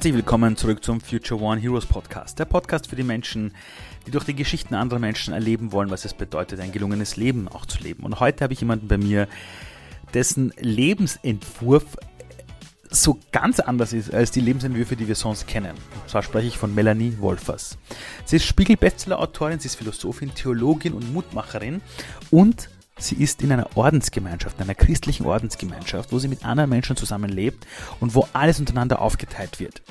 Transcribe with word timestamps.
Herzlich 0.00 0.14
willkommen 0.14 0.56
zurück 0.56 0.82
zum 0.82 0.98
Future 0.98 1.38
One 1.42 1.60
Heroes 1.60 1.84
Podcast. 1.84 2.38
Der 2.38 2.46
Podcast 2.46 2.86
für 2.86 2.96
die 2.96 3.02
Menschen, 3.02 3.52
die 4.06 4.10
durch 4.10 4.24
die 4.24 4.34
Geschichten 4.34 4.74
anderer 4.74 4.98
Menschen 4.98 5.34
erleben 5.34 5.72
wollen, 5.72 5.90
was 5.90 6.06
es 6.06 6.14
bedeutet, 6.14 6.58
ein 6.58 6.72
gelungenes 6.72 7.18
Leben 7.18 7.48
auch 7.48 7.66
zu 7.66 7.82
leben. 7.82 8.04
Und 8.04 8.18
heute 8.18 8.42
habe 8.42 8.54
ich 8.54 8.60
jemanden 8.60 8.88
bei 8.88 8.96
mir, 8.96 9.28
dessen 10.14 10.54
Lebensentwurf 10.58 11.98
so 12.88 13.18
ganz 13.30 13.60
anders 13.60 13.92
ist 13.92 14.14
als 14.14 14.30
die 14.30 14.40
Lebensentwürfe, 14.40 14.96
die 14.96 15.06
wir 15.06 15.16
sonst 15.16 15.46
kennen. 15.46 15.72
Und 15.72 16.08
zwar 16.08 16.22
spreche 16.22 16.48
ich 16.48 16.56
von 16.56 16.74
Melanie 16.74 17.18
Wolfers. 17.18 17.76
Sie 18.24 18.36
ist 18.36 18.46
Spiegel-Bestseller-Autorin, 18.46 19.60
sie 19.60 19.66
ist 19.66 19.76
Philosophin, 19.76 20.34
Theologin 20.34 20.94
und 20.94 21.12
Mutmacherin 21.12 21.82
und 22.30 22.70
Sie 23.00 23.14
ist 23.14 23.42
in 23.42 23.50
einer 23.50 23.76
Ordensgemeinschaft, 23.76 24.58
in 24.58 24.64
einer 24.64 24.74
christlichen 24.74 25.24
Ordensgemeinschaft, 25.24 26.12
wo 26.12 26.18
sie 26.18 26.28
mit 26.28 26.44
anderen 26.44 26.68
Menschen 26.68 26.96
zusammenlebt 26.96 27.66
und 27.98 28.14
wo 28.14 28.28
alles 28.34 28.60
untereinander 28.60 29.00
aufgeteilt 29.00 29.58
wird. 29.58 29.82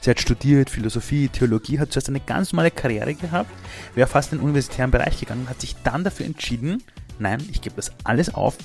Sie 0.00 0.10
hat 0.10 0.20
studiert 0.20 0.68
Philosophie, 0.68 1.28
Theologie, 1.28 1.78
hat 1.78 1.92
zuerst 1.92 2.08
eine 2.08 2.20
ganz 2.20 2.52
normale 2.52 2.72
Karriere 2.72 3.14
gehabt, 3.14 3.50
wäre 3.94 4.08
fast 4.08 4.32
in 4.32 4.38
den 4.38 4.44
universitären 4.44 4.90
Bereich 4.90 5.20
gegangen 5.20 5.42
und 5.42 5.50
hat 5.50 5.60
sich 5.60 5.76
dann 5.84 6.02
dafür 6.02 6.26
entschieden, 6.26 6.82
nein, 7.20 7.40
ich 7.50 7.60
gebe 7.60 7.76
das 7.76 7.92
alles 8.02 8.34
auf 8.34 8.56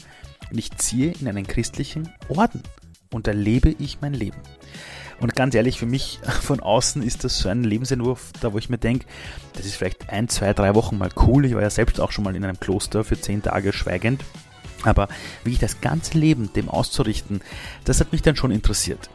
und 0.49 0.57
ich 0.57 0.75
ziehe 0.77 1.13
in 1.19 1.27
einen 1.27 1.45
christlichen 1.45 2.09
Orden 2.29 2.63
und 3.11 3.27
da 3.27 3.31
lebe 3.31 3.75
ich 3.77 4.01
mein 4.01 4.13
Leben. 4.13 4.37
Und 5.23 5.37
ganz 5.37 5.55
ehrlich, 5.55 5.79
für 5.79 5.85
mich 5.85 6.19
von 6.41 6.59
außen 6.59 7.01
ist 7.01 7.23
das 7.23 7.39
so 7.39 7.47
ein 7.47 7.63
Lebensentwurf, 7.63 8.31
da 8.41 8.51
wo 8.51 8.57
ich 8.57 8.69
mir 8.69 8.77
denke, 8.77 9.05
das 9.53 9.65
ist 9.65 9.75
vielleicht 9.75 10.09
ein, 10.09 10.27
zwei, 10.27 10.53
drei 10.53 10.75
Wochen 10.75 10.97
mal 10.97 11.09
cool. 11.25 11.45
Ich 11.45 11.55
war 11.55 11.61
ja 11.61 11.69
selbst 11.69 12.01
auch 12.01 12.11
schon 12.11 12.25
mal 12.25 12.35
in 12.35 12.43
einem 12.43 12.59
Kloster 12.59 13.05
für 13.05 13.19
zehn 13.19 13.41
Tage 13.41 13.71
schweigend. 13.71 14.21
Aber 14.83 15.07
wie 15.45 15.53
ich 15.53 15.59
das 15.59 15.79
ganze 15.79 16.17
Leben 16.17 16.51
dem 16.51 16.67
auszurichten, 16.67 17.39
das 17.85 18.01
hat 18.01 18.11
mich 18.11 18.21
dann 18.21 18.35
schon 18.35 18.51
interessiert. 18.51 19.09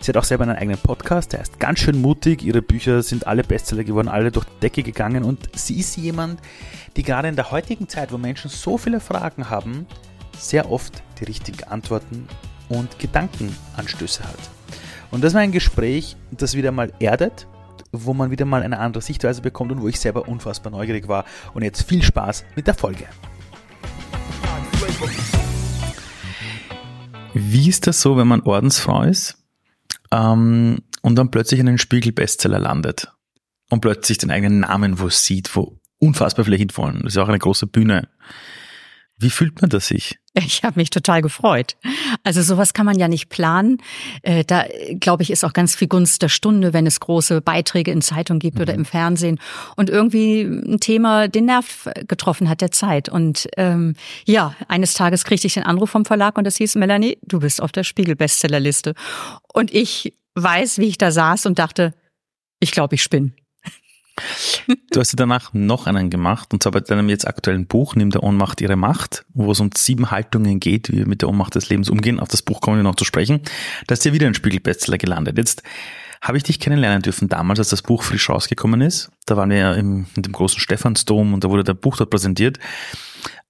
Sie 0.00 0.08
hat 0.08 0.16
auch 0.16 0.24
selber 0.24 0.42
einen 0.42 0.56
eigenen 0.56 0.78
Podcast, 0.78 1.32
der 1.32 1.42
ist 1.42 1.60
ganz 1.60 1.78
schön 1.78 2.00
mutig. 2.00 2.42
Ihre 2.42 2.60
Bücher 2.60 3.04
sind 3.04 3.28
alle 3.28 3.44
Bestseller 3.44 3.84
geworden, 3.84 4.08
alle 4.08 4.32
durch 4.32 4.46
die 4.46 4.60
Decke 4.62 4.82
gegangen. 4.82 5.22
Und 5.22 5.48
sie 5.54 5.78
ist 5.78 5.96
jemand, 5.96 6.40
die 6.96 7.04
gerade 7.04 7.28
in 7.28 7.36
der 7.36 7.52
heutigen 7.52 7.88
Zeit, 7.88 8.10
wo 8.10 8.18
Menschen 8.18 8.50
so 8.50 8.78
viele 8.78 8.98
Fragen 8.98 9.48
haben, 9.48 9.86
sehr 10.36 10.72
oft 10.72 11.04
die 11.20 11.24
richtigen 11.24 11.62
Antworten 11.68 12.26
und 12.68 12.98
Gedankenanstöße 12.98 14.24
hat. 14.24 14.51
Und 15.12 15.22
das 15.22 15.34
war 15.34 15.42
ein 15.42 15.52
Gespräch, 15.52 16.16
das 16.30 16.56
wieder 16.56 16.72
mal 16.72 16.90
erdet, 16.98 17.46
wo 17.92 18.14
man 18.14 18.30
wieder 18.30 18.46
mal 18.46 18.62
eine 18.62 18.78
andere 18.78 19.02
Sichtweise 19.02 19.42
bekommt 19.42 19.70
und 19.70 19.82
wo 19.82 19.88
ich 19.88 20.00
selber 20.00 20.26
unfassbar 20.26 20.72
neugierig 20.72 21.06
war. 21.06 21.26
Und 21.52 21.62
jetzt 21.62 21.82
viel 21.82 22.02
Spaß 22.02 22.46
mit 22.56 22.66
der 22.66 22.72
Folge. 22.72 23.04
Wie 27.34 27.68
ist 27.68 27.86
das 27.86 28.00
so, 28.00 28.16
wenn 28.16 28.26
man 28.26 28.40
Ordensfrau 28.40 29.02
ist 29.02 29.36
ähm, 30.10 30.78
und 31.02 31.16
dann 31.16 31.30
plötzlich 31.30 31.60
in 31.60 31.68
einen 31.68 31.76
Spiegel-Bestseller 31.76 32.58
landet 32.58 33.12
und 33.68 33.80
plötzlich 33.80 34.16
den 34.16 34.30
eigenen 34.30 34.60
Namen 34.60 34.98
wo 34.98 35.10
sieht, 35.10 35.54
wo 35.54 35.78
unfassbar 35.98 36.46
hinfallen? 36.46 37.02
Das 37.02 37.12
ist 37.12 37.18
auch 37.18 37.28
eine 37.28 37.38
große 37.38 37.66
Bühne. 37.66 38.08
Wie 39.22 39.30
fühlt 39.30 39.60
man 39.60 39.70
das 39.70 39.86
sich? 39.86 40.18
Ich 40.34 40.64
habe 40.64 40.80
mich 40.80 40.88
total 40.88 41.20
gefreut. 41.20 41.76
Also 42.24 42.40
sowas 42.42 42.72
kann 42.72 42.86
man 42.86 42.98
ja 42.98 43.06
nicht 43.06 43.28
planen. 43.28 43.78
Äh, 44.22 44.44
da 44.44 44.64
glaube 44.98 45.22
ich 45.22 45.30
ist 45.30 45.44
auch 45.44 45.52
ganz 45.52 45.74
viel 45.74 45.88
Gunst 45.88 46.22
der 46.22 46.30
Stunde, 46.30 46.72
wenn 46.72 46.86
es 46.86 47.00
große 47.00 47.42
Beiträge 47.42 47.90
in 47.90 48.00
Zeitungen 48.00 48.40
gibt 48.40 48.56
mhm. 48.56 48.62
oder 48.62 48.74
im 48.74 48.84
Fernsehen 48.86 49.38
und 49.76 49.90
irgendwie 49.90 50.42
ein 50.42 50.80
Thema 50.80 51.28
den 51.28 51.44
Nerv 51.44 51.88
getroffen 52.08 52.48
hat 52.48 52.62
der 52.62 52.70
Zeit. 52.70 53.10
Und 53.10 53.46
ähm, 53.58 53.94
ja, 54.24 54.54
eines 54.68 54.94
Tages 54.94 55.24
kriegte 55.24 55.46
ich 55.46 55.54
den 55.54 55.64
Anruf 55.64 55.90
vom 55.90 56.06
Verlag 56.06 56.38
und 56.38 56.44
das 56.44 56.56
hieß 56.56 56.76
Melanie, 56.76 57.18
du 57.22 57.40
bist 57.40 57.60
auf 57.60 57.72
der 57.72 57.84
Spiegel-Bestsellerliste. 57.84 58.94
Und 59.52 59.72
ich 59.72 60.14
weiß, 60.34 60.78
wie 60.78 60.88
ich 60.88 60.98
da 60.98 61.10
saß 61.10 61.44
und 61.44 61.58
dachte, 61.58 61.92
ich 62.58 62.70
glaube, 62.70 62.94
ich 62.94 63.02
spinne. 63.02 63.32
Du 64.90 65.00
hast 65.00 65.12
ja 65.12 65.16
danach 65.16 65.52
noch 65.54 65.86
einen 65.86 66.10
gemacht, 66.10 66.52
und 66.52 66.62
zwar 66.62 66.72
bei 66.72 66.80
deinem 66.80 67.08
jetzt 67.08 67.26
aktuellen 67.26 67.66
Buch, 67.66 67.94
Nimm 67.94 68.10
der 68.10 68.22
Ohnmacht 68.22 68.60
ihre 68.60 68.76
Macht, 68.76 69.24
wo 69.32 69.52
es 69.52 69.60
um 69.60 69.70
sieben 69.74 70.10
Haltungen 70.10 70.60
geht, 70.60 70.92
wie 70.92 70.98
wir 70.98 71.06
mit 71.06 71.22
der 71.22 71.28
Ohnmacht 71.28 71.54
des 71.54 71.68
Lebens 71.68 71.88
umgehen. 71.88 72.20
Auf 72.20 72.28
das 72.28 72.42
Buch 72.42 72.60
kommen 72.60 72.76
wir 72.76 72.84
noch 72.84 72.96
zu 72.96 73.04
sprechen. 73.04 73.40
Da 73.86 73.94
ist 73.94 74.04
ja 74.04 74.12
wieder 74.12 74.26
ein 74.26 74.34
Spiegelbestseller 74.34 74.98
gelandet. 74.98 75.38
Jetzt 75.38 75.62
habe 76.20 76.36
ich 76.36 76.44
dich 76.44 76.60
kennenlernen 76.60 77.02
dürfen 77.02 77.28
damals, 77.28 77.58
als 77.58 77.70
das 77.70 77.82
Buch 77.82 78.02
frisch 78.02 78.28
rausgekommen 78.28 78.80
ist. 78.80 79.10
Da 79.26 79.36
waren 79.36 79.50
wir 79.50 79.58
ja 79.58 79.72
im, 79.72 80.06
in 80.14 80.22
dem 80.22 80.32
großen 80.32 80.60
Stephansdom 80.60 81.34
und 81.34 81.42
da 81.42 81.50
wurde 81.50 81.64
der 81.64 81.74
Buch 81.74 81.96
dort 81.96 82.10
präsentiert. 82.10 82.58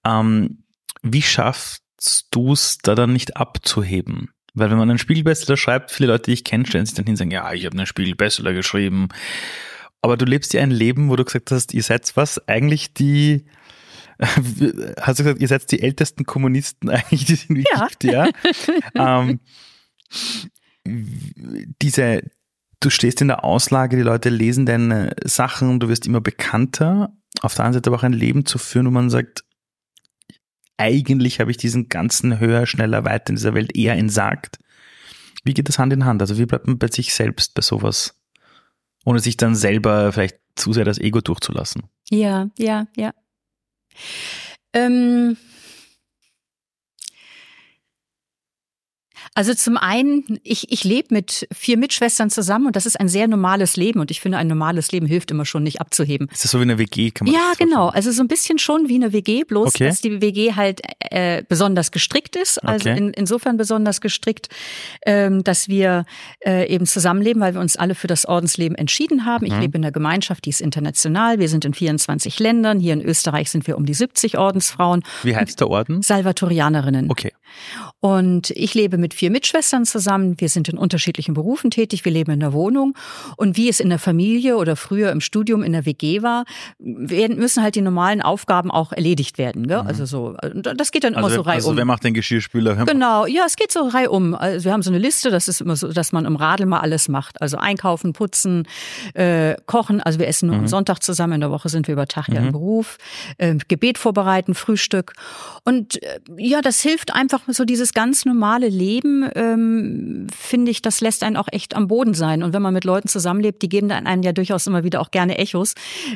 Ähm, 0.04 0.62
wie 1.02 1.22
schaffst 1.22 1.82
du 2.30 2.52
es, 2.52 2.78
da 2.78 2.94
dann 2.94 3.12
nicht 3.12 3.36
abzuheben? 3.36 4.30
Weil 4.54 4.70
wenn 4.70 4.78
man 4.78 4.88
einen 4.88 4.98
Spiegelbestseller 4.98 5.56
schreibt, 5.56 5.90
viele 5.90 6.12
Leute, 6.12 6.24
die 6.24 6.32
ich 6.32 6.44
kenne, 6.44 6.66
stellen 6.66 6.86
sich 6.86 6.94
dann 6.94 7.04
hin 7.04 7.12
und 7.12 7.18
sagen, 7.18 7.30
ja, 7.30 7.52
ich 7.52 7.66
habe 7.66 7.76
einen 7.76 7.86
Spiegelbestseller 7.86 8.52
geschrieben 8.52 9.08
aber 10.02 10.16
du 10.16 10.24
lebst 10.24 10.52
ja 10.52 10.60
ein 10.60 10.70
Leben, 10.70 11.08
wo 11.08 11.16
du 11.16 11.24
gesagt 11.24 11.50
hast, 11.52 11.72
ihr 11.72 11.82
seid 11.82 12.16
was 12.16 12.46
eigentlich 12.48 12.92
die, 12.92 13.46
hast 14.20 15.20
du 15.20 15.24
gesagt, 15.24 15.40
ihr 15.40 15.48
seid 15.48 15.70
die 15.70 15.80
ältesten 15.80 16.24
Kommunisten 16.24 16.90
eigentlich, 16.90 17.24
die 17.24 17.34
es 17.34 17.44
irgendwie 17.44 17.64
ja. 17.72 17.86
gibt, 17.86 18.04
ja. 18.04 18.28
ähm, 18.94 19.40
diese, 20.84 22.22
du 22.80 22.90
stehst 22.90 23.20
in 23.20 23.28
der 23.28 23.44
Auslage, 23.44 23.96
die 23.96 24.02
Leute 24.02 24.28
lesen 24.28 24.66
deine 24.66 25.14
Sachen, 25.24 25.78
du 25.80 25.88
wirst 25.88 26.06
immer 26.06 26.20
bekannter. 26.20 27.12
Auf 27.40 27.54
der 27.54 27.64
anderen 27.64 27.80
Seite 27.80 27.90
aber 27.90 27.98
auch 27.98 28.02
ein 28.02 28.12
Leben 28.12 28.44
zu 28.44 28.58
führen, 28.58 28.86
wo 28.86 28.90
man 28.90 29.08
sagt, 29.08 29.44
eigentlich 30.76 31.38
habe 31.38 31.52
ich 31.52 31.56
diesen 31.56 31.88
ganzen 31.88 32.40
höher, 32.40 32.66
schneller, 32.66 33.04
weiter 33.04 33.30
in 33.30 33.36
dieser 33.36 33.54
Welt 33.54 33.76
eher 33.76 33.94
entsagt. 33.94 34.58
Wie 35.44 35.54
geht 35.54 35.68
das 35.68 35.78
Hand 35.78 35.92
in 35.92 36.04
Hand? 36.04 36.20
Also 36.20 36.38
wie 36.38 36.46
bleibt 36.46 36.66
man 36.66 36.78
bei 36.78 36.88
sich 36.88 37.14
selbst 37.14 37.54
bei 37.54 37.62
sowas? 37.62 38.20
Ohne 39.04 39.20
sich 39.20 39.36
dann 39.36 39.54
selber 39.54 40.12
vielleicht 40.12 40.38
zu 40.54 40.72
sehr 40.72 40.84
das 40.84 40.98
Ego 40.98 41.20
durchzulassen. 41.20 41.84
Ja, 42.10 42.48
ja, 42.58 42.86
ja. 42.96 43.12
Ähm, 44.74 45.36
Also 49.34 49.54
zum 49.54 49.78
einen, 49.78 50.40
ich, 50.42 50.70
ich 50.70 50.84
lebe 50.84 51.08
mit 51.14 51.48
vier 51.52 51.78
Mitschwestern 51.78 52.28
zusammen 52.28 52.66
und 52.66 52.76
das 52.76 52.84
ist 52.84 53.00
ein 53.00 53.08
sehr 53.08 53.26
normales 53.28 53.76
Leben 53.76 54.00
und 54.00 54.10
ich 54.10 54.20
finde, 54.20 54.36
ein 54.36 54.46
normales 54.46 54.92
Leben 54.92 55.06
hilft 55.06 55.30
immer 55.30 55.46
schon 55.46 55.62
nicht 55.62 55.80
abzuheben. 55.80 56.28
Ist 56.30 56.44
das 56.44 56.50
so 56.50 56.58
wie 56.58 56.64
eine 56.64 56.76
WG? 56.76 57.10
Kann 57.12 57.26
man 57.26 57.34
ja, 57.34 57.52
genau. 57.56 57.88
Also 57.88 58.10
so 58.12 58.22
ein 58.22 58.28
bisschen 58.28 58.58
schon 58.58 58.90
wie 58.90 58.96
eine 58.96 59.14
WG, 59.14 59.44
bloß 59.44 59.68
okay. 59.68 59.86
dass 59.86 60.02
die 60.02 60.20
WG 60.20 60.52
halt 60.52 60.82
äh, 60.98 61.42
besonders 61.48 61.92
gestrickt 61.92 62.36
ist. 62.36 62.62
Also 62.62 62.90
okay. 62.90 62.98
in, 62.98 63.10
insofern 63.14 63.56
besonders 63.56 64.02
gestrickt, 64.02 64.50
ähm, 65.06 65.42
dass 65.44 65.66
wir 65.66 66.04
äh, 66.44 66.68
eben 66.68 66.84
zusammenleben, 66.84 67.40
weil 67.40 67.54
wir 67.54 67.60
uns 67.62 67.76
alle 67.76 67.94
für 67.94 68.08
das 68.08 68.26
Ordensleben 68.26 68.76
entschieden 68.76 69.24
haben. 69.24 69.46
Mhm. 69.46 69.52
Ich 69.52 69.60
lebe 69.60 69.78
in 69.78 69.84
einer 69.84 69.92
Gemeinschaft, 69.92 70.44
die 70.44 70.50
ist 70.50 70.60
international. 70.60 71.38
Wir 71.38 71.48
sind 71.48 71.64
in 71.64 71.72
24 71.72 72.38
Ländern. 72.38 72.80
Hier 72.80 72.92
in 72.92 73.00
Österreich 73.00 73.50
sind 73.50 73.66
wir 73.66 73.78
um 73.78 73.86
die 73.86 73.94
70 73.94 74.36
Ordensfrauen. 74.36 75.02
Wie 75.22 75.34
heißt 75.34 75.58
der 75.58 75.70
Orden? 75.70 76.02
Salvatorianerinnen. 76.02 77.10
Okay. 77.10 77.32
Und 78.00 78.50
ich 78.50 78.74
lebe 78.74 78.98
mit 78.98 79.14
vier 79.22 79.30
Mitschwestern 79.30 79.84
zusammen. 79.84 80.34
Wir 80.40 80.48
sind 80.48 80.68
in 80.68 80.76
unterschiedlichen 80.76 81.32
Berufen 81.32 81.70
tätig. 81.70 82.04
Wir 82.04 82.10
leben 82.10 82.32
in 82.32 82.40
der 82.40 82.52
Wohnung. 82.52 82.98
Und 83.36 83.56
wie 83.56 83.68
es 83.68 83.78
in 83.78 83.88
der 83.88 84.00
Familie 84.00 84.56
oder 84.56 84.74
früher 84.74 85.12
im 85.12 85.20
Studium 85.20 85.62
in 85.62 85.70
der 85.70 85.86
WG 85.86 86.22
war, 86.22 86.44
werden, 86.80 87.36
müssen 87.36 87.62
halt 87.62 87.76
die 87.76 87.82
normalen 87.82 88.20
Aufgaben 88.20 88.72
auch 88.72 88.90
erledigt 88.90 89.38
werden. 89.38 89.68
Gell? 89.68 89.80
Mhm. 89.80 89.86
Also 89.86 90.06
so, 90.06 90.36
das 90.52 90.90
geht 90.90 91.04
dann 91.04 91.14
immer 91.14 91.26
also, 91.26 91.36
so 91.36 91.42
reihum. 91.42 91.54
Also 91.54 91.76
wer 91.76 91.84
macht 91.84 92.02
den 92.02 92.14
Geschirrspüler? 92.14 92.84
Genau, 92.84 93.26
ja, 93.26 93.44
es 93.46 93.54
geht 93.54 93.70
so 93.70 93.86
reihum. 93.86 94.34
Also 94.34 94.64
wir 94.64 94.72
haben 94.72 94.82
so 94.82 94.90
eine 94.90 94.98
Liste, 94.98 95.30
das 95.30 95.46
ist 95.46 95.60
immer 95.60 95.76
so, 95.76 95.92
dass 95.92 96.10
man 96.10 96.24
im 96.24 96.34
Radl 96.34 96.66
mal 96.66 96.80
alles 96.80 97.08
macht. 97.08 97.40
Also 97.40 97.58
einkaufen, 97.58 98.14
putzen, 98.14 98.66
äh, 99.14 99.54
kochen. 99.66 100.00
Also 100.00 100.18
wir 100.18 100.26
essen 100.26 100.48
nur 100.48 100.56
mhm. 100.56 100.62
am 100.62 100.66
Sonntag 100.66 101.00
zusammen. 101.00 101.34
In 101.34 101.42
der 101.42 101.52
Woche 101.52 101.68
sind 101.68 101.86
wir 101.86 101.92
über 101.92 102.08
Tag 102.08 102.26
ja 102.26 102.40
im 102.40 102.46
mhm. 102.46 102.52
Beruf. 102.52 102.98
Äh, 103.38 103.54
Gebet 103.68 103.98
vorbereiten, 103.98 104.56
Frühstück. 104.56 105.12
Und 105.62 106.02
äh, 106.02 106.18
ja, 106.38 106.60
das 106.60 106.80
hilft 106.80 107.14
einfach 107.14 107.42
so 107.46 107.64
dieses 107.64 107.94
ganz 107.94 108.24
normale 108.24 108.68
Leben, 108.68 109.11
ähm, 109.34 110.26
finde 110.36 110.70
ich, 110.70 110.82
das 110.82 111.00
lässt 111.00 111.22
einen 111.22 111.36
auch 111.36 111.48
echt 111.50 111.76
am 111.76 111.88
Boden 111.88 112.14
sein. 112.14 112.42
Und 112.42 112.52
wenn 112.52 112.62
man 112.62 112.74
mit 112.74 112.84
Leuten 112.84 113.08
zusammenlebt, 113.08 113.62
die 113.62 113.68
geben 113.68 113.88
dann 113.88 114.06
einen 114.06 114.22
ja 114.22 114.32
durchaus 114.32 114.66
immer 114.66 114.84
wieder 114.84 115.00
auch 115.00 115.10
gerne 115.10 115.38
Echos, 115.38 115.74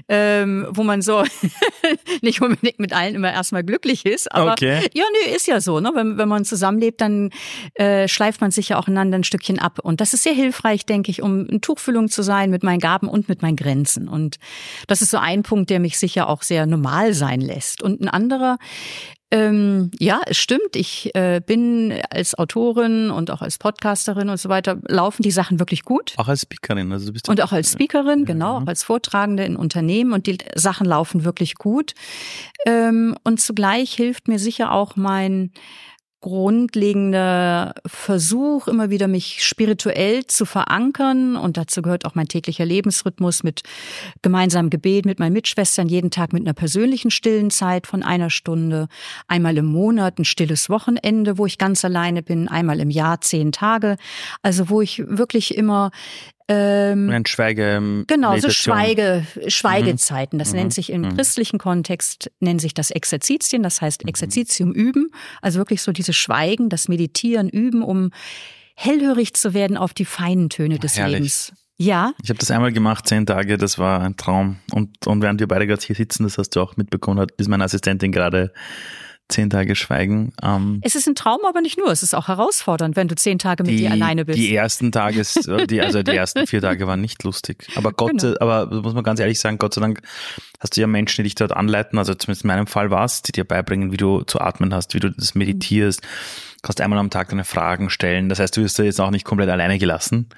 ähm, 0.09 0.67
wo 0.71 0.83
man 0.83 1.03
so 1.03 1.25
nicht 2.23 2.41
unbedingt 2.41 2.79
mit 2.79 2.93
allen 2.93 3.15
immer 3.15 3.33
erstmal 3.33 3.65
glücklich 3.65 4.07
ist. 4.07 4.33
Aber 4.33 4.53
okay. 4.53 4.81
ja, 4.95 5.05
nö, 5.13 5.35
ist 5.35 5.47
ja 5.47 5.61
so. 5.61 5.81
Ne? 5.81 5.91
Wenn, 5.95 6.19
wenn 6.19 6.29
man 6.29 6.45
zusammenlebt, 6.45 7.01
dann 7.01 7.31
äh, 7.75 8.09
schleift 8.09 8.41
man 8.41 8.51
sich 8.51 8.71
ja 8.71 8.79
auch 8.79 8.89
einander 8.89 9.19
ein 9.19 9.25
Stückchen 9.25 9.59
ab. 9.59 9.79
Und 9.83 10.01
das 10.01 10.15
ist 10.15 10.23
sehr 10.23 10.35
hilfreich, 10.35 10.87
denke 10.87 11.11
ich, 11.11 11.23
um 11.23 11.47
eine 11.49 11.61
Tuchfüllung 11.61 12.09
zu 12.09 12.23
sein 12.23 12.51
mit 12.51 12.63
meinen 12.63 12.81
Gaben 12.81 13.09
und 13.09 13.29
mit 13.29 13.43
meinen 13.43 13.57
Grenzen. 13.57 14.09
Und 14.09 14.37
das 14.87 15.03
ist 15.03 15.11
so 15.11 15.19
ein 15.19 15.43
Punkt, 15.43 15.71
der 15.71 15.81
mich 15.81 15.99
sicher 15.99 16.29
auch 16.29 16.43
sehr 16.43 16.67
normal 16.67 17.15
sein 17.15 17.41
lässt. 17.41 17.83
Und 17.83 18.01
ein 18.01 18.09
anderer, 18.09 18.59
ähm, 19.33 19.91
ja, 19.99 20.21
es 20.27 20.37
stimmt. 20.37 20.77
Ich 20.77 21.15
äh, 21.15 21.41
bin 21.45 21.93
als 22.11 22.39
Autorin 22.39 23.11
und 23.11 23.31
auch 23.33 23.43
als 23.43 23.59
Podcasterin 23.59 24.29
und 24.29 24.39
so 24.39 24.49
weiter, 24.49 24.79
laufen 24.87 25.23
die 25.23 25.33
Sachen 25.33 25.59
wirklich 25.59 25.83
gut. 25.83 26.15
Auch 26.17 26.29
als 26.29 26.43
Speakerin. 26.43 26.93
Also 26.93 27.07
du 27.07 27.13
bist 27.13 27.29
und 27.29 27.41
auch 27.43 27.53
als 27.53 27.73
Speakerin, 27.73 28.25
genau, 28.25 28.59
auch 28.59 28.67
als 28.67 28.85
Vortragende 28.85 29.45
in 29.45 29.57
Unternehmen 29.57 30.13
und 30.13 30.29
die 30.29 30.39
Sachen 30.55 30.87
laufen 30.87 31.25
wirklich 31.25 31.57
gut. 31.57 31.95
Ähm, 32.67 33.17
und 33.25 33.41
zugleich 33.41 33.95
hilft 33.95 34.29
mir 34.29 34.39
sicher 34.39 34.73
auch 34.73 34.95
mein 34.95 35.51
grundlegender 36.27 37.73
Versuch, 37.87 38.67
immer 38.67 38.91
wieder 38.91 39.07
mich 39.07 39.45
spirituell 39.45 40.27
zu 40.27 40.45
verankern. 40.45 41.37
Und 41.37 41.57
dazu 41.57 41.83
gehört 41.83 42.05
auch 42.05 42.17
mein 42.17 42.27
täglicher 42.27 42.65
Lebensrhythmus 42.65 43.45
mit 43.45 43.63
gemeinsamem 44.23 44.69
Gebet 44.69 45.07
mit 45.07 45.21
meinen 45.21 45.35
Mitschwestern, 45.35 45.89
jeden 45.89 46.11
Tag 46.11 46.33
mit 46.33 46.43
einer 46.43 46.53
persönlichen 46.53 47.13
stillen 47.13 47.51
Zeit 47.51 47.87
von 47.87 48.03
einer 48.03 48.29
Stunde, 48.29 48.89
einmal 49.29 49.57
im 49.57 49.67
Monat 49.67 50.19
ein 50.19 50.25
stilles 50.25 50.69
Wochenende, 50.69 51.39
wo 51.39 51.47
ich 51.47 51.59
ganz 51.59 51.85
alleine 51.85 52.25
bin, 52.25 52.49
einmal 52.49 52.81
im 52.81 52.91
Jahr 52.91 53.21
zehn 53.21 53.53
Tage. 53.53 53.97
Also 54.43 54.69
wo 54.69 54.81
ich 54.81 55.05
wirklich 55.07 55.57
immer 55.57 55.93
ähm, 56.49 57.11
Ein 57.11 57.27
Schweige. 57.27 57.77
Ähm, 57.77 58.05
genau, 58.07 58.37
so 58.39 58.51
Schweige, 58.51 59.27
Schweigezeiten. 59.49 60.39
Das 60.39 60.51
mhm. 60.51 60.59
nennt 60.59 60.75
sich 60.75 60.91
im 60.91 61.03
mhm. 61.03 61.17
christlichen 61.17 61.59
Kontext, 61.59 62.31
nennt 62.41 62.61
sich 62.61 62.75
das 62.75 62.91
Exerzitien, 62.91 63.63
das 63.63 63.81
heißt 63.81 64.05
mhm. 64.05 64.09
Exerzitium 64.09 64.73
üben. 64.73 65.09
Also 65.43 65.59
wirklich 65.59 65.83
so 65.83 65.93
dieses 65.93 66.17
Schweigen, 66.17 66.69
das 66.69 66.89
Meditieren 66.89 67.49
üben, 67.49 67.83
um 67.83 68.11
hellhörig 68.75 69.35
zu 69.35 69.55
werden 69.55 69.77
auf 69.77 69.95
die 69.95 70.05
feinen 70.05 70.49
Töne 70.49 70.79
des 70.79 70.97
Herrlich. 70.97 71.15
Lebens. 71.15 71.53
Ja. 71.79 72.13
Ich 72.23 72.31
habe 72.31 72.39
das 72.39 72.51
einmal 72.51 72.73
gemacht, 72.73 73.07
zehn 73.07 73.27
Tage, 73.27 73.59
das 73.59 73.79
war 73.79 74.01
ein 74.01 74.17
Traum. 74.17 74.57
Und, 74.73 75.07
und 75.07 75.23
während 75.23 75.41
wir 75.41 75.49
beide 75.49 75.67
gerade 75.67 75.83
hier 75.83 75.97
sitzen, 75.97 76.25
das 76.25 76.39
hast 76.39 76.51
du 76.51 76.61
auch 76.61 76.77
mitbekommen, 76.77 77.21
hat, 77.21 77.33
ist 77.33 77.49
meine 77.49 77.65
Assistentin 77.65 78.13
gerade 78.13 78.53
zehn 79.29 79.51
Tage 79.51 79.75
Schweigen. 79.75 80.33
Ähm, 80.43 80.81
es 80.83 80.95
ist 80.95 81.09
ein 81.09 81.15
Traum, 81.15 81.41
aber 81.47 81.61
nicht 81.61 81.79
nur. 81.79 81.89
Es 81.89 82.03
ist 82.03 82.15
auch 82.15 82.29
herausfordernd, 82.29 82.97
wenn 82.97 83.09
du 83.09 83.17
zehn 83.17 83.39
Tage 83.39 83.65
mit 83.65 83.73
die, 83.73 83.79
dir 83.79 83.91
alleine 83.91 84.25
bist. 84.25 84.39
Die 84.39 84.55
ersten 84.55 84.93
Tage, 84.93 85.23
die, 85.67 85.81
also 85.81 86.03
die 86.03 86.11
ersten 86.17 86.47
vier 86.47 86.61
Tage 86.61 86.87
waren 86.87 87.01
nicht 87.01 87.23
lustig. 87.25 87.67
Aber 87.75 87.93
Gott, 87.93 88.19
genau. 88.19 88.35
aber 88.41 88.83
muss 88.83 88.95
man 88.95 89.03
ganz 89.03 89.21
ehrlich 89.21 89.41
sagen, 89.41 89.59
Gott 89.59 89.75
sei 89.75 89.81
Dank 89.81 90.03
hast 90.61 90.77
du 90.77 90.81
ja 90.81 90.87
Menschen, 90.87 91.23
die 91.23 91.25
dich 91.25 91.35
dort 91.35 91.53
anleiten. 91.53 91.99
Also 91.99 92.15
zumindest 92.15 92.45
in 92.45 92.49
meinem 92.49 92.67
Fall 92.67 92.91
war 92.91 93.05
es, 93.05 93.23
die 93.23 93.33
dir 93.33 93.45
beibringen, 93.45 93.93
wie 93.93 93.97
du 93.97 94.23
zu 94.23 94.41
atmen 94.41 94.73
hast, 94.73 94.95
wie 94.95 95.01
du 95.01 95.11
das 95.11 95.35
meditierst. 95.35 96.03
Du 96.03 96.09
kannst 96.63 96.81
einmal 96.81 96.99
am 96.99 97.11
Tag 97.11 97.29
deine 97.29 97.45
Fragen 97.45 97.91
stellen. 97.91 98.29
Das 98.29 98.39
heißt, 98.39 98.57
du 98.57 98.63
wirst 98.63 98.79
da 98.79 98.83
jetzt 98.83 99.01
auch 99.01 99.11
nicht 99.11 99.25
komplett 99.25 99.51
alleine 99.51 99.79
gelassen. 99.79 100.29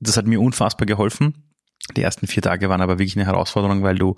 Das 0.00 0.16
hat 0.16 0.26
mir 0.26 0.40
unfassbar 0.40 0.86
geholfen. 0.86 1.53
Die 1.96 2.02
ersten 2.02 2.26
vier 2.26 2.42
Tage 2.42 2.68
waren 2.68 2.80
aber 2.80 2.98
wirklich 2.98 3.16
eine 3.16 3.26
Herausforderung, 3.26 3.82
weil 3.82 3.96
du 3.96 4.16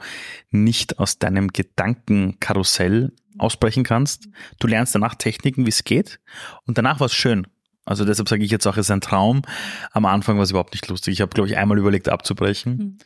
nicht 0.51 0.99
aus 0.99 1.19
deinem 1.19 1.49
Gedankenkarussell 1.49 3.13
ausbrechen 3.39 3.85
kannst. 3.85 4.29
Du 4.59 4.67
lernst 4.67 4.95
danach 4.95 5.15
Techniken, 5.15 5.67
wie 5.67 5.71
es 5.71 5.85
geht. 5.85 6.21
Und 6.67 6.79
danach 6.79 7.01
war 7.01 7.07
es 7.07 7.15
schön. 7.15 7.47
Also 7.85 8.05
deshalb 8.05 8.29
sage 8.29 8.45
ich 8.45 8.51
jetzt 8.51 8.67
auch, 8.67 8.77
es 8.77 8.87
ist 8.87 8.91
ein 8.91 9.01
Traum. 9.01 9.43
Am 9.93 10.07
Anfang 10.07 10.37
war 10.37 10.43
es 10.43 10.51
überhaupt 10.51 10.75
nicht 10.75 10.89
lustig. 10.89 11.15
Ich 11.15 11.21
habe, 11.21 11.31
glaube 11.31 11.49
ich, 11.49 11.57
einmal 11.57 11.79
überlegt 11.79 12.09
abzubrechen. 12.09 12.77
Mhm. 12.77 12.99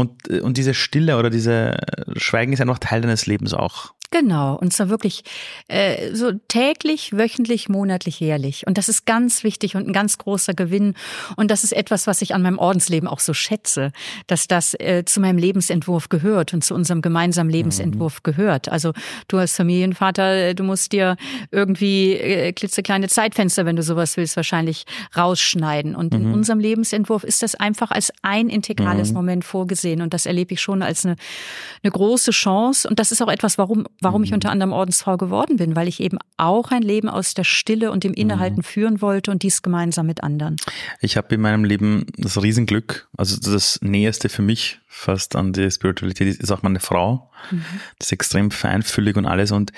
Und, 0.00 0.30
äh, 0.30 0.40
und 0.40 0.56
diese 0.56 0.72
Stille 0.74 1.18
oder 1.18 1.28
diese 1.30 1.76
Schweigen 2.16 2.52
ist 2.52 2.60
einfach 2.60 2.78
Teil 2.78 3.02
deines 3.02 3.26
Lebens 3.26 3.52
auch. 3.52 3.92
Genau, 4.12 4.56
und 4.56 4.72
zwar 4.72 4.88
wirklich 4.88 5.22
äh, 5.68 6.12
so 6.14 6.32
täglich, 6.48 7.16
wöchentlich, 7.16 7.68
monatlich, 7.68 8.18
jährlich. 8.18 8.66
Und 8.66 8.76
das 8.76 8.88
ist 8.88 9.06
ganz 9.06 9.44
wichtig 9.44 9.76
und 9.76 9.86
ein 9.86 9.92
ganz 9.92 10.18
großer 10.18 10.52
Gewinn. 10.52 10.94
Und 11.36 11.52
das 11.52 11.62
ist 11.62 11.72
etwas, 11.72 12.08
was 12.08 12.20
ich 12.20 12.34
an 12.34 12.42
meinem 12.42 12.58
Ordensleben 12.58 13.08
auch 13.08 13.20
so 13.20 13.34
schätze, 13.34 13.92
dass 14.26 14.48
das 14.48 14.74
äh, 14.74 15.04
zu 15.06 15.20
meinem 15.20 15.38
Lebensentwurf 15.38 16.08
gehört 16.08 16.52
und 16.52 16.64
zu 16.64 16.74
unserem 16.74 17.02
gemeinsamen 17.02 17.50
Lebensentwurf 17.50 18.16
mhm. 18.16 18.22
gehört. 18.24 18.68
Also 18.68 18.92
du 19.28 19.38
als 19.38 19.54
Familienvater, 19.54 20.48
äh, 20.48 20.54
du 20.56 20.64
musst 20.64 20.90
dir 20.90 21.16
irgendwie 21.52 22.14
äh, 22.14 22.52
klitzekleine 22.52 23.06
Zeitfenster, 23.06 23.64
wenn 23.64 23.76
du 23.76 23.84
sowas 23.84 24.16
willst, 24.16 24.34
wahrscheinlich 24.34 24.86
rausschneiden. 25.16 25.94
Und 25.94 26.14
mhm. 26.14 26.20
in 26.20 26.32
unserem 26.32 26.58
Lebensentwurf 26.58 27.22
ist 27.22 27.44
das 27.44 27.54
einfach 27.54 27.92
als 27.92 28.12
ein 28.22 28.48
integrales 28.48 29.10
mhm. 29.10 29.14
Moment 29.14 29.44
vorgesehen. 29.44 29.89
Und 29.98 30.14
das 30.14 30.26
erlebe 30.26 30.54
ich 30.54 30.60
schon 30.60 30.82
als 30.82 31.04
eine, 31.04 31.16
eine 31.82 31.90
große 31.90 32.30
Chance. 32.30 32.88
Und 32.88 32.98
das 32.98 33.12
ist 33.12 33.20
auch 33.22 33.28
etwas, 33.28 33.58
warum 33.58 33.86
warum 34.00 34.22
ich 34.22 34.30
mhm. 34.30 34.34
unter 34.34 34.50
anderem 34.50 34.72
Ordensfrau 34.72 35.16
geworden 35.16 35.56
bin, 35.56 35.76
weil 35.76 35.88
ich 35.88 36.00
eben 36.00 36.18
auch 36.36 36.70
ein 36.70 36.82
Leben 36.82 37.08
aus 37.08 37.34
der 37.34 37.44
Stille 37.44 37.90
und 37.90 38.04
dem 38.04 38.14
Innehalten 38.14 38.58
mhm. 38.58 38.64
führen 38.64 39.02
wollte 39.02 39.30
und 39.30 39.42
dies 39.42 39.62
gemeinsam 39.62 40.06
mit 40.06 40.22
anderen. 40.22 40.56
Ich 41.00 41.16
habe 41.16 41.34
in 41.34 41.40
meinem 41.40 41.64
Leben 41.64 42.06
das 42.16 42.40
Riesenglück, 42.42 43.08
also 43.16 43.38
das 43.38 43.80
Näheste 43.82 44.28
für 44.28 44.42
mich 44.42 44.80
fast 44.86 45.36
an 45.36 45.52
die 45.52 45.70
Spiritualität 45.70 46.36
ist 46.36 46.50
auch 46.50 46.62
meine 46.62 46.80
Frau. 46.80 47.30
Mhm. 47.50 47.64
Das 47.98 48.08
ist 48.08 48.12
extrem 48.12 48.50
feinfühlig 48.50 49.16
und 49.16 49.26
alles 49.26 49.52
und 49.52 49.72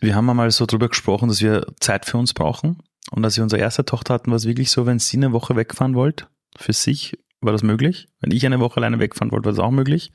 wir 0.00 0.16
haben 0.16 0.28
einmal 0.28 0.50
so 0.50 0.66
drüber 0.66 0.88
gesprochen, 0.88 1.28
dass 1.28 1.42
wir 1.42 1.66
Zeit 1.78 2.06
für 2.06 2.18
uns 2.18 2.34
brauchen. 2.34 2.82
Und 3.10 3.24
als 3.24 3.36
wir 3.36 3.44
unsere 3.44 3.60
erste 3.60 3.84
Tochter 3.84 4.14
hatten, 4.14 4.30
war 4.30 4.36
es 4.36 4.46
wirklich 4.46 4.70
so, 4.70 4.86
wenn 4.86 4.98
sie 4.98 5.16
eine 5.16 5.32
Woche 5.32 5.54
wegfahren 5.54 5.94
wollte, 5.94 6.26
für 6.56 6.72
sich, 6.72 7.18
war 7.42 7.52
das 7.52 7.62
möglich. 7.62 8.08
Wenn 8.20 8.30
ich 8.30 8.44
eine 8.46 8.60
Woche 8.60 8.78
alleine 8.78 8.98
wegfahren 8.98 9.32
wollte, 9.32 9.46
war 9.46 9.52
das 9.52 9.58
auch 9.58 9.70
möglich 9.70 10.12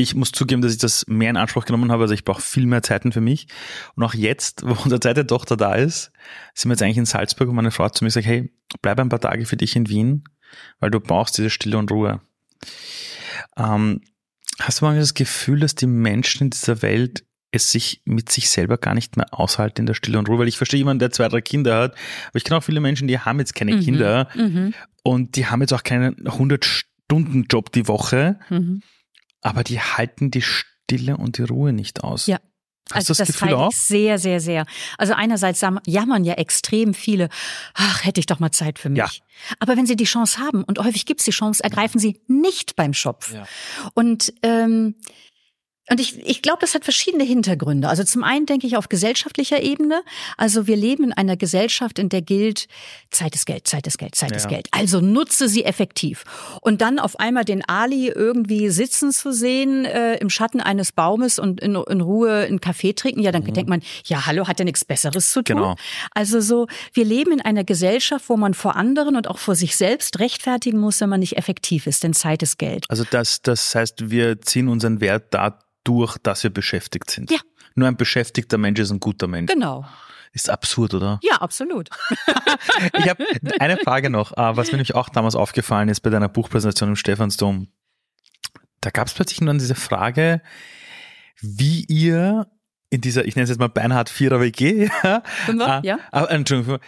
ich 0.00 0.14
muss 0.14 0.30
zugeben, 0.30 0.62
dass 0.62 0.72
ich 0.72 0.78
das 0.78 1.04
mehr 1.08 1.28
in 1.28 1.36
Anspruch 1.36 1.64
genommen 1.64 1.90
habe. 1.90 2.04
Also 2.04 2.14
ich 2.14 2.24
brauche 2.24 2.40
viel 2.40 2.66
mehr 2.66 2.82
Zeiten 2.82 3.12
für 3.12 3.20
mich. 3.20 3.48
Und 3.96 4.04
auch 4.04 4.14
jetzt, 4.14 4.62
wo 4.64 4.70
unsere 4.84 5.00
zweite 5.00 5.26
Tochter 5.26 5.56
da 5.56 5.74
ist, 5.74 6.12
sind 6.54 6.70
wir 6.70 6.74
jetzt 6.74 6.82
eigentlich 6.82 6.98
in 6.98 7.04
Salzburg 7.04 7.48
und 7.48 7.56
meine 7.56 7.72
Frau 7.72 7.84
hat 7.84 7.96
zu 7.96 8.04
mir 8.04 8.08
gesagt, 8.08 8.26
hey, 8.26 8.50
bleib 8.80 9.00
ein 9.00 9.08
paar 9.08 9.20
Tage 9.20 9.44
für 9.44 9.56
dich 9.56 9.76
in 9.76 9.88
Wien, 9.88 10.24
weil 10.78 10.90
du 10.90 11.00
brauchst 11.00 11.36
diese 11.36 11.50
Stille 11.50 11.76
und 11.76 11.90
Ruhe. 11.90 12.20
Ähm, 13.56 14.00
hast 14.60 14.80
du 14.80 14.84
mal 14.84 14.96
das 14.96 15.14
Gefühl, 15.14 15.60
dass 15.60 15.74
die 15.74 15.88
Menschen 15.88 16.44
in 16.44 16.50
dieser 16.50 16.80
Welt 16.80 17.24
es 17.50 17.70
sich 17.70 18.02
mit 18.04 18.30
sich 18.30 18.50
selber 18.50 18.76
gar 18.76 18.94
nicht 18.94 19.16
mehr 19.16 19.26
aushalten 19.32 19.82
in 19.82 19.86
der 19.86 19.94
Stille 19.94 20.18
und 20.18 20.28
Ruhe, 20.28 20.38
weil 20.38 20.48
ich 20.48 20.58
verstehe 20.58 20.78
jemanden, 20.78 20.98
der 20.98 21.10
zwei, 21.10 21.28
drei 21.28 21.40
Kinder 21.40 21.78
hat, 21.78 21.92
aber 21.92 22.36
ich 22.36 22.44
kenne 22.44 22.58
auch 22.58 22.64
viele 22.64 22.80
Menschen, 22.80 23.08
die 23.08 23.18
haben 23.18 23.38
jetzt 23.38 23.54
keine 23.54 23.76
mhm, 23.76 23.80
Kinder 23.80 24.28
mhm. 24.34 24.74
und 25.02 25.36
die 25.36 25.46
haben 25.46 25.60
jetzt 25.62 25.72
auch 25.72 25.82
keinen 25.82 26.14
100-Stunden-Job 26.16 27.72
die 27.72 27.88
Woche. 27.88 28.38
Mhm 28.50 28.82
aber 29.40 29.64
die 29.64 29.80
halten 29.80 30.30
die 30.30 30.42
Stille 30.42 31.16
und 31.16 31.38
die 31.38 31.42
Ruhe 31.42 31.72
nicht 31.72 32.02
aus. 32.04 32.26
Ja. 32.26 32.38
Hast 32.90 33.10
also 33.10 33.12
das, 33.12 33.18
das 33.18 33.38
Gefühl 33.38 33.54
auch? 33.54 33.70
sehr, 33.70 34.18
sehr, 34.18 34.40
sehr. 34.40 34.64
Also 34.96 35.12
einerseits 35.12 35.60
jammern 35.84 36.24
ja 36.24 36.34
extrem 36.34 36.94
viele, 36.94 37.28
ach, 37.74 38.02
hätte 38.02 38.18
ich 38.18 38.24
doch 38.24 38.38
mal 38.38 38.50
Zeit 38.50 38.78
für 38.78 38.88
mich. 38.88 38.98
Ja. 38.98 39.10
Aber 39.58 39.76
wenn 39.76 39.84
sie 39.84 39.94
die 39.94 40.04
Chance 40.04 40.38
haben, 40.38 40.64
und 40.64 40.78
häufig 40.78 41.04
gibt 41.04 41.20
es 41.20 41.26
die 41.26 41.30
Chance, 41.30 41.62
ergreifen 41.62 41.98
sie 42.00 42.22
nicht 42.28 42.76
beim 42.76 42.94
Schopf. 42.94 43.34
Ja. 43.34 43.46
Und 43.92 44.32
ähm, 44.42 44.94
und 45.90 46.00
ich, 46.00 46.18
ich 46.26 46.42
glaube, 46.42 46.58
das 46.60 46.74
hat 46.74 46.84
verschiedene 46.84 47.24
Hintergründe. 47.24 47.88
Also 47.88 48.04
zum 48.04 48.22
einen 48.22 48.46
denke 48.46 48.66
ich 48.66 48.76
auf 48.76 48.88
gesellschaftlicher 48.88 49.62
Ebene. 49.62 50.02
Also 50.36 50.66
wir 50.66 50.76
leben 50.76 51.04
in 51.04 51.12
einer 51.12 51.36
Gesellschaft, 51.36 51.98
in 51.98 52.10
der 52.10 52.20
gilt, 52.20 52.68
Zeit 53.10 53.34
ist 53.34 53.46
Geld, 53.46 53.66
Zeit 53.66 53.86
ist 53.86 53.98
Geld, 53.98 54.14
Zeit 54.14 54.32
ja. 54.32 54.36
ist 54.36 54.48
Geld. 54.48 54.68
Also 54.70 55.00
nutze 55.00 55.48
sie 55.48 55.64
effektiv. 55.64 56.24
Und 56.60 56.82
dann 56.82 56.98
auf 56.98 57.18
einmal 57.18 57.44
den 57.44 57.66
Ali 57.66 58.08
irgendwie 58.08 58.68
sitzen 58.68 59.12
zu 59.12 59.32
sehen 59.32 59.86
äh, 59.86 60.16
im 60.16 60.28
Schatten 60.28 60.60
eines 60.60 60.92
Baumes 60.92 61.38
und 61.38 61.60
in, 61.60 61.74
in 61.74 62.00
Ruhe 62.00 62.46
einen 62.46 62.60
Kaffee 62.60 62.92
trinken, 62.92 63.20
ja, 63.20 63.32
dann 63.32 63.42
mhm. 63.42 63.54
denkt 63.54 63.70
man, 63.70 63.82
ja, 64.04 64.26
hallo, 64.26 64.46
hat 64.46 64.60
er 64.60 64.64
nichts 64.64 64.84
Besseres 64.84 65.32
zu 65.32 65.42
tun? 65.42 65.56
Genau. 65.56 65.76
Also 66.14 66.40
so, 66.40 66.66
wir 66.92 67.04
leben 67.04 67.32
in 67.32 67.40
einer 67.40 67.64
Gesellschaft, 67.64 68.28
wo 68.28 68.36
man 68.36 68.52
vor 68.52 68.76
anderen 68.76 69.16
und 69.16 69.28
auch 69.28 69.38
vor 69.38 69.54
sich 69.54 69.76
selbst 69.76 70.18
rechtfertigen 70.18 70.78
muss, 70.78 71.00
wenn 71.00 71.08
man 71.08 71.20
nicht 71.20 71.38
effektiv 71.38 71.86
ist, 71.86 72.04
denn 72.04 72.12
Zeit 72.12 72.42
ist 72.42 72.58
Geld. 72.58 72.84
Also 72.88 73.04
das, 73.10 73.40
das 73.40 73.74
heißt, 73.74 74.10
wir 74.10 74.40
ziehen 74.42 74.68
unseren 74.68 75.00
Wert 75.00 75.28
da 75.30 75.58
durch, 75.88 76.18
dass 76.18 76.42
wir 76.42 76.50
beschäftigt 76.50 77.10
sind. 77.10 77.30
Ja. 77.30 77.38
Nur 77.74 77.88
ein 77.88 77.96
beschäftigter 77.96 78.58
Mensch 78.58 78.78
ist 78.78 78.90
ein 78.90 79.00
guter 79.00 79.26
Mensch. 79.26 79.50
Genau. 79.50 79.86
Ist 80.32 80.50
absurd, 80.50 80.92
oder? 80.92 81.18
Ja, 81.22 81.36
absolut. 81.36 81.88
ich 82.98 83.08
habe 83.08 83.24
eine 83.58 83.78
Frage 83.78 84.10
noch, 84.10 84.32
äh, 84.32 84.56
was 84.56 84.68
mir 84.68 84.74
nämlich 84.74 84.94
auch 84.94 85.08
damals 85.08 85.34
aufgefallen 85.34 85.88
ist 85.88 86.00
bei 86.00 86.10
deiner 86.10 86.28
Buchpräsentation 86.28 86.90
im 86.90 86.96
Stephansdom. 86.96 87.68
Da 88.82 88.90
gab 88.90 89.06
es 89.06 89.14
plötzlich 89.14 89.40
dann 89.40 89.58
diese 89.58 89.74
Frage, 89.74 90.42
wie 91.40 91.84
ihr 91.86 92.46
in 92.90 93.00
dieser, 93.00 93.24
ich 93.24 93.36
nenne 93.36 93.44
es 93.44 93.50
jetzt 93.50 93.58
mal 93.58 93.68
Beinhard 93.68 94.10
Vierer 94.10 94.40
WG, 94.40 94.88
Fünfer, 95.46 95.80
äh, 95.82 95.86
ja. 95.86 95.98
Äh, 96.12 96.24
Entschuldigung, 96.34 96.78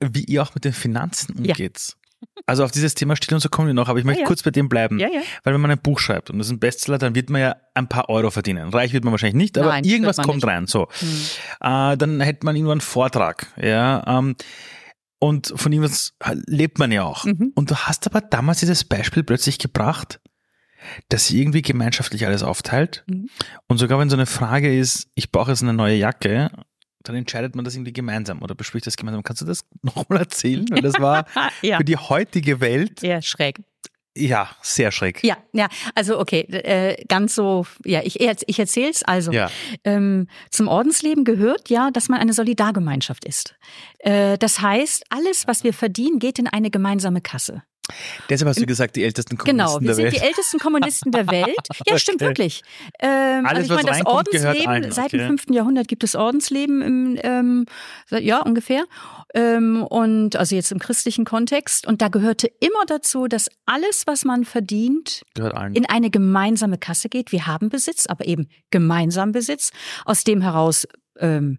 wie 0.00 0.24
ihr 0.24 0.42
auch 0.42 0.54
mit 0.54 0.64
den 0.64 0.72
Finanzen 0.72 1.36
umgeht. 1.36 1.78
Ja. 1.78 1.99
Also 2.46 2.64
auf 2.64 2.70
dieses 2.70 2.94
Thema 2.94 3.16
Still 3.16 3.34
und 3.34 3.40
so 3.40 3.48
kommen 3.48 3.68
wir 3.68 3.74
noch, 3.74 3.88
aber 3.88 3.98
ich 3.98 4.04
möchte 4.04 4.20
ja, 4.20 4.24
ja. 4.24 4.26
kurz 4.26 4.42
bei 4.42 4.50
dem 4.50 4.68
bleiben. 4.68 4.98
Ja, 4.98 5.08
ja. 5.08 5.20
Weil 5.44 5.54
wenn 5.54 5.60
man 5.60 5.70
ein 5.70 5.80
Buch 5.80 5.98
schreibt 5.98 6.30
und 6.30 6.38
das 6.38 6.48
ist 6.48 6.52
ein 6.52 6.58
Bestseller, 6.58 6.98
dann 6.98 7.14
wird 7.14 7.30
man 7.30 7.40
ja 7.40 7.56
ein 7.74 7.88
paar 7.88 8.08
Euro 8.08 8.30
verdienen. 8.30 8.70
Reich 8.70 8.92
wird 8.92 9.04
man 9.04 9.12
wahrscheinlich 9.12 9.36
nicht, 9.36 9.58
aber 9.58 9.68
Nein, 9.68 9.84
irgendwas 9.84 10.16
kommt 10.16 10.36
nicht. 10.36 10.46
rein. 10.46 10.66
So. 10.66 10.88
Hm. 10.98 11.08
Äh, 11.60 11.96
dann 11.96 12.20
hätte 12.20 12.44
man 12.44 12.56
irgendwann 12.56 12.76
einen 12.76 12.80
Vortrag. 12.80 13.46
Ja, 13.56 14.02
ähm, 14.06 14.36
und 15.18 15.52
von 15.54 15.70
irgendwas 15.70 16.14
lebt 16.46 16.78
man 16.78 16.90
ja 16.90 17.04
auch. 17.04 17.24
Mhm. 17.26 17.52
Und 17.54 17.70
du 17.70 17.76
hast 17.76 18.06
aber 18.06 18.22
damals 18.22 18.60
dieses 18.60 18.84
Beispiel 18.84 19.22
plötzlich 19.22 19.58
gebracht, 19.58 20.18
dass 21.10 21.26
sie 21.26 21.40
irgendwie 21.40 21.60
gemeinschaftlich 21.60 22.26
alles 22.26 22.42
aufteilt. 22.42 23.04
Mhm. 23.06 23.28
Und 23.68 23.76
sogar 23.76 23.98
wenn 23.98 24.08
so 24.08 24.16
eine 24.16 24.26
Frage 24.26 24.76
ist, 24.76 25.08
ich 25.14 25.30
brauche 25.30 25.50
jetzt 25.50 25.62
eine 25.62 25.74
neue 25.74 25.96
Jacke 25.96 26.50
dann 27.02 27.16
entscheidet 27.16 27.54
man 27.54 27.64
das 27.64 27.74
irgendwie 27.74 27.92
gemeinsam 27.92 28.42
oder 28.42 28.54
bespricht 28.54 28.86
das 28.86 28.96
gemeinsam. 28.96 29.22
Kannst 29.22 29.42
du 29.42 29.46
das 29.46 29.64
nochmal 29.82 30.20
erzählen? 30.20 30.66
Weil 30.70 30.82
das 30.82 31.00
war 31.00 31.26
ja. 31.62 31.78
für 31.78 31.84
die 31.84 31.96
heutige 31.96 32.60
Welt. 32.60 33.02
Ja, 33.02 33.22
schräg. 33.22 33.60
Ja, 34.16 34.50
sehr 34.60 34.90
schräg. 34.90 35.22
Ja, 35.22 35.36
ja, 35.52 35.68
also 35.94 36.18
okay, 36.18 36.40
äh, 36.40 37.04
ganz 37.06 37.36
so, 37.36 37.64
ja, 37.84 38.00
ich, 38.02 38.20
ich 38.20 38.58
erzähle 38.58 38.90
es 38.90 39.04
also. 39.04 39.30
Ja. 39.30 39.50
Ähm, 39.84 40.26
zum 40.50 40.66
Ordensleben 40.66 41.24
gehört 41.24 41.70
ja, 41.70 41.92
dass 41.92 42.08
man 42.08 42.18
eine 42.18 42.32
Solidargemeinschaft 42.32 43.24
ist. 43.24 43.54
Äh, 44.00 44.36
das 44.36 44.60
heißt, 44.60 45.04
alles, 45.10 45.46
was 45.46 45.62
wir 45.62 45.72
verdienen, 45.72 46.18
geht 46.18 46.40
in 46.40 46.48
eine 46.48 46.70
gemeinsame 46.70 47.20
Kasse. 47.20 47.62
Deshalb 48.28 48.48
hast 48.48 48.60
du 48.60 48.66
gesagt, 48.66 48.96
die 48.96 49.04
ältesten 49.04 49.36
Kommunisten 49.36 49.56
genau, 49.56 49.78
der 49.78 49.96
Welt. 49.96 49.96
Genau, 49.96 50.04
wir 50.04 50.10
sind 50.10 50.22
die 50.22 50.26
ältesten 50.26 50.58
Kommunisten 50.58 51.12
der 51.12 51.26
Welt. 51.30 51.48
Ja, 51.86 51.94
okay. 51.94 51.98
stimmt 51.98 52.20
wirklich. 52.20 52.62
Ähm, 53.00 53.46
Alles, 53.46 53.70
also 53.70 53.74
ich 53.74 53.84
meine, 53.84 53.98
das 53.98 54.06
Ordensleben, 54.06 54.68
ein. 54.68 54.92
seit 54.92 55.12
dem 55.12 55.26
5. 55.26 55.46
Jahrhundert 55.50 55.88
gibt 55.88 56.04
es 56.04 56.14
Ordensleben 56.14 56.82
im, 56.82 57.18
ähm, 57.22 57.66
ja, 58.10 58.42
ungefähr. 58.42 58.84
Ähm, 59.34 59.82
und 59.84 60.36
also 60.36 60.54
jetzt 60.54 60.72
im 60.72 60.78
christlichen 60.78 61.24
Kontext. 61.24 61.86
Und 61.86 62.02
da 62.02 62.08
gehörte 62.08 62.48
immer 62.60 62.84
dazu, 62.86 63.28
dass 63.28 63.48
alles, 63.66 64.02
was 64.06 64.24
man 64.24 64.44
verdient, 64.44 65.22
in 65.72 65.86
eine 65.86 66.10
gemeinsame 66.10 66.78
Kasse 66.78 67.08
geht. 67.08 67.32
Wir 67.32 67.46
haben 67.46 67.70
Besitz, 67.70 68.06
aber 68.06 68.26
eben 68.26 68.48
gemeinsam 68.70 69.32
Besitz. 69.32 69.70
Aus 70.04 70.24
dem 70.24 70.42
heraus 70.42 70.86
ähm, 71.18 71.58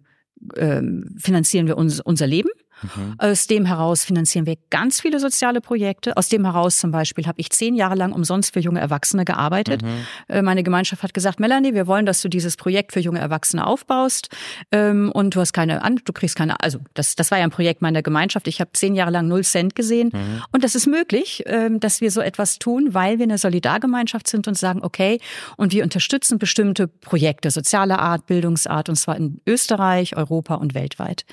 ähm, 0.56 1.16
finanzieren 1.18 1.66
wir 1.66 1.76
uns, 1.76 2.00
unser 2.00 2.26
Leben. 2.26 2.50
Mhm. 2.82 3.14
Aus 3.18 3.46
dem 3.46 3.64
heraus 3.64 4.04
finanzieren 4.04 4.46
wir 4.46 4.56
ganz 4.70 5.00
viele 5.00 5.20
soziale 5.20 5.60
Projekte. 5.60 6.16
Aus 6.16 6.28
dem 6.28 6.44
heraus 6.44 6.78
zum 6.78 6.90
Beispiel 6.90 7.26
habe 7.26 7.40
ich 7.40 7.50
zehn 7.50 7.74
Jahre 7.74 7.94
lang 7.94 8.12
umsonst 8.12 8.52
für 8.52 8.60
junge 8.60 8.80
Erwachsene 8.80 9.24
gearbeitet. 9.24 9.82
Mhm. 9.82 9.88
Äh, 10.28 10.42
meine 10.42 10.62
Gemeinschaft 10.62 11.02
hat 11.02 11.14
gesagt, 11.14 11.40
Melanie, 11.40 11.74
wir 11.74 11.86
wollen, 11.86 12.06
dass 12.06 12.22
du 12.22 12.28
dieses 12.28 12.56
Projekt 12.56 12.92
für 12.92 13.00
junge 13.00 13.20
Erwachsene 13.20 13.66
aufbaust 13.66 14.28
ähm, 14.70 15.10
und 15.12 15.34
du 15.34 15.40
hast 15.40 15.52
keine, 15.52 15.80
du 16.04 16.12
kriegst 16.12 16.36
keine, 16.36 16.60
also 16.60 16.78
das, 16.94 17.14
das 17.16 17.30
war 17.30 17.38
ja 17.38 17.44
ein 17.44 17.50
Projekt 17.50 17.82
meiner 17.82 18.02
Gemeinschaft. 18.02 18.48
Ich 18.48 18.60
habe 18.60 18.70
zehn 18.72 18.94
Jahre 18.94 19.10
lang 19.10 19.28
null 19.28 19.44
Cent 19.44 19.74
gesehen 19.74 20.10
mhm. 20.12 20.42
und 20.52 20.64
das 20.64 20.74
ist 20.74 20.86
möglich, 20.86 21.42
ähm, 21.46 21.80
dass 21.80 22.00
wir 22.00 22.10
so 22.10 22.20
etwas 22.20 22.58
tun, 22.58 22.94
weil 22.94 23.18
wir 23.18 23.24
eine 23.24 23.38
Solidargemeinschaft 23.38 24.28
sind 24.28 24.48
und 24.48 24.58
sagen, 24.58 24.80
okay, 24.82 25.20
und 25.56 25.72
wir 25.72 25.84
unterstützen 25.84 26.38
bestimmte 26.38 26.88
Projekte 26.88 27.50
sozialer 27.50 27.98
Art, 27.98 28.26
Bildungsart 28.26 28.88
und 28.88 28.96
zwar 28.96 29.16
in 29.16 29.40
Österreich, 29.46 30.16
Europa 30.16 30.54
und 30.54 30.74
weltweit. 30.74 31.24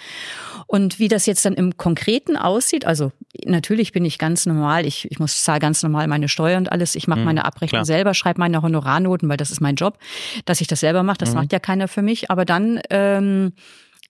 Und 0.67 0.99
wie 0.99 1.07
das 1.07 1.25
jetzt 1.25 1.38
dann 1.41 1.53
im 1.53 1.77
Konkreten 1.77 2.37
aussieht, 2.37 2.85
also 2.85 3.11
natürlich 3.45 3.91
bin 3.91 4.05
ich 4.05 4.17
ganz 4.17 4.45
normal, 4.45 4.85
ich, 4.85 5.09
ich 5.11 5.19
muss 5.19 5.43
zahle 5.43 5.59
ganz 5.59 5.83
normal 5.83 6.07
meine 6.07 6.29
Steuer 6.29 6.57
und 6.57 6.71
alles, 6.71 6.95
ich 6.95 7.07
mache 7.07 7.19
mhm, 7.19 7.25
meine 7.25 7.45
Abrechnung 7.45 7.79
klar. 7.79 7.85
selber, 7.85 8.13
schreibe 8.13 8.39
meine 8.39 8.61
Honorarnoten, 8.61 9.29
weil 9.29 9.37
das 9.37 9.51
ist 9.51 9.61
mein 9.61 9.75
Job, 9.75 9.97
dass 10.45 10.61
ich 10.61 10.67
das 10.67 10.79
selber 10.79 11.03
mache, 11.03 11.17
das 11.17 11.29
mhm. 11.31 11.35
macht 11.35 11.53
ja 11.53 11.59
keiner 11.59 11.87
für 11.87 12.01
mich. 12.01 12.31
Aber 12.31 12.45
dann 12.45 12.79
ähm, 12.89 13.53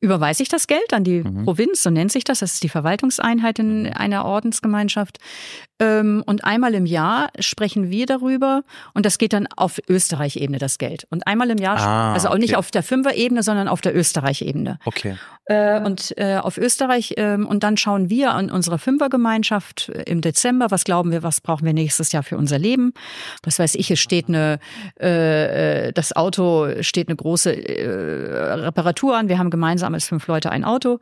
überweise 0.01 0.43
ich 0.43 0.50
das 0.50 0.67
Geld 0.67 0.93
an 0.93 1.03
die 1.03 1.24
mhm. 1.24 1.43
Provinz, 1.43 1.83
so 1.83 1.89
nennt 1.89 2.12
sich 2.12 2.24
das, 2.24 2.39
das 2.39 2.53
ist 2.53 2.63
die 2.63 2.69
Verwaltungseinheit 2.69 3.59
in 3.59 3.83
mhm. 3.83 3.93
einer 3.93 4.25
Ordensgemeinschaft. 4.25 5.19
Ähm, 5.79 6.24
und 6.25 6.43
einmal 6.43 6.74
im 6.74 6.86
Jahr 6.86 7.29
sprechen 7.39 7.89
wir 7.89 8.05
darüber 8.05 8.63
und 8.93 9.05
das 9.05 9.17
geht 9.17 9.33
dann 9.33 9.48
auf 9.55 9.79
Österreich-Ebene, 9.88 10.59
das 10.59 10.77
Geld. 10.77 11.07
Und 11.09 11.25
einmal 11.27 11.50
im 11.50 11.57
Jahr, 11.57 11.77
ah, 11.77 12.13
also 12.13 12.29
auch 12.29 12.38
nicht 12.38 12.55
auf 12.55 12.71
der 12.71 12.83
Fünfer-Ebene, 12.83 13.43
sondern 13.43 13.67
auf 13.67 13.81
der 13.81 13.95
Österreich-Ebene. 13.95 14.79
Okay. 14.86 15.15
Äh, 15.45 15.81
und 15.81 16.13
äh, 16.17 16.38
auf 16.38 16.57
Österreich, 16.57 17.15
äh, 17.17 17.36
und 17.36 17.63
dann 17.63 17.75
schauen 17.75 18.09
wir 18.09 18.33
an 18.33 18.51
unserer 18.51 18.77
Fünfergemeinschaft 18.77 19.89
äh, 19.89 20.03
im 20.03 20.21
Dezember, 20.21 20.69
was 20.69 20.83
glauben 20.83 21.12
wir, 21.12 21.24
was 21.24 21.41
brauchen 21.41 21.65
wir 21.65 21.74
nächstes 21.74 22.12
Jahr 22.12 22.24
für 22.24 22.38
unser 22.38 22.59
Leben. 22.59 22.93
Was 23.43 23.57
weiß 23.57 23.75
ich, 23.75 23.89
es 23.89 24.00
steht 24.00 24.27
eine, 24.27 24.59
das 25.00 26.15
Auto 26.15 26.67
steht 26.81 27.07
eine 27.07 27.15
große 27.15 27.51
Reparatur 27.51 29.17
an. 29.17 29.29
Wir 29.29 29.39
haben 29.39 29.50
gemeinsam 29.50 29.93
als 29.93 30.05
fünf 30.05 30.27
Leute 30.27 30.51
ein 30.51 30.63
Auto, 30.63 31.00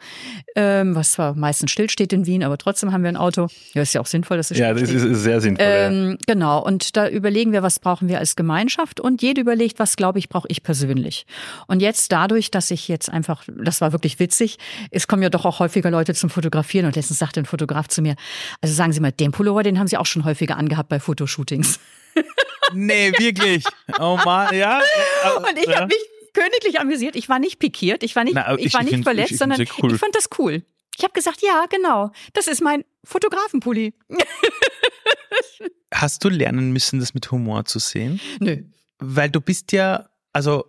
ähm, 0.56 0.96
was 0.96 1.14
zwar 1.14 1.36
meistens 1.36 1.72
stillsteht 1.72 2.14
in 2.14 2.26
Wien, 2.26 2.44
aber 2.44 2.58
trotzdem 2.58 2.92
haben 2.92 3.04
wir 3.04 3.10
ein 3.10 3.18
Auto. 3.18 3.48
Ja, 3.74 3.82
ist 3.82 3.94
ja 3.94 4.02
auch 4.02 4.06
sinnvoll, 4.06 4.38
dass 4.38 4.52
es 4.52 4.58
Ja, 4.58 4.67
das 4.74 4.92
ist 4.92 5.24
sehr 5.24 5.42
sinnvoll. 5.42 5.66
Ähm, 5.68 6.10
ja. 6.12 6.18
Genau. 6.28 6.64
Und 6.64 6.96
da 6.98 7.08
überlegen 7.10 7.52
wir, 7.52 7.64
was 7.64 7.80
brauchen 7.80 8.08
wir 8.08 8.20
als 8.20 8.36
Gemeinschaft 8.36 9.00
und 9.00 9.22
jede 9.22 9.42
überlegt, 9.42 9.80
was 9.80 9.96
glaube 9.96 10.20
ich, 10.20 10.30
brauche 10.30 10.48
ich 10.50 10.64
persönlich. 10.64 11.26
Und 11.68 11.82
jetzt 11.82 12.12
dadurch, 12.12 12.52
dass 12.52 12.72
ich 12.72 12.88
jetzt 12.88 13.10
einfach, 13.10 13.44
das 13.48 13.82
war 13.82 13.92
wirklich 13.92 14.20
witzig. 14.20 14.58
Es 14.92 15.08
kommen 15.08 15.24
ja 15.24 15.30
doch 15.30 15.46
auch 15.46 15.60
häufiger 15.60 15.92
Leute 15.92 16.14
zum 16.14 16.30
Fotografieren 16.30 16.86
und 16.86 16.96
letztens 16.96 17.20
sagte 17.20 17.40
ein 17.40 17.46
Fotograf 17.46 17.88
zu 17.88 18.02
mir, 18.02 18.16
also 18.62 18.74
sagen 18.74 18.92
Sie 18.92 19.00
mal, 19.00 19.12
den 19.12 19.32
Pullover, 19.32 19.64
den 19.64 19.80
haben 19.80 19.88
Sie 19.88 19.98
auch 19.98 20.06
schon 20.06 20.26
häufiger 20.26 20.58
angehabt 20.58 20.90
bei 20.90 21.00
Fotoshootings. 21.00 21.80
Nee, 22.74 23.14
wirklich. 23.18 23.64
Oh 24.00 24.18
Mann, 24.26 24.54
ja. 24.56 24.82
Und 25.38 25.58
ich 25.58 25.68
ja. 25.68 25.76
habe 25.78 25.88
mich 25.88 25.98
königlich 26.34 26.80
amüsiert. 26.80 27.16
Ich 27.16 27.30
war 27.30 27.40
nicht 27.40 27.60
pikiert, 27.60 28.04
ich 28.04 28.16
war 28.16 28.24
nicht, 28.24 28.36
Na, 28.36 28.56
ich, 28.58 28.68
ich 28.68 28.74
war 28.74 28.84
nicht 28.84 29.04
verletzt, 29.04 29.32
ich, 29.32 29.38
sondern 29.38 29.66
cool. 29.82 29.94
ich 29.94 30.00
fand 30.00 30.16
das 30.16 30.30
cool. 30.38 30.64
Ich 30.98 31.04
habe 31.04 31.14
gesagt, 31.14 31.42
ja, 31.42 31.66
genau, 31.70 32.12
das 32.34 32.48
ist 32.48 32.62
mein 32.62 32.84
Fotografenpulli. 33.08 33.94
Hast 35.94 36.24
du 36.24 36.30
lernen 36.30 36.72
müssen, 36.72 37.00
das 37.00 37.14
mit 37.14 37.32
Humor 37.32 37.66
zu 37.66 37.80
sehen? 37.80 38.20
Nö. 38.40 38.64
Weil 39.00 39.30
du 39.30 39.40
bist 39.40 39.72
ja, 39.72 40.10
also 40.34 40.66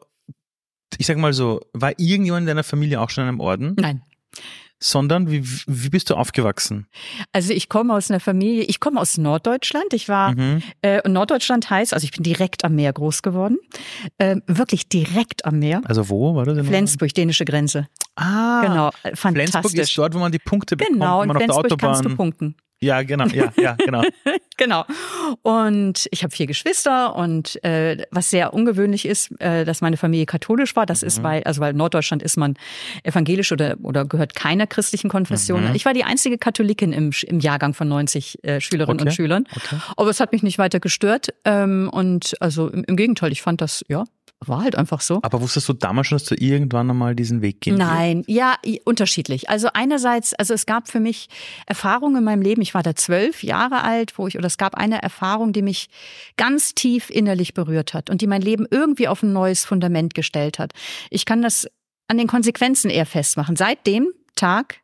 ich 0.96 1.06
sag 1.06 1.18
mal 1.18 1.32
so, 1.32 1.60
war 1.72 1.98
irgendjemand 1.98 2.44
in 2.44 2.46
deiner 2.46 2.64
Familie 2.64 3.00
auch 3.00 3.10
schon 3.10 3.22
in 3.24 3.28
einem 3.28 3.40
Orden? 3.40 3.74
Nein. 3.78 4.02
Sondern 4.80 5.30
wie, 5.30 5.44
wie 5.66 5.88
bist 5.88 6.08
du 6.10 6.14
aufgewachsen? 6.14 6.86
Also 7.32 7.52
ich 7.52 7.68
komme 7.68 7.94
aus 7.94 8.10
einer 8.10 8.20
Familie, 8.20 8.62
ich 8.62 8.78
komme 8.78 9.00
aus 9.00 9.18
Norddeutschland. 9.18 9.92
Ich 9.92 10.08
war 10.08 10.32
mhm. 10.32 10.62
äh, 10.82 11.06
Norddeutschland 11.08 11.68
heißt, 11.68 11.92
also 11.94 12.04
ich 12.04 12.12
bin 12.12 12.22
direkt 12.22 12.64
am 12.64 12.76
Meer 12.76 12.92
groß 12.92 13.22
geworden, 13.22 13.58
äh, 14.18 14.36
wirklich 14.46 14.88
direkt 14.88 15.44
am 15.44 15.58
Meer. 15.58 15.82
Also 15.84 16.08
wo 16.08 16.34
war 16.34 16.44
das? 16.44 16.64
Flensburg, 16.66 17.12
dänische 17.12 17.44
Grenze. 17.44 17.88
Ah, 18.14 18.62
genau, 18.62 18.90
fantastisch. 19.14 19.50
Flensburg 19.52 19.74
ist 19.74 19.98
dort, 19.98 20.14
wo 20.14 20.18
man 20.18 20.32
die 20.32 20.38
Punkte 20.38 20.76
bekommt, 20.76 20.94
genau, 20.94 21.24
man 21.24 21.36
auf 21.36 21.42
der 21.44 21.54
Autobahn. 21.54 21.78
kannst 21.78 22.04
du 22.04 22.16
punkten. 22.16 22.56
Ja, 22.80 23.02
genau, 23.02 23.26
ja, 23.26 23.52
ja, 23.56 23.74
genau. 23.74 24.02
genau. 24.56 24.84
Und 25.42 26.06
ich 26.12 26.22
habe 26.22 26.34
vier 26.34 26.46
Geschwister 26.46 27.16
und 27.16 27.62
äh, 27.64 28.04
was 28.12 28.30
sehr 28.30 28.54
ungewöhnlich 28.54 29.04
ist, 29.04 29.32
äh, 29.40 29.64
dass 29.64 29.80
meine 29.80 29.96
Familie 29.96 30.26
katholisch 30.26 30.76
war. 30.76 30.86
Das 30.86 31.02
mhm. 31.02 31.08
ist 31.08 31.22
bei, 31.22 31.44
also 31.44 31.60
weil 31.60 31.72
Norddeutschland 31.72 32.22
ist 32.22 32.36
man 32.36 32.54
evangelisch 33.02 33.50
oder 33.50 33.76
oder 33.82 34.04
gehört 34.04 34.36
keiner 34.36 34.66
christlichen 34.66 35.10
Konfession. 35.10 35.68
Mhm. 35.68 35.74
Ich 35.74 35.84
war 35.84 35.92
die 35.92 36.04
einzige 36.04 36.38
Katholikin 36.38 36.92
im, 36.92 37.10
im 37.26 37.40
Jahrgang 37.40 37.74
von 37.74 37.88
90 37.88 38.44
äh, 38.44 38.60
Schülerinnen 38.60 39.00
okay. 39.00 39.08
und 39.08 39.14
Schülern. 39.14 39.44
Okay. 39.56 39.76
Aber 39.96 40.10
es 40.10 40.20
hat 40.20 40.32
mich 40.32 40.44
nicht 40.44 40.58
weiter 40.58 40.78
gestört. 40.78 41.28
Ähm, 41.44 41.90
und 41.92 42.36
also 42.40 42.68
im, 42.68 42.84
im 42.84 42.96
Gegenteil, 42.96 43.32
ich 43.32 43.42
fand 43.42 43.60
das 43.60 43.84
ja 43.88 44.04
war 44.46 44.62
halt 44.62 44.76
einfach 44.76 45.00
so. 45.00 45.18
Aber 45.22 45.40
wusstest 45.40 45.68
du 45.68 45.72
damals 45.72 46.06
schon, 46.06 46.18
dass 46.18 46.26
du 46.26 46.34
irgendwann 46.36 46.90
einmal 46.90 47.14
diesen 47.14 47.42
Weg 47.42 47.60
gehen 47.60 47.76
Nein, 47.76 48.18
willst? 48.18 48.30
ja, 48.30 48.56
unterschiedlich. 48.84 49.50
Also 49.50 49.68
einerseits, 49.74 50.34
also 50.34 50.54
es 50.54 50.64
gab 50.66 50.88
für 50.88 51.00
mich 51.00 51.28
Erfahrungen 51.66 52.16
in 52.16 52.24
meinem 52.24 52.42
Leben. 52.42 52.62
Ich 52.62 52.74
war 52.74 52.82
da 52.82 52.94
zwölf 52.94 53.42
Jahre 53.42 53.82
alt, 53.82 54.16
wo 54.16 54.28
ich, 54.28 54.38
oder 54.38 54.46
es 54.46 54.56
gab 54.56 54.76
eine 54.76 55.02
Erfahrung, 55.02 55.52
die 55.52 55.62
mich 55.62 55.88
ganz 56.36 56.74
tief 56.74 57.10
innerlich 57.10 57.54
berührt 57.54 57.94
hat 57.94 58.10
und 58.10 58.20
die 58.20 58.26
mein 58.26 58.42
Leben 58.42 58.66
irgendwie 58.70 59.08
auf 59.08 59.22
ein 59.22 59.32
neues 59.32 59.64
Fundament 59.64 60.14
gestellt 60.14 60.58
hat. 60.58 60.72
Ich 61.10 61.24
kann 61.24 61.42
das 61.42 61.66
an 62.06 62.18
den 62.18 62.26
Konsequenzen 62.28 62.90
eher 62.90 63.06
festmachen. 63.06 63.56
Seit 63.56 63.86
dem 63.86 64.08
Tag 64.36 64.76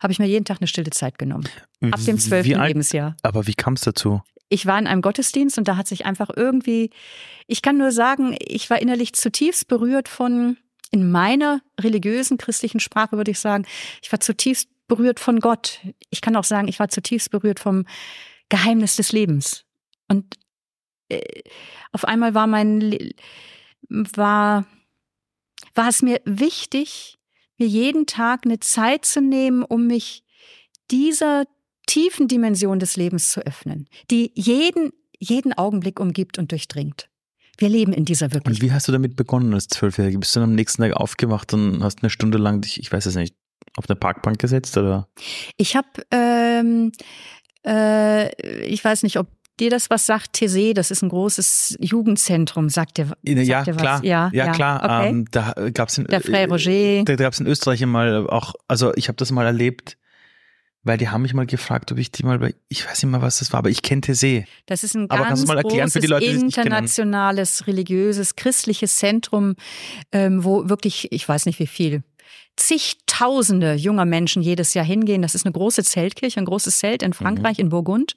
habe 0.00 0.12
ich 0.12 0.18
mir 0.18 0.26
jeden 0.26 0.44
Tag 0.44 0.58
eine 0.60 0.68
stille 0.68 0.90
Zeit 0.90 1.18
genommen. 1.18 1.48
Ab 1.90 2.00
dem 2.06 2.18
zwölften 2.18 2.60
Lebensjahr. 2.60 3.16
Aber 3.22 3.46
wie 3.46 3.54
kam 3.54 3.74
es 3.74 3.82
dazu? 3.82 4.22
Ich 4.48 4.66
war 4.66 4.78
in 4.78 4.86
einem 4.86 5.02
Gottesdienst 5.02 5.58
und 5.58 5.68
da 5.68 5.76
hat 5.76 5.86
sich 5.86 6.06
einfach 6.06 6.30
irgendwie, 6.34 6.90
ich 7.46 7.62
kann 7.62 7.78
nur 7.78 7.92
sagen, 7.92 8.36
ich 8.40 8.70
war 8.70 8.80
innerlich 8.80 9.12
zutiefst 9.12 9.68
berührt 9.68 10.08
von, 10.08 10.56
in 10.90 11.10
meiner 11.10 11.60
religiösen 11.80 12.38
christlichen 12.38 12.80
Sprache 12.80 13.16
würde 13.16 13.32
ich 13.32 13.40
sagen, 13.40 13.66
ich 14.02 14.12
war 14.12 14.20
zutiefst 14.20 14.68
berührt 14.86 15.18
von 15.18 15.40
Gott. 15.40 15.80
Ich 16.10 16.20
kann 16.20 16.36
auch 16.36 16.44
sagen, 16.44 16.68
ich 16.68 16.78
war 16.78 16.88
zutiefst 16.88 17.30
berührt 17.30 17.58
vom 17.58 17.86
Geheimnis 18.48 18.96
des 18.96 19.12
Lebens. 19.12 19.64
Und 20.08 20.36
äh, 21.08 21.42
auf 21.90 22.04
einmal 22.04 22.34
war 22.34 22.46
mein, 22.46 23.12
war, 23.88 24.64
war 25.74 25.88
es 25.88 26.02
mir 26.02 26.20
wichtig, 26.24 27.18
mir 27.58 27.66
jeden 27.66 28.06
Tag 28.06 28.42
eine 28.44 28.60
Zeit 28.60 29.04
zu 29.04 29.20
nehmen, 29.20 29.64
um 29.64 29.86
mich 29.88 30.22
dieser 30.90 31.46
tiefen 31.86 32.28
Dimension 32.28 32.78
des 32.78 32.96
Lebens 32.96 33.30
zu 33.30 33.40
öffnen, 33.46 33.88
die 34.10 34.32
jeden, 34.34 34.92
jeden 35.18 35.52
Augenblick 35.52 36.00
umgibt 36.00 36.38
und 36.38 36.52
durchdringt. 36.52 37.08
Wir 37.58 37.68
leben 37.68 37.92
in 37.92 38.04
dieser 38.04 38.32
Wirklichkeit. 38.32 38.62
Und 38.62 38.62
wie 38.62 38.72
hast 38.72 38.86
du 38.86 38.92
damit 38.92 39.16
begonnen 39.16 39.54
als 39.54 39.68
Zwölfjährige? 39.68 40.18
Bist 40.18 40.36
du 40.36 40.40
dann 40.40 40.50
am 40.50 40.54
nächsten 40.54 40.82
Tag 40.82 40.92
aufgewacht 40.92 41.54
und 41.54 41.82
hast 41.82 42.02
eine 42.02 42.10
Stunde 42.10 42.38
lang 42.38 42.60
dich, 42.60 42.78
ich 42.80 42.92
weiß 42.92 43.06
es 43.06 43.14
nicht, 43.14 43.34
auf 43.76 43.88
eine 43.88 43.96
Parkbank 43.96 44.38
gesetzt 44.38 44.76
oder? 44.76 45.08
Ich 45.56 45.74
habe, 45.74 45.88
ähm, 46.10 46.92
äh, 47.66 48.64
ich 48.64 48.84
weiß 48.84 49.02
nicht, 49.04 49.18
ob 49.18 49.28
dir 49.58 49.70
das 49.70 49.88
was 49.88 50.04
sagt, 50.04 50.34
Tese, 50.34 50.74
das 50.74 50.90
ist 50.90 51.02
ein 51.02 51.08
großes 51.08 51.78
Jugendzentrum, 51.80 52.68
sagt 52.68 52.98
dir, 52.98 53.06
sagt 53.06 53.24
ja, 53.24 53.62
dir 53.64 53.74
klar, 53.74 54.04
Ja, 54.04 54.30
ja, 54.32 54.52
klar. 54.52 54.84
Okay. 54.84 55.08
Ähm, 55.08 55.24
da 55.30 55.54
gab's 55.72 55.96
in, 55.96 56.04
Der 56.04 56.20
Frère 56.20 56.48
Roger. 56.48 57.04
Da, 57.04 57.16
da 57.16 57.24
gab 57.24 57.32
es 57.32 57.40
in 57.40 57.46
Österreich 57.46 57.84
mal 57.86 58.28
auch, 58.28 58.54
also 58.68 58.94
ich 58.96 59.08
habe 59.08 59.16
das 59.16 59.30
mal 59.32 59.46
erlebt, 59.46 59.96
weil 60.86 60.98
die 60.98 61.08
haben 61.08 61.22
mich 61.22 61.34
mal 61.34 61.46
gefragt, 61.46 61.90
ob 61.90 61.98
ich 61.98 62.12
die 62.12 62.22
mal 62.22 62.38
bei, 62.38 62.54
ich 62.68 62.86
weiß 62.86 63.02
nicht 63.02 63.10
mal, 63.10 63.20
was 63.20 63.40
das 63.40 63.52
war, 63.52 63.58
aber 63.58 63.70
ich 63.70 63.82
kenne 63.82 64.14
See. 64.14 64.46
Das 64.66 64.84
ist 64.84 64.94
ein 64.94 65.10
aber 65.10 65.24
ganz 65.24 65.44
mal 65.46 65.58
erklären 65.58 65.90
für 65.90 65.98
die 65.98 66.06
Leute, 66.06 66.26
internationales, 66.26 67.66
religiöses, 67.66 68.36
christliches 68.36 68.96
Zentrum, 68.96 69.56
ähm, 70.12 70.44
wo 70.44 70.68
wirklich, 70.68 71.10
ich 71.10 71.28
weiß 71.28 71.46
nicht 71.46 71.58
wie 71.58 71.66
viel, 71.66 72.04
zigtausende 72.56 73.74
junger 73.74 74.06
Menschen 74.06 74.42
jedes 74.42 74.74
Jahr 74.74 74.84
hingehen. 74.84 75.22
Das 75.22 75.34
ist 75.34 75.44
eine 75.44 75.52
große 75.52 75.84
Zeltkirche, 75.84 76.40
ein 76.40 76.46
großes 76.46 76.78
Zelt 76.78 77.02
in 77.02 77.12
Frankreich, 77.12 77.58
mhm. 77.58 77.64
in 77.64 77.68
Burgund, 77.68 78.16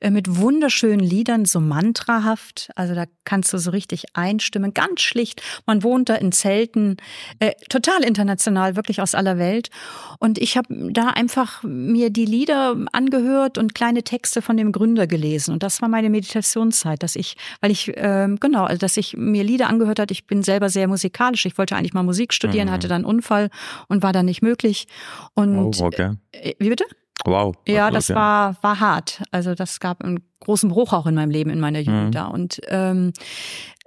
äh, 0.00 0.10
mit 0.10 0.36
wunderschönen 0.38 1.00
Liedern, 1.00 1.44
so 1.44 1.60
mantrahaft. 1.60 2.70
Also 2.74 2.94
da 2.94 3.04
kannst 3.24 3.52
du 3.52 3.58
so 3.58 3.70
richtig 3.70 4.04
einstimmen, 4.14 4.72
ganz 4.72 5.02
schlicht. 5.02 5.42
Man 5.66 5.82
wohnt 5.82 6.08
da 6.08 6.14
in 6.14 6.32
Zelten, 6.32 6.96
äh, 7.38 7.52
total 7.68 8.02
international, 8.02 8.76
wirklich 8.76 9.02
aus 9.02 9.14
aller 9.14 9.38
Welt. 9.38 9.70
Und 10.18 10.38
ich 10.38 10.56
habe 10.56 10.68
da 10.92 11.08
einfach 11.08 11.62
mir 11.62 12.10
die 12.10 12.24
Lieder 12.24 12.76
angehört 12.92 13.58
und 13.58 13.74
kleine 13.74 14.02
Texte 14.02 14.40
von 14.40 14.56
dem 14.56 14.72
Gründer 14.72 15.06
gelesen. 15.06 15.52
Und 15.52 15.62
das 15.62 15.82
war 15.82 15.88
meine 15.88 16.08
Meditationszeit, 16.08 17.02
dass 17.02 17.14
ich, 17.14 17.36
weil 17.60 17.70
ich, 17.70 17.88
äh, 17.96 18.28
genau, 18.40 18.64
also 18.64 18.78
dass 18.78 18.96
ich 18.96 19.16
mir 19.16 19.44
Lieder 19.44 19.68
angehört 19.68 19.98
hat. 19.98 20.10
Ich 20.10 20.26
bin 20.26 20.42
selber 20.42 20.70
sehr 20.70 20.88
musikalisch. 20.88 21.44
Ich 21.44 21.58
wollte 21.58 21.76
eigentlich 21.76 21.92
mal 21.92 22.02
Musik 22.02 22.32
studieren, 22.32 22.68
mhm. 22.68 22.72
hatte 22.72 22.88
dann 22.88 22.96
einen 22.96 23.04
Unfall 23.04 23.50
und 23.88 24.02
war 24.02 24.12
dann 24.12 24.26
nicht 24.26 24.42
möglich. 24.42 24.86
Und 25.34 25.80
oh, 25.80 25.84
okay. 25.84 26.12
Äh, 26.32 26.54
wie 26.58 26.68
bitte? 26.68 26.84
Wow. 27.24 27.56
Ja, 27.66 27.90
das 27.90 28.10
okay. 28.10 28.18
war, 28.18 28.56
war 28.62 28.80
hart. 28.80 29.22
Also 29.30 29.54
das 29.54 29.80
gab 29.80 30.02
einen 30.04 30.20
großen 30.40 30.68
Bruch 30.68 30.92
auch 30.92 31.06
in 31.06 31.14
meinem 31.14 31.30
Leben, 31.30 31.50
in 31.50 31.60
meiner 31.60 31.80
Jugend 31.80 32.06
mhm. 32.06 32.12
da. 32.12 32.26
Und 32.26 32.60
ähm, 32.68 33.12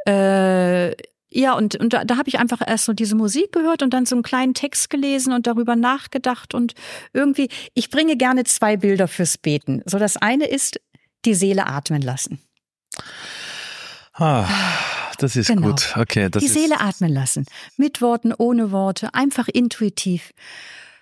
äh, 0.05 0.91
ja, 1.31 1.53
und, 1.53 1.75
und 1.75 1.93
da, 1.93 2.03
da 2.03 2.17
habe 2.17 2.27
ich 2.27 2.39
einfach 2.39 2.59
erst 2.65 2.85
so 2.85 2.93
diese 2.93 3.15
Musik 3.15 3.51
gehört 3.51 3.83
und 3.83 3.93
dann 3.93 4.05
so 4.05 4.15
einen 4.15 4.23
kleinen 4.23 4.55
Text 4.55 4.89
gelesen 4.89 5.31
und 5.31 5.45
darüber 5.45 5.75
nachgedacht. 5.75 6.53
Und 6.53 6.73
irgendwie, 7.13 7.49
ich 7.75 7.91
bringe 7.91 8.17
gerne 8.17 8.45
zwei 8.45 8.77
Bilder 8.77 9.07
fürs 9.07 9.37
Beten. 9.37 9.83
So, 9.85 9.99
das 9.99 10.17
eine 10.17 10.45
ist 10.45 10.81
die 11.25 11.35
Seele 11.35 11.67
atmen 11.67 12.01
lassen. 12.01 12.39
Ah, 14.13 14.47
das 15.19 15.35
ist 15.35 15.47
genau. 15.47 15.69
gut. 15.69 15.93
Okay, 15.97 16.29
das 16.29 16.43
die 16.43 16.49
Seele 16.49 16.79
atmen 16.79 17.11
lassen. 17.11 17.45
Mit 17.77 18.01
Worten, 18.01 18.33
ohne 18.37 18.71
Worte, 18.71 19.13
einfach 19.13 19.47
intuitiv. 19.47 20.33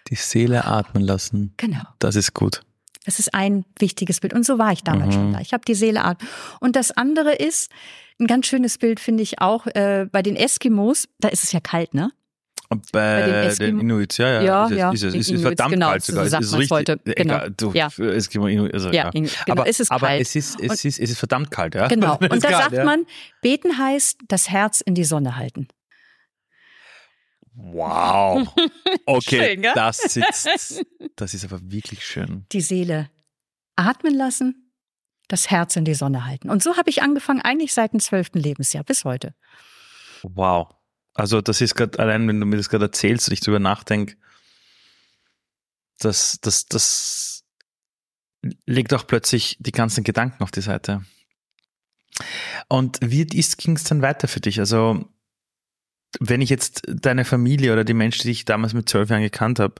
Die 0.09 0.15
Seele 0.15 0.65
atmen 0.65 1.03
lassen. 1.03 1.53
Genau. 1.57 1.83
Das 1.99 2.15
ist 2.15 2.33
gut. 2.33 2.61
Das 3.05 3.19
ist 3.19 3.33
ein 3.33 3.63
wichtiges 3.79 4.19
Bild. 4.19 4.33
Und 4.33 4.45
so 4.45 4.57
war 4.57 4.73
ich 4.73 4.83
damals 4.83 5.15
mhm. 5.15 5.19
schon 5.19 5.33
da. 5.33 5.39
Ich 5.39 5.53
habe 5.53 5.63
die 5.65 5.75
Seele 5.75 6.03
atmen. 6.03 6.29
Und 6.59 6.75
das 6.75 6.91
andere 6.91 7.33
ist, 7.33 7.71
ein 8.19 8.27
ganz 8.27 8.47
schönes 8.47 8.77
Bild 8.77 8.99
finde 8.99 9.23
ich 9.23 9.39
auch, 9.39 9.67
äh, 9.67 10.07
bei 10.11 10.21
den 10.21 10.35
Eskimos, 10.35 11.07
da 11.19 11.29
ist 11.29 11.43
es 11.43 11.51
ja 11.51 11.59
kalt, 11.59 11.93
ne? 11.93 12.11
Bei, 12.69 12.81
bei 12.91 13.55
den 13.55 13.79
Inuits, 13.79 14.17
ja, 14.17 14.41
ja. 14.41 14.41
Ja, 14.41 14.69
ja. 14.69 14.91
Ist, 14.91 15.03
ist, 15.03 15.15
ist, 15.15 15.29
ist 15.29 15.41
verdammt 15.41 15.71
genau, 15.71 15.89
kalt 15.89 16.03
sogar. 16.03 16.27
So 16.27 16.37
es 16.37 16.45
ist 16.47 16.53
richtig, 16.53 16.71
heute. 16.71 16.97
Genau. 16.97 17.35
Egal, 17.35 17.53
du, 17.55 17.71
ja. 17.71 17.87
Eskimo, 17.87 18.47
Inuit, 18.47 18.73
also, 18.73 18.89
ja, 18.89 19.05
ja. 19.05 19.09
genau, 19.11 19.29
aber, 19.47 19.67
es 19.67 19.79
ist 19.79 19.89
aber 19.89 20.07
kalt. 20.07 20.21
es 20.21 20.35
ist, 20.35 20.59
es, 20.59 20.83
ist, 20.83 20.99
es 20.99 21.09
ist 21.11 21.17
verdammt 21.17 21.49
kalt, 21.49 21.75
ja. 21.75 21.87
Genau. 21.87 22.17
Und 22.29 22.43
da 22.43 22.49
sagt 22.49 22.73
ja. 22.73 22.83
man, 22.83 23.05
beten 23.41 23.77
heißt, 23.77 24.19
das 24.27 24.49
Herz 24.49 24.81
in 24.81 24.95
die 24.95 25.05
Sonne 25.05 25.37
halten. 25.37 25.69
Wow. 27.53 28.47
Okay, 29.05 29.55
Schön, 29.55 29.67
das 29.73 29.97
sitzt. 29.99 30.85
Das 31.15 31.33
ist 31.33 31.45
aber 31.45 31.59
wirklich 31.63 32.05
schön. 32.05 32.45
Die 32.51 32.59
Seele 32.59 33.09
atmen 33.77 34.13
lassen, 34.13 34.73
das 35.29 35.49
Herz 35.49 35.77
in 35.77 35.85
die 35.85 35.93
Sonne 35.93 36.25
halten. 36.25 36.49
Und 36.49 36.61
so 36.61 36.75
habe 36.75 36.89
ich 36.89 37.01
angefangen, 37.01 37.41
eigentlich 37.41 37.73
seit 37.73 37.93
dem 37.93 38.01
zwölften 38.01 38.39
Lebensjahr 38.39 38.83
bis 38.83 39.05
heute. 39.05 39.33
Wow. 40.23 40.76
Also 41.17 41.41
das 41.41 41.61
ist 41.61 41.73
gerade, 41.73 41.97
allein 41.97 42.27
wenn 42.27 42.39
du 42.39 42.45
mir 42.45 42.57
das 42.57 42.69
gerade 42.69 42.85
erzählst 42.85 43.27
und 43.27 43.33
ich 43.33 43.39
drüber 43.39 43.59
nachdenke, 43.59 44.15
das, 45.97 46.37
das, 46.41 46.67
das 46.67 47.43
legt 48.67 48.93
auch 48.93 49.07
plötzlich 49.07 49.57
die 49.59 49.71
ganzen 49.71 50.03
Gedanken 50.03 50.43
auf 50.43 50.51
die 50.51 50.61
Seite. 50.61 51.03
Und 52.67 52.99
wie 53.01 53.25
ging 53.25 53.75
es 53.75 53.83
dann 53.83 54.03
weiter 54.03 54.27
für 54.27 54.41
dich? 54.41 54.59
Also 54.59 55.09
wenn 56.19 56.41
ich 56.41 56.51
jetzt 56.51 56.83
deine 56.87 57.25
Familie 57.25 57.73
oder 57.73 57.83
die 57.83 57.95
Menschen, 57.95 58.23
die 58.23 58.31
ich 58.31 58.45
damals 58.45 58.73
mit 58.73 58.87
zwölf 58.87 59.09
Jahren 59.09 59.23
gekannt 59.23 59.59
habe, 59.59 59.75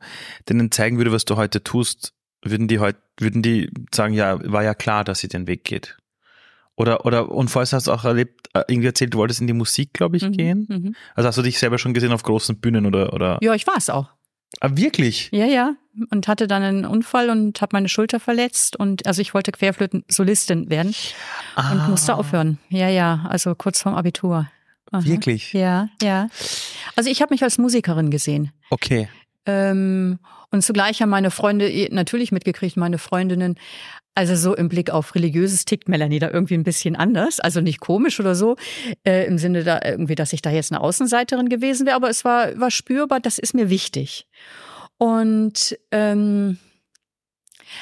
denen 0.50 0.72
zeigen 0.72 0.98
würde, 0.98 1.12
was 1.12 1.26
du 1.26 1.36
heute 1.36 1.64
tust, 1.64 2.14
würden 2.44 2.68
die 2.68 2.80
heute, 2.80 3.00
würden 3.20 3.44
die 3.44 3.70
sagen, 3.94 4.16
ja, 4.16 4.40
war 4.52 4.64
ja 4.64 4.74
klar, 4.74 5.04
dass 5.04 5.20
sie 5.20 5.28
den 5.28 5.46
Weg 5.46 5.64
geht. 5.64 5.98
Oder, 6.78 7.06
oder, 7.06 7.30
und 7.32 7.50
vorher 7.50 7.70
hast 7.76 7.88
du 7.88 7.92
auch 7.92 8.06
erlebt, 8.06 8.50
äh, 8.54 8.64
irgendwie 8.68 8.88
erzählt, 8.88 9.14
du 9.14 9.18
wolltest 9.18 9.42
in 9.42 9.48
die 9.48 9.54
Musik, 9.54 9.94
glaube 9.94 10.16
ich, 10.16 10.24
Mhm, 10.24 10.32
gehen. 10.32 10.66
mhm. 10.70 10.96
Also 11.16 11.28
hast 11.28 11.38
du 11.38 11.42
dich 11.42 11.58
selber 11.60 11.80
schon 11.80 11.94
gesehen 11.94 12.12
auf 12.14 12.22
großen 12.24 12.60
Bühnen 12.60 12.86
oder, 12.86 13.14
oder? 13.14 13.40
Ja, 13.42 13.54
ich 13.56 13.66
war 13.68 13.76
es 13.78 13.90
auch. 13.90 14.10
Ah, 14.62 14.70
wirklich? 14.74 15.30
Ja, 15.32 15.46
ja. 15.46 15.74
Und 16.12 16.28
hatte 16.28 16.48
dann 16.48 16.62
einen 16.62 16.86
Unfall 16.86 17.30
und 17.32 17.60
habe 17.62 17.72
meine 17.76 17.90
Schulter 17.90 18.20
verletzt. 18.20 18.76
Und 18.76 19.06
also 19.08 19.22
ich 19.22 19.34
wollte 19.34 19.52
Querflöten-Solistin 19.52 20.70
werden 20.70 20.94
und 21.58 21.90
musste 21.90 22.16
aufhören. 22.16 22.60
Ja, 22.70 22.88
ja. 22.88 23.26
Also 23.28 23.56
kurz 23.56 23.82
vorm 23.82 23.96
Abitur. 23.96 24.48
Aha. 24.92 25.04
Wirklich? 25.04 25.54
Ja, 25.54 25.90
ja. 26.02 26.30
Also 26.96 27.10
ich 27.10 27.22
habe 27.22 27.34
mich 27.34 27.44
als 27.44 27.58
Musikerin 27.58 28.10
gesehen. 28.12 28.52
Okay. 28.70 29.10
Ähm, 29.46 30.20
und 30.52 30.62
zugleich 30.64 31.02
haben 31.02 31.10
meine 31.10 31.32
Freunde 31.32 31.70
eh 31.70 31.90
natürlich 31.92 32.32
mitgekriegt, 32.32 32.78
meine 32.78 32.98
Freundinnen, 33.00 33.56
also 34.18 34.36
so 34.36 34.56
im 34.56 34.68
Blick 34.68 34.90
auf 34.90 35.14
religiöses 35.14 35.66
tickt 35.66 35.88
Melanie 35.88 36.18
da 36.18 36.32
irgendwie 36.32 36.56
ein 36.56 36.64
bisschen 36.64 36.96
anders, 36.96 37.40
also 37.40 37.62
nicht 37.62 37.80
komisch 37.80 38.20
oder 38.20 38.34
so, 38.34 38.56
äh, 39.06 39.28
im 39.28 39.38
Sinne 39.38 39.64
da 39.64 39.80
irgendwie, 39.86 40.16
dass 40.16 40.34
ich 40.34 40.42
da 40.42 40.50
jetzt 40.50 40.72
eine 40.72 40.82
Außenseiterin 40.82 41.50
gewesen 41.50 41.86
wäre, 41.86 41.96
aber 41.96 42.10
es 42.10 42.26
war, 42.26 42.60
war 42.60 42.72
spürbar, 42.72 43.20
das 43.20 43.38
ist 43.38 43.54
mir 43.54 43.70
wichtig. 43.70 44.26
Und 44.98 45.78
ähm, 45.92 46.58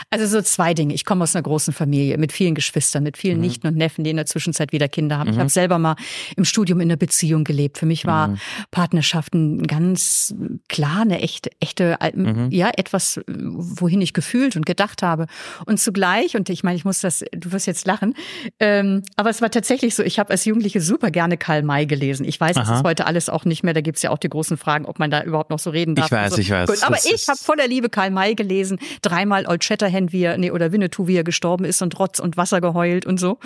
also 0.09 0.25
so 0.27 0.41
zwei 0.41 0.73
Dinge. 0.73 0.93
Ich 0.93 1.05
komme 1.05 1.23
aus 1.23 1.35
einer 1.35 1.43
großen 1.43 1.73
Familie 1.73 2.17
mit 2.17 2.31
vielen 2.31 2.55
Geschwistern, 2.55 3.03
mit 3.03 3.17
vielen 3.17 3.37
Mhm. 3.37 3.41
Nichten 3.43 3.67
und 3.67 3.75
Neffen, 3.77 4.03
die 4.03 4.09
in 4.09 4.15
der 4.17 4.25
Zwischenzeit 4.25 4.71
wieder 4.71 4.87
Kinder 4.87 5.17
haben. 5.17 5.29
Ich 5.29 5.35
Mhm. 5.35 5.39
habe 5.41 5.49
selber 5.49 5.79
mal 5.79 5.95
im 6.35 6.45
Studium 6.45 6.79
in 6.81 6.89
einer 6.89 6.97
Beziehung 6.97 7.43
gelebt. 7.43 7.77
Für 7.77 7.85
mich 7.85 8.05
war 8.05 8.29
Mhm. 8.29 8.37
Partnerschaften 8.71 9.63
ganz 9.67 10.35
klar 10.69 11.01
eine 11.01 11.21
echte, 11.21 11.49
echte, 11.59 11.97
äh, 11.99 12.11
Mhm. 12.15 12.49
ja, 12.51 12.69
etwas, 12.75 13.19
wohin 13.27 14.01
ich 14.01 14.13
gefühlt 14.13 14.55
und 14.55 14.65
gedacht 14.65 15.01
habe. 15.01 15.25
Und 15.65 15.79
zugleich, 15.79 16.35
und 16.35 16.49
ich 16.49 16.63
meine, 16.63 16.77
ich 16.77 16.85
muss 16.85 17.01
das, 17.01 17.23
du 17.31 17.51
wirst 17.51 17.67
jetzt 17.67 17.85
lachen, 17.87 18.13
ähm, 18.59 19.03
aber 19.15 19.29
es 19.29 19.41
war 19.41 19.49
tatsächlich 19.51 19.95
so, 19.95 20.03
ich 20.03 20.19
habe 20.19 20.29
als 20.31 20.45
Jugendliche 20.45 20.81
super 20.81 21.11
gerne 21.11 21.37
Karl 21.37 21.63
May 21.63 21.85
gelesen. 21.85 22.25
Ich 22.25 22.39
weiß, 22.39 22.55
es 22.57 22.63
Aha. 22.67 22.77
ist 22.77 22.83
heute 22.83 23.05
alles 23.07 23.29
auch 23.29 23.45
nicht 23.45 23.63
mehr, 23.63 23.73
da 23.73 23.81
gibt's 23.81 24.01
ja 24.01 24.11
auch 24.11 24.17
die 24.17 24.29
großen 24.29 24.57
Fragen, 24.57 24.85
ob 24.85 24.99
man 24.99 25.11
da 25.11 25.23
überhaupt 25.23 25.49
noch 25.49 25.59
so 25.59 25.69
reden 25.69 25.95
darf. 25.95 26.05
Ich 26.07 26.11
weiß, 26.11 26.33
so. 26.33 26.41
ich 26.41 26.49
weiß. 26.51 26.69
Gut, 26.69 26.83
aber 26.83 26.95
Das 26.95 27.05
ich 27.05 27.27
habe 27.27 27.37
voller 27.37 27.67
Liebe 27.67 27.89
Karl 27.89 28.11
May 28.11 28.35
gelesen, 28.35 28.79
dreimal 29.01 29.45
Old 29.47 29.63
Shatterhand, 29.75 30.13
wie 30.13 30.23
er, 30.23 30.38
nee, 30.38 30.51
oder 30.51 30.71
Winnetou, 30.71 31.07
wie 31.07 31.17
er 31.17 31.23
gestorben 31.23 31.65
ist 31.65 31.81
und 31.81 31.99
Rotz 31.99 32.19
und 32.19 32.38
Wasser 32.38 32.61
geheult 32.61 33.05
und 33.05 33.19
so. 33.19 33.39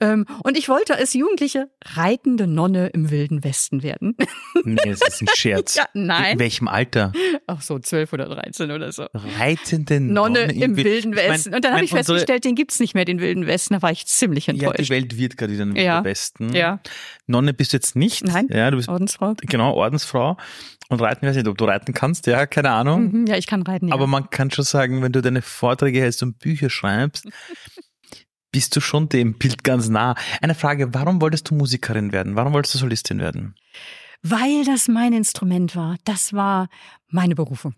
Ähm, 0.00 0.26
und 0.44 0.58
ich 0.58 0.68
wollte 0.68 0.94
als 0.96 1.14
Jugendliche 1.14 1.68
reitende 1.84 2.46
Nonne 2.46 2.88
im 2.88 3.10
Wilden 3.10 3.42
Westen 3.44 3.82
werden. 3.82 4.14
Nee, 4.64 4.76
es 4.90 5.00
ist 5.00 5.22
ein 5.22 5.28
Scherz. 5.34 5.74
Ja, 5.80 5.84
nein. 5.94 6.34
In 6.34 6.38
welchem 6.38 6.68
Alter? 6.68 7.12
Ach 7.46 7.62
so, 7.62 7.78
zwölf 7.78 8.12
oder 8.12 8.26
dreizehn 8.26 8.70
oder 8.70 8.92
so. 8.92 9.06
Reitende 9.38 10.00
Nonne 10.00 10.52
im 10.52 10.76
Wild- 10.76 10.84
Wilden 10.84 11.12
Ich 11.12 11.18
mein- 11.18 11.30
Westen. 11.30 11.54
und 11.54 11.64
dann 11.64 11.72
habe 11.74 11.84
ich 11.84 11.90
festgestellt, 11.90 12.44
den 12.44 12.54
gibt's 12.54 12.80
nicht 12.80 12.94
mehr, 12.94 13.04
den 13.04 13.20
Wilden 13.20 13.46
Westen. 13.46 13.74
Da 13.74 13.82
war 13.82 13.90
ich 13.92 14.06
ziemlich 14.06 14.48
Unsere, 14.48 14.56
ja, 14.66 14.70
die 14.72 14.82
enttäuscht. 14.82 14.90
Welt 14.90 15.16
wird 15.16 15.36
gerade 15.38 15.52
wieder 15.52 15.62
im 15.62 15.76
Ja. 15.76 16.04
Westen. 16.04 16.52
Ja, 16.54 16.80
Nonne 17.26 17.54
bist 17.54 17.72
du 17.72 17.76
jetzt 17.78 17.96
nicht. 17.96 18.24
Nein. 18.26 18.48
Ja, 18.50 18.70
du 18.70 18.76
bist 18.76 18.88
Ordensfrau. 18.88 19.34
genau 19.40 19.72
Ordensfrau. 19.74 20.36
Und 20.88 21.00
reiten, 21.00 21.24
weiß 21.24 21.36
nicht, 21.36 21.46
ob 21.46 21.56
du 21.56 21.66
reiten 21.66 21.94
kannst, 21.94 22.26
ja, 22.26 22.46
keine 22.46 22.70
Ahnung. 22.70 23.12
Mhm, 23.12 23.26
ja, 23.28 23.36
ich 23.36 23.46
kann 23.46 23.62
reiten. 23.62 23.88
Ja. 23.88 23.94
Aber 23.94 24.08
man 24.08 24.28
kann 24.30 24.50
schon 24.50 24.64
sagen, 24.64 25.02
wenn 25.02 25.12
du 25.12 25.22
deine 25.22 25.40
Vorträge 25.70 26.00
hältst 26.00 26.22
und 26.24 26.38
Bücher 26.40 26.68
schreibst, 26.68 27.28
bist 28.50 28.74
du 28.74 28.80
schon 28.80 29.08
dem 29.08 29.38
Bild 29.38 29.62
ganz 29.62 29.88
nah. 29.88 30.16
Eine 30.42 30.56
Frage, 30.56 30.92
warum 30.92 31.20
wolltest 31.20 31.48
du 31.48 31.54
Musikerin 31.54 32.10
werden? 32.10 32.34
Warum 32.34 32.52
wolltest 32.52 32.74
du 32.74 32.78
Solistin 32.78 33.20
werden? 33.20 33.54
Weil 34.22 34.64
das 34.64 34.88
mein 34.88 35.12
Instrument 35.12 35.76
war. 35.76 35.96
Das 36.04 36.32
war 36.32 36.68
meine 37.08 37.36
Berufung. 37.36 37.74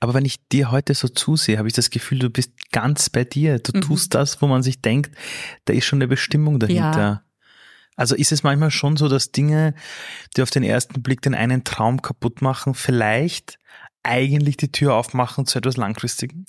Aber 0.00 0.14
wenn 0.14 0.24
ich 0.24 0.36
dir 0.48 0.70
heute 0.70 0.94
so 0.94 1.08
zusehe, 1.08 1.58
habe 1.58 1.68
ich 1.68 1.74
das 1.74 1.90
Gefühl, 1.90 2.20
du 2.20 2.30
bist 2.30 2.70
ganz 2.72 3.10
bei 3.10 3.24
dir. 3.24 3.58
Du 3.58 3.72
Mhm. 3.76 3.82
tust 3.82 4.14
das, 4.14 4.40
wo 4.40 4.46
man 4.46 4.62
sich 4.62 4.80
denkt, 4.80 5.14
da 5.66 5.74
ist 5.74 5.84
schon 5.84 5.98
eine 5.98 6.08
Bestimmung 6.08 6.58
dahinter. 6.58 6.98
Ja. 6.98 7.22
Also 7.96 8.14
ist 8.16 8.32
es 8.32 8.42
manchmal 8.42 8.70
schon 8.70 8.96
so, 8.96 9.08
dass 9.08 9.30
Dinge, 9.30 9.74
die 10.36 10.42
auf 10.42 10.50
den 10.50 10.62
ersten 10.62 11.02
Blick 11.02 11.20
den 11.20 11.34
einen 11.34 11.64
Traum 11.64 12.00
kaputt 12.00 12.40
machen, 12.40 12.72
vielleicht 12.74 13.58
eigentlich 14.02 14.56
die 14.56 14.72
Tür 14.72 14.94
aufmachen 14.94 15.44
zu 15.46 15.58
etwas 15.58 15.76
Langfristigem? 15.76 16.46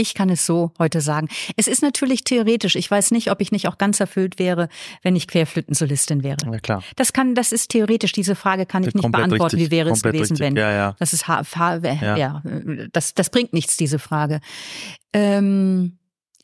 Ich 0.00 0.14
kann 0.14 0.30
es 0.30 0.46
so 0.46 0.70
heute 0.78 1.00
sagen. 1.00 1.26
Es 1.56 1.66
ist 1.66 1.82
natürlich 1.82 2.22
theoretisch. 2.22 2.76
Ich 2.76 2.88
weiß 2.88 3.10
nicht, 3.10 3.32
ob 3.32 3.40
ich 3.40 3.50
nicht 3.50 3.66
auch 3.66 3.78
ganz 3.78 3.98
erfüllt 3.98 4.38
wäre, 4.38 4.68
wenn 5.02 5.16
ich 5.16 5.26
Querflötensolistin 5.26 6.22
wäre. 6.22 6.36
Ja, 6.44 6.60
klar. 6.60 6.84
Das 6.94 7.12
kann, 7.12 7.34
das 7.34 7.50
ist 7.50 7.70
theoretisch. 7.70 8.12
Diese 8.12 8.36
Frage 8.36 8.64
kann 8.64 8.84
ich 8.84 8.94
nicht 8.94 9.10
beantworten. 9.10 9.42
richtig. 9.42 9.58
Wie 9.58 9.70
wäre 9.72 9.90
es 9.90 10.02
gewesen, 10.02 10.36
richtig. 10.36 10.38
wenn? 10.38 10.54
Ja, 10.54 10.70
ja. 10.70 10.96
Das 11.00 11.12
ist 11.12 11.26
ha 11.26 11.42
ja. 11.82 12.16
Ja. 12.16 12.42
das, 12.92 13.14
das 13.14 13.30
bringt 13.30 13.52
nichts, 13.52 13.76
diese 13.76 13.98
Frage. 13.98 14.40
Ähm, 15.12 15.97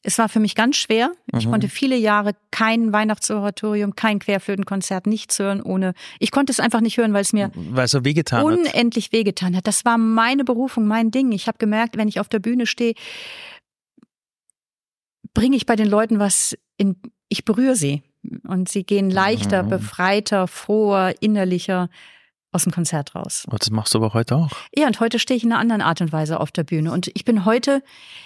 es 0.07 0.19
war 0.19 0.29
für 0.29 0.39
mich 0.39 0.55
ganz 0.55 0.77
schwer. 0.77 1.11
Ich 1.37 1.47
Mhm. 1.47 1.51
konnte 1.53 1.69
viele 1.69 1.97
Jahre 1.97 2.33
kein 2.51 2.93
Weihnachtsoratorium, 2.93 3.97
kein 3.97 4.19
Querflötenkonzert 4.19 5.07
nichts 5.07 5.39
hören, 5.39 5.63
ohne. 5.63 5.95
Ich 6.21 6.31
konnte 6.31 6.53
es 6.53 6.61
einfach 6.61 6.81
nicht 6.83 6.97
hören, 6.99 7.13
weil 7.15 7.23
es 7.23 7.33
mir 7.33 7.51
Weil 7.55 7.87
es 7.87 7.91
so 7.93 8.05
wehgetan 8.05 8.39
hat. 8.39 8.45
unendlich 8.59 9.13
wehgetan 9.13 9.57
hat. 9.57 9.67
Das 9.67 9.85
war 9.85 9.97
meine 9.99 10.45
Berufung, 10.45 10.87
mein 10.87 11.11
Ding. 11.11 11.33
Ich 11.33 11.47
habe 11.49 11.59
gemerkt, 11.59 11.97
wenn 11.97 12.09
ich 12.09 12.21
auf 12.21 12.29
der 12.29 12.39
Bühne 12.39 12.67
stehe, 12.67 12.95
bringe 15.33 15.57
ich 15.57 15.67
bei 15.67 15.77
den 15.77 15.89
Leuten 15.89 16.19
was 16.19 16.57
in, 16.77 16.97
ich 17.29 17.45
berühre 17.45 17.75
sie. 17.77 18.03
Und 18.47 18.69
sie 18.71 18.85
gehen 18.85 19.11
leichter, 19.11 19.65
Mhm. 19.65 19.69
befreiter, 19.69 20.47
froher, 20.49 21.15
innerlicher 21.21 21.91
aus 22.55 22.65
dem 22.65 22.73
Konzert 22.73 23.15
raus. 23.15 23.45
Und 23.51 23.61
das 23.61 23.71
machst 23.71 23.95
du 23.95 23.99
aber 23.99 24.15
heute 24.15 24.37
auch. 24.37 24.51
Ja, 24.75 24.87
und 24.87 25.01
heute 25.01 25.19
stehe 25.19 25.37
ich 25.37 25.45
in 25.45 25.53
einer 25.53 25.61
anderen 25.61 25.83
Art 25.83 26.01
und 26.01 26.13
Weise 26.13 26.41
auf 26.41 26.51
der 26.51 26.65
Bühne. 26.65 26.93
Und 26.93 27.11
ich 27.15 27.25
bin 27.25 27.45
heute, 27.45 27.83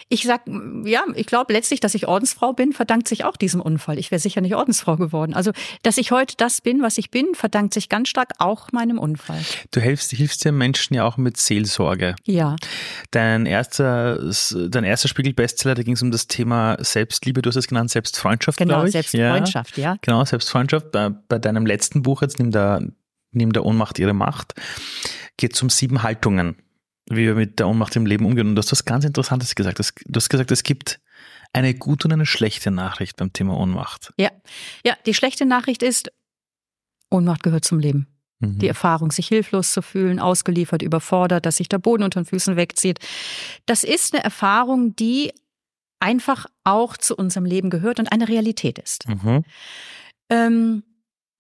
ich 0.09 0.25
sag, 0.25 0.43
ja, 0.85 1.03
ich 1.15 1.27
glaube 1.27 1.53
letztlich, 1.53 1.81
dass 1.81 1.95
ich 1.95 2.07
Ordensfrau 2.09 2.53
bin, 2.53 2.73
verdankt 2.73 3.09
sich 3.09 3.25
auch 3.25 3.37
diesem 3.37 3.61
Unfall. 3.61 3.99
Ich 3.99 4.11
wäre 4.11 4.19
sicher 4.19 4.41
nicht 4.41 4.55
Ordensfrau 4.55 4.97
geworden. 4.97 5.35
Also, 5.35 5.53
dass 5.83 5.99
ich 5.99 6.11
heute 6.11 6.35
das 6.37 6.61
bin, 6.61 6.83
was 6.83 6.99
ich 6.99 7.11
bin, 7.11 7.35
verdankt 7.35 7.75
sich 7.75 7.89
ganz 7.89 8.09
stark 8.09 8.33
auch 8.39 8.73
meinem 8.73 8.99
Unfall. 8.99 9.41
Du 9.71 9.81
hilfst, 9.81 10.13
hilfst 10.13 10.45
den 10.45 10.57
Menschen 10.57 10.95
ja 10.95 11.05
auch 11.05 11.17
mit 11.17 11.37
Seelsorge. 11.37 12.15
Ja. 12.25 12.57
Dein 13.11 13.47
erster, 13.47 14.19
dein 14.69 14.85
erster 14.85 15.09
Spiegel-Bestseller, 15.09 15.75
da 15.75 15.83
ging 15.83 15.95
es 15.95 16.03
um 16.03 16.11
das 16.11 16.27
Thema 16.27 16.77
Selbstliebe, 16.81 17.43
du 17.43 17.49
hast 17.49 17.57
es 17.57 17.69
genannt, 17.69 17.91
Selbstfreundschaft, 17.91 18.59
Genau, 18.59 18.75
glaube 18.75 18.89
ich. 18.89 18.93
Selbstfreundschaft, 18.93 19.79
ja. 19.79 19.97
Genau, 20.03 20.25
Selbstfreundschaft. 20.25 20.93
Bei, 20.93 21.39
deinem 21.39 21.67
letzten 21.67 22.03
Buch, 22.03 22.23
jetzt 22.23 22.39
nimm 22.39 22.51
der 22.51 22.83
neben 23.31 23.53
der 23.53 23.65
Ohnmacht 23.65 23.99
ihre 23.99 24.15
Macht, 24.15 24.55
geht 25.37 25.55
es 25.55 25.63
um 25.63 25.71
sieben 25.71 26.03
Haltungen, 26.03 26.57
wie 27.09 27.25
wir 27.25 27.35
mit 27.35 27.59
der 27.59 27.69
Ohnmacht 27.69 27.97
im 27.97 28.07
Leben 28.07 28.27
umgehen. 28.27 28.49
Und 28.49 28.55
du 28.55 28.61
hast 28.61 28.73
was 28.73 28.85
ganz 28.85 29.05
Interessantes 29.05 29.55
gesagt. 29.55 29.79
Du 29.79 30.17
hast 30.17 30.29
gesagt, 30.29 30.51
es 30.51 30.63
gibt 30.63 31.01
eine 31.53 31.75
gute 31.75 32.09
und 32.09 32.13
eine 32.13 32.27
schlechte 32.27 32.71
Nachricht 32.71 33.17
beim 33.17 33.33
Thema 33.33 33.57
Ohnmacht. 33.57 34.13
Ja, 34.19 34.31
ja. 34.85 34.95
Die 35.07 35.15
schlechte 35.15 35.47
Nachricht 35.47 35.83
ist, 35.83 36.13
Ohnmacht 37.11 37.43
gehört 37.43 37.65
zum 37.65 37.79
Leben. 37.79 38.07
Mhm. 38.41 38.59
Die 38.59 38.69
Erfahrung, 38.69 39.11
sich 39.11 39.29
hilflos 39.29 39.73
zu 39.73 39.83
fühlen, 39.83 40.21
ausgeliefert, 40.21 40.83
überfordert, 40.83 41.47
dass 41.47 41.57
sich 41.57 41.69
der 41.69 41.79
Boden 41.79 42.03
unter 42.03 42.21
den 42.21 42.27
Füßen 42.27 42.57
wegzieht. 42.57 42.99
Das 43.67 43.85
ist 43.85 44.15
eine 44.15 44.23
Erfahrung, 44.23 44.95
die 44.95 45.33
einfach 46.01 46.47
auch 46.65 46.97
zu 46.97 47.17
unserem 47.17 47.45
Leben 47.45 47.71
gehört 47.71 47.99
und 47.99 48.13
eine 48.13 48.29
Realität 48.29 48.79
ist. 48.79 49.09
Mhm. 49.09 49.45
Ähm, 50.31 50.83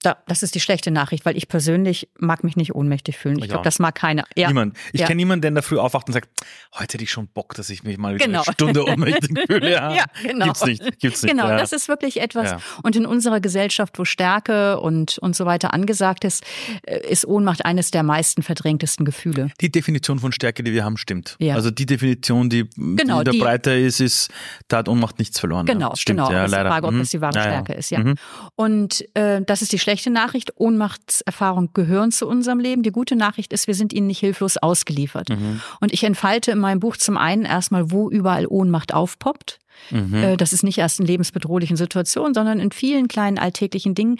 ja, 0.04 0.16
das 0.26 0.44
ist 0.44 0.54
die 0.54 0.60
schlechte 0.60 0.92
Nachricht, 0.92 1.26
weil 1.26 1.36
ich 1.36 1.48
persönlich 1.48 2.08
mag 2.18 2.44
mich 2.44 2.56
nicht 2.56 2.74
ohnmächtig 2.74 3.18
fühlen. 3.18 3.38
Ich 3.40 3.48
glaube, 3.48 3.64
das 3.64 3.80
mag 3.80 3.96
keiner. 3.96 4.24
Ja. 4.36 4.46
Niemand. 4.46 4.76
Ich 4.92 5.00
ja. 5.00 5.06
kenne 5.06 5.16
niemanden, 5.16 5.42
der 5.42 5.48
in 5.48 5.54
der 5.54 5.64
Früh 5.64 5.78
aufwacht 5.78 6.06
und 6.06 6.12
sagt, 6.12 6.28
heute 6.74 6.94
hätte 6.94 7.02
ich 7.02 7.10
schon 7.10 7.26
Bock, 7.26 7.54
dass 7.54 7.68
ich 7.68 7.82
mich 7.82 7.98
mal 7.98 8.16
genau. 8.16 8.42
eine 8.44 8.52
Stunde 8.52 8.84
ohnmächtig 8.84 9.36
fühle. 9.48 9.72
Ja, 9.72 9.92
ja 9.92 10.04
genau. 10.22 10.46
Gibt's 10.46 10.64
nicht. 10.64 11.00
Gibt's 11.00 11.22
nicht. 11.22 11.32
Genau, 11.32 11.48
das 11.48 11.72
ist 11.72 11.88
wirklich 11.88 12.20
etwas. 12.20 12.62
Und 12.82 12.94
in 12.94 13.06
unserer 13.06 13.40
Gesellschaft, 13.40 13.98
wo 13.98 14.04
Stärke 14.04 14.78
und, 14.80 15.18
und 15.18 15.34
so 15.34 15.46
weiter 15.46 15.74
angesagt 15.74 16.24
ist, 16.24 16.44
äh, 16.82 17.00
ist 17.08 17.26
Ohnmacht 17.26 17.64
eines 17.64 17.90
der 17.90 18.04
meisten 18.04 18.42
verdrängtesten 18.42 19.04
Gefühle. 19.04 19.50
Die 19.60 19.72
Definition 19.72 20.20
von 20.20 20.30
Stärke, 20.30 20.62
die 20.62 20.72
wir 20.72 20.84
haben, 20.84 20.96
stimmt. 20.96 21.36
Also 21.40 21.72
die 21.72 21.86
Definition, 21.86 22.48
die, 22.48 22.68
genau, 22.76 23.24
die, 23.24 23.32
die 23.32 23.38
breiter 23.38 23.76
ist, 23.76 24.00
ist, 24.00 24.30
da 24.68 24.78
hat 24.78 24.88
Ohnmacht 24.88 25.18
nichts 25.18 25.40
verloren. 25.40 25.66
Genau, 25.66 25.94
stimmt. 25.96 26.20
Genau, 26.20 26.30
ja, 26.30 26.42
das 26.42 26.52
leider. 26.52 26.64
die 26.64 26.70
Frage, 26.70 26.86
ob 26.86 26.98
das 26.98 27.10
die 27.10 27.20
wahre 27.20 27.40
Stärke 27.40 27.72
ist. 27.72 27.90
Ja. 27.90 27.98
Mhm. 27.98 28.14
Und 28.54 29.04
äh, 29.16 29.42
das 29.42 29.62
ist 29.62 29.72
die 29.72 29.78
schlechte 29.88 30.10
Nachricht. 30.10 30.52
Ohnmachtserfahrungen 30.56 31.70
gehören 31.72 32.12
zu 32.12 32.28
unserem 32.28 32.60
Leben. 32.60 32.82
Die 32.82 32.90
gute 32.90 33.16
Nachricht 33.16 33.54
ist, 33.54 33.68
wir 33.68 33.74
sind 33.74 33.94
ihnen 33.94 34.06
nicht 34.06 34.20
hilflos 34.20 34.58
ausgeliefert. 34.58 35.30
Mhm. 35.30 35.62
Und 35.80 35.94
ich 35.94 36.04
entfalte 36.04 36.50
in 36.50 36.58
meinem 36.58 36.78
Buch 36.78 36.98
zum 36.98 37.16
einen 37.16 37.46
erstmal, 37.46 37.90
wo 37.90 38.10
überall 38.10 38.46
Ohnmacht 38.46 38.92
aufpoppt. 38.92 39.58
Mhm. 39.90 40.14
Äh, 40.14 40.36
das 40.36 40.52
ist 40.52 40.62
nicht 40.62 40.76
erst 40.76 41.00
in 41.00 41.06
lebensbedrohlichen 41.06 41.78
Situationen, 41.78 42.34
sondern 42.34 42.60
in 42.60 42.70
vielen 42.70 43.08
kleinen 43.08 43.38
alltäglichen 43.38 43.94
Dingen. 43.94 44.18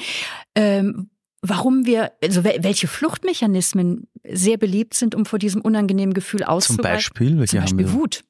Ähm, 0.55 1.11
warum 1.43 1.85
wir, 1.85 2.13
also 2.25 2.45
welche 2.45 2.89
Fluchtmechanismen 2.89 4.09
sehr 4.25 4.57
beliebt 4.57 4.95
sind, 4.95 5.15
um 5.15 5.27
vor 5.27 5.39
diesem 5.39 5.61
unangenehmen 5.61 6.15
Gefühl 6.15 6.45
auszuweichen. 6.45 6.83
Zum 6.83 6.93
Beispiel? 6.93 7.39
Welche 7.39 7.51
Zum 7.51 7.61
Beispiel 7.61 7.93
Wut. 7.93 8.25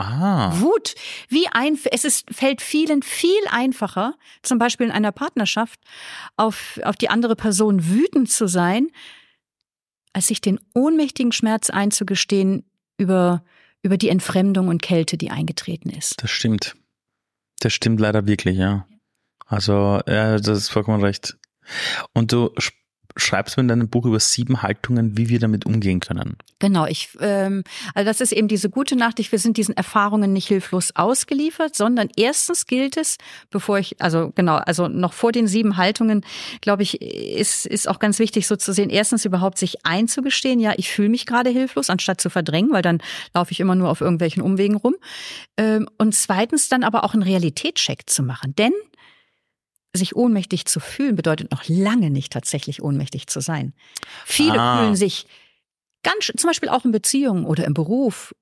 Ah. 0.00 0.60
Wut. 0.60 0.94
Wie 1.28 1.46
ein, 1.48 1.78
es 1.90 2.04
ist, 2.04 2.26
fällt 2.32 2.60
vielen 2.60 3.02
viel 3.02 3.42
einfacher, 3.50 4.14
zum 4.42 4.58
Beispiel 4.58 4.86
in 4.86 4.92
einer 4.92 5.12
Partnerschaft, 5.12 5.80
auf, 6.36 6.80
auf 6.84 6.96
die 6.96 7.10
andere 7.10 7.36
Person 7.36 7.86
wütend 7.86 8.30
zu 8.30 8.46
sein, 8.46 8.88
als 10.12 10.28
sich 10.28 10.40
den 10.40 10.58
ohnmächtigen 10.74 11.32
Schmerz 11.32 11.70
einzugestehen 11.70 12.64
über, 12.98 13.44
über 13.82 13.96
die 13.96 14.08
Entfremdung 14.08 14.68
und 14.68 14.82
Kälte, 14.82 15.16
die 15.16 15.30
eingetreten 15.30 15.90
ist. 15.90 16.22
Das 16.22 16.30
stimmt. 16.30 16.76
Das 17.60 17.72
stimmt 17.72 18.00
leider 18.00 18.26
wirklich, 18.26 18.56
ja. 18.56 18.86
Also, 19.46 20.00
ja, 20.06 20.38
das 20.38 20.58
ist 20.58 20.68
vollkommen 20.68 21.02
recht. 21.02 21.36
Und 22.14 22.32
du 22.32 22.50
schreibst 23.20 23.56
du 23.56 23.60
in 23.60 23.68
deinem 23.68 23.88
Buch 23.88 24.06
über 24.06 24.20
sieben 24.20 24.62
Haltungen, 24.62 25.16
wie 25.16 25.28
wir 25.28 25.38
damit 25.38 25.66
umgehen 25.66 26.00
können. 26.00 26.36
Genau, 26.58 26.86
ich, 26.86 27.10
ähm, 27.20 27.64
also 27.94 28.08
das 28.08 28.20
ist 28.20 28.32
eben 28.32 28.48
diese 28.48 28.70
gute 28.70 28.96
Nachricht. 28.96 29.32
Wir 29.32 29.38
sind 29.38 29.56
diesen 29.56 29.76
Erfahrungen 29.76 30.32
nicht 30.32 30.48
hilflos 30.48 30.94
ausgeliefert, 30.94 31.74
sondern 31.74 32.08
erstens 32.16 32.66
gilt 32.66 32.96
es, 32.96 33.16
bevor 33.50 33.78
ich, 33.78 34.00
also 34.00 34.32
genau, 34.34 34.56
also 34.56 34.88
noch 34.88 35.12
vor 35.12 35.32
den 35.32 35.46
sieben 35.46 35.76
Haltungen, 35.76 36.24
glaube 36.60 36.82
ich, 36.82 37.00
ist 37.00 37.66
ist 37.66 37.88
auch 37.88 37.98
ganz 37.98 38.18
wichtig, 38.18 38.46
so 38.46 38.56
zu 38.56 38.72
sehen. 38.72 38.90
Erstens 38.90 39.24
überhaupt 39.24 39.58
sich 39.58 39.84
einzugestehen, 39.84 40.60
ja, 40.60 40.72
ich 40.76 40.90
fühle 40.90 41.08
mich 41.08 41.26
gerade 41.26 41.50
hilflos, 41.50 41.90
anstatt 41.90 42.20
zu 42.20 42.30
verdrängen, 42.30 42.72
weil 42.72 42.82
dann 42.82 42.98
laufe 43.34 43.52
ich 43.52 43.60
immer 43.60 43.74
nur 43.74 43.88
auf 43.88 44.00
irgendwelchen 44.00 44.42
Umwegen 44.42 44.76
rum. 44.76 44.94
Ähm, 45.56 45.88
und 45.98 46.14
zweitens 46.14 46.68
dann 46.68 46.84
aber 46.84 47.04
auch 47.04 47.14
einen 47.14 47.22
Realitätscheck 47.22 48.08
zu 48.08 48.22
machen, 48.22 48.54
denn 48.56 48.72
sich 49.94 50.14
ohnmächtig 50.14 50.66
zu 50.66 50.80
fühlen 50.80 51.16
bedeutet 51.16 51.50
noch 51.50 51.64
lange 51.66 52.10
nicht 52.10 52.32
tatsächlich 52.32 52.82
ohnmächtig 52.82 53.26
zu 53.26 53.40
sein. 53.40 53.74
Viele 54.24 54.60
ah. 54.60 54.78
fühlen 54.78 54.96
sich 54.96 55.26
ganz, 56.02 56.26
zum 56.36 56.48
Beispiel 56.48 56.68
auch 56.68 56.84
in 56.84 56.92
Beziehungen 56.92 57.44
oder 57.44 57.64
im 57.64 57.74
Beruf, 57.74 58.34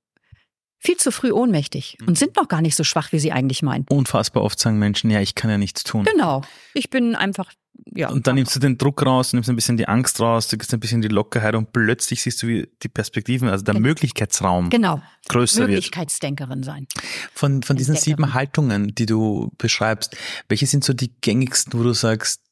viel 0.79 0.97
zu 0.97 1.11
früh 1.11 1.33
ohnmächtig 1.33 1.99
und 2.01 2.11
mhm. 2.11 2.15
sind 2.15 2.37
noch 2.37 2.49
gar 2.49 2.63
nicht 2.63 2.77
so 2.77 2.85
schwach, 2.85 3.13
wie 3.13 3.19
sie 3.19 3.33
eigentlich 3.33 3.63
meinen. 3.63 3.85
Unfassbar 3.91 4.43
oft 4.43 4.59
sagen 4.59 4.79
Menschen, 4.79 5.11
ja, 5.11 5.21
ich 5.21 5.35
kann 5.35 5.51
ja 5.51 5.59
nichts 5.59 5.85
tun. 5.85 6.05
Genau. 6.05 6.43
Ich 6.75 6.91
bin 6.91 7.15
einfach 7.15 7.53
ja. 7.95 8.11
Und 8.11 8.27
dann 8.27 8.35
nimmst 8.35 8.55
du 8.55 8.61
den 8.61 8.77
Druck 8.77 9.05
raus, 9.05 9.33
nimmst 9.33 9.49
ein 9.49 9.57
bisschen 9.57 9.77
die 9.77 9.89
Angst 9.89 10.21
raus, 10.21 10.49
du 10.49 10.57
gibst 10.57 10.73
ein 10.75 10.81
bisschen 10.81 11.01
die 11.01 11.09
Lockerheit 11.09 11.55
und 11.55 11.73
plötzlich 11.73 12.23
siehst 12.23 12.43
du, 12.43 12.49
wie 12.49 12.69
die 12.83 12.89
Perspektiven, 12.89 13.49
also 13.49 13.65
der 13.65 13.75
genau. 13.75 13.89
Möglichkeitsraum 13.89 14.71
genau. 14.71 15.01
größer 15.29 15.67
Möglichkeitsdenkerin 15.67 16.63
sein. 16.63 16.87
Von, 17.33 17.63
von 17.63 17.77
diesen 17.77 17.97
sieben 17.97 18.35
Haltungen, 18.35 18.95
die 18.95 19.07
du 19.07 19.53
beschreibst, 19.59 20.17
welche 20.49 20.67
sind 20.67 20.85
so 20.85 20.93
die 20.93 21.13
gängigsten, 21.21 21.79
wo 21.79 21.83
du 21.83 21.93
sagst, 21.93 22.43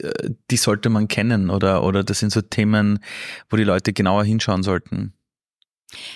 äh, 0.00 0.30
die 0.50 0.56
sollte 0.56 0.88
man 0.88 1.08
kennen 1.08 1.50
oder, 1.50 1.82
oder 1.82 2.04
das 2.04 2.20
sind 2.20 2.32
so 2.32 2.40
Themen, 2.40 3.00
wo 3.50 3.56
die 3.56 3.64
Leute 3.64 3.92
genauer 3.92 4.24
hinschauen 4.24 4.62
sollten? 4.62 5.15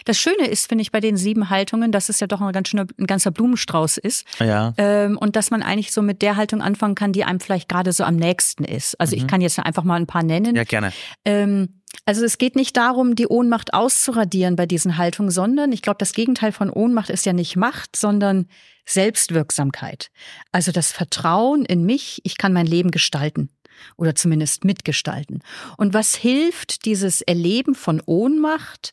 Das 0.05 0.19
Schöne 0.19 0.49
ist, 0.49 0.69
finde 0.69 0.83
ich, 0.83 0.91
bei 0.91 1.01
den 1.01 1.17
sieben 1.17 1.51
Haltungen, 1.51 1.93
dass 1.93 2.09
es 2.09 2.21
ja 2.21 2.27
doch 2.27 2.41
ein 2.41 2.53
ganz 2.53 2.69
schöner, 2.69 2.87
ein 2.99 3.07
ganzer 3.07 3.31
Blumenstrauß 3.31 3.99
ist. 3.99 4.27
Ja. 4.39 4.75
Ähm, 4.77 5.17
und 5.17 5.37
dass 5.37 5.51
man 5.51 5.63
eigentlich 5.63 5.93
so 5.93 6.03
mit 6.03 6.23
der 6.23 6.37
Haltung 6.37 6.61
anfangen 6.61 6.95
kann, 6.95 7.13
die 7.13 7.25
einem 7.25 7.41
vielleicht 7.41 7.69
gerade 7.69 7.93
so 7.93 8.05
am 8.05 8.17
nächsten 8.17 8.65
ist. 8.65 8.99
Also 9.01 9.15
mhm. 9.15 9.23
ich 9.23 9.29
kann 9.29 9.41
jetzt 9.41 9.59
einfach 9.59 9.85
mal 9.85 9.97
ein 9.97 10.07
paar 10.07 10.23
nennen. 10.23 10.57
Ja, 10.57 10.65
gerne. 10.65 10.93
Ähm, 11.25 11.81
also 12.05 12.25
es 12.25 12.39
geht 12.39 12.57
nicht 12.57 12.77
darum, 12.77 13.15
die 13.15 13.27
Ohnmacht 13.27 13.75
auszuradieren 13.75 14.57
bei 14.57 14.67
diesen 14.67 14.97
Haltungen, 14.97 15.31
sondern 15.31 15.73
ich 15.73 15.83
glaube, 15.83 15.99
das 15.99 16.13
Gegenteil 16.13 16.53
von 16.53 16.71
Ohnmacht 16.71 17.11
ist 17.11 17.27
ja 17.27 17.33
nicht 17.33 17.57
Macht, 17.57 17.97
sondern 17.97 18.47
Selbstwirksamkeit. 18.87 20.11
Also 20.53 20.73
das 20.73 20.93
Vertrauen 20.93 21.65
in 21.65 21.85
mich, 21.85 22.21
ich 22.25 22.39
kann 22.39 22.53
mein 22.53 22.67
Leben 22.67 22.91
gestalten 22.91 23.51
oder 23.97 24.15
zumindest 24.15 24.65
mitgestalten. 24.65 25.43
Und 25.77 25.95
was 25.95 26.15
hilft, 26.15 26.85
dieses 26.85 27.21
Erleben 27.23 27.75
von 27.75 28.03
Ohnmacht 28.05 28.93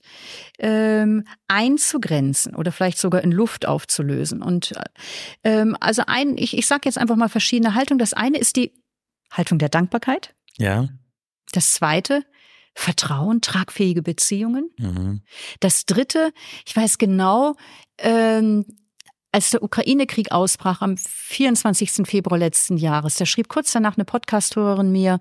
ähm, 0.60 1.26
einzugrenzen 1.48 2.56
oder 2.56 2.72
vielleicht 2.72 2.98
sogar 2.98 3.24
in 3.24 3.32
Luft 3.32 3.68
aufzulösen? 3.68 4.42
Und 4.42 4.74
ähm, 5.44 5.76
also 5.80 6.04
ein, 6.08 6.38
ich, 6.38 6.58
ich 6.58 6.68
sage 6.68 6.84
jetzt 6.86 6.98
einfach 6.98 7.16
mal 7.16 7.30
verschiedene 7.30 7.76
Haltungen. 7.76 8.00
Das 8.00 8.14
eine 8.14 8.38
ist 8.38 8.56
die 8.56 8.74
Haltung 9.32 9.60
der 9.60 9.70
Dankbarkeit. 9.70 10.34
Ja. 10.58 10.90
Das 11.52 11.74
zweite 11.74 12.24
Vertrauen, 12.74 13.42
tragfähige 13.42 14.04
Beziehungen. 14.04 14.70
Mhm. 14.78 15.22
Das 15.60 15.86
dritte, 15.86 16.32
ich 16.66 16.76
weiß 16.76 17.00
genau, 17.00 17.56
ähm, 17.98 18.66
als 19.38 19.52
der 19.52 19.62
Ukraine-Krieg 19.62 20.32
ausbrach 20.32 20.82
am 20.82 20.98
24. 20.98 22.08
Februar 22.08 22.40
letzten 22.40 22.76
Jahres, 22.76 23.18
da 23.18 23.28
schrieb 23.28 23.50
kurz 23.50 23.72
danach 23.72 23.96
eine 23.96 24.04
Podcast-Hörerin 24.04 24.92
mir, 24.92 25.20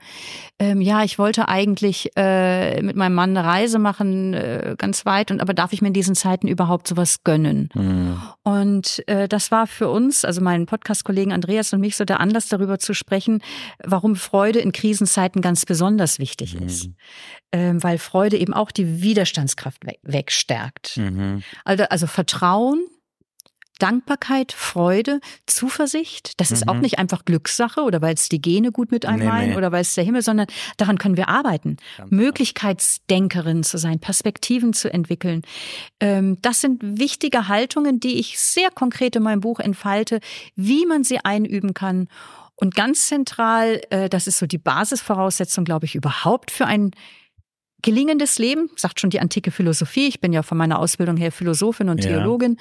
ähm, 0.58 0.80
ja, 0.80 1.04
ich 1.04 1.18
wollte 1.18 1.48
eigentlich 1.48 2.12
äh, 2.16 2.80
mit 2.80 2.96
meinem 2.96 3.12
Mann 3.12 3.36
eine 3.36 3.46
Reise 3.46 3.78
machen, 3.78 4.32
äh, 4.32 4.74
ganz 4.78 5.04
weit, 5.04 5.30
und 5.30 5.42
aber 5.42 5.52
darf 5.52 5.74
ich 5.74 5.82
mir 5.82 5.88
in 5.88 5.92
diesen 5.92 6.14
Zeiten 6.14 6.48
überhaupt 6.48 6.88
sowas 6.88 7.24
gönnen? 7.24 7.68
Mhm. 7.74 8.22
Und 8.42 9.06
äh, 9.06 9.28
das 9.28 9.50
war 9.50 9.66
für 9.66 9.90
uns, 9.90 10.24
also 10.24 10.40
meinen 10.40 10.64
Podcast-Kollegen 10.64 11.34
Andreas 11.34 11.74
und 11.74 11.80
mich, 11.80 11.94
so 11.94 12.06
der 12.06 12.18
Anlass, 12.18 12.48
darüber 12.48 12.78
zu 12.78 12.94
sprechen, 12.94 13.42
warum 13.84 14.16
Freude 14.16 14.60
in 14.60 14.72
Krisenzeiten 14.72 15.42
ganz 15.42 15.66
besonders 15.66 16.18
wichtig 16.18 16.58
mhm. 16.58 16.66
ist. 16.66 16.88
Ähm, 17.52 17.82
weil 17.82 17.98
Freude 17.98 18.38
eben 18.38 18.54
auch 18.54 18.70
die 18.70 19.02
Widerstandskraft 19.02 19.82
wegstärkt. 20.02 20.96
Mhm. 20.96 21.42
Also, 21.66 21.84
also 21.90 22.06
Vertrauen, 22.06 22.86
Dankbarkeit, 23.78 24.52
Freude, 24.52 25.20
Zuversicht. 25.46 26.40
Das 26.40 26.50
ist 26.50 26.66
mhm. 26.66 26.70
auch 26.70 26.78
nicht 26.78 26.98
einfach 26.98 27.24
Glückssache 27.24 27.82
oder 27.82 28.00
weil 28.02 28.14
es 28.14 28.28
die 28.28 28.40
Gene 28.40 28.72
gut 28.72 28.90
mit 28.90 29.06
einem 29.06 29.20
nee, 29.20 29.26
meinen 29.26 29.50
nee. 29.50 29.56
oder 29.56 29.72
weil 29.72 29.82
es 29.82 29.94
der 29.94 30.04
Himmel, 30.04 30.22
sondern 30.22 30.46
daran 30.76 30.98
können 30.98 31.16
wir 31.16 31.28
arbeiten. 31.28 31.76
Ganz 31.96 32.10
Möglichkeitsdenkerin 32.10 33.62
zu 33.62 33.78
sein, 33.78 33.98
Perspektiven 33.98 34.72
zu 34.72 34.92
entwickeln. 34.92 35.42
Ähm, 36.00 36.38
das 36.42 36.60
sind 36.60 36.80
wichtige 36.98 37.48
Haltungen, 37.48 38.00
die 38.00 38.18
ich 38.18 38.38
sehr 38.38 38.70
konkret 38.70 39.16
in 39.16 39.22
meinem 39.22 39.40
Buch 39.40 39.60
entfalte, 39.60 40.20
wie 40.54 40.86
man 40.86 41.04
sie 41.04 41.24
einüben 41.24 41.74
kann. 41.74 42.08
Und 42.54 42.74
ganz 42.74 43.08
zentral, 43.08 43.82
äh, 43.90 44.08
das 44.08 44.26
ist 44.26 44.38
so 44.38 44.46
die 44.46 44.58
Basisvoraussetzung, 44.58 45.64
glaube 45.64 45.84
ich, 45.84 45.94
überhaupt 45.94 46.50
für 46.50 46.66
ein 46.66 46.92
gelingendes 47.86 48.40
Leben, 48.40 48.68
sagt 48.74 48.98
schon 48.98 49.10
die 49.10 49.20
antike 49.20 49.52
Philosophie, 49.52 50.08
ich 50.08 50.20
bin 50.20 50.32
ja 50.32 50.42
von 50.42 50.58
meiner 50.58 50.80
Ausbildung 50.80 51.16
her 51.16 51.30
Philosophin 51.30 51.88
und 51.88 52.00
Theologin, 52.00 52.56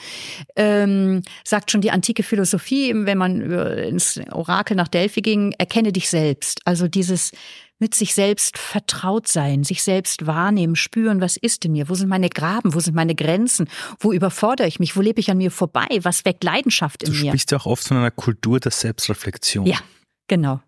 ja. 0.55 0.83
ähm, 0.83 1.23
sagt 1.43 1.71
schon 1.71 1.81
die 1.81 1.89
antike 1.89 2.21
Philosophie, 2.21 2.93
wenn 2.95 3.17
man 3.17 3.41
ins 3.41 4.21
Orakel 4.31 4.77
nach 4.77 4.87
Delphi 4.87 5.23
ging, 5.23 5.51
erkenne 5.57 5.91
dich 5.91 6.11
selbst. 6.11 6.61
Also 6.63 6.87
dieses 6.87 7.31
mit 7.79 7.95
sich 7.95 8.13
selbst 8.13 8.59
vertraut 8.59 9.27
sein, 9.27 9.63
sich 9.63 9.81
selbst 9.81 10.27
wahrnehmen, 10.27 10.75
spüren, 10.75 11.21
was 11.21 11.37
ist 11.37 11.65
in 11.65 11.71
mir, 11.71 11.89
wo 11.89 11.95
sind 11.95 12.07
meine 12.07 12.29
Graben, 12.29 12.75
wo 12.75 12.79
sind 12.79 12.93
meine 12.93 13.15
Grenzen, 13.15 13.67
wo 13.99 14.13
überfordere 14.13 14.67
ich 14.67 14.79
mich, 14.79 14.95
wo 14.95 15.01
lebe 15.01 15.19
ich 15.19 15.31
an 15.31 15.37
mir 15.37 15.49
vorbei, 15.49 15.87
was 16.03 16.23
weckt 16.23 16.43
Leidenschaft 16.43 17.01
in 17.01 17.11
du 17.11 17.17
mir. 17.17 17.23
Du 17.23 17.27
sprichst 17.29 17.51
ja 17.51 17.57
auch 17.57 17.65
oft 17.65 17.87
von 17.87 17.97
einer 17.97 18.11
Kultur 18.11 18.59
der 18.59 18.71
Selbstreflexion. 18.71 19.65
Ja, 19.65 19.79
genau. 20.27 20.61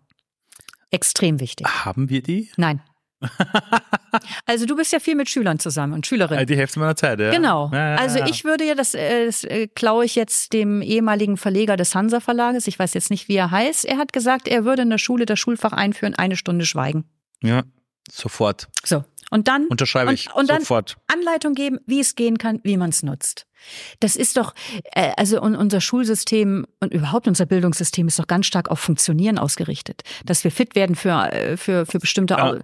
Extrem 0.90 1.38
wichtig. 1.38 1.68
Haben 1.68 2.10
wir 2.10 2.22
die? 2.22 2.50
Nein. 2.56 2.82
also 4.46 4.66
du 4.66 4.76
bist 4.76 4.92
ja 4.92 5.00
viel 5.00 5.14
mit 5.14 5.28
Schülern 5.28 5.58
zusammen 5.58 5.92
und 5.92 6.06
Schülerinnen. 6.06 6.46
Die 6.46 6.56
Hälfte 6.56 6.78
meiner 6.78 6.96
Zeit, 6.96 7.20
ja. 7.20 7.30
Genau. 7.30 7.70
Ja, 7.72 7.90
ja, 7.90 7.96
also 7.96 8.20
ich 8.24 8.44
würde 8.44 8.64
ja, 8.64 8.74
das, 8.74 8.94
äh, 8.94 9.26
das 9.26 9.44
äh, 9.44 9.68
klaue 9.68 10.04
ich 10.04 10.14
jetzt 10.14 10.52
dem 10.52 10.82
ehemaligen 10.82 11.36
Verleger 11.36 11.76
des 11.76 11.94
Hansa 11.94 12.20
Verlages, 12.20 12.66
ich 12.66 12.78
weiß 12.78 12.94
jetzt 12.94 13.10
nicht, 13.10 13.28
wie 13.28 13.36
er 13.36 13.50
heißt, 13.50 13.84
er 13.84 13.98
hat 13.98 14.12
gesagt, 14.12 14.48
er 14.48 14.64
würde 14.64 14.82
in 14.82 14.90
der 14.90 14.98
Schule 14.98 15.26
das 15.26 15.38
Schulfach 15.38 15.72
einführen, 15.72 16.14
eine 16.14 16.36
Stunde 16.36 16.64
Schweigen. 16.64 17.04
Ja, 17.42 17.62
sofort. 18.10 18.68
So. 18.84 19.04
Und 19.30 19.48
dann 19.48 19.66
unterschreibe 19.66 20.12
ich 20.12 20.28
und, 20.28 20.42
und 20.42 20.50
dann 20.50 20.60
sofort. 20.60 20.96
Anleitung 21.06 21.54
geben, 21.54 21.78
wie 21.86 22.00
es 22.00 22.14
gehen 22.14 22.38
kann, 22.38 22.60
wie 22.64 22.76
man 22.76 22.90
es 22.90 23.02
nutzt. 23.02 23.46
Das 24.00 24.16
ist 24.16 24.36
doch, 24.36 24.54
äh, 24.92 25.12
also 25.16 25.40
unser 25.42 25.80
Schulsystem 25.80 26.66
und 26.80 26.94
überhaupt 26.94 27.26
unser 27.28 27.44
Bildungssystem 27.44 28.06
ist 28.06 28.18
doch 28.18 28.26
ganz 28.26 28.46
stark 28.46 28.70
auf 28.70 28.78
Funktionieren 28.78 29.38
ausgerichtet, 29.38 30.02
dass 30.24 30.44
wir 30.44 30.50
fit 30.50 30.74
werden 30.74 30.94
für 30.94 31.32
äh, 31.32 31.56
für 31.56 31.84
für 31.84 31.98
bestimmte 31.98 32.34
ja, 32.34 32.56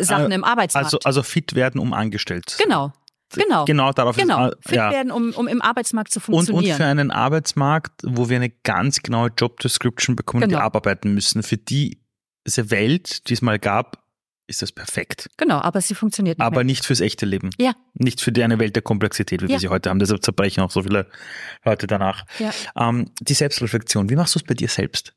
Sachen 0.00 0.32
im 0.32 0.44
Arbeitsmarkt. 0.44 0.86
Also 0.86 0.98
also 1.04 1.22
fit 1.22 1.54
werden, 1.54 1.80
um 1.80 1.92
angestellt. 1.92 2.56
Genau. 2.62 2.92
Genau. 3.34 3.64
Genau 3.64 3.92
darauf 3.92 4.16
genau. 4.16 4.48
ist 4.48 4.58
Fit 4.66 4.76
ja. 4.76 4.90
werden, 4.90 5.10
um, 5.10 5.32
um 5.32 5.48
im 5.48 5.62
Arbeitsmarkt 5.62 6.12
zu 6.12 6.18
und, 6.18 6.24
funktionieren. 6.24 6.72
und 6.72 6.76
für 6.76 6.84
einen 6.84 7.10
Arbeitsmarkt, 7.10 7.92
wo 8.04 8.28
wir 8.28 8.36
eine 8.36 8.50
ganz 8.50 9.02
genaue 9.02 9.30
Job 9.38 9.58
Description 9.60 10.16
bekommen, 10.16 10.42
Genau. 10.42 10.58
die 10.58 10.62
abarbeiten 10.62 11.14
müssen. 11.14 11.42
Für 11.42 11.56
die 11.56 11.98
diese 12.46 12.70
Welt, 12.70 13.28
die 13.28 13.34
es 13.34 13.40
mal 13.42 13.58
gab, 13.58 14.02
ist 14.46 14.60
das 14.62 14.72
perfekt. 14.72 15.30
genau, 15.36 15.58
aber 15.60 15.80
sie 15.80 15.94
funktioniert 15.94 16.38
nicht 16.38 16.44
Aber 16.44 16.56
mehr. 16.56 16.64
nicht 16.64 16.84
fürs 16.84 17.00
echte 17.00 17.24
Leben. 17.26 17.50
Ja. 17.58 17.74
Nicht 17.94 18.20
für 18.20 18.32
die 18.32 18.42
eine 18.42 18.58
Welt 18.58 18.74
der 18.76 18.82
Komplexität, 18.82 19.40
wie 19.40 19.46
Ja. 19.46 19.50
wir 19.52 19.58
sie 19.60 19.68
heute 19.68 19.88
haben. 19.90 19.98
Deshalb 19.98 20.22
zerbrechen 20.24 20.62
auch 20.62 20.70
so 20.70 20.82
viele 20.82 21.08
Leute 21.64 21.86
danach. 21.86 22.24
Ja. 22.38 22.50
Ähm, 22.76 23.10
die 23.20 23.34
Selbstreflexion, 23.34 24.10
wie 24.10 24.16
machst 24.16 24.34
du 24.34 24.40
es 24.40 24.44
bei 24.44 24.54
dir 24.54 24.68
selbst? 24.68 25.14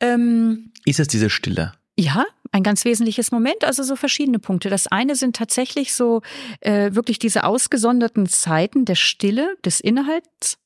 Ähm, 0.00 0.72
Ist 0.84 1.00
es 1.00 1.08
diese 1.08 1.30
Stille? 1.30 1.72
Ja, 1.98 2.24
ein 2.52 2.62
ganz 2.62 2.84
wesentliches 2.84 3.30
Moment, 3.32 3.62
also 3.64 3.82
so 3.82 3.94
verschiedene 3.96 4.38
Punkte. 4.38 4.70
Das 4.70 4.86
eine 4.86 5.14
sind 5.16 5.36
tatsächlich 5.36 5.92
so 5.94 6.22
äh, 6.60 6.94
wirklich 6.94 7.18
diese 7.18 7.44
ausgesonderten 7.44 8.26
Zeiten 8.26 8.84
der 8.86 8.94
Stille, 8.94 9.56
des 9.64 9.80
Innehalts. 9.80 10.58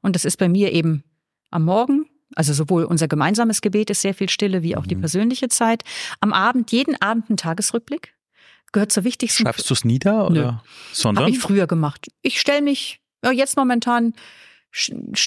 Und 0.00 0.16
das 0.16 0.24
ist 0.24 0.38
bei 0.38 0.48
mir 0.48 0.72
eben 0.72 1.04
am 1.50 1.64
Morgen. 1.64 2.06
Also 2.36 2.52
sowohl 2.52 2.84
unser 2.84 3.08
gemeinsames 3.08 3.60
Gebet 3.60 3.90
ist 3.90 4.02
sehr 4.02 4.14
viel 4.14 4.28
Stille, 4.28 4.62
wie 4.62 4.76
auch 4.76 4.86
die 4.86 4.96
Mhm. 4.96 5.00
persönliche 5.00 5.48
Zeit. 5.48 5.82
Am 6.20 6.32
Abend, 6.32 6.70
jeden 6.72 7.00
Abend 7.02 7.28
ein 7.30 7.36
Tagesrückblick. 7.36 8.14
Gehört 8.72 8.92
zur 8.92 9.02
wichtigsten. 9.04 9.42
Schreibst 9.42 9.68
du 9.68 9.74
es 9.74 9.84
nieder 9.84 10.30
Nö. 10.30 10.40
oder? 10.40 10.62
Sondern? 10.92 11.24
Habe 11.24 11.32
ich 11.34 11.40
früher 11.40 11.66
gemacht. 11.66 12.06
Ich 12.22 12.40
stelle 12.40 12.62
mich, 12.62 13.00
ja, 13.24 13.32
jetzt 13.32 13.56
momentan 13.56 14.14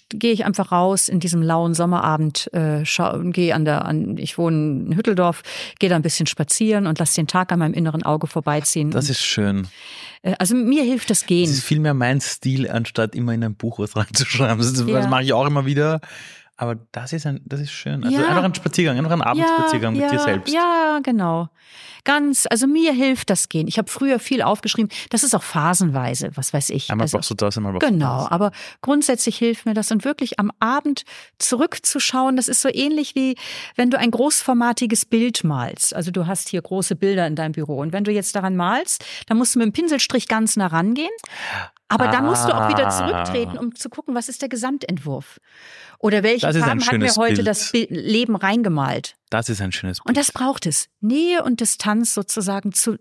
gehe 0.10 0.32
ich 0.32 0.46
einfach 0.46 0.72
raus 0.72 1.10
in 1.10 1.20
diesem 1.20 1.42
lauen 1.42 1.74
Sommerabend, 1.74 2.50
äh, 2.54 2.84
gehe 3.32 3.54
an 3.54 3.66
der, 3.66 3.84
an, 3.84 4.18
ich 4.18 4.38
wohne 4.38 4.86
in 4.88 4.96
Hütteldorf, 4.96 5.44
gehe 5.80 5.90
da 5.90 5.98
ein 5.98 6.02
bisschen 6.02 6.28
spazieren 6.28 6.88
und 6.88 6.98
lasse 7.00 7.16
den 7.16 7.28
Tag 7.28 7.52
an 7.52 7.60
meinem 7.60 7.74
inneren 7.74 8.04
Auge 8.04 8.28
vorbeiziehen. 8.28 8.92
das 8.92 9.06
und, 9.06 9.12
ist 9.12 9.22
schön. 9.22 9.68
äh, 10.22 10.34
also 10.40 10.56
mir 10.56 10.84
hilft 10.84 11.10
das 11.10 11.26
Gehen. 11.26 11.48
Das 11.48 11.58
ist 11.58 11.66
vielmehr 11.66 11.94
mein 11.94 12.22
Stil, 12.22 12.70
anstatt 12.70 13.16
immer 13.16 13.34
in 13.34 13.44
ein 13.44 13.56
Buch 13.56 13.80
was 13.80 13.98
reinzuschreiben. 13.98 14.60
Das, 14.60 14.80
Ja. 14.88 14.94
das 15.02 15.10
mache 15.10 15.24
ich 15.24 15.34
auch 15.34 15.46
immer 15.46 15.66
wieder. 15.66 16.00
Aber 16.56 16.76
das 16.92 17.14
ist 17.14 17.26
ein, 17.26 17.42
das 17.46 17.60
ist 17.62 17.72
schön. 17.72 18.04
Also 18.04 18.16
Ja. 18.16 18.28
einfach 18.28 18.44
ein 18.44 18.54
Spaziergang, 18.54 18.98
einfach 18.98 19.12
ein 19.12 19.22
Abendspaziergang 19.24 19.94
mit 19.94 20.04
ja, 20.04 20.10
dir 20.10 20.20
selbst. 20.20 20.54
Ja, 20.54 21.00
genau. 21.02 21.50
Ganz, 22.04 22.46
also 22.50 22.68
mir 22.68 22.92
hilft 22.94 23.30
das 23.30 23.50
Gehen. 23.50 23.68
Ich 23.68 23.78
habe 23.78 23.90
früher 23.90 24.20
viel 24.20 24.42
aufgeschrieben. 24.42 24.92
Das 25.10 25.24
ist 25.24 25.34
auch 25.34 25.42
phasenweise, 25.42 26.32
was 26.36 26.54
weiß 26.54 26.70
ich. 26.72 26.92
Einmal 26.92 27.06
also, 27.06 27.18
brauchst 27.18 27.32
du 27.32 27.34
das, 27.36 27.58
einmal 27.58 27.72
brauchst 27.74 27.88
Genau, 27.88 28.18
du 28.18 28.24
das. 28.24 28.32
aber 28.32 28.52
grundsätzlich 28.82 29.38
hilft 29.38 29.66
mir 29.66 29.74
das 29.74 29.90
und 29.92 30.04
wirklich 30.06 30.40
am 30.40 30.52
Abend 30.60 31.06
zurückzuschauen. 31.40 32.36
Das 32.36 32.48
ist 32.50 32.62
so 32.62 32.70
ähnlich 32.72 33.16
wie 33.16 33.36
wenn 33.76 33.90
du 33.90 33.98
ein 33.98 34.12
großformatiges 34.12 35.06
Bild 35.06 35.44
malst. 35.44 35.96
Also 35.96 36.12
du 36.12 36.28
hast 36.28 36.50
hier 36.50 36.62
große 36.62 36.96
Bilder 36.96 37.26
in 37.26 37.36
deinem 37.36 37.54
Büro 37.54 37.78
und 37.78 37.94
wenn 37.94 38.04
du 38.04 38.12
jetzt 38.12 38.36
daran 38.36 38.56
malst, 38.56 39.04
dann 39.28 39.38
musst 39.38 39.56
du 39.56 39.60
mit 39.60 39.68
dem 39.68 39.72
Pinselstrich 39.74 40.28
ganz 40.28 40.56
nah 40.58 40.68
rangehen. 40.68 41.10
Aber 41.94 42.08
dann 42.08 42.26
musst 42.26 42.46
du 42.48 42.54
auch 42.56 42.70
wieder 42.70 42.88
Ah. 42.88 42.90
zurücktreten, 42.90 43.58
um 43.58 43.76
zu 43.76 43.90
gucken, 43.90 44.16
was 44.16 44.30
ist 44.30 44.42
der 44.42 44.50
Gesamtentwurf. 44.50 45.40
Oder 46.00 46.24
welche 46.24 46.52
Farben 46.54 46.86
hat 46.86 46.98
mir 46.98 47.16
heute 47.16 47.36
Bild. 47.36 47.48
das 47.48 47.72
Leben 47.74 48.36
reingemalt. 48.36 49.16
Das 49.30 49.50
ist 49.50 49.62
ein 49.62 49.72
schönes 49.72 50.00
Bild. 50.00 50.08
Und 50.10 50.18
das 50.18 50.32
braucht 50.32 50.66
es. 50.66 50.88
Nähe 51.00 51.44
und 51.44 51.62
Distanz 51.62 52.14
sozusagen 52.14 52.74
zu, 52.74 52.98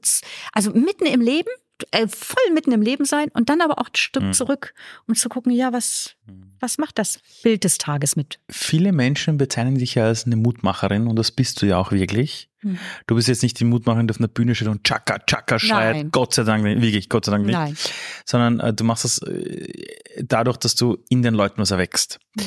also 0.52 0.70
mitten 0.70 1.06
im 1.06 1.20
Leben, 1.20 1.48
äh, 1.90 2.06
voll 2.08 2.52
mitten 2.54 2.72
im 2.72 2.82
Leben 2.82 3.04
sein 3.04 3.28
und 3.34 3.48
dann 3.48 3.60
aber 3.60 3.78
auch 3.78 3.88
ein 3.88 3.96
Stück 3.96 4.22
Mhm. 4.22 4.32
zurück, 4.32 4.74
um 5.06 5.14
zu 5.14 5.28
gucken, 5.28 5.52
ja, 5.52 5.72
was, 5.72 6.14
was 6.60 6.78
macht 6.78 6.98
das 6.98 7.18
Bild 7.42 7.64
des 7.64 7.78
Tages 7.78 8.16
mit? 8.16 8.38
Viele 8.50 8.92
Menschen 8.92 9.36
bezeichnen 9.38 9.76
dich 9.78 9.94
ja 9.94 10.04
als 10.04 10.26
eine 10.26 10.36
Mutmacherin 10.36 11.06
und 11.06 11.16
das 11.16 11.30
bist 11.32 11.60
du 11.62 11.66
ja 11.66 11.78
auch 11.78 11.92
wirklich. 11.92 12.48
Hm. 12.60 12.78
Du 13.06 13.16
bist 13.16 13.28
jetzt 13.28 13.42
nicht 13.42 13.58
die 13.58 13.64
Mutmacherin, 13.64 14.06
die 14.06 14.12
auf 14.12 14.18
einer 14.20 14.28
Bühne 14.28 14.54
steht 14.54 14.68
und 14.68 14.84
Chaka, 14.84 15.18
Chaka 15.20 15.58
schreit. 15.58 15.96
Nein. 15.96 16.10
Gott 16.12 16.34
sei 16.34 16.44
Dank 16.44 16.62
nicht, 16.62 16.80
wirklich, 16.80 17.08
Gott 17.08 17.24
sei 17.24 17.32
Dank 17.32 17.44
nicht. 17.46 17.54
Nein. 17.54 17.76
Sondern 18.24 18.60
äh, 18.60 18.72
du 18.72 18.84
machst 18.84 19.04
das 19.04 19.18
äh, 19.22 20.22
dadurch, 20.22 20.58
dass 20.58 20.74
du 20.76 20.98
in 21.08 21.22
den 21.22 21.34
Leuten 21.34 21.58
was 21.60 21.72
erwächst. 21.72 22.20
Mhm. 22.36 22.42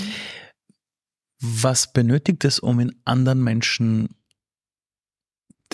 Was 1.42 1.92
benötigt 1.92 2.46
es, 2.46 2.60
um 2.60 2.80
in 2.80 2.96
anderen 3.04 3.44
Menschen 3.44 4.16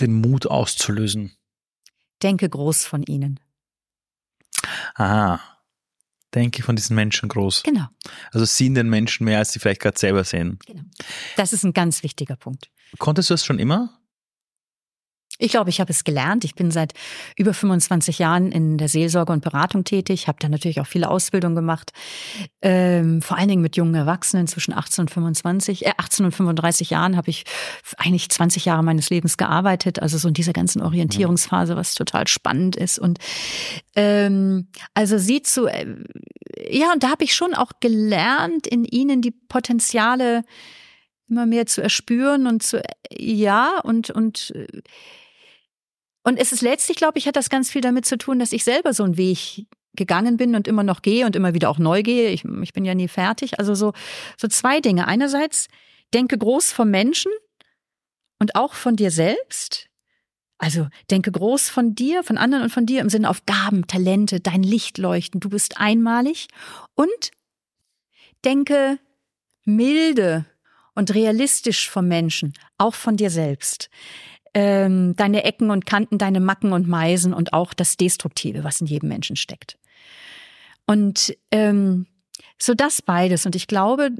den 0.00 0.12
Mut 0.20 0.46
auszulösen? 0.46 1.32
Denke 2.22 2.48
groß 2.48 2.84
von 2.84 3.02
ihnen. 3.04 3.40
Aha. 4.94 5.40
Denke 6.34 6.62
von 6.62 6.76
diesen 6.76 6.96
Menschen 6.96 7.28
groß. 7.28 7.62
Genau, 7.62 7.86
Also 8.32 8.46
sehen 8.46 8.74
den 8.74 8.88
Menschen 8.88 9.24
mehr, 9.24 9.38
als 9.38 9.52
sie 9.52 9.58
vielleicht 9.58 9.80
gerade 9.82 9.98
selber 9.98 10.24
sehen. 10.24 10.58
genau. 10.66 10.82
Das 11.36 11.52
ist 11.52 11.62
ein 11.64 11.74
ganz 11.74 12.02
wichtiger 12.02 12.36
Punkt. 12.36 12.70
Konntest 12.98 13.28
du 13.30 13.34
das 13.34 13.44
schon 13.44 13.58
immer? 13.58 13.98
Ich 15.38 15.50
glaube, 15.50 15.70
ich 15.70 15.80
habe 15.80 15.90
es 15.90 16.04
gelernt. 16.04 16.44
Ich 16.44 16.54
bin 16.54 16.70
seit 16.70 16.92
über 17.36 17.54
25 17.54 18.18
Jahren 18.18 18.52
in 18.52 18.78
der 18.78 18.88
Seelsorge 18.88 19.32
und 19.32 19.42
Beratung 19.42 19.84
tätig, 19.84 20.28
habe 20.28 20.38
da 20.40 20.48
natürlich 20.48 20.80
auch 20.80 20.86
viele 20.86 21.08
Ausbildungen 21.08 21.56
gemacht, 21.56 21.92
ähm, 22.60 23.22
vor 23.22 23.38
allen 23.38 23.48
Dingen 23.48 23.62
mit 23.62 23.76
jungen 23.76 23.94
Erwachsenen 23.94 24.46
zwischen 24.46 24.74
18 24.74 25.02
und 25.02 25.10
25, 25.10 25.86
äh, 25.86 25.92
18 25.96 26.26
und 26.26 26.32
35 26.32 26.90
Jahren 26.90 27.16
habe 27.16 27.30
ich 27.30 27.44
eigentlich 27.96 28.28
20 28.28 28.66
Jahre 28.66 28.82
meines 28.82 29.10
Lebens 29.10 29.36
gearbeitet, 29.36 30.00
also 30.00 30.18
so 30.18 30.28
in 30.28 30.34
dieser 30.34 30.52
ganzen 30.52 30.82
Orientierungsphase, 30.82 31.76
was 31.76 31.94
total 31.94 32.28
spannend 32.28 32.76
ist. 32.76 32.98
Und 32.98 33.18
ähm, 33.96 34.68
also 34.94 35.18
sie 35.18 35.42
zu, 35.42 35.66
äh, 35.66 35.86
ja 36.70 36.92
und 36.92 37.02
da 37.02 37.10
habe 37.10 37.24
ich 37.24 37.34
schon 37.34 37.54
auch 37.54 37.72
gelernt, 37.80 38.66
in 38.66 38.84
ihnen 38.84 39.22
die 39.22 39.32
Potenziale 39.32 40.44
immer 41.28 41.46
mehr 41.46 41.66
zu 41.66 41.82
erspüren 41.82 42.46
und 42.46 42.62
zu, 42.62 42.82
ja 43.10 43.80
und 43.82 44.10
und 44.10 44.52
äh, 44.54 44.66
und 46.24 46.38
es 46.38 46.52
ist 46.52 46.62
letztlich, 46.62 46.96
glaube 46.96 47.18
ich, 47.18 47.26
hat 47.26 47.36
das 47.36 47.50
ganz 47.50 47.70
viel 47.70 47.80
damit 47.80 48.06
zu 48.06 48.16
tun, 48.16 48.38
dass 48.38 48.52
ich 48.52 48.64
selber 48.64 48.92
so 48.92 49.02
einen 49.02 49.16
Weg 49.16 49.66
gegangen 49.94 50.36
bin 50.36 50.54
und 50.54 50.68
immer 50.68 50.84
noch 50.84 51.02
gehe 51.02 51.26
und 51.26 51.36
immer 51.36 51.52
wieder 51.52 51.68
auch 51.68 51.78
neu 51.78 52.02
gehe. 52.02 52.30
Ich, 52.30 52.44
ich 52.44 52.72
bin 52.72 52.84
ja 52.84 52.94
nie 52.94 53.08
fertig. 53.08 53.58
Also 53.58 53.74
so, 53.74 53.92
so 54.38 54.48
zwei 54.48 54.80
Dinge. 54.80 55.06
Einerseits 55.06 55.68
denke 56.14 56.38
groß 56.38 56.72
vom 56.72 56.90
Menschen 56.90 57.32
und 58.38 58.54
auch 58.54 58.74
von 58.74 58.96
dir 58.96 59.10
selbst. 59.10 59.88
Also 60.58 60.86
denke 61.10 61.32
groß 61.32 61.68
von 61.68 61.94
dir, 61.94 62.22
von 62.22 62.38
anderen 62.38 62.64
und 62.64 62.70
von 62.70 62.86
dir 62.86 63.00
im 63.00 63.10
Sinne 63.10 63.28
auf 63.28 63.44
Gaben, 63.44 63.86
Talente, 63.88 64.40
dein 64.40 64.62
Licht 64.62 64.96
leuchten. 64.98 65.40
Du 65.40 65.48
bist 65.48 65.78
einmalig. 65.78 66.46
Und 66.94 67.32
denke 68.44 68.98
milde 69.64 70.46
und 70.94 71.12
realistisch 71.14 71.90
vom 71.90 72.06
Menschen, 72.06 72.52
auch 72.78 72.94
von 72.94 73.16
dir 73.16 73.30
selbst 73.30 73.90
ähm, 74.54 75.14
deine 75.16 75.44
Ecken 75.44 75.70
und 75.70 75.86
Kanten, 75.86 76.18
deine 76.18 76.40
Macken 76.40 76.72
und 76.72 76.88
Meisen 76.88 77.32
und 77.32 77.52
auch 77.52 77.74
das 77.74 77.96
Destruktive, 77.96 78.64
was 78.64 78.80
in 78.80 78.86
jedem 78.86 79.08
Menschen 79.08 79.36
steckt. 79.36 79.78
Und 80.86 81.34
ähm, 81.50 82.06
so 82.60 82.74
das 82.74 83.02
beides. 83.02 83.46
Und 83.46 83.56
ich 83.56 83.66
glaube, 83.66 84.10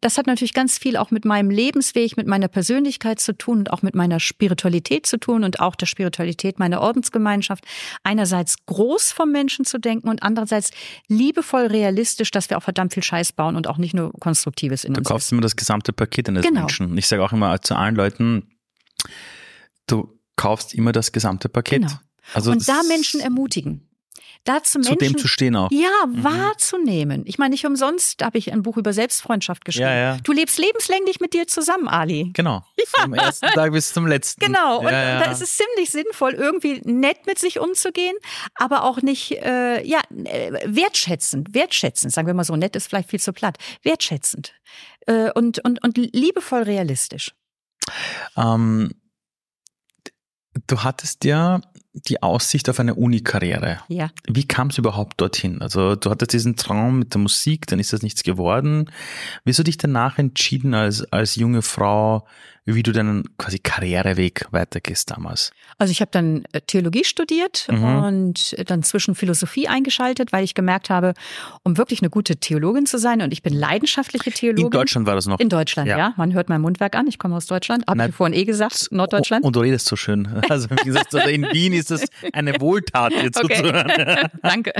das 0.00 0.18
hat 0.18 0.26
natürlich 0.26 0.52
ganz 0.52 0.78
viel 0.78 0.96
auch 0.96 1.10
mit 1.10 1.24
meinem 1.24 1.50
Lebensweg, 1.50 2.16
mit 2.16 2.26
meiner 2.26 2.48
Persönlichkeit 2.48 3.18
zu 3.18 3.32
tun 3.36 3.58
und 3.60 3.72
auch 3.72 3.82
mit 3.82 3.94
meiner 3.94 4.20
Spiritualität 4.20 5.06
zu 5.06 5.18
tun 5.18 5.42
und 5.42 5.60
auch 5.60 5.74
der 5.74 5.86
Spiritualität 5.86 6.58
meiner 6.58 6.80
Ordensgemeinschaft. 6.80 7.64
Einerseits 8.02 8.56
groß 8.66 9.12
vom 9.12 9.32
Menschen 9.32 9.64
zu 9.64 9.78
denken 9.78 10.08
und 10.08 10.22
andererseits 10.22 10.70
liebevoll 11.08 11.66
realistisch, 11.66 12.30
dass 12.30 12.50
wir 12.50 12.58
auch 12.58 12.62
verdammt 12.62 12.94
viel 12.94 13.02
Scheiß 13.02 13.32
bauen 13.32 13.56
und 13.56 13.66
auch 13.66 13.78
nicht 13.78 13.94
nur 13.94 14.12
Konstruktives 14.20 14.84
in 14.84 14.92
Du 14.94 14.98
uns. 15.00 15.08
kaufst 15.08 15.32
immer 15.32 15.40
das 15.40 15.56
gesamte 15.56 15.92
Paket 15.92 16.28
eines 16.28 16.44
Genau. 16.44 16.60
Menschen. 16.60 16.96
Ich 16.98 17.06
sage 17.06 17.24
auch 17.24 17.32
immer 17.32 17.60
zu 17.62 17.74
allen 17.74 17.96
Leuten, 17.96 18.50
du 19.86 20.18
kaufst 20.36 20.74
immer 20.74 20.92
das 20.92 21.12
gesamte 21.12 21.48
Paket. 21.48 21.82
Genau. 21.82 21.94
Also 22.34 22.50
und 22.50 22.68
da 22.68 22.82
Menschen 22.88 23.20
ermutigen. 23.20 23.86
Dazu 24.46 24.80
Zu 24.80 24.90
Menschen 24.90 25.14
dem 25.14 25.18
zu 25.18 25.26
stehen 25.26 25.56
auch. 25.56 25.72
ja, 25.72 25.90
wahrzunehmen. 26.06 27.24
Ich 27.26 27.36
meine, 27.36 27.50
nicht 27.50 27.66
umsonst 27.66 28.22
habe 28.22 28.38
ich 28.38 28.52
ein 28.52 28.62
Buch 28.62 28.76
über 28.76 28.92
Selbstfreundschaft 28.92 29.64
geschrieben. 29.64 29.88
Ja, 29.88 29.96
ja. 29.96 30.16
Du 30.22 30.30
lebst 30.32 30.56
lebenslänglich 30.58 31.18
mit 31.18 31.34
dir 31.34 31.48
zusammen, 31.48 31.88
Ali. 31.88 32.30
Genau. 32.32 32.62
Vom 32.86 33.14
ersten 33.14 33.48
Tag 33.48 33.72
bis 33.72 33.92
zum 33.92 34.06
letzten. 34.06 34.44
Genau, 34.44 34.78
und 34.78 34.86
ja, 34.86 35.02
ja. 35.02 35.24
da 35.24 35.32
ist 35.32 35.42
es 35.42 35.56
ziemlich 35.56 35.90
sinnvoll, 35.90 36.34
irgendwie 36.34 36.80
nett 36.84 37.26
mit 37.26 37.40
sich 37.40 37.58
umzugehen, 37.58 38.16
aber 38.54 38.84
auch 38.84 39.02
nicht, 39.02 39.32
äh, 39.32 39.84
ja, 39.84 40.00
äh, 40.10 40.52
wertschätzend, 40.64 41.52
wertschätzend, 41.52 42.12
sagen 42.12 42.28
wir 42.28 42.34
mal 42.34 42.44
so, 42.44 42.54
nett 42.54 42.76
ist 42.76 42.86
vielleicht 42.86 43.10
viel 43.10 43.20
zu 43.20 43.32
platt, 43.32 43.58
wertschätzend 43.82 44.54
äh, 45.06 45.32
und, 45.32 45.58
und, 45.64 45.82
und 45.82 45.96
liebevoll 45.96 46.62
realistisch. 46.62 47.34
Ähm, 48.36 48.92
du 50.66 50.82
hattest 50.82 51.24
ja 51.24 51.60
die 51.92 52.22
Aussicht 52.22 52.68
auf 52.68 52.78
eine 52.78 52.94
Uni-Karriere. 52.94 53.80
Ja. 53.88 54.10
Wie 54.28 54.46
kam 54.46 54.68
es 54.68 54.78
überhaupt 54.78 55.20
dorthin? 55.20 55.62
Also 55.62 55.96
du 55.96 56.10
hattest 56.10 56.32
diesen 56.34 56.56
Traum 56.56 56.98
mit 56.98 57.14
der 57.14 57.20
Musik, 57.20 57.66
dann 57.66 57.78
ist 57.78 57.92
das 57.92 58.02
nichts 58.02 58.22
geworden. 58.22 58.90
Wieso 59.44 59.62
dich 59.62 59.78
danach 59.78 60.18
entschieden 60.18 60.74
als, 60.74 61.10
als 61.10 61.36
junge 61.36 61.62
Frau, 61.62 62.26
wie 62.74 62.82
du 62.82 62.92
deinen 62.92 63.24
quasi 63.38 63.58
Karriereweg 63.60 64.46
weitergehst 64.50 65.10
damals? 65.10 65.52
Also 65.78 65.92
ich 65.92 66.00
habe 66.00 66.10
dann 66.10 66.44
äh, 66.52 66.60
Theologie 66.60 67.04
studiert 67.04 67.68
Mhm. 67.70 67.84
und 67.84 68.70
dann 68.70 68.82
zwischen 68.82 69.14
Philosophie 69.14 69.68
eingeschaltet, 69.68 70.32
weil 70.32 70.42
ich 70.44 70.54
gemerkt 70.54 70.90
habe, 70.90 71.14
um 71.62 71.78
wirklich 71.78 72.00
eine 72.02 72.10
gute 72.10 72.36
Theologin 72.36 72.86
zu 72.86 72.98
sein, 72.98 73.20
und 73.22 73.32
ich 73.32 73.42
bin 73.42 73.52
leidenschaftliche 73.54 74.30
Theologin. 74.30 74.66
In 74.66 74.70
Deutschland 74.70 75.06
war 75.06 75.14
das 75.14 75.26
noch. 75.26 75.38
In 75.38 75.48
Deutschland, 75.48 75.88
Ja. 75.88 75.96
ja. 75.98 76.14
Man 76.16 76.32
hört 76.34 76.48
mein 76.48 76.60
Mundwerk 76.60 76.96
an. 76.96 77.06
Ich 77.06 77.18
komme 77.18 77.36
aus 77.36 77.46
Deutschland. 77.46 77.84
Habe 77.86 78.06
ich 78.08 78.14
vorhin 78.14 78.36
eh 78.36 78.44
gesagt, 78.44 78.88
Norddeutschland. 78.90 79.44
Und 79.44 79.54
du 79.56 79.60
redest 79.60 79.86
so 79.86 79.96
schön. 79.96 80.28
Also 80.50 80.68
wie 80.70 80.84
gesagt, 80.84 81.14
also 81.14 81.28
in 81.28 81.42
Wien 81.52 81.72
ist 81.72 81.90
das 81.90 82.04
eine 82.32 82.60
Wohltat 82.60 83.12
jetzt 83.12 83.36
Okay. 83.44 83.56
sozusagen. 83.56 84.30
Danke. 84.42 84.72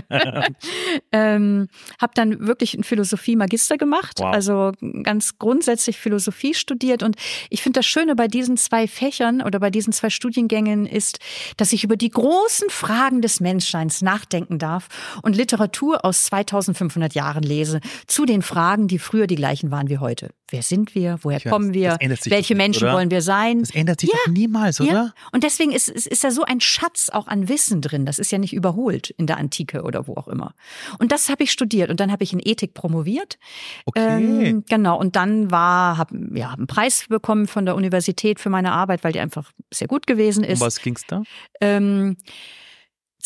ähm, 1.12 1.68
habe 2.00 2.12
dann 2.14 2.46
wirklich 2.46 2.74
einen 2.74 2.84
Philosophie-Magister 2.84 3.76
gemacht, 3.78 4.18
Wow. 4.20 4.34
also 4.34 4.72
ganz 5.02 5.38
grundsätzlich 5.38 5.98
Philosophie 5.98 6.54
studiert. 6.54 7.02
Und 7.02 7.16
ich 7.50 7.62
finde 7.62 7.75
das 7.76 7.86
Schöne 7.86 8.16
bei 8.16 8.28
diesen 8.28 8.56
zwei 8.56 8.88
Fächern 8.88 9.42
oder 9.42 9.60
bei 9.60 9.70
diesen 9.70 9.92
zwei 9.92 10.10
Studiengängen 10.10 10.86
ist, 10.86 11.18
dass 11.56 11.72
ich 11.72 11.84
über 11.84 11.96
die 11.96 12.10
großen 12.10 12.70
Fragen 12.70 13.22
des 13.22 13.40
Menschseins 13.40 14.02
nachdenken 14.02 14.58
darf 14.58 14.88
und 15.22 15.36
Literatur 15.36 16.04
aus 16.04 16.24
2500 16.24 17.14
Jahren 17.14 17.42
lese 17.42 17.80
zu 18.06 18.24
den 18.24 18.42
Fragen, 18.42 18.88
die 18.88 18.98
früher 18.98 19.26
die 19.26 19.36
gleichen 19.36 19.70
waren 19.70 19.88
wie 19.88 19.98
heute. 19.98 20.30
Wer 20.48 20.62
sind 20.62 20.94
wir? 20.94 21.18
Woher 21.22 21.40
Tja, 21.40 21.50
kommen 21.50 21.74
wir? 21.74 21.98
Welche 22.00 22.54
nicht, 22.54 22.56
Menschen 22.56 22.84
oder? 22.84 22.94
wollen 22.94 23.10
wir 23.10 23.20
sein? 23.20 23.60
Das 23.60 23.74
ändert 23.74 24.00
sich 24.00 24.10
doch 24.10 24.32
niemals, 24.32 24.80
oder? 24.80 24.92
Ja, 24.92 25.14
und 25.32 25.42
deswegen 25.42 25.72
ist, 25.72 25.88
ist, 25.88 26.06
ist 26.06 26.22
da 26.22 26.30
so 26.30 26.44
ein 26.44 26.60
Schatz 26.60 27.08
auch 27.08 27.26
an 27.26 27.48
Wissen 27.48 27.80
drin. 27.80 28.06
Das 28.06 28.20
ist 28.20 28.30
ja 28.30 28.38
nicht 28.38 28.52
überholt 28.52 29.10
in 29.10 29.26
der 29.26 29.38
Antike 29.38 29.82
oder 29.82 30.06
wo 30.06 30.14
auch 30.14 30.28
immer. 30.28 30.54
Und 30.98 31.10
das 31.10 31.28
habe 31.28 31.42
ich 31.42 31.50
studiert 31.50 31.90
und 31.90 31.98
dann 31.98 32.12
habe 32.12 32.22
ich 32.22 32.32
in 32.32 32.40
Ethik 32.42 32.74
promoviert. 32.74 33.38
Okay. 33.86 34.22
Ähm, 34.22 34.64
genau. 34.68 34.98
Und 34.98 35.16
dann 35.16 35.50
war, 35.50 35.98
habe 35.98 36.16
ja, 36.34 36.52
hab 36.52 36.58
einen 36.58 36.68
Preis 36.68 37.06
bekommen 37.08 37.48
von 37.48 37.66
der 37.66 37.74
Universität 37.74 38.38
für 38.38 38.50
meine 38.50 38.70
Arbeit, 38.70 39.02
weil 39.02 39.12
die 39.12 39.20
einfach 39.20 39.50
sehr 39.72 39.88
gut 39.88 40.06
gewesen 40.06 40.44
um 40.44 40.50
ist. 40.50 40.60
was 40.60 40.80
ging's 40.80 41.02
da? 41.08 41.24
Ähm, 41.60 42.16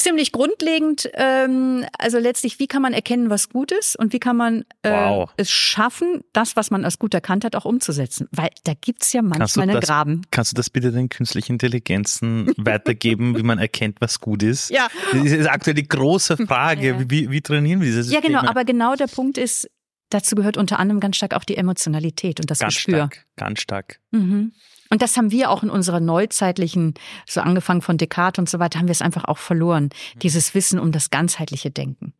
ziemlich 0.02 0.32
grundlegend, 0.32 1.08
ähm, 1.14 1.84
also 1.98 2.18
letztlich, 2.18 2.58
wie 2.58 2.66
kann 2.66 2.82
man 2.82 2.92
erkennen, 2.92 3.30
was 3.30 3.48
gut 3.48 3.72
ist 3.72 3.96
und 3.98 4.12
wie 4.12 4.18
kann 4.18 4.36
man 4.36 4.64
äh, 4.82 4.90
Wow. 4.90 5.30
es 5.36 5.50
schaffen, 5.50 6.22
das, 6.32 6.56
was 6.56 6.70
man 6.70 6.84
als 6.84 6.98
gut 6.98 7.14
erkannt 7.14 7.44
hat, 7.44 7.54
auch 7.56 7.64
umzusetzen. 7.64 8.28
Weil 8.32 8.50
da 8.64 8.72
gibt's 8.80 9.12
ja 9.12 9.20
Kannst 9.22 9.56
du 9.56 9.60
manchmal 9.60 9.70
einen 9.70 9.80
Graben. 9.80 10.22
Kannst 10.30 10.52
du 10.52 10.56
das 10.56 10.70
bitte 10.70 10.92
den 10.92 11.08
künstlichen 11.08 11.52
Intelligenzen 11.52 12.52
weitergeben, 12.56 13.36
wie 13.36 13.42
man 13.42 13.58
erkennt, 13.58 14.00
was 14.00 14.20
gut 14.20 14.42
ist? 14.42 14.70
Ja. 14.70 14.88
Das 15.12 15.24
ist 15.24 15.46
aktuell 15.48 15.74
die 15.74 15.88
große 15.88 16.36
Frage. 16.46 16.86
Ja. 16.88 17.10
Wie, 17.10 17.30
wie 17.30 17.40
trainieren 17.40 17.80
wir 17.80 17.86
diese 17.92 18.12
Ja, 18.12 18.20
genau, 18.20 18.40
aber 18.40 18.64
genau 18.64 18.94
der 18.94 19.06
Punkt 19.06 19.38
ist, 19.38 19.68
dazu 20.10 20.34
gehört 20.34 20.56
unter 20.56 20.78
anderem 20.78 21.00
ganz 21.00 21.16
stark 21.16 21.34
auch 21.34 21.44
die 21.44 21.56
Emotionalität 21.56 22.40
und 22.40 22.50
das 22.50 22.58
ganz 22.58 22.74
Gespür. 22.74 22.96
stark, 22.96 23.24
ganz 23.36 23.60
stark. 23.60 24.00
Mhm. 24.10 24.52
Und 24.92 25.02
das 25.02 25.16
haben 25.16 25.30
wir 25.30 25.50
auch 25.50 25.62
in 25.62 25.70
unserer 25.70 26.00
neuzeitlichen, 26.00 26.94
so 27.26 27.40
angefangen 27.40 27.80
von 27.80 27.96
Descartes 27.96 28.40
und 28.40 28.48
so 28.48 28.58
weiter, 28.58 28.78
haben 28.78 28.88
wir 28.88 28.92
es 28.92 29.02
einfach 29.02 29.24
auch 29.24 29.38
verloren. 29.38 29.84
Mhm. 29.84 30.18
Dieses 30.20 30.54
Wissen 30.54 30.78
um 30.80 30.92
das 30.92 31.10
ganzheitliche 31.10 31.70
Denken. 31.70 32.12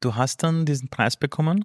Du 0.00 0.14
hast 0.14 0.42
dann 0.42 0.66
diesen 0.66 0.90
Preis 0.90 1.16
bekommen 1.16 1.64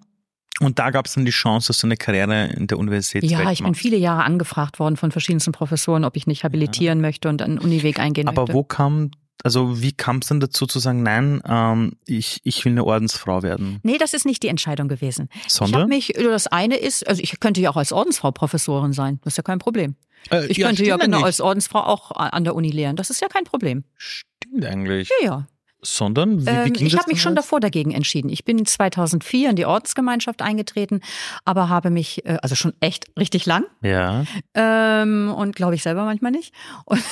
und 0.60 0.80
da 0.80 0.92
gab 0.92 1.08
es 1.08 1.14
dann 1.14 1.26
die 1.26 1.32
Chance, 1.32 1.68
dass 1.68 1.80
du 1.80 1.88
eine 1.88 1.98
Karriere 1.98 2.48
in 2.48 2.68
der 2.68 2.78
Universität 2.78 3.30
Ja, 3.30 3.52
ich 3.52 3.64
bin 3.64 3.76
viele 3.76 3.98
Jahre 3.98 4.24
angefragt 4.24 4.80
worden 4.80 4.98
von 4.98 5.12
verschiedensten 5.12 5.52
Professoren, 5.52 6.06
ob 6.06 6.16
ich 6.16 6.28
nicht 6.28 6.44
habilitieren 6.44 7.02
möchte 7.02 7.28
und 7.28 7.42
einen 7.42 7.58
Uniweg 7.58 8.00
eingehen 8.00 8.28
Aber 8.28 8.44
möchte. 8.44 8.54
wo 8.54 8.64
kam, 8.64 9.12
also 9.44 9.82
wie 9.82 9.92
kam 9.92 10.20
es 10.20 10.28
dann 10.28 10.40
dazu 10.40 10.68
zu 10.68 10.80
sagen, 10.80 11.02
nein, 11.02 11.42
ähm, 11.46 11.94
ich, 12.06 12.40
ich 12.44 12.64
will 12.64 12.72
eine 12.72 12.86
Ordensfrau 12.86 13.42
werden? 13.42 13.80
Nee, 13.84 13.98
das 13.98 14.14
ist 14.14 14.26
nicht 14.26 14.44
die 14.44 14.48
Entscheidung 14.48 14.88
gewesen. 14.88 15.28
Ich 15.46 15.54
Sondern? 15.54 15.90
mich, 15.90 16.14
das 16.16 16.48
eine 16.48 16.78
ist, 16.78 17.08
also 17.08 17.22
ich 17.22 17.40
könnte 17.40 17.60
ja 17.60 17.72
auch 17.72 17.78
als 17.78 17.92
Ordensfrau 17.92 18.32
Professorin 18.32 18.94
sein, 18.94 19.20
das 19.24 19.34
ist 19.34 19.38
ja 19.38 19.44
kein 19.44 19.60
Problem. 19.60 19.96
Äh, 20.32 20.48
Ich 20.48 20.60
könnte 20.60 20.86
ja 20.86 20.98
genau 20.98 21.22
als 21.22 21.42
Ordensfrau 21.42 21.80
auch 21.82 22.12
an 22.12 22.44
der 22.44 22.56
Uni 22.56 22.70
lehren, 22.72 22.96
das 22.96 23.10
ist 23.10 23.22
ja 23.22 23.28
kein 23.28 23.44
Problem. 23.44 23.84
Stimmt 23.98 24.66
eigentlich. 24.66 25.10
Ja, 25.22 25.26
ja. 25.26 25.48
Sondern, 25.84 26.42
wie, 26.42 26.46
wie 26.46 26.50
Ähm, 26.50 26.74
ging 26.74 26.86
ich 26.86 26.94
das 26.94 27.02
habe 27.02 27.12
mich 27.12 27.22
schon 27.22 27.36
davor 27.36 27.60
dagegen 27.60 27.92
entschieden. 27.92 28.30
Ich 28.30 28.46
bin 28.46 28.66
2004 28.66 29.50
in 29.52 29.56
die 29.56 29.66
Ordensgemeinschaft 29.66 30.42
eingetreten, 30.42 31.02
aber 31.46 31.70
habe 31.70 31.90
mich, 31.90 32.26
äh, 32.26 32.38
also 32.42 32.56
schon 32.56 32.74
echt 32.80 33.06
richtig 33.18 33.46
lang 33.46 33.66
Ja. 33.82 34.26
ähm, 34.54 35.34
und 35.36 35.56
glaube 35.56 35.76
ich 35.76 35.84
selber 35.84 36.06
manchmal 36.06 36.32
nicht. 36.32 36.54
Und, 36.86 37.04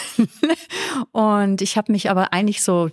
und 1.11 1.61
ich 1.61 1.77
habe 1.77 1.91
mich 1.91 2.09
aber 2.09 2.33
eigentlich 2.33 2.63
so 2.63 2.89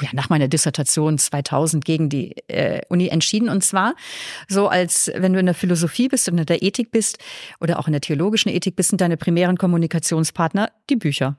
ja, 0.00 0.08
nach 0.12 0.28
meiner 0.28 0.48
Dissertation 0.48 1.18
2000 1.18 1.84
gegen 1.84 2.08
die 2.08 2.36
äh, 2.48 2.80
Uni 2.88 3.08
entschieden. 3.08 3.48
Und 3.48 3.62
zwar 3.62 3.94
so, 4.48 4.68
als 4.68 5.10
wenn 5.14 5.32
du 5.32 5.38
in 5.38 5.46
der 5.46 5.54
Philosophie 5.54 6.08
bist 6.08 6.28
und 6.28 6.38
in 6.38 6.46
der 6.46 6.62
Ethik 6.62 6.90
bist 6.90 7.18
oder 7.60 7.78
auch 7.78 7.86
in 7.86 7.92
der 7.92 8.00
theologischen 8.00 8.50
Ethik 8.50 8.76
bist, 8.76 8.90
sind 8.90 9.00
deine 9.00 9.16
primären 9.16 9.58
Kommunikationspartner 9.58 10.70
die 10.90 10.96
Bücher. 10.96 11.38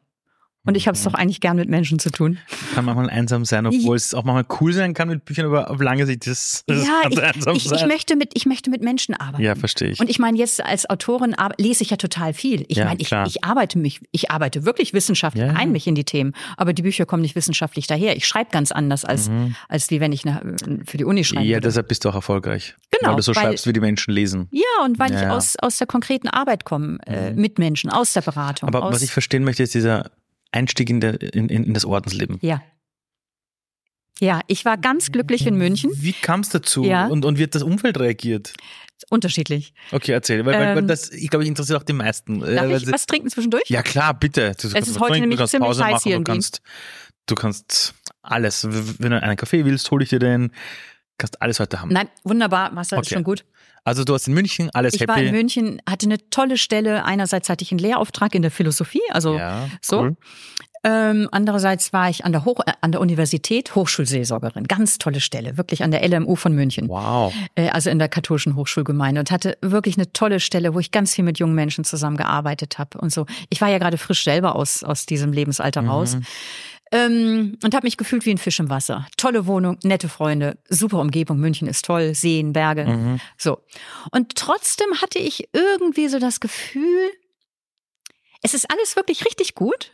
Und 0.65 0.75
ich 0.75 0.87
habe 0.87 0.97
es 0.97 1.03
doch 1.03 1.13
eigentlich 1.13 1.39
gern 1.41 1.55
mit 1.57 1.69
Menschen 1.69 1.99
zu 1.99 2.09
tun. 2.09 2.39
Kann 2.73 2.85
manchmal 2.85 3.09
einsam 3.09 3.45
sein, 3.45 3.65
obwohl 3.67 3.95
es 3.95 4.13
auch 4.13 4.23
manchmal 4.23 4.45
cool 4.61 4.73
sein 4.73 4.93
kann 4.93 5.07
mit 5.09 5.23
Büchern, 5.25 5.45
aber 5.45 5.69
auf 5.69 5.79
lange 5.81 6.05
Sicht 6.05 6.25
ist 6.27 6.63
das 6.67 6.85
Ja, 6.85 7.01
ich, 7.09 7.21
einsam 7.21 7.55
ich, 7.55 7.65
ich, 7.65 7.69
sein. 7.79 7.87
möchte 7.87 8.15
mit, 8.15 8.31
ich 8.33 8.45
möchte 8.45 8.69
mit 8.69 8.81
Menschen 8.83 9.13
arbeiten. 9.15 9.43
Ja, 9.43 9.55
verstehe 9.55 9.89
ich. 9.89 9.99
Und 9.99 10.09
ich 10.09 10.19
meine, 10.19 10.37
jetzt 10.37 10.63
als 10.63 10.89
Autorin 10.89 11.35
lese 11.57 11.83
ich 11.83 11.89
ja 11.91 11.97
total 11.97 12.33
viel. 12.33 12.65
Ich 12.67 12.77
Ja, 12.77 12.85
meine, 12.85 12.99
ich, 12.99 13.07
klar. 13.07 13.27
ich 13.27 13.43
arbeite 13.43 13.77
mich, 13.77 14.01
ich 14.11 14.31
arbeite 14.31 14.65
wirklich 14.65 14.93
wissenschaftlich 14.93 15.45
Ja, 15.45 15.53
ein 15.53 15.71
mich 15.71 15.87
in 15.87 15.95
die 15.95 16.03
Themen, 16.03 16.33
aber 16.57 16.73
die 16.73 16.81
Bücher 16.81 17.05
kommen 17.05 17.21
nicht 17.21 17.35
wissenschaftlich 17.35 17.87
daher. 17.87 18.15
Ich 18.17 18.27
schreibe 18.27 18.49
ganz 18.51 18.71
anders 18.71 19.05
als, 19.05 19.29
als 19.69 19.89
wie 19.91 19.99
wenn 19.99 20.11
ich 20.11 20.25
eine, 20.25 20.55
für 20.85 20.97
die 20.97 21.05
Uni 21.05 21.23
schreibe. 21.23 21.43
Mhm. 21.45 21.49
ja, 21.51 21.59
deshalb 21.59 21.87
bist 21.87 22.05
du 22.05 22.09
auch 22.09 22.15
erfolgreich. 22.15 22.75
Genau, 22.91 23.09
Weil 23.11 23.15
du 23.17 23.21
so 23.21 23.35
weil- 23.35 23.43
schreibst, 23.43 23.67
wie 23.67 23.73
die 23.73 23.79
Menschen 23.81 24.13
lesen. 24.13 24.47
ja, 24.51 24.61
und 24.83 24.97
weil 24.99 25.11
Ja, 25.13 25.21
ich 25.23 25.27
aus, 25.29 25.55
aus 25.57 25.77
der 25.77 25.87
konkreten 25.87 26.27
Arbeit 26.27 26.65
komme, 26.65 26.97
äh, 27.05 27.31
mit 27.33 27.59
Menschen, 27.59 27.89
aus 27.89 28.13
der 28.13 28.21
Beratung. 28.21 28.67
Aber 28.69 28.81
was 28.81 29.01
ich 29.01 29.11
verstehen 29.11 29.43
möchte, 29.43 29.63
ist 29.63 29.73
dieser 29.73 30.09
Einstieg 30.55 30.89
in, 30.89 31.01
der, 31.01 31.21
in, 31.33 31.49
in, 31.49 31.73
das 31.73 31.85
Ordensleben. 31.85 32.37
ja. 32.41 32.61
Ja, 34.21 34.39
ich 34.47 34.63
war 34.63 34.77
ganz 34.77 35.11
glücklich 35.11 35.45
in 35.45 35.57
München. 35.57 35.91
Wie 35.95 36.13
kam 36.13 36.39
es 36.39 36.47
dazu? 36.47 36.85
Ja. 36.85 37.07
Und, 37.07 37.25
und 37.25 37.37
wie 37.37 37.43
hat 37.43 37.53
das 37.53 37.63
Umfeld 37.63 37.99
reagiert? 37.99 38.53
Unterschiedlich. 39.09 39.73
Okay, 39.91 40.13
erzähl. 40.13 40.45
Weil, 40.45 40.77
Ähm, 40.77 40.87
das, 40.87 41.11
ich 41.11 41.29
glaube, 41.29 41.43
ich 41.43 41.49
interessiert 41.49 41.77
auch 41.77 41.83
die 41.83 41.91
meisten. 41.91 42.41
Äh, 42.41 42.55
Darf 42.55 42.81
ich 42.81 42.89
was 42.89 43.07
trinken 43.07 43.29
zwischendurch? 43.29 43.63
ja, 43.67 43.83
klar, 43.83 44.13
bitte. 44.17 44.53
Du 44.61 44.69
kannst 44.69 44.89
ist 44.89 44.99
heute 45.01 45.11
trinken, 45.11 45.19
nämlich 45.29 45.39
du 45.41 45.47
ziemlich 45.47 45.67
Pause 45.67 45.83
heiß 45.83 45.91
machen, 45.91 46.03
hier 46.05 46.17
du 46.17 46.23
kannst, 46.23 46.61
du 47.25 47.35
kannst 47.35 47.93
alles. 48.21 48.65
Wenn 48.99 49.11
du 49.11 49.21
einen 49.21 49.35
Kaffee 49.35 49.65
willst, 49.65 49.91
hole 49.91 50.03
ich 50.05 50.09
dir 50.11 50.19
den. 50.19 50.51
Kannst 51.17 51.41
alles 51.41 51.59
heute 51.59 51.81
haben. 51.81 51.91
Nein, 51.91 52.07
wunderbar, 52.23 52.71
Marcel, 52.71 52.99
ist 52.99 53.07
Okay. 53.07 53.15
schon 53.15 53.23
gut. 53.25 53.43
Also 53.85 54.03
du 54.03 54.13
hast 54.13 54.27
in 54.27 54.33
München 54.33 54.69
alles 54.73 54.95
Ich 54.95 55.01
happy. 55.01 55.09
war 55.11 55.17
in 55.21 55.31
München, 55.31 55.81
hatte 55.89 56.07
eine 56.07 56.17
tolle 56.31 56.57
Stelle. 56.57 57.05
Einerseits 57.05 57.47
hatte 57.49 57.63
ich 57.63 57.71
einen 57.71 57.79
Lehrauftrag 57.79 58.35
in 58.35 58.41
der 58.41 58.51
Philosophie, 58.51 59.01
also 59.11 59.37
ja, 59.37 59.69
so. 59.81 59.99
cool. 60.01 60.17
Ähm, 60.87 61.27
andererseits 61.31 61.93
war 61.93 62.11
ich 62.11 62.25
an 62.25 62.31
der, 62.31 62.45
Hoch 62.45 62.59
äh, 62.67 62.71
an 62.81 62.91
der 62.91 63.01
Universität 63.01 63.73
Hochschulseelsorgerin. 63.73 64.65
Ganz 64.65 64.99
tolle 64.99 65.19
Stelle, 65.19 65.57
wirklich 65.57 65.81
an 65.83 65.89
der 65.89 66.07
LMU 66.07 66.35
von 66.35 66.53
München. 66.53 66.87
Wow. 66.89 67.33
Äh, 67.55 67.69
also 67.69 67.89
in 67.89 67.97
der 67.97 68.07
katholischen 68.07 68.55
Hochschulgemeinde 68.55 69.19
und 69.19 69.31
hatte 69.31 69.57
wirklich 69.61 69.97
eine 69.97 70.13
tolle 70.13 70.39
Stelle, 70.39 70.75
wo 70.75 70.79
ich 70.79 70.91
ganz 70.91 71.15
viel 71.15 71.23
mit 71.23 71.39
jungen 71.39 71.55
Menschen 71.55 71.85
zusammengearbeitet 71.85 72.77
habe 72.77 72.99
und 72.99 73.11
so. 73.11 73.25
Ich 73.49 73.61
war 73.61 73.69
ja 73.69 73.79
gerade 73.79 73.97
frisch 73.97 74.23
selber 74.23 74.55
aus, 74.55 74.83
aus 74.83 75.07
diesem 75.07 75.31
Lebensalter 75.33 75.81
Mhm. 75.81 75.89
raus. 75.89 76.17
Ähm, 76.95 77.57
und 77.63 77.73
habe 77.73 77.85
mich 77.85 77.97
gefühlt 77.97 78.25
wie 78.25 78.31
ein 78.31 78.37
Fisch 78.37 78.59
im 78.59 78.69
Wasser. 78.69 79.07
Tolle 79.17 79.45
Wohnung, 79.47 79.77
nette 79.83 80.07
Freunde, 80.09 80.57
super 80.69 80.99
Umgebung. 80.99 81.39
München 81.39 81.67
ist 81.67 81.85
toll, 81.85 82.13
Seen, 82.15 82.53
Berge. 82.53 82.85
Mhm. 82.85 83.19
So. 83.37 83.61
Und 84.11 84.35
trotzdem 84.35 85.01
hatte 85.01 85.19
ich 85.19 85.49
irgendwie 85.53 86.07
so 86.07 86.19
das 86.19 86.39
Gefühl, 86.39 87.11
es 88.41 88.53
ist 88.53 88.69
alles 88.71 88.95
wirklich 88.95 89.25
richtig 89.25 89.55
gut. 89.55 89.91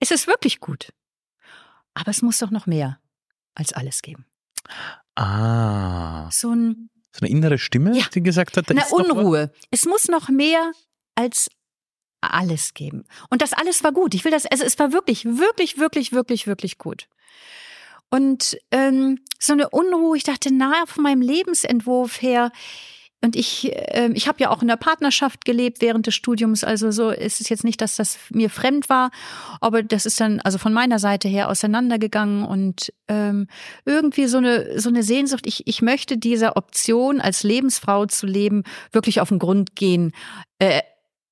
Es 0.00 0.10
ist 0.10 0.26
wirklich 0.26 0.60
gut. 0.60 0.92
Aber 1.94 2.10
es 2.10 2.20
muss 2.22 2.38
doch 2.38 2.50
noch 2.50 2.66
mehr 2.66 2.98
als 3.54 3.72
alles 3.72 4.02
geben. 4.02 4.26
Ah. 5.14 6.28
So 6.32 6.50
ein, 6.54 6.90
So 7.12 7.20
eine 7.24 7.30
innere 7.30 7.58
Stimme, 7.58 7.96
Ja. 7.96 8.06
die 8.12 8.22
gesagt 8.22 8.56
hat, 8.56 8.68
da 8.68 8.72
eine 8.72 8.80
ist 8.82 8.90
noch 8.90 8.98
was? 8.98 9.08
Unruhe. 9.08 9.52
Es 9.70 9.84
muss 9.86 10.08
noch 10.08 10.28
mehr 10.28 10.72
als 11.14 11.48
alles 12.28 12.74
geben. 12.74 13.04
Und 13.30 13.42
das 13.42 13.52
alles 13.52 13.84
war 13.84 13.92
gut. 13.92 14.14
Ich 14.14 14.24
will 14.24 14.32
das, 14.32 14.46
also 14.46 14.64
es 14.64 14.78
war 14.78 14.92
wirklich, 14.92 15.24
wirklich, 15.24 15.78
wirklich, 15.78 16.12
wirklich, 16.12 16.46
wirklich 16.46 16.78
gut. 16.78 17.08
Und 18.10 18.56
ähm, 18.70 19.18
so 19.38 19.52
eine 19.52 19.70
Unruhe, 19.70 20.16
ich 20.16 20.24
dachte, 20.24 20.50
na, 20.52 20.84
von 20.86 21.02
meinem 21.02 21.20
Lebensentwurf 21.20 22.22
her, 22.22 22.52
und 23.24 23.36
ich, 23.36 23.72
äh, 23.72 24.10
ich 24.12 24.28
habe 24.28 24.38
ja 24.40 24.50
auch 24.50 24.60
in 24.60 24.68
der 24.68 24.76
Partnerschaft 24.76 25.46
gelebt 25.46 25.80
während 25.80 26.06
des 26.06 26.14
Studiums. 26.14 26.62
Also 26.62 26.90
so 26.90 27.08
ist 27.08 27.40
es 27.40 27.48
jetzt 27.48 27.64
nicht, 27.64 27.80
dass 27.80 27.96
das 27.96 28.18
mir 28.30 28.50
fremd 28.50 28.90
war, 28.90 29.10
aber 29.62 29.82
das 29.82 30.04
ist 30.04 30.20
dann 30.20 30.40
also 30.40 30.58
von 30.58 30.74
meiner 30.74 30.98
Seite 30.98 31.26
her 31.26 31.48
auseinandergegangen 31.48 32.44
und 32.44 32.92
ähm, 33.08 33.48
irgendwie 33.86 34.26
so 34.26 34.36
eine 34.36 34.78
so 34.78 34.90
eine 34.90 35.02
Sehnsucht. 35.02 35.46
Ich 35.46 35.66
ich 35.66 35.80
möchte 35.80 36.18
dieser 36.18 36.58
Option 36.58 37.22
als 37.22 37.42
Lebensfrau 37.44 38.04
zu 38.04 38.26
leben 38.26 38.62
wirklich 38.92 39.22
auf 39.22 39.30
den 39.30 39.38
Grund 39.38 39.74
gehen. 39.74 40.12
Äh, 40.58 40.82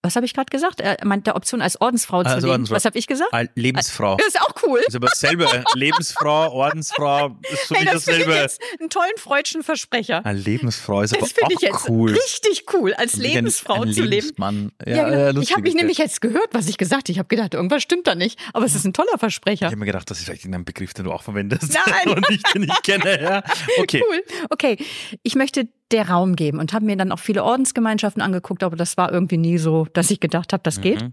was 0.02 0.16
habe 0.16 0.26
ich 0.26 0.34
gerade 0.34 0.50
gesagt? 0.50 0.80
Er 0.80 0.96
meint 1.04 1.26
der 1.26 1.36
Option 1.36 1.62
als 1.62 1.80
Ordensfrau 1.80 2.22
zu 2.22 2.28
Also 2.28 2.46
leben. 2.46 2.50
Ordensfrau. 2.52 2.76
Was 2.76 2.84
habe 2.84 2.98
ich 2.98 3.06
gesagt? 3.06 3.30
Lebensfrau. 3.54 4.16
Das 4.16 4.26
ist 4.28 4.40
auch 4.40 4.54
cool. 4.66 4.80
Das 4.84 4.88
ist 4.88 4.96
aber 4.96 5.06
dasselbe. 5.06 5.64
Lebensfrau, 5.74 6.50
Ordensfrau, 6.52 7.36
ist 7.50 7.60
für 7.68 7.74
Hey, 7.74 7.84
mich 7.84 7.92
das 7.92 8.04
finde 8.04 8.20
ich 8.20 8.26
dasselbe. 8.26 8.42
jetzt 8.42 8.60
einen 8.80 8.90
tollen 8.90 9.16
freudschen 9.16 9.62
Versprecher. 9.62 10.24
Eine 10.26 10.38
Lebensfrau 10.38 11.02
ist 11.02 11.12
aber 11.14 11.20
Das 11.20 11.32
finde 11.32 11.54
ich 11.60 11.72
auch 11.72 11.80
jetzt 11.80 11.88
cool. 11.88 12.10
richtig 12.10 12.64
cool, 12.74 12.94
als 12.94 13.14
Lebensfrau 13.14 13.82
ein 13.82 13.92
zu 13.92 14.00
leben. 14.02 14.10
Lebensmann. 14.10 14.72
Ja, 14.84 14.96
Ja, 14.96 15.30
genau. 15.32 15.40
ich 15.40 15.52
habe 15.52 15.62
mich 15.62 15.74
nämlich 15.74 15.98
jetzt 15.98 16.20
gehört, 16.20 16.48
was 16.52 16.68
ich 16.68 16.78
gesagt 16.78 17.04
habe. 17.04 17.12
Ich 17.12 17.18
habe 17.18 17.28
gedacht, 17.28 17.54
irgendwas 17.54 17.82
stimmt 17.82 18.06
da 18.06 18.14
nicht. 18.14 18.38
Aber 18.52 18.64
es 18.66 18.74
ist 18.74 18.84
ein 18.84 18.92
toller 18.92 19.18
Versprecher. 19.18 19.66
Ich 19.66 19.72
habe 19.72 19.76
mir 19.76 19.86
gedacht, 19.86 20.10
das 20.10 20.18
ist 20.18 20.24
vielleicht 20.24 20.44
ein 20.44 20.64
Begriff, 20.64 20.94
den 20.94 21.04
du 21.04 21.12
auch 21.12 21.22
verwendest. 21.22 21.72
Nein. 21.86 22.08
Und 22.16 22.28
ich 22.30 22.42
den 22.42 22.62
nicht 22.62 22.82
kenne. 22.82 23.22
Ja. 23.22 23.42
Okay. 23.78 24.02
Cool. 24.08 24.22
Okay, 24.50 24.76
ich 25.22 25.34
möchte 25.34 25.68
der 25.92 26.08
Raum 26.08 26.34
geben 26.36 26.58
und 26.58 26.72
habe 26.72 26.84
mir 26.84 26.96
dann 26.96 27.12
auch 27.12 27.18
viele 27.18 27.44
Ordensgemeinschaften 27.44 28.22
angeguckt, 28.22 28.62
aber 28.64 28.76
das 28.76 28.96
war 28.96 29.12
irgendwie 29.12 29.36
nie 29.38 29.58
so, 29.58 29.86
dass 29.92 30.10
ich 30.10 30.20
gedacht 30.20 30.52
habe, 30.52 30.62
das 30.62 30.80
geht. 30.80 31.02
Mhm. 31.02 31.12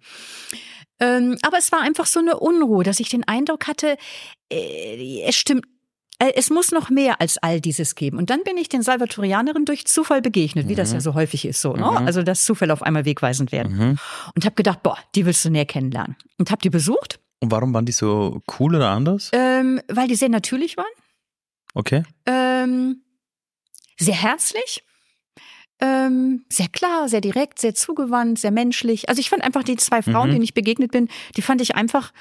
Ähm, 1.01 1.37
aber 1.43 1.57
es 1.57 1.71
war 1.71 1.81
einfach 1.81 2.05
so 2.05 2.19
eine 2.19 2.39
Unruhe, 2.39 2.83
dass 2.83 2.99
ich 2.99 3.09
den 3.09 3.25
Eindruck 3.27 3.67
hatte, 3.67 3.97
äh, 4.51 5.21
es 5.25 5.35
stimmt. 5.35 5.65
äh, 6.21 6.33
Es 6.35 6.49
muss 6.49 6.71
noch 6.71 6.89
mehr 6.89 7.21
als 7.21 7.37
all 7.37 7.61
dieses 7.61 7.95
geben. 7.95 8.17
Und 8.17 8.29
dann 8.29 8.43
bin 8.43 8.57
ich 8.57 8.67
den 8.67 8.81
Salvatorianerinnen 8.81 9.63
durch 9.65 9.85
Zufall 9.85 10.21
begegnet, 10.21 10.67
wie 10.67 10.75
das 10.75 10.91
ja 10.91 10.99
so 10.99 11.13
häufig 11.13 11.45
ist, 11.45 11.61
so, 11.61 11.71
ne? 11.73 11.89
Mhm. 11.89 12.05
Also, 12.05 12.21
dass 12.23 12.43
Zufälle 12.43 12.73
auf 12.73 12.83
einmal 12.83 13.05
wegweisend 13.05 13.51
werden. 13.53 13.77
Mhm. 13.77 13.97
Und 14.35 14.43
habe 14.45 14.55
gedacht, 14.55 14.83
boah, 14.83 14.97
die 15.15 15.25
willst 15.25 15.45
du 15.45 15.49
näher 15.49 15.65
kennenlernen. 15.65 16.17
Und 16.37 16.51
habe 16.51 16.61
die 16.61 16.69
besucht, 16.69 17.19
Und 17.39 17.51
warum 17.51 17.73
waren 17.73 17.85
die 17.85 17.93
so 17.93 18.41
cool 18.59 18.75
oder 18.75 18.89
anders? 18.89 19.29
ähm, 19.31 19.79
weil 19.87 20.09
die 20.09 20.15
sehr 20.15 20.27
natürlich 20.29 20.75
waren. 20.75 20.85
Okay. 21.73 22.03
Ähm, 22.25 23.03
sehr 23.99 24.15
herzlich, 24.15 24.83
ähm, 25.81 26.45
sehr 26.49 26.67
klar, 26.67 27.07
sehr 27.07 27.21
direkt, 27.21 27.59
sehr 27.59 27.73
zugewandt, 27.75 28.39
sehr 28.39 28.51
menschlich. 28.51 29.07
Also 29.09 29.19
ich 29.19 29.29
fand 29.29 29.43
einfach 29.43 29.63
die 29.63 29.77
zwei 29.77 30.01
Frauen, 30.01 30.27
Mhm. 30.29 30.33
denen 30.33 30.43
ich 30.43 30.53
begegnet 30.53 30.91
bin, 30.91 31.07
die 31.37 31.41
fand 31.41 31.61
ich 31.61 31.75
einfach 31.75 32.11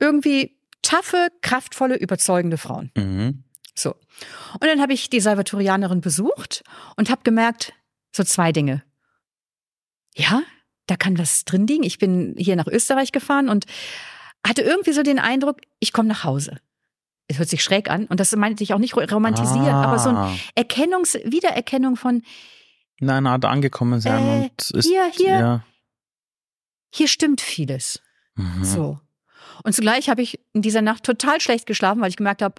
irgendwie 0.00 0.56
taffe, 0.82 1.28
kraftvolle, 1.42 1.96
überzeugende 1.96 2.58
Frauen. 2.58 2.90
Mhm. 2.96 3.44
So. 3.74 3.90
Und 4.54 4.64
dann 4.64 4.80
habe 4.80 4.92
ich 4.92 5.10
die 5.10 5.20
Salvatorianerin 5.20 6.00
besucht 6.00 6.62
und 6.96 7.10
habe 7.10 7.20
gemerkt, 7.24 7.74
so 8.14 8.24
zwei 8.24 8.50
Dinge. 8.52 8.82
Ja, 10.16 10.42
da 10.86 10.96
kann 10.96 11.18
was 11.18 11.44
drin 11.44 11.66
liegen. 11.66 11.82
Ich 11.82 11.98
bin 11.98 12.34
hier 12.38 12.56
nach 12.56 12.66
Österreich 12.68 13.12
gefahren 13.12 13.48
und 13.48 13.66
hatte 14.46 14.62
irgendwie 14.62 14.92
so 14.92 15.02
den 15.02 15.18
Eindruck, 15.18 15.58
ich 15.80 15.92
komme 15.92 16.08
nach 16.08 16.24
Hause. 16.24 16.58
Es 17.28 17.38
hört 17.38 17.48
sich 17.48 17.62
schräg 17.62 17.90
an 17.90 18.06
und 18.06 18.20
das 18.20 18.34
meinte 18.36 18.62
ich 18.62 18.72
auch 18.74 18.78
nicht 18.78 18.96
romantisieren, 18.96 19.66
Ah. 19.68 19.84
aber 19.84 19.98
so 19.98 20.10
ein 20.10 20.38
Erkennungs 20.54 21.14
Wiedererkennung 21.24 21.96
von 21.96 22.22
Nein, 23.00 23.24
na, 23.24 23.36
da 23.38 23.50
angekommen 23.50 24.00
sein 24.00 24.22
Äh, 24.26 24.42
und 24.44 24.70
ist, 24.70 24.86
hier, 24.86 25.04
hier. 25.12 25.38
Ja. 25.38 25.64
hier 26.94 27.08
stimmt 27.08 27.40
vieles. 27.40 28.00
Mhm. 28.36 28.64
So. 28.64 29.00
Und 29.64 29.74
zugleich 29.74 30.08
habe 30.08 30.22
ich 30.22 30.38
in 30.54 30.62
dieser 30.62 30.82
Nacht 30.82 31.02
total 31.04 31.40
schlecht 31.40 31.66
geschlafen, 31.66 32.00
weil 32.00 32.08
ich 32.10 32.16
gemerkt 32.16 32.42
habe, 32.42 32.54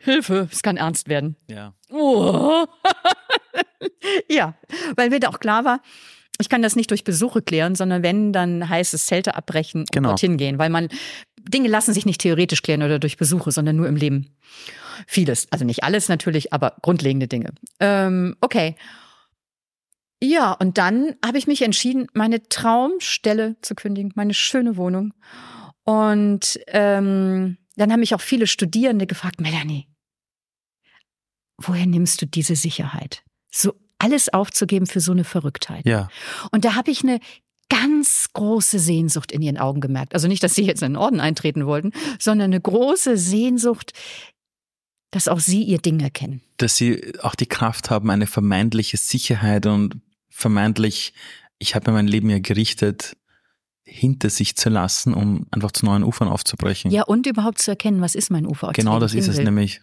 Hilfe, 0.00 0.48
es 0.50 0.62
kann 0.62 0.76
ernst 0.76 1.08
werden. 1.08 1.36
ja. 1.48 1.74
Oh. 1.90 2.66
ja, 4.28 4.54
weil 4.96 5.10
mir 5.10 5.20
da 5.20 5.28
auch 5.28 5.40
klar 5.40 5.64
war, 5.64 5.80
ich 6.40 6.48
kann 6.48 6.62
das 6.62 6.76
nicht 6.76 6.90
durch 6.90 7.04
Besuche 7.04 7.42
klären, 7.42 7.74
sondern 7.74 8.02
wenn, 8.02 8.32
dann 8.32 8.68
heißt 8.68 8.94
es 8.94 9.06
Zelte 9.06 9.34
abbrechen 9.34 9.82
und 9.82 9.92
Genau. 9.92 10.10
dorthin 10.10 10.36
gehen, 10.36 10.58
weil 10.58 10.70
man 10.70 10.88
Dinge 11.40 11.68
lassen 11.68 11.94
sich 11.94 12.06
nicht 12.06 12.20
theoretisch 12.20 12.62
klären 12.62 12.82
oder 12.82 12.98
durch 12.98 13.16
Besuche, 13.16 13.50
sondern 13.50 13.76
nur 13.76 13.88
im 13.88 13.96
Leben. 13.96 14.34
Vieles, 15.06 15.50
also 15.50 15.64
nicht 15.64 15.84
alles 15.84 16.08
natürlich, 16.08 16.52
aber 16.52 16.76
grundlegende 16.82 17.28
Dinge. 17.28 17.52
Ähm, 17.80 18.36
okay. 18.40 18.76
Ja, 20.22 20.52
und 20.52 20.76
dann 20.76 21.14
habe 21.24 21.38
ich 21.38 21.46
mich 21.46 21.62
entschieden, 21.62 22.06
meine 22.12 22.42
Traumstelle 22.48 23.56
zu 23.62 23.74
kündigen, 23.74 24.12
meine 24.14 24.34
schöne 24.34 24.76
Wohnung. 24.76 25.14
Und 25.84 26.60
ähm, 26.66 27.56
dann 27.76 27.92
haben 27.92 28.00
mich 28.00 28.14
auch 28.14 28.20
viele 28.20 28.46
Studierende 28.46 29.06
gefragt, 29.06 29.40
Melanie, 29.40 29.88
woher 31.56 31.86
nimmst 31.86 32.20
du 32.20 32.26
diese 32.26 32.54
Sicherheit? 32.54 33.22
So 33.50 33.74
alles 34.00 34.32
aufzugeben 34.32 34.86
für 34.86 35.00
so 35.00 35.12
eine 35.12 35.24
Verrücktheit. 35.24 35.86
Ja. 35.86 36.08
Und 36.50 36.64
da 36.64 36.74
habe 36.74 36.90
ich 36.90 37.02
eine 37.02 37.20
ganz 37.68 38.28
große 38.32 38.78
Sehnsucht 38.78 39.30
in 39.30 39.42
ihren 39.42 39.58
Augen 39.58 39.80
gemerkt. 39.80 40.14
Also 40.14 40.26
nicht, 40.26 40.42
dass 40.42 40.54
sie 40.54 40.64
jetzt 40.64 40.82
in 40.82 40.92
den 40.92 40.96
Orden 40.96 41.20
eintreten 41.20 41.66
wollten, 41.66 41.92
sondern 42.18 42.50
eine 42.50 42.60
große 42.60 43.16
Sehnsucht, 43.16 43.92
dass 45.12 45.28
auch 45.28 45.40
sie 45.40 45.62
ihr 45.62 45.78
Ding 45.78 46.00
erkennen. 46.00 46.40
Dass 46.56 46.76
sie 46.76 47.14
auch 47.22 47.34
die 47.34 47.46
Kraft 47.46 47.90
haben, 47.90 48.10
eine 48.10 48.26
vermeintliche 48.26 48.96
Sicherheit 48.96 49.66
und 49.66 50.00
vermeintlich, 50.28 51.12
ich 51.58 51.74
habe 51.74 51.90
mir 51.90 51.96
mein 51.96 52.08
Leben 52.08 52.30
ja 52.30 52.38
gerichtet, 52.38 53.16
hinter 53.84 54.30
sich 54.30 54.56
zu 54.56 54.68
lassen, 54.68 55.14
um 55.14 55.46
einfach 55.50 55.72
zu 55.72 55.84
neuen 55.84 56.04
Ufern 56.04 56.28
aufzubrechen. 56.28 56.90
Ja, 56.90 57.02
und 57.02 57.26
überhaupt 57.26 57.58
zu 57.60 57.72
erkennen, 57.72 58.00
was 58.00 58.14
ist 58.14 58.30
mein 58.30 58.46
Ufer? 58.46 58.70
genau 58.72 59.00
das 59.00 59.14
ist 59.14 59.28
es 59.28 59.38
will. 59.38 59.44
nämlich. 59.44 59.80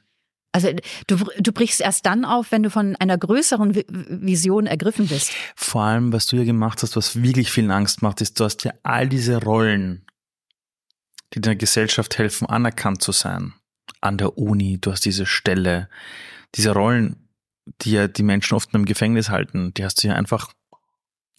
Also 0.65 0.69
du, 1.07 1.17
du 1.39 1.51
brichst 1.51 1.81
erst 1.81 2.05
dann 2.05 2.25
auf, 2.25 2.51
wenn 2.51 2.63
du 2.63 2.69
von 2.69 2.95
einer 2.97 3.17
größeren 3.17 3.73
Vi- 3.75 3.85
Vision 3.89 4.65
ergriffen 4.65 5.07
bist. 5.07 5.31
Vor 5.55 5.83
allem, 5.83 6.11
was 6.13 6.25
du 6.27 6.35
ja 6.37 6.43
gemacht 6.43 6.81
hast, 6.83 6.95
was 6.95 7.21
wirklich 7.21 7.51
vielen 7.51 7.71
Angst 7.71 8.01
macht, 8.01 8.21
ist, 8.21 8.39
du 8.39 8.43
hast 8.45 8.63
ja 8.63 8.73
all 8.83 9.07
diese 9.07 9.41
Rollen, 9.43 10.05
die 11.33 11.41
der 11.41 11.55
Gesellschaft 11.55 12.17
helfen, 12.17 12.47
anerkannt 12.47 13.01
zu 13.01 13.11
sein. 13.11 13.53
An 14.01 14.17
der 14.17 14.37
Uni, 14.37 14.77
du 14.79 14.91
hast 14.91 15.05
diese 15.05 15.25
Stelle, 15.25 15.89
diese 16.55 16.71
Rollen, 16.71 17.27
die 17.81 17.91
ja 17.91 18.07
die 18.07 18.23
Menschen 18.23 18.55
oft 18.55 18.73
im 18.73 18.85
Gefängnis 18.85 19.29
halten, 19.29 19.73
die 19.73 19.83
hast 19.83 20.03
du 20.03 20.07
ja 20.07 20.13
einfach, 20.15 20.53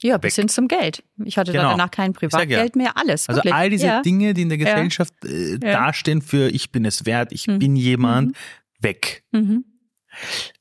Ja, 0.02 0.16
bis 0.18 0.36
hin 0.36 0.48
zum 0.48 0.68
Geld. 0.68 1.02
Ich 1.24 1.38
hatte 1.38 1.50
Genau. 1.52 1.64
da 1.64 1.70
danach 1.70 1.90
kein 1.90 2.12
ja. 2.12 2.18
Privatgeld 2.18 2.76
mehr, 2.76 2.96
alles. 2.96 3.28
also 3.28 3.38
wirklich. 3.38 3.54
all 3.54 3.70
diese 3.70 3.86
ja. 3.86 4.02
Dinge, 4.02 4.32
die 4.34 4.42
in 4.42 4.48
der 4.48 4.58
Ja. 4.58 4.66
Gesellschaft 4.74 5.12
äh, 5.24 5.58
dastehen 5.58 6.22
für 6.22 6.48
ich 6.50 6.70
bin 6.70 6.84
es 6.84 7.04
wert, 7.06 7.32
ich 7.32 7.46
Mhm. 7.48 7.58
bin 7.58 7.74
jemand, 7.76 8.28
Mhm. 8.28 8.34
Weg. 8.78 9.24
Mhm. 9.32 9.64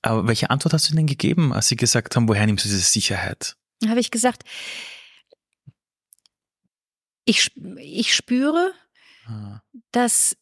Aber 0.02 0.28
welche 0.28 0.50
Antwort 0.50 0.74
hast 0.74 0.90
du 0.90 0.96
denn 0.96 1.08
gegeben, 1.08 1.54
als 1.54 1.68
sie 1.68 1.76
gesagt 1.76 2.16
haben, 2.16 2.28
woher 2.28 2.46
nimmst 2.46 2.66
du 2.66 2.70
diese 2.70 2.82
Sicherheit? 2.82 3.56
Da 3.82 3.90
habe 3.90 4.00
ich 4.00 4.12
gesagt, 4.12 4.44
ich, 7.26 7.52
ich 7.78 8.14
spüre, 8.16 8.72
Ah. 9.30 9.62
dass, 9.92 10.38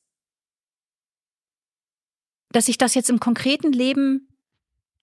dass 2.51 2.67
ich 2.67 2.77
das 2.77 2.93
jetzt 2.93 3.09
im 3.09 3.19
konkreten 3.19 3.71
Leben 3.71 4.27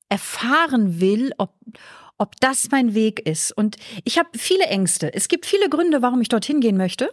erfahren 0.09 1.01
will, 1.01 1.33
ob, 1.39 1.57
ob 2.17 2.39
das 2.41 2.71
mein 2.71 2.95
Weg 2.95 3.19
ist. 3.27 3.51
Und 3.51 3.77
ich 4.05 4.19
habe 4.19 4.29
viele 4.39 4.67
Ängste. 4.67 5.13
Es 5.13 5.27
gibt 5.27 5.47
viele 5.47 5.69
Gründe, 5.69 6.01
warum 6.01 6.21
ich 6.21 6.29
dorthin 6.29 6.61
gehen 6.61 6.77
möchte. 6.77 7.13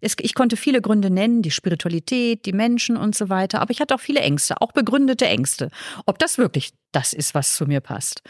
Es, 0.00 0.16
ich 0.20 0.34
konnte 0.34 0.56
viele 0.56 0.80
Gründe 0.80 1.10
nennen, 1.10 1.42
die 1.42 1.50
Spiritualität, 1.50 2.46
die 2.46 2.52
Menschen 2.52 2.96
und 2.96 3.14
so 3.14 3.28
weiter. 3.28 3.60
Aber 3.60 3.70
ich 3.70 3.80
hatte 3.80 3.94
auch 3.94 4.00
viele 4.00 4.20
Ängste, 4.20 4.60
auch 4.60 4.72
begründete 4.72 5.26
Ängste. 5.26 5.70
Ob 6.06 6.18
das 6.18 6.38
wirklich 6.38 6.72
das 6.92 7.12
ist, 7.12 7.34
was 7.34 7.54
zu 7.54 7.66
mir 7.66 7.80
passt. 7.80 8.22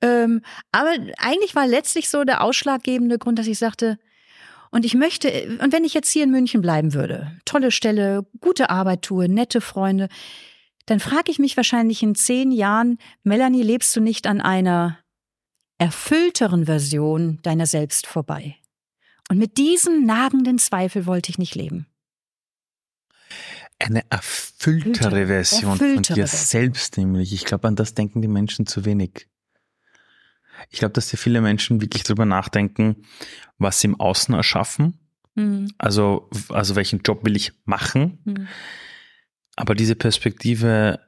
Ähm, 0.00 0.42
aber 0.72 0.90
eigentlich 1.18 1.54
war 1.54 1.66
letztlich 1.66 2.08
so 2.08 2.24
der 2.24 2.42
ausschlaggebende 2.42 3.18
Grund, 3.18 3.38
dass 3.38 3.46
ich 3.46 3.58
sagte, 3.58 3.98
und 4.70 4.84
ich 4.84 4.94
möchte, 4.94 5.58
und 5.60 5.72
wenn 5.72 5.84
ich 5.84 5.94
jetzt 5.94 6.10
hier 6.10 6.24
in 6.24 6.30
München 6.30 6.60
bleiben 6.60 6.94
würde, 6.94 7.32
tolle 7.44 7.72
Stelle, 7.72 8.26
gute 8.40 8.70
Arbeit 8.70 9.02
tue, 9.02 9.28
nette 9.28 9.60
Freunde, 9.60 10.08
dann 10.86 11.00
frage 11.00 11.30
ich 11.30 11.38
mich 11.38 11.56
wahrscheinlich 11.56 12.02
in 12.02 12.14
zehn 12.14 12.52
Jahren, 12.52 12.98
Melanie, 13.22 13.62
lebst 13.62 13.94
du 13.96 14.00
nicht 14.00 14.26
an 14.26 14.40
einer 14.40 14.98
erfüllteren 15.78 16.66
Version 16.66 17.40
deiner 17.42 17.66
selbst 17.66 18.06
vorbei? 18.06 18.59
Und 19.30 19.38
mit 19.38 19.58
diesem 19.58 20.04
nagenden 20.04 20.58
Zweifel 20.58 21.06
wollte 21.06 21.30
ich 21.30 21.38
nicht 21.38 21.54
leben. 21.54 21.86
Eine 23.78 24.02
erfülltere 24.10 25.04
Erfülltere- 25.22 25.26
Version 25.28 25.70
erfülltere 25.70 25.94
von 25.94 26.02
dir 26.16 26.26
Version. 26.26 26.46
selbst 26.64 26.96
nämlich. 26.96 27.32
Ich 27.32 27.44
glaube, 27.44 27.68
an 27.68 27.76
das 27.76 27.94
denken 27.94 28.20
die 28.22 28.28
Menschen 28.28 28.66
zu 28.66 28.84
wenig. 28.84 29.28
Ich 30.68 30.80
glaube, 30.80 30.92
dass 30.94 31.10
sehr 31.10 31.18
viele 31.18 31.40
Menschen 31.40 31.80
wirklich 31.80 32.02
drüber 32.02 32.26
nachdenken, 32.26 33.06
was 33.56 33.78
sie 33.80 33.86
im 33.86 34.00
Außen 34.00 34.34
erschaffen. 34.34 34.98
Hm, 35.36 35.72
Also, 35.78 36.28
also 36.48 36.74
welchen 36.74 36.98
Job 37.02 37.24
will 37.24 37.36
ich 37.36 37.52
machen? 37.64 38.18
hm. 38.24 38.48
Aber 39.54 39.76
diese 39.76 39.94
Perspektive 39.94 40.98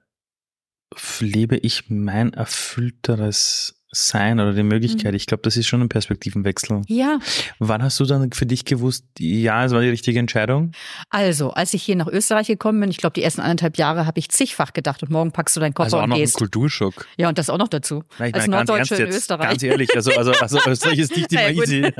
lebe 1.18 1.57
ich 1.57 1.91
mein 1.91 2.33
erfüllteres 2.35 3.82
sein 3.95 4.40
oder 4.40 4.55
die 4.55 4.62
Möglichkeit. 4.62 5.12
Mhm. 5.12 5.16
Ich 5.16 5.26
glaube, 5.26 5.43
das 5.43 5.57
ist 5.57 5.66
schon 5.66 5.82
ein 5.82 5.88
Perspektivenwechsel. 5.88 6.80
Ja. 6.88 7.18
Wann 7.59 7.82
hast 7.82 8.01
du 8.01 8.07
dann 8.07 8.32
für 8.32 8.47
dich 8.47 8.64
gewusst, 8.64 9.05
ja, 9.18 9.64
es 9.64 9.72
war 9.72 9.82
die 9.82 9.90
richtige 9.90 10.18
Entscheidung? 10.18 10.72
Also, 11.11 11.51
als 11.51 11.74
ich 11.74 11.82
hier 11.82 11.97
nach 11.97 12.07
Österreich 12.07 12.47
gekommen 12.47 12.80
bin, 12.80 12.90
ich 12.90 12.97
glaube, 12.97 13.12
die 13.12 13.22
ersten 13.22 13.43
anderthalb 13.43 13.76
Jahre 13.76 14.07
habe 14.07 14.18
ich 14.18 14.30
zigfach 14.30 14.72
gedacht 14.72 15.03
und 15.03 15.11
morgen 15.11 15.30
packst 15.30 15.57
du 15.57 15.61
deinen 15.61 15.74
Koffer 15.74 15.84
also 15.84 15.99
auch 15.99 16.05
und 16.05 16.11
noch 16.11 16.16
gehst. 16.16 16.36
Ein 16.36 16.38
Kulturschock. 16.38 17.07
Ja, 17.18 17.28
und 17.28 17.36
das 17.36 17.51
auch 17.51 17.59
noch 17.59 17.68
dazu. 17.68 18.03
Na, 18.18 18.28
ich 18.28 18.34
als 18.34 18.47
meine, 18.47 18.64
Norddeutsche 18.64 18.95
in 18.95 19.07
jetzt, 19.07 19.16
Österreich. 19.16 19.49
Ganz 19.51 19.62
ehrlich, 19.62 19.95
also, 19.95 20.11
also, 20.12 20.32
also 20.32 20.59
Österreich 20.66 20.99
ist 20.99 21.14
nicht 21.14 21.30
immer 21.30 21.49
Ja, 21.51 21.62
easy. 21.62 21.93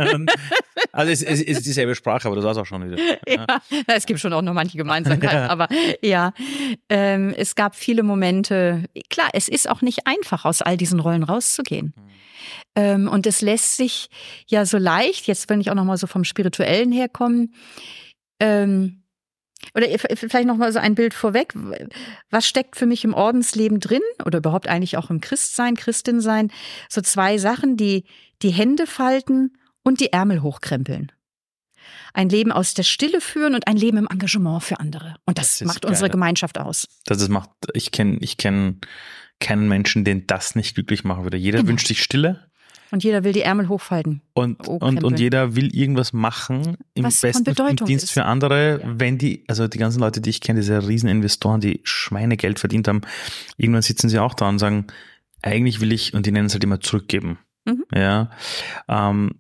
Also 0.93 1.12
es, 1.12 1.22
es, 1.22 1.40
es 1.40 1.59
ist 1.59 1.66
dieselbe 1.66 1.95
Sprache, 1.95 2.26
aber 2.26 2.36
das 2.36 2.45
war 2.45 2.53
es 2.53 2.59
auch 2.59 2.66
schon 2.66 2.90
wieder. 2.90 2.97
Ja, 3.28 3.47
es 3.86 4.07
gibt 4.07 4.20
schon 4.20 4.32
auch 4.32 4.43
noch 4.43 4.53
manche 4.53 4.76
Gemeinsamkeiten, 4.76 5.36
Ja. 5.38 5.49
aber 5.49 5.68
ja, 6.03 6.32
ähm, 6.88 7.32
es 7.36 7.55
gab 7.55 7.76
viele 7.76 8.03
Momente. 8.03 8.84
Klar, 9.09 9.30
es 9.32 9.49
ist 9.49 9.68
auch 9.68 9.80
nicht 9.80 10.07
einfach, 10.07 10.45
aus 10.45 10.61
all 10.61 10.76
diesen 10.76 11.01
Rollen 11.01 11.22
rauszugehen. 11.22 11.82
Ähm, 12.74 13.09
und 13.09 13.26
es 13.26 13.41
lässt 13.41 13.76
sich 13.76 14.09
ja 14.47 14.64
so 14.66 14.78
leicht, 14.78 15.26
jetzt 15.26 15.49
wenn 15.49 15.61
ich 15.61 15.70
auch 15.70 15.74
noch 15.74 15.85
mal 15.85 15.97
so 15.97 16.07
vom 16.07 16.24
Spirituellen 16.24 16.93
herkommen, 16.93 17.55
ähm, 18.41 19.03
oder 19.74 19.87
vielleicht 19.99 20.47
noch 20.47 20.57
mal 20.57 20.72
so 20.72 20.80
ein 20.80 20.95
Bild 20.95 21.14
vorweg. 21.14 21.55
Was 22.30 22.47
steckt 22.47 22.76
für 22.76 22.87
mich 22.87 23.05
im 23.05 23.14
Ordensleben 23.14 23.78
drin 23.80 24.03
oder 24.24 24.39
überhaupt 24.39 24.66
eigentlich 24.68 24.97
auch 24.97 25.09
im 25.11 25.20
Christsein, 25.20 25.76
Christin 25.76 26.20
sein? 26.20 26.51
So 26.89 27.01
zwei 27.01 27.39
Sachen, 27.39 27.76
die 27.76 28.05
die 28.43 28.51
Hände 28.51 28.87
falten 28.87 29.57
und 29.85 30.01
die 30.01 30.12
Ärmel 30.12 30.43
hochkrempeln. 30.43 31.12
Ein 32.12 32.28
Leben 32.28 32.53
aus 32.53 32.74
der 32.74 32.83
Stille 32.83 33.20
führen 33.20 33.55
und 33.55 33.66
ein 33.66 33.76
Leben 33.76 33.99
im 33.99 34.09
Engagement 34.11 34.62
für 34.62 34.78
andere. 34.80 35.14
Und 35.26 35.39
das, 35.39 35.47
Das 35.47 35.61
ist 35.62 35.66
macht 35.66 35.85
unsere 35.85 36.09
geil. 36.09 36.12
Gemeinschaft 36.12 36.59
aus. 36.59 36.87
Das, 37.05 37.18
das 37.18 37.28
macht, 37.28 37.51
ich 37.72 37.93
kenne 37.93 38.18
ich 38.20 38.37
kenn 38.37 38.80
keinen 39.43 39.68
Menschen, 39.68 40.05
den 40.05 40.26
das 40.26 40.55
nicht 40.55 40.74
glücklich 40.74 41.05
machen 41.05 41.24
würde. 41.24 41.36
Jeder 41.36 41.59
Genau. 41.59 41.70
wünscht 41.70 41.86
sich 41.88 42.03
Stille 42.03 42.47
Und 42.90 43.05
jeder 43.05 43.24
will 43.24 43.32
die 43.32 43.43
Ärmel 43.43 43.68
hochfalten. 43.68 44.22
und, 44.34 44.68
Oh, 44.68 44.76
und, 44.76 45.03
und 45.05 45.18
jeder 45.18 45.57
will 45.57 45.74
irgendwas 45.74 46.12
machen, 46.12 46.76
im 46.95 47.05
Was 47.05 47.20
besten 47.22 47.45
Dienst 47.86 48.05
ist. 48.05 48.11
für 48.11 48.24
andere, 48.24 48.80
Ja. 48.82 48.95
wenn 48.99 49.16
die, 49.18 49.45
also 49.49 49.66
die 49.68 49.78
ganzen 49.78 50.01
Leute, 50.01 50.20
die 50.20 50.30
ich 50.30 50.40
kenne, 50.40 50.61
diese 50.61 50.86
Rieseninvestoren, 50.86 51.61
die 51.61 51.80
Schweinegeld 51.84 52.59
verdient 52.59 52.88
haben, 52.88 53.01
irgendwann 53.57 53.82
sitzen 53.82 54.09
sie 54.09 54.18
auch 54.18 54.34
da 54.34 54.49
und 54.49 54.59
sagen, 54.59 54.86
eigentlich 55.43 55.80
will 55.80 55.90
ich, 55.93 56.14
und 56.14 56.26
die 56.26 56.32
nennen 56.32 56.47
es 56.47 56.53
halt 56.53 56.64
immer 56.64 56.80
zurückgeben. 56.80 57.38
Mhm. 57.64 57.84
Ja. 57.95 58.30
Ähm, 58.88 59.32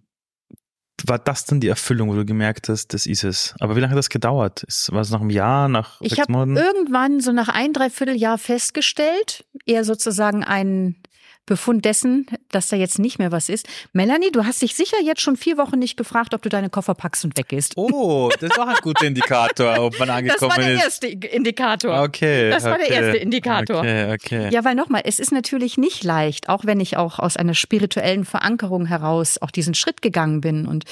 war 1.08 1.18
das 1.18 1.44
dann 1.44 1.60
die 1.60 1.68
Erfüllung, 1.68 2.08
wo 2.10 2.14
du 2.14 2.24
gemerkt 2.24 2.68
hast, 2.68 2.94
das 2.94 3.06
ist 3.06 3.24
es? 3.24 3.54
Aber 3.60 3.76
wie 3.76 3.80
lange 3.80 3.90
hat 3.92 3.98
das 3.98 4.08
gedauert? 4.08 4.62
Ist- 4.64 4.92
War 4.92 5.00
es 5.00 5.10
nach 5.10 5.20
einem 5.20 5.30
Jahr, 5.30 5.68
nach 5.68 6.00
Ich 6.00 6.10
sechs 6.10 6.22
habe 6.22 6.32
Monaten? 6.32 6.56
irgendwann 6.56 7.20
so 7.20 7.32
nach 7.32 7.48
ein, 7.48 7.72
dreiviertel 7.72 8.16
Jahr 8.16 8.38
festgestellt, 8.38 9.44
eher 9.66 9.84
sozusagen 9.84 10.44
ein 10.44 10.96
Befund 11.44 11.84
dessen, 11.84 12.26
dass 12.52 12.68
da 12.68 12.76
jetzt 12.76 13.00
nicht 13.00 13.18
mehr 13.18 13.32
was 13.32 13.48
ist. 13.48 13.66
Melanie, 13.92 14.30
du 14.30 14.44
hast 14.44 14.62
dich 14.62 14.76
sicher 14.76 14.96
jetzt 15.04 15.20
schon 15.20 15.36
vier 15.36 15.58
Wochen 15.58 15.78
nicht 15.78 15.96
gefragt, 15.96 16.34
ob 16.34 16.42
du 16.42 16.48
deine 16.48 16.70
Koffer 16.70 16.94
packst 16.94 17.24
und 17.24 17.36
weggehst. 17.36 17.72
Oh, 17.76 18.30
das 18.38 18.50
ist 18.50 18.60
auch 18.60 18.68
ein 18.68 18.76
guter 18.80 19.06
Indikator, 19.06 19.76
ob 19.80 19.98
man 19.98 20.08
das 20.08 20.16
angekommen 20.18 20.50
war 20.50 20.58
der 20.58 20.74
ist. 20.74 20.84
erste 20.84 21.06
Indikator. 21.08 22.02
Okay. 22.02 22.50
Das 22.50 22.62
war 22.62 22.78
der 22.78 22.86
okay. 22.86 22.94
erste 22.94 23.16
Indikator. 23.16 23.78
Okay, 23.78 24.12
okay. 24.12 24.48
Ja, 24.52 24.64
weil 24.64 24.76
nochmal, 24.76 25.02
es 25.04 25.18
ist 25.18 25.32
natürlich 25.32 25.78
nicht 25.78 26.04
leicht, 26.04 26.48
auch 26.48 26.64
wenn 26.64 26.78
ich 26.78 26.96
auch 26.96 27.18
aus 27.18 27.36
einer 27.36 27.54
spirituellen 27.54 28.24
Verankerung 28.24 28.86
heraus 28.86 29.38
auch 29.42 29.50
diesen 29.50 29.74
Schritt 29.74 30.00
gegangen 30.00 30.40
bin 30.40 30.66
und, 30.66 30.84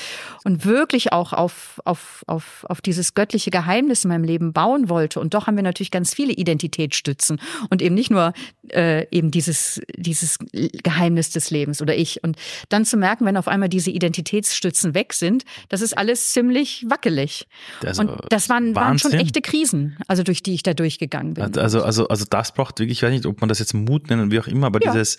und 0.42 0.64
wirklich 0.64 1.12
auch 1.12 1.32
auf, 1.32 1.80
auf, 1.84 2.24
auf, 2.26 2.66
auf 2.68 2.80
dieses 2.80 3.14
göttliche 3.14 3.52
Geheimnis 3.52 4.04
in 4.04 4.08
meinem 4.08 4.24
Leben 4.24 4.52
bauen 4.52 4.88
wollte. 4.88 5.20
Und 5.20 5.34
doch 5.34 5.46
haben 5.46 5.54
wir 5.54 5.62
natürlich 5.62 5.92
ganz 5.92 6.12
viele 6.12 6.32
Identitätsstützen 6.32 7.40
und 7.68 7.82
eben 7.82 7.94
nicht 7.94 8.10
nur 8.10 8.32
äh, 8.72 9.06
eben 9.10 9.30
dieses, 9.30 9.80
dieses 9.96 10.39
Geheimnis 10.52 11.30
des 11.30 11.50
Lebens 11.50 11.80
oder 11.82 11.96
ich. 11.96 12.22
Und 12.24 12.36
dann 12.68 12.84
zu 12.84 12.96
merken, 12.96 13.24
wenn 13.24 13.36
auf 13.36 13.48
einmal 13.48 13.68
diese 13.68 13.90
Identitätsstützen 13.90 14.94
weg 14.94 15.12
sind, 15.12 15.44
das 15.68 15.80
ist 15.80 15.96
alles 15.96 16.32
ziemlich 16.32 16.84
wackelig. 16.88 17.46
Also, 17.84 18.02
und 18.02 18.12
das 18.30 18.48
waren, 18.48 18.74
waren 18.74 18.98
schon 18.98 19.12
echte 19.12 19.40
Krisen, 19.40 19.96
also 20.08 20.22
durch 20.22 20.42
die 20.42 20.54
ich 20.54 20.62
da 20.62 20.74
durchgegangen 20.74 21.34
bin. 21.34 21.58
Also, 21.58 21.82
also, 21.82 22.08
also 22.08 22.24
das 22.28 22.52
braucht 22.52 22.78
wirklich, 22.78 22.98
ich 22.98 23.02
weiß 23.02 23.10
nicht, 23.10 23.26
ob 23.26 23.40
man 23.40 23.48
das 23.48 23.58
jetzt 23.58 23.74
Mut 23.74 24.10
nennen, 24.10 24.30
wie 24.30 24.40
auch 24.40 24.46
immer, 24.46 24.66
aber 24.66 24.80
Ja. 24.82 24.92
dieses 24.92 25.18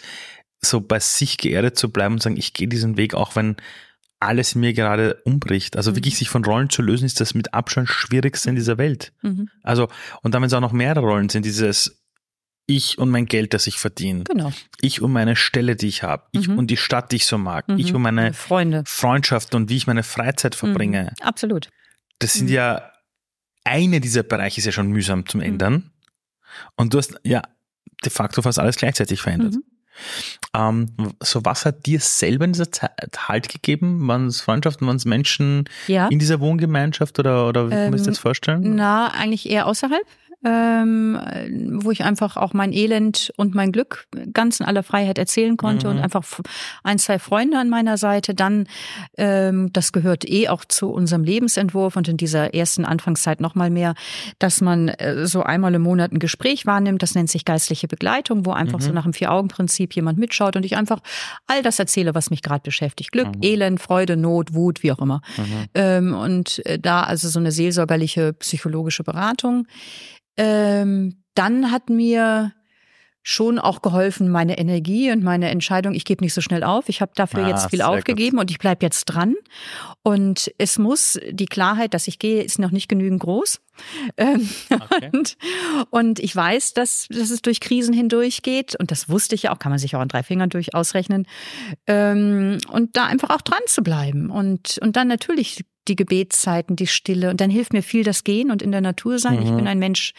so 0.64 0.80
bei 0.80 1.00
sich 1.00 1.38
geerdet 1.38 1.78
zu 1.78 1.90
bleiben 1.92 2.16
und 2.16 2.22
sagen, 2.22 2.38
ich 2.38 2.54
gehe 2.54 2.68
diesen 2.68 2.96
Weg, 2.98 3.16
auch 3.16 3.36
wenn 3.36 3.56
alles 4.20 4.54
mir 4.54 4.74
gerade 4.74 5.20
umbricht. 5.26 5.76
Also 5.76 5.92
Mhm. 5.92 5.96
wirklich 5.96 6.16
sich 6.18 6.30
von 6.30 6.46
Rollen 6.46 6.70
zu 6.70 6.84
lösen, 6.84 7.06
ist 7.06 7.20
das 7.20 7.34
mit 7.34 7.56
Abstand 7.56 7.90
schwierigste 7.90 8.50
in 8.50 8.56
dieser 8.56 8.78
Welt. 8.78 9.12
Mhm. 9.24 9.50
Also, 9.64 9.88
und 10.22 10.36
dann, 10.36 10.44
wenn 10.44 10.48
es 10.48 10.54
auch 10.54 10.62
noch 10.62 10.72
mehrere 10.74 11.00
Rollen 11.04 11.30
sind, 11.30 11.44
dieses 11.46 12.01
ich 12.68 12.98
und 12.98 13.10
mein 13.10 13.26
Geld, 13.26 13.54
das 13.54 13.68
ich 13.68 13.78
verdiene, 13.78 14.24
Genau. 14.24 14.52
ich 14.82 15.02
und 15.02 15.12
meine 15.12 15.36
Stelle, 15.36 15.76
die 15.76 15.88
ich 15.88 16.04
habe, 16.04 16.24
ich 16.32 16.48
Mhm. 16.48 16.58
und 16.60 16.68
die 16.68 16.78
Stadt, 16.78 17.12
die 17.12 17.18
ich 17.18 17.26
so 17.26 17.38
mag, 17.38 17.66
ich 17.78 17.90
Mhm. 17.90 17.96
und 17.98 18.02
meine 18.04 18.34
Freunde. 18.34 18.84
Freundschaft 18.86 19.56
und 19.56 19.70
wie 19.70 19.78
ich 19.78 19.88
meine 19.88 20.04
Freizeit 20.04 20.56
verbringe. 20.56 21.14
Mhm. 21.20 21.26
Absolut. 21.28 21.70
Das 22.20 22.34
sind 22.34 22.48
Mhm. 22.48 22.54
ja, 22.54 22.92
eine 23.64 24.00
dieser 24.00 24.24
Bereiche 24.24 24.60
ist 24.60 24.66
ja 24.66 24.72
schon 24.72 24.88
mühsam 24.90 25.26
zum 25.28 25.42
Ändern. 25.42 25.92
Und 26.76 26.94
du 26.94 26.98
hast 26.98 27.16
ja 27.24 27.42
de 28.04 28.12
facto 28.12 28.42
fast 28.42 28.60
alles 28.60 28.76
gleichzeitig 28.78 29.22
verändert. 29.22 29.54
Mhm. 29.56 29.64
Ähm, 30.56 30.86
so 31.22 31.44
was 31.46 31.66
hat 31.66 31.86
dir 31.86 32.00
selber 32.00 32.46
in 32.46 32.54
dieser 32.54 32.72
Zeit 32.72 32.92
Halt 33.28 33.50
gegeben? 33.50 34.08
Waren 34.08 34.28
es 34.28 34.42
Freundschaften, 34.42 34.88
waren 34.88 34.96
es 34.96 35.06
Menschen 35.06 35.66
Ja. 35.88 36.08
in 36.08 36.18
dieser 36.20 36.40
Wohngemeinschaft 36.40 37.20
oder, 37.20 37.48
oder 37.48 37.68
wie 37.68 37.72
kann 37.72 37.90
man 37.92 37.98
sich 38.00 38.08
Ähm, 38.08 38.14
das 38.14 38.20
vorstellen? 38.20 38.76
Na, 38.76 39.10
eigentlich 39.14 39.50
eher 39.50 39.68
außerhalb, 39.68 40.06
ähm, 40.44 41.20
wo 41.84 41.92
ich 41.92 42.04
einfach 42.04 42.38
auch 42.38 42.54
mein 42.54 42.74
Elend 42.74 43.32
und 43.38 43.54
mein 43.54 43.72
Glück 43.72 44.08
ganz 44.34 44.60
in 44.60 44.66
aller 44.66 44.84
Freiheit 44.84 45.18
erzählen 45.18 45.58
konnte 45.58 45.88
Mhm. 45.88 45.98
und 45.98 46.04
einfach 46.04 46.24
ein, 46.84 46.98
zwei 47.00 47.20
Freunde 47.20 47.58
an 47.60 47.70
meiner 47.70 47.98
Seite. 47.98 48.34
Dann, 48.34 48.68
ähm, 49.18 49.72
das 49.74 49.92
gehört 49.92 50.28
eh 50.28 50.50
auch 50.50 50.66
zu 50.66 50.90
unserem 50.90 51.24
Lebensentwurf 51.24 51.96
und 51.96 52.08
in 52.08 52.18
dieser 52.18 52.54
ersten 52.54 52.86
Anfangszeit 52.86 53.40
noch 53.42 53.56
mal 53.56 53.70
mehr, 53.70 53.94
dass 54.40 54.62
man 54.62 54.88
äh, 54.90 55.28
so 55.28 55.44
einmal 55.44 55.74
im 55.76 55.84
Monat 55.84 56.12
ein 56.12 56.20
Gespräch 56.20 56.66
wahrnimmt. 56.66 57.04
Das 57.04 57.14
nennt 57.16 57.30
sich 57.30 57.46
geistliche 57.46 57.88
Begleitung, 57.88 58.46
wo 58.46 58.52
einfach 58.52 58.80
Mhm. 58.80 58.84
so 58.84 58.92
nach 58.94 59.04
dem 59.04 59.14
Vier-Augen-Prinzip 59.14 59.94
jemand 59.96 60.18
mitschaut 60.18 60.56
und 60.56 60.66
ich 60.66 60.76
einfach 60.76 61.00
all 61.48 61.62
das 61.62 61.78
erzähle, 61.80 62.16
was 62.16 62.30
mich 62.32 62.42
gerade 62.42 62.62
beschäftigt. 62.64 63.12
Glück, 63.12 63.28
Mhm. 63.36 63.44
Elend, 63.44 63.82
Freude, 63.82 64.18
Not, 64.18 64.54
Wut, 64.54 64.82
wie 64.84 64.92
auch 64.92 65.00
immer. 65.00 65.22
Mhm. 65.38 65.44
Ähm, 65.76 66.14
und 66.16 66.66
äh, 66.66 66.80
da 66.80 67.04
also 67.04 67.30
so 67.30 67.40
eine 67.40 67.52
seelsorgerliche 67.52 68.34
psychologische 68.34 69.04
Beratung. 69.04 69.68
Ähm, 70.38 71.24
dann 71.36 71.72
hat 71.72 71.90
mir 71.90 72.54
schon 73.24 73.60
auch 73.60 73.84
geholfen 73.84 74.30
meine 74.32 74.58
Energie 74.58 75.12
und 75.12 75.24
meine 75.24 75.50
Entscheidung, 75.50 75.94
ich 75.94 76.06
gebe 76.06 76.24
nicht 76.24 76.34
so 76.34 76.42
schnell 76.42 76.64
auf. 76.64 76.90
Ich 76.90 77.02
habe 77.02 77.12
dafür 77.16 77.44
Ah, 77.46 77.50
jetzt 77.50 77.70
viel 77.70 77.78
sehr 77.78 77.88
gut. 77.88 77.98
aufgegeben 78.00 78.40
und 78.40 78.50
ich 78.50 78.58
bleib 78.58 78.82
jetzt 78.82 79.06
dran. 79.06 79.36
Und 80.02 80.52
es 80.58 80.80
muss, 80.80 81.20
die 81.30 81.46
Klarheit, 81.46 81.94
dass 81.94 82.08
ich 82.08 82.18
gehe, 82.18 82.42
ist 82.42 82.58
noch 82.58 82.72
nicht 82.72 82.88
genügend 82.88 83.20
groß. 83.22 83.62
Ähm, 84.18 84.50
Okay. 84.72 85.10
und, 85.14 85.38
und 85.92 86.20
ich 86.20 86.36
weiß, 86.36 86.74
dass, 86.74 87.08
dass 87.10 87.30
es 87.30 87.44
durch 87.44 87.60
Krisen 87.60 87.94
hindurch 87.94 88.42
geht. 88.42 88.76
Und 88.80 88.90
das 88.90 89.08
wusste 89.08 89.36
ich 89.36 89.44
ja 89.44 89.54
auch, 89.54 89.60
kann 89.60 89.72
man 89.72 89.78
sich 89.80 89.96
auch 89.96 90.00
an 90.02 90.08
drei 90.08 90.24
Fingern 90.24 90.50
durch 90.50 90.74
ausrechnen. 90.74 91.28
Ähm, 91.86 92.58
und 92.72 92.98
da 92.98 93.06
einfach 93.06 93.30
auch 93.30 93.42
dran 93.42 93.62
zu 93.68 93.84
bleiben. 93.84 94.32
Und, 94.32 94.80
und 94.82 94.96
dann 94.96 95.08
natürlich 95.08 95.64
die 95.88 95.96
Gebetszeiten, 95.96 96.76
die 96.76 96.88
Stille. 96.88 97.30
Und 97.30 97.42
dann 97.42 97.50
hilft 97.50 97.74
mir 97.74 97.82
viel 97.84 98.04
das 98.04 98.24
Gehen 98.24 98.52
und 98.52 98.62
in 98.62 98.72
der 98.72 98.82
Natur 98.82 99.20
sein. 99.20 99.42
Ich 99.42 99.50
Mhm. 99.50 99.58
bin 99.58 99.68
ein 99.68 99.80
Mensch, 99.80 100.14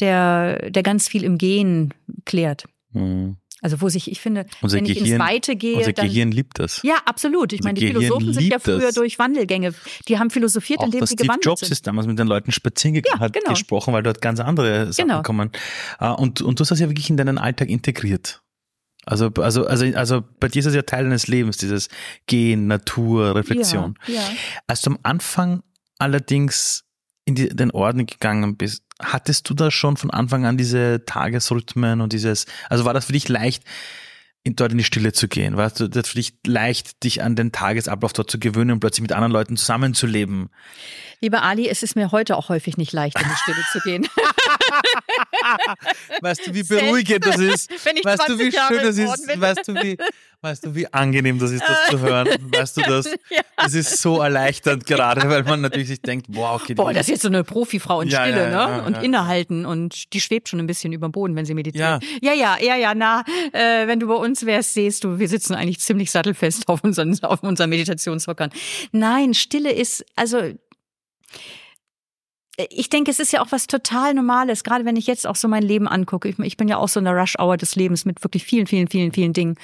der, 0.00 0.70
der 0.70 0.82
ganz 0.82 1.08
viel 1.08 1.24
im 1.24 1.38
Gehen 1.38 1.94
klärt. 2.24 2.64
Mhm. 2.92 3.36
Also 3.62 3.80
wo 3.80 3.88
sich, 3.88 4.10
ich 4.10 4.20
finde, 4.20 4.44
Unser 4.60 4.76
wenn 4.76 4.84
ich 4.84 4.98
Gehirn- 4.98 5.12
ins 5.12 5.18
Weite 5.18 5.56
gehe, 5.56 5.78
Unser 5.78 5.92
dann 5.94 6.06
Gehirn 6.06 6.30
liebt 6.30 6.58
das. 6.58 6.82
ja, 6.84 6.96
absolut. 7.06 7.52
Ich 7.54 7.60
Unser 7.60 7.68
meine, 7.70 7.78
die 7.80 7.86
Gehirn 7.86 8.02
Philosophen 8.02 8.34
sind 8.34 8.42
ja 8.44 8.56
liebt 8.56 8.68
das. 8.68 8.74
früher 8.82 8.92
durch 8.92 9.18
Wandelgänge. 9.18 9.74
Die 10.08 10.18
haben 10.18 10.28
philosophiert, 10.30 10.80
Auch 10.80 10.84
indem 10.84 11.00
sie 11.06 11.14
Steve 11.14 11.22
gewandelt 11.24 11.44
Jobs 11.46 11.60
sind. 11.60 11.72
ist 11.72 11.86
damals 11.86 12.06
mit 12.06 12.18
den 12.18 12.28
Leuten 12.28 12.52
spazieren 12.52 12.94
gegangen, 12.94 13.18
Ja, 13.18 13.24
hat 13.24 13.32
genau. 13.32 13.50
gesprochen, 13.50 13.94
weil 13.94 14.02
dort 14.02 14.20
ganz 14.20 14.40
andere 14.40 14.92
Sachen 14.92 15.08
Genau. 15.08 15.22
kommen. 15.22 15.50
Äh, 15.98 16.10
Und, 16.10 16.42
und 16.42 16.60
du 16.60 16.62
hast 16.62 16.70
das 16.70 16.80
ja 16.80 16.88
wirklich 16.90 17.08
in 17.08 17.16
deinen 17.16 17.38
Alltag 17.38 17.70
integriert. 17.70 18.42
Also, 19.06 19.30
also, 19.36 19.66
also, 19.66 19.86
also 19.94 20.24
bei 20.40 20.48
dir 20.48 20.58
ist 20.58 20.66
es 20.66 20.74
ja 20.74 20.82
Teil 20.82 21.04
deines 21.04 21.28
Lebens, 21.28 21.56
dieses 21.56 21.88
Gehen, 22.26 22.66
Natur, 22.66 23.36
Reflexion. 23.36 23.96
Ja, 24.08 24.14
ja. 24.14 24.20
Als 24.66 24.82
du 24.82 24.90
am 24.90 24.98
Anfang 25.04 25.62
allerdings 25.98 26.84
in 27.24 27.36
die, 27.36 27.48
den 27.48 27.70
Orden 27.70 28.06
gegangen 28.06 28.56
bist, 28.56 28.82
hattest 29.00 29.48
du 29.48 29.54
da 29.54 29.70
schon 29.70 29.96
von 29.96 30.10
Anfang 30.10 30.44
an 30.44 30.56
diese 30.56 31.04
Tagesrhythmen 31.06 32.00
und 32.00 32.12
dieses, 32.12 32.46
also 32.68 32.84
war 32.84 32.94
das 32.94 33.06
für 33.06 33.12
dich 33.12 33.28
leicht, 33.28 33.62
in, 34.42 34.56
dort 34.56 34.72
in 34.72 34.78
die 34.78 34.84
Stille 34.84 35.12
zu 35.12 35.28
gehen? 35.28 35.56
War 35.56 35.70
das 35.70 36.08
für 36.08 36.16
dich 36.16 36.34
leicht, 36.44 37.04
dich 37.04 37.22
an 37.22 37.36
den 37.36 37.52
Tagesablauf 37.52 38.12
dort 38.12 38.30
zu 38.30 38.40
gewöhnen 38.40 38.72
und 38.72 38.80
plötzlich 38.80 39.02
mit 39.02 39.12
anderen 39.12 39.32
Leuten 39.32 39.56
zusammenzuleben? 39.56 40.50
Lieber 41.20 41.42
Ali, 41.42 41.68
es 41.68 41.82
ist 41.82 41.94
mir 41.96 42.12
heute 42.12 42.36
auch 42.36 42.48
häufig 42.48 42.76
nicht 42.76 42.92
leicht, 42.92 43.20
in 43.20 43.26
die 43.28 43.36
Stille 43.36 43.64
zu 43.72 43.80
gehen. 43.80 44.08
weißt 46.20 46.46
du, 46.46 46.54
wie 46.54 46.62
beruhigend 46.62 47.26
das 47.26 47.38
ist? 47.38 47.70
Weißt 48.04 48.28
du, 48.28 48.38
wie 48.38 48.50
20 48.50 48.54
Jahre 48.54 48.74
schön 48.74 48.84
das 48.84 48.98
ist? 48.98 49.40
Weißt 49.40 49.68
du, 49.68 49.74
wie, 49.74 49.96
weißt 50.40 50.66
du, 50.66 50.74
wie 50.74 50.92
angenehm 50.92 51.38
das 51.38 51.50
ist, 51.50 51.62
das 51.66 51.86
zu 51.90 52.00
hören? 52.00 52.28
Weißt 52.52 52.76
du 52.76 52.82
das? 52.82 53.06
Ja. 53.28 53.42
Das 53.56 53.74
ist 53.74 53.98
so 53.98 54.20
erleichternd 54.20 54.86
gerade, 54.86 55.28
weil 55.28 55.42
man 55.42 55.60
natürlich 55.60 55.88
sich 55.88 56.00
denkt, 56.00 56.26
wow, 56.28 56.60
okay. 56.60 56.74
Boah, 56.74 56.92
das 56.92 57.02
ist 57.02 57.08
jetzt 57.08 57.22
so 57.22 57.28
eine 57.28 57.42
Profifrau 57.42 58.00
in 58.02 58.08
Ja, 58.08 58.22
Stille, 58.22 58.50
ja, 58.50 58.76
ne? 58.76 58.82
und 58.84 59.02
innehalten 59.02 59.66
und 59.66 60.12
die 60.12 60.20
schwebt 60.20 60.48
schon 60.48 60.60
ein 60.60 60.66
bisschen 60.66 60.92
über 60.92 61.08
dem 61.08 61.12
Boden, 61.12 61.34
wenn 61.34 61.44
sie 61.44 61.54
meditiert. 61.54 62.02
Ja, 62.22 62.32
ja, 62.32 62.56
ja, 62.60 62.76
ja, 62.76 62.94
na, 62.94 63.24
äh, 63.52 63.86
wenn 63.88 63.98
du 63.98 64.06
bei 64.06 64.14
uns 64.14 64.46
wärst, 64.46 64.74
siehst 64.74 65.02
du, 65.04 65.18
wir 65.18 65.28
sitzen 65.28 65.54
eigentlich 65.54 65.80
ziemlich 65.80 66.10
sattelfest 66.10 66.68
auf 66.68 66.84
unseren, 66.84 67.18
auf 67.24 67.42
unseren 67.42 67.70
Meditationshockern. 67.70 68.50
Nein, 68.92 69.34
Stille 69.34 69.72
ist, 69.72 70.04
also, 70.14 70.52
ich 72.70 72.88
denke, 72.88 73.10
es 73.10 73.20
ist 73.20 73.32
ja 73.32 73.42
auch 73.42 73.52
was 73.52 73.66
total 73.66 74.14
Normales, 74.14 74.64
gerade 74.64 74.86
wenn 74.86 74.96
ich 74.96 75.06
jetzt 75.06 75.26
auch 75.26 75.36
so 75.36 75.46
mein 75.46 75.62
Leben 75.62 75.86
angucke. 75.86 76.34
Ich, 76.38 76.56
bin 76.56 76.68
ja 76.68 76.78
auch 76.78 76.88
so 76.88 76.98
in 76.98 77.04
der 77.04 77.14
Rush-Hour 77.14 77.58
des 77.58 77.76
Lebens 77.76 78.06
mit 78.06 78.24
wirklich 78.24 78.44
vielen, 78.44 78.66
vielen, 78.66 78.88
vielen, 78.88 79.12
vielen 79.12 79.34
Dingen. 79.34 79.56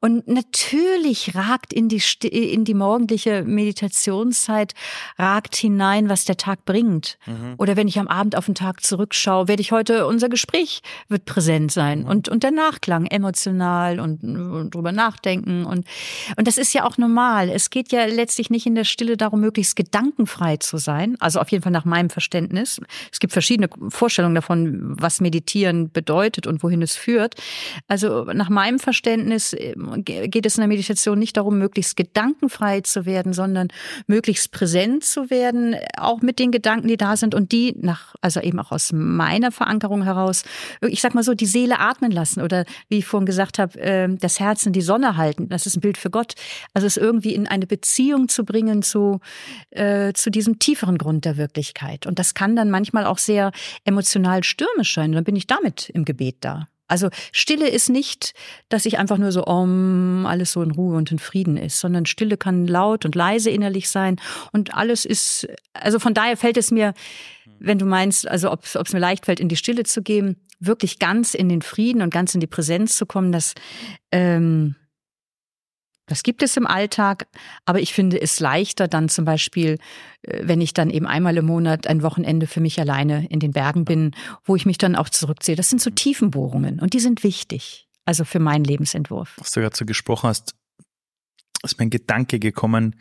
Und 0.00 0.28
natürlich 0.28 1.34
ragt 1.34 1.72
in 1.72 1.88
die, 1.88 2.00
in 2.22 2.64
die 2.64 2.74
morgendliche 2.74 3.42
Meditationszeit, 3.42 4.74
ragt 5.18 5.56
hinein, 5.56 6.08
was 6.08 6.26
der 6.26 6.36
Tag 6.36 6.64
bringt. 6.64 7.18
Oder 7.58 7.76
wenn 7.76 7.88
ich 7.88 7.98
am 7.98 8.06
Abend 8.06 8.36
auf 8.36 8.46
den 8.46 8.54
Tag 8.54 8.84
zurückschaue, 8.84 9.48
werde 9.48 9.60
ich 9.60 9.72
heute, 9.72 10.06
unser 10.06 10.28
Gespräch 10.28 10.82
wird 11.08 11.24
präsent 11.24 11.72
sein. 11.72 12.04
Und, 12.04 12.28
und 12.28 12.44
der 12.44 12.52
Nachklang 12.52 13.06
emotional 13.06 13.98
und, 13.98 14.22
und 14.22 14.74
drüber 14.74 14.92
nachdenken. 14.92 15.64
Und, 15.64 15.86
und 16.36 16.46
das 16.46 16.56
ist 16.56 16.72
ja 16.72 16.84
auch 16.84 16.98
normal. 16.98 17.50
Es 17.50 17.70
geht 17.70 17.90
ja 17.90 18.04
letztlich 18.04 18.48
nicht 18.48 18.66
in 18.66 18.76
der 18.76 18.84
Stille 18.84 19.16
darum, 19.16 19.40
möglichst 19.40 19.74
gedankenfrei 19.74 20.58
zu 20.58 20.76
sein. 20.76 21.16
Also 21.18 21.40
auf 21.40 21.50
jeden 21.50 21.64
Fall 21.64 21.72
nach 21.72 21.84
meinem 21.84 22.10
Verständnis. 22.10 22.27
Es 22.34 23.20
gibt 23.20 23.32
verschiedene 23.32 23.68
Vorstellungen 23.88 24.34
davon, 24.34 24.94
was 25.00 25.20
Meditieren 25.20 25.90
bedeutet 25.90 26.46
und 26.46 26.62
wohin 26.62 26.82
es 26.82 26.96
führt. 26.96 27.34
Also 27.86 28.24
nach 28.24 28.48
meinem 28.48 28.78
Verständnis 28.78 29.52
äh, 29.52 29.74
geht 30.04 30.46
es 30.46 30.56
in 30.56 30.62
der 30.62 30.68
Meditation 30.68 31.18
nicht 31.18 31.36
darum, 31.36 31.58
möglichst 31.58 31.96
gedankenfrei 31.96 32.80
zu 32.82 33.06
werden, 33.06 33.32
sondern 33.32 33.68
möglichst 34.06 34.52
präsent 34.52 35.04
zu 35.04 35.30
werden, 35.30 35.76
auch 35.96 36.20
mit 36.20 36.38
den 36.38 36.52
Gedanken, 36.52 36.88
die 36.88 36.96
da 36.96 37.16
sind 37.16 37.34
und 37.34 37.52
die 37.52 37.74
nach, 37.80 38.14
also 38.20 38.40
eben 38.40 38.58
auch 38.58 38.72
aus 38.72 38.92
meiner 38.92 39.52
Verankerung 39.52 40.02
heraus, 40.02 40.44
ich 40.86 41.00
sag 41.00 41.14
mal 41.14 41.22
so, 41.22 41.34
die 41.34 41.46
Seele 41.46 41.80
atmen 41.80 42.10
lassen 42.10 42.42
oder 42.42 42.64
wie 42.88 42.98
ich 42.98 43.06
vorhin 43.06 43.26
gesagt 43.26 43.58
habe, 43.58 43.78
äh, 43.80 44.08
das 44.08 44.40
Herz 44.40 44.66
in 44.66 44.72
die 44.72 44.80
Sonne 44.82 45.16
halten. 45.16 45.48
Das 45.48 45.66
ist 45.66 45.76
ein 45.76 45.80
Bild 45.80 45.98
für 45.98 46.10
Gott. 46.10 46.34
Also 46.74 46.86
es 46.86 46.96
irgendwie 46.96 47.34
in 47.34 47.46
eine 47.46 47.66
Beziehung 47.66 48.28
zu 48.28 48.44
bringen 48.44 48.82
zu, 48.82 49.20
äh, 49.70 50.12
zu 50.12 50.30
diesem 50.30 50.58
tieferen 50.58 50.98
Grund 50.98 51.24
der 51.24 51.36
Wirklichkeit. 51.36 52.06
Und 52.06 52.17
das 52.18 52.34
kann 52.34 52.56
dann 52.56 52.70
manchmal 52.70 53.06
auch 53.06 53.18
sehr 53.18 53.52
emotional 53.84 54.44
stürmisch 54.44 54.94
sein. 54.94 55.12
Dann 55.12 55.24
bin 55.24 55.36
ich 55.36 55.46
damit 55.46 55.90
im 55.90 56.04
Gebet 56.04 56.36
da. 56.40 56.68
Also 56.88 57.10
Stille 57.32 57.68
ist 57.68 57.90
nicht, 57.90 58.32
dass 58.70 58.86
ich 58.86 58.98
einfach 58.98 59.18
nur 59.18 59.30
so 59.30 59.44
um 59.44 60.24
alles 60.26 60.52
so 60.52 60.62
in 60.62 60.70
Ruhe 60.70 60.96
und 60.96 61.12
in 61.12 61.18
Frieden 61.18 61.58
ist, 61.58 61.80
sondern 61.80 62.06
Stille 62.06 62.38
kann 62.38 62.66
laut 62.66 63.04
und 63.04 63.14
leise 63.14 63.50
innerlich 63.50 63.90
sein 63.90 64.16
und 64.52 64.74
alles 64.74 65.04
ist, 65.04 65.46
also 65.74 65.98
von 65.98 66.14
daher 66.14 66.38
fällt 66.38 66.56
es 66.56 66.70
mir, 66.70 66.94
wenn 67.60 67.78
du 67.78 67.84
meinst, 67.84 68.26
also 68.26 68.50
ob 68.50 68.64
es 68.64 68.92
mir 68.92 69.00
leicht 69.00 69.26
fällt, 69.26 69.38
in 69.38 69.50
die 69.50 69.56
Stille 69.56 69.84
zu 69.84 70.02
gehen, 70.02 70.36
wirklich 70.60 70.98
ganz 70.98 71.34
in 71.34 71.50
den 71.50 71.60
Frieden 71.60 72.00
und 72.00 72.10
ganz 72.10 72.34
in 72.34 72.40
die 72.40 72.46
Präsenz 72.46 72.96
zu 72.96 73.04
kommen, 73.04 73.32
das, 73.32 73.54
ähm, 74.10 74.74
das 76.08 76.22
gibt 76.22 76.42
es 76.42 76.56
im 76.56 76.66
Alltag, 76.66 77.26
aber 77.64 77.80
ich 77.80 77.92
finde 77.92 78.20
es 78.20 78.40
leichter 78.40 78.88
dann 78.88 79.08
zum 79.08 79.24
Beispiel, 79.24 79.78
äh, 80.22 80.40
wenn 80.42 80.60
ich 80.60 80.74
dann 80.74 80.90
eben 80.90 81.06
einmal 81.06 81.36
im 81.36 81.46
Monat 81.46 81.86
ein 81.86 82.02
Wochenende 82.02 82.46
für 82.46 82.60
mich 82.60 82.80
alleine 82.80 83.26
in 83.28 83.40
den 83.40 83.52
Bergen 83.52 83.84
bin, 83.84 84.12
wo 84.44 84.56
ich 84.56 84.66
mich 84.66 84.78
dann 84.78 84.96
auch 84.96 85.08
zurückziehe. 85.08 85.56
Das 85.56 85.70
sind 85.70 85.80
so 85.80 85.90
Tiefenbohrungen 85.90 86.80
und 86.80 86.92
die 86.94 87.00
sind 87.00 87.22
wichtig. 87.22 87.88
Also 88.04 88.24
für 88.24 88.38
meinen 88.40 88.64
Lebensentwurf. 88.64 89.34
was 89.36 89.50
du 89.52 89.60
gerade 89.60 89.76
so 89.76 89.84
gesprochen 89.84 90.28
hast, 90.28 90.54
ist 91.62 91.78
mir 91.78 91.86
ein 91.86 91.90
Gedanke 91.90 92.38
gekommen. 92.38 92.96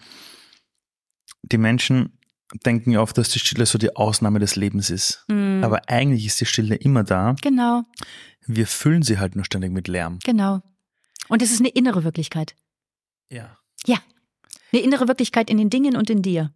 Die 1.43 1.58
Menschen 1.58 2.18
denken 2.66 2.91
ja 2.91 3.01
oft, 3.01 3.18
dass 3.18 3.30
die 3.30 3.39
Stille 3.39 3.66
so 3.66 3.78
die 3.78 3.95
Ausnahme 3.95 4.39
des 4.39 4.55
Lebens 4.55 4.89
ist. 4.89 5.24
Mhm. 5.30 5.62
Aber 5.64 5.89
eigentlich 5.89 6.26
ist 6.26 6.41
die 6.41 6.45
Stille 6.45 6.76
immer 6.76 7.03
da. 7.03 7.36
Genau, 7.41 7.84
Wir 8.45 8.68
füllen 8.68 9.01
sie 9.03 9.18
halt 9.20 9.36
nur 9.36 9.45
ständig 9.45 9.72
mit 9.72 9.88
Lärm. 9.88 10.20
genau. 10.24 10.62
Und 11.30 11.41
es 11.41 11.51
ist 11.51 11.60
eine 11.60 11.70
innere 11.70 12.05
Wirklichkeit. 12.05 12.55
Ja. 13.32 13.57
Ja. 13.86 13.97
Eine 14.71 14.82
innere 14.82 15.07
Wirklichkeit 15.07 15.49
in 15.49 15.57
den 15.57 15.69
Dingen 15.69 15.95
und 15.95 16.09
in 16.09 16.21
dir. 16.21 16.53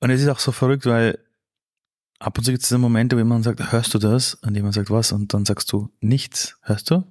Und 0.00 0.10
es 0.10 0.20
ist 0.22 0.28
auch 0.28 0.38
so 0.40 0.52
verrückt, 0.52 0.84
weil 0.86 1.18
ab 2.18 2.36
und 2.36 2.44
zu 2.44 2.50
gibt 2.50 2.62
es 2.62 2.68
diese 2.68 2.78
Momente, 2.78 3.16
wo 3.16 3.20
jemand 3.20 3.44
sagt, 3.44 3.72
hörst 3.72 3.94
du 3.94 3.98
das? 3.98 4.34
Und 4.34 4.54
jemand 4.54 4.74
sagt, 4.74 4.90
was? 4.90 5.12
Und 5.12 5.32
dann 5.32 5.44
sagst 5.46 5.72
du, 5.72 5.90
nichts. 6.00 6.58
Hörst 6.62 6.90
du? 6.90 7.04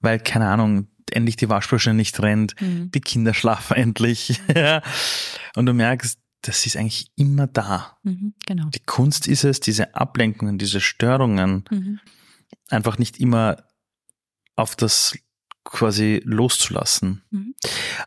Weil, 0.00 0.20
keine 0.20 0.48
Ahnung, 0.48 0.88
endlich 1.10 1.36
die 1.36 1.48
Waschmaschine 1.48 1.94
nicht 1.94 2.20
rennt, 2.20 2.60
Mhm. 2.60 2.90
die 2.90 3.00
Kinder 3.00 3.32
schlafen 3.34 3.76
endlich. 3.76 4.40
Und 5.56 5.66
du 5.66 5.72
merkst, 5.72 6.18
das 6.42 6.66
ist 6.66 6.76
eigentlich 6.76 7.10
immer 7.16 7.46
da. 7.46 7.98
Mhm. 8.02 8.34
Genau. 8.46 8.68
Die 8.68 8.80
Kunst 8.84 9.26
ist 9.26 9.44
es, 9.44 9.58
diese 9.60 9.94
Ablenkungen, 9.94 10.58
diese 10.58 10.80
Störungen 10.80 11.64
Mhm. 11.70 12.00
einfach 12.70 12.98
nicht 12.98 13.18
immer 13.18 13.64
auf 14.54 14.76
das 14.76 15.16
quasi 15.72 16.22
loszulassen. 16.24 17.22
Mhm. 17.30 17.54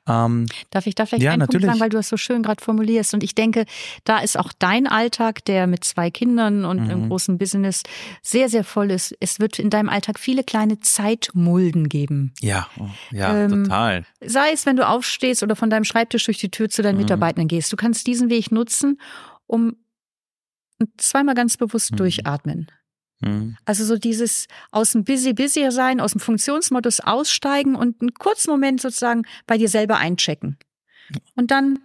Ähm, 0.08 0.46
Darf 0.72 0.88
ich 0.88 0.96
da 0.96 1.06
vielleicht 1.06 1.24
Ja, 1.24 1.32
einen 1.32 1.40
Punkt 1.42 1.54
natürlich. 1.54 1.68
sagen, 1.68 1.80
weil 1.82 1.90
du 1.90 1.98
das 1.98 2.10
so 2.10 2.18
schön 2.18 2.42
gerade 2.42 2.64
formulierst? 2.64 3.14
Und 3.14 3.24
ich 3.24 3.36
denke, 3.36 3.66
da 4.06 4.20
ist 4.20 4.38
auch 4.40 4.52
dein 4.58 4.88
Alltag, 4.88 5.44
der 5.46 5.68
mit 5.68 5.84
zwei 5.84 6.10
Kindern 6.10 6.64
und 6.66 6.84
Mhm. 6.84 6.90
einem 6.90 7.08
großen 7.10 7.38
Business 7.38 7.84
sehr, 8.22 8.50
sehr 8.50 8.64
voll 8.64 8.92
ist. 8.92 9.14
Es 9.20 9.40
wird 9.40 9.60
in 9.60 9.70
deinem 9.70 9.90
Alltag 9.90 10.20
viele 10.20 10.44
kleine 10.44 10.80
Zeitmulden 10.80 11.90
geben. 11.90 12.34
ja, 12.42 12.68
ja, 13.12 13.36
Ähm, 13.46 13.66
total. 13.66 14.06
Sei 14.22 14.52
es, 14.54 14.66
wenn 14.66 14.76
du 14.78 14.88
aufstehst 14.88 15.44
oder 15.44 15.56
von 15.56 15.70
deinem 15.70 15.84
Schreibtisch 15.84 16.26
durch 16.26 16.38
die 16.40 16.50
Tür 16.52 16.70
zu 16.70 16.82
deinen 16.82 16.96
Mhm. 16.96 17.02
Mitarbeitern 17.02 17.48
gehst. 17.48 17.72
Du 17.74 17.76
kannst 17.78 18.08
diesen 18.08 18.30
Weg 18.30 18.52
nutzen, 18.52 19.00
um 19.48 19.76
zweimal 20.98 21.36
ganz 21.36 21.58
bewusst 21.58 21.92
Mhm. 21.92 21.98
durchatmen. 21.98 22.68
Mhm. 23.22 23.58
Also 23.66 23.84
so 23.86 23.98
dieses 23.98 24.48
aus 24.72 24.92
dem 24.92 25.04
busy 25.04 25.34
busy 25.34 25.70
sein, 25.72 26.00
aus 26.00 26.14
dem 26.14 26.22
Funktionsmodus 26.22 27.02
aussteigen 27.02 27.76
und 27.76 28.02
einen 28.02 28.14
kurzen 28.14 28.52
Moment 28.52 28.82
sozusagen 28.82 29.24
bei 29.46 29.58
dir 29.58 29.70
selber 29.70 29.98
einchecken. 29.98 30.58
Und 31.36 31.52
dann 31.52 31.80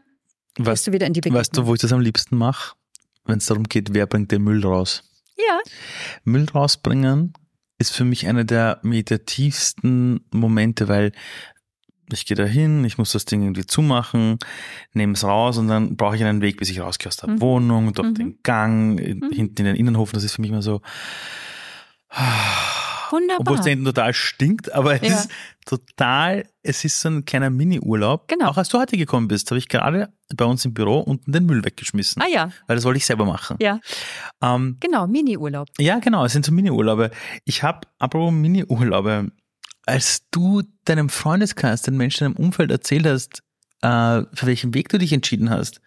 gehst 0.55 0.67
Weißt, 0.69 0.87
du 0.87 0.93
wieder 0.93 1.07
in 1.07 1.13
die 1.13 1.21
Begegnung. 1.21 1.41
weißt 1.41 1.57
du, 1.57 1.67
wo 1.67 1.75
ich 1.75 1.81
das 1.81 1.93
am 1.93 2.01
liebsten 2.01 2.37
mache? 2.37 2.77
Wenn 3.25 3.39
es 3.39 3.47
darum 3.47 3.65
geht, 3.65 3.95
wer 3.95 4.07
bringt 4.07 4.31
den 4.31 4.43
Müll 4.43 4.65
raus? 4.65 5.03
Ja. 5.37 5.59
Müll 6.25 6.47
rausbringen 6.55 7.33
ist 7.79 7.93
für 7.93 8.05
mich 8.05 8.27
einer 8.29 8.45
der 8.45 8.79
meditativsten 8.83 10.25
Momente, 10.31 10.89
weil 10.89 11.13
ich 12.13 12.27
gehe 12.27 12.37
da 12.37 12.45
hin, 12.45 12.85
ich 12.85 12.99
muss 12.99 13.13
das 13.13 13.25
Ding 13.25 13.43
irgendwie 13.43 13.67
zumachen, 13.67 14.39
nehme 14.93 15.15
es 15.15 15.25
raus 15.25 15.59
und 15.59 15.69
dann 15.69 15.97
brauche 15.97 16.17
ich 16.17 16.25
einen 16.25 16.41
Weg, 16.43 16.59
bis 16.59 16.71
ich 16.71 16.81
rausgehe 16.81 17.09
aus 17.09 17.17
der 17.17 17.31
Mhm. 17.31 17.41
Wohnung, 17.41 17.93
durch 17.93 18.09
Mhm. 18.09 18.15
den 18.15 18.39
Gang, 18.43 18.95
Mhm. 18.97 19.31
hinten 19.33 19.59
in 19.59 19.65
den 19.65 19.77
Innenhof. 19.77 20.13
Das 20.13 20.23
ist 20.25 20.35
für 20.35 20.41
mich 20.43 20.51
immer 20.51 20.63
so. 20.63 20.81
Wunderbar. 23.11 23.41
Obwohl 23.41 23.57
es 23.59 23.63
da 23.65 23.71
hinten 23.71 23.85
total 23.85 24.13
stinkt, 24.15 24.73
aber 24.73 24.95
es 25.03 25.09
Ja. 25.09 25.15
ist 25.17 25.31
total, 25.67 26.45
es 26.63 26.85
ist 26.85 27.01
so 27.01 27.09
ein 27.09 27.25
kleiner 27.25 27.51
Mini-Urlaub. 27.51 28.29
Genau. 28.29 28.49
Auch 28.49 28.57
als 28.57 28.69
du 28.71 28.79
heute 28.79 28.97
gekommen 28.97 29.29
bist, 29.29 29.51
habe 29.51 29.59
ich 29.59 29.69
gerade 29.69 30.13
bei 30.35 30.45
uns 30.45 30.65
im 30.65 30.75
Büro 30.75 30.99
unten 31.01 31.31
den 31.33 31.47
Müll 31.47 31.65
weggeschmissen. 31.65 32.21
ah 32.23 32.27
ja, 32.33 32.51
Weil 32.67 32.77
das 32.77 32.85
wollte 32.85 32.97
ich 32.99 33.07
selber 33.07 33.25
machen. 33.25 33.57
ja, 33.61 33.79
Ähm, 34.43 34.79
genau, 34.81 35.07
Mini-Urlaub. 35.07 35.69
ja, 35.79 35.99
genau, 36.01 36.25
es 36.25 36.33
sind 36.33 36.45
so 36.45 36.53
Mini-Urlaube. 36.53 37.11
Ich 37.45 37.63
habe, 37.63 37.81
apropos 37.99 38.33
Mini-Urlaube, 38.33 39.31
als 39.87 40.23
du 40.31 40.63
deinem 40.85 41.09
Freundeskreis, 41.09 41.83
den 41.83 41.97
Menschen 41.97 42.27
in 42.27 42.35
deinem 42.35 42.45
Umfeld 42.47 42.71
erzählt 42.71 43.07
hast, 43.07 43.43
äh, 43.83 44.23
für 44.33 44.47
welchen 44.47 44.73
Weg 44.75 44.89
du 44.89 44.99
dich 44.99 45.13
entschieden 45.13 45.51
hast, 45.51 45.81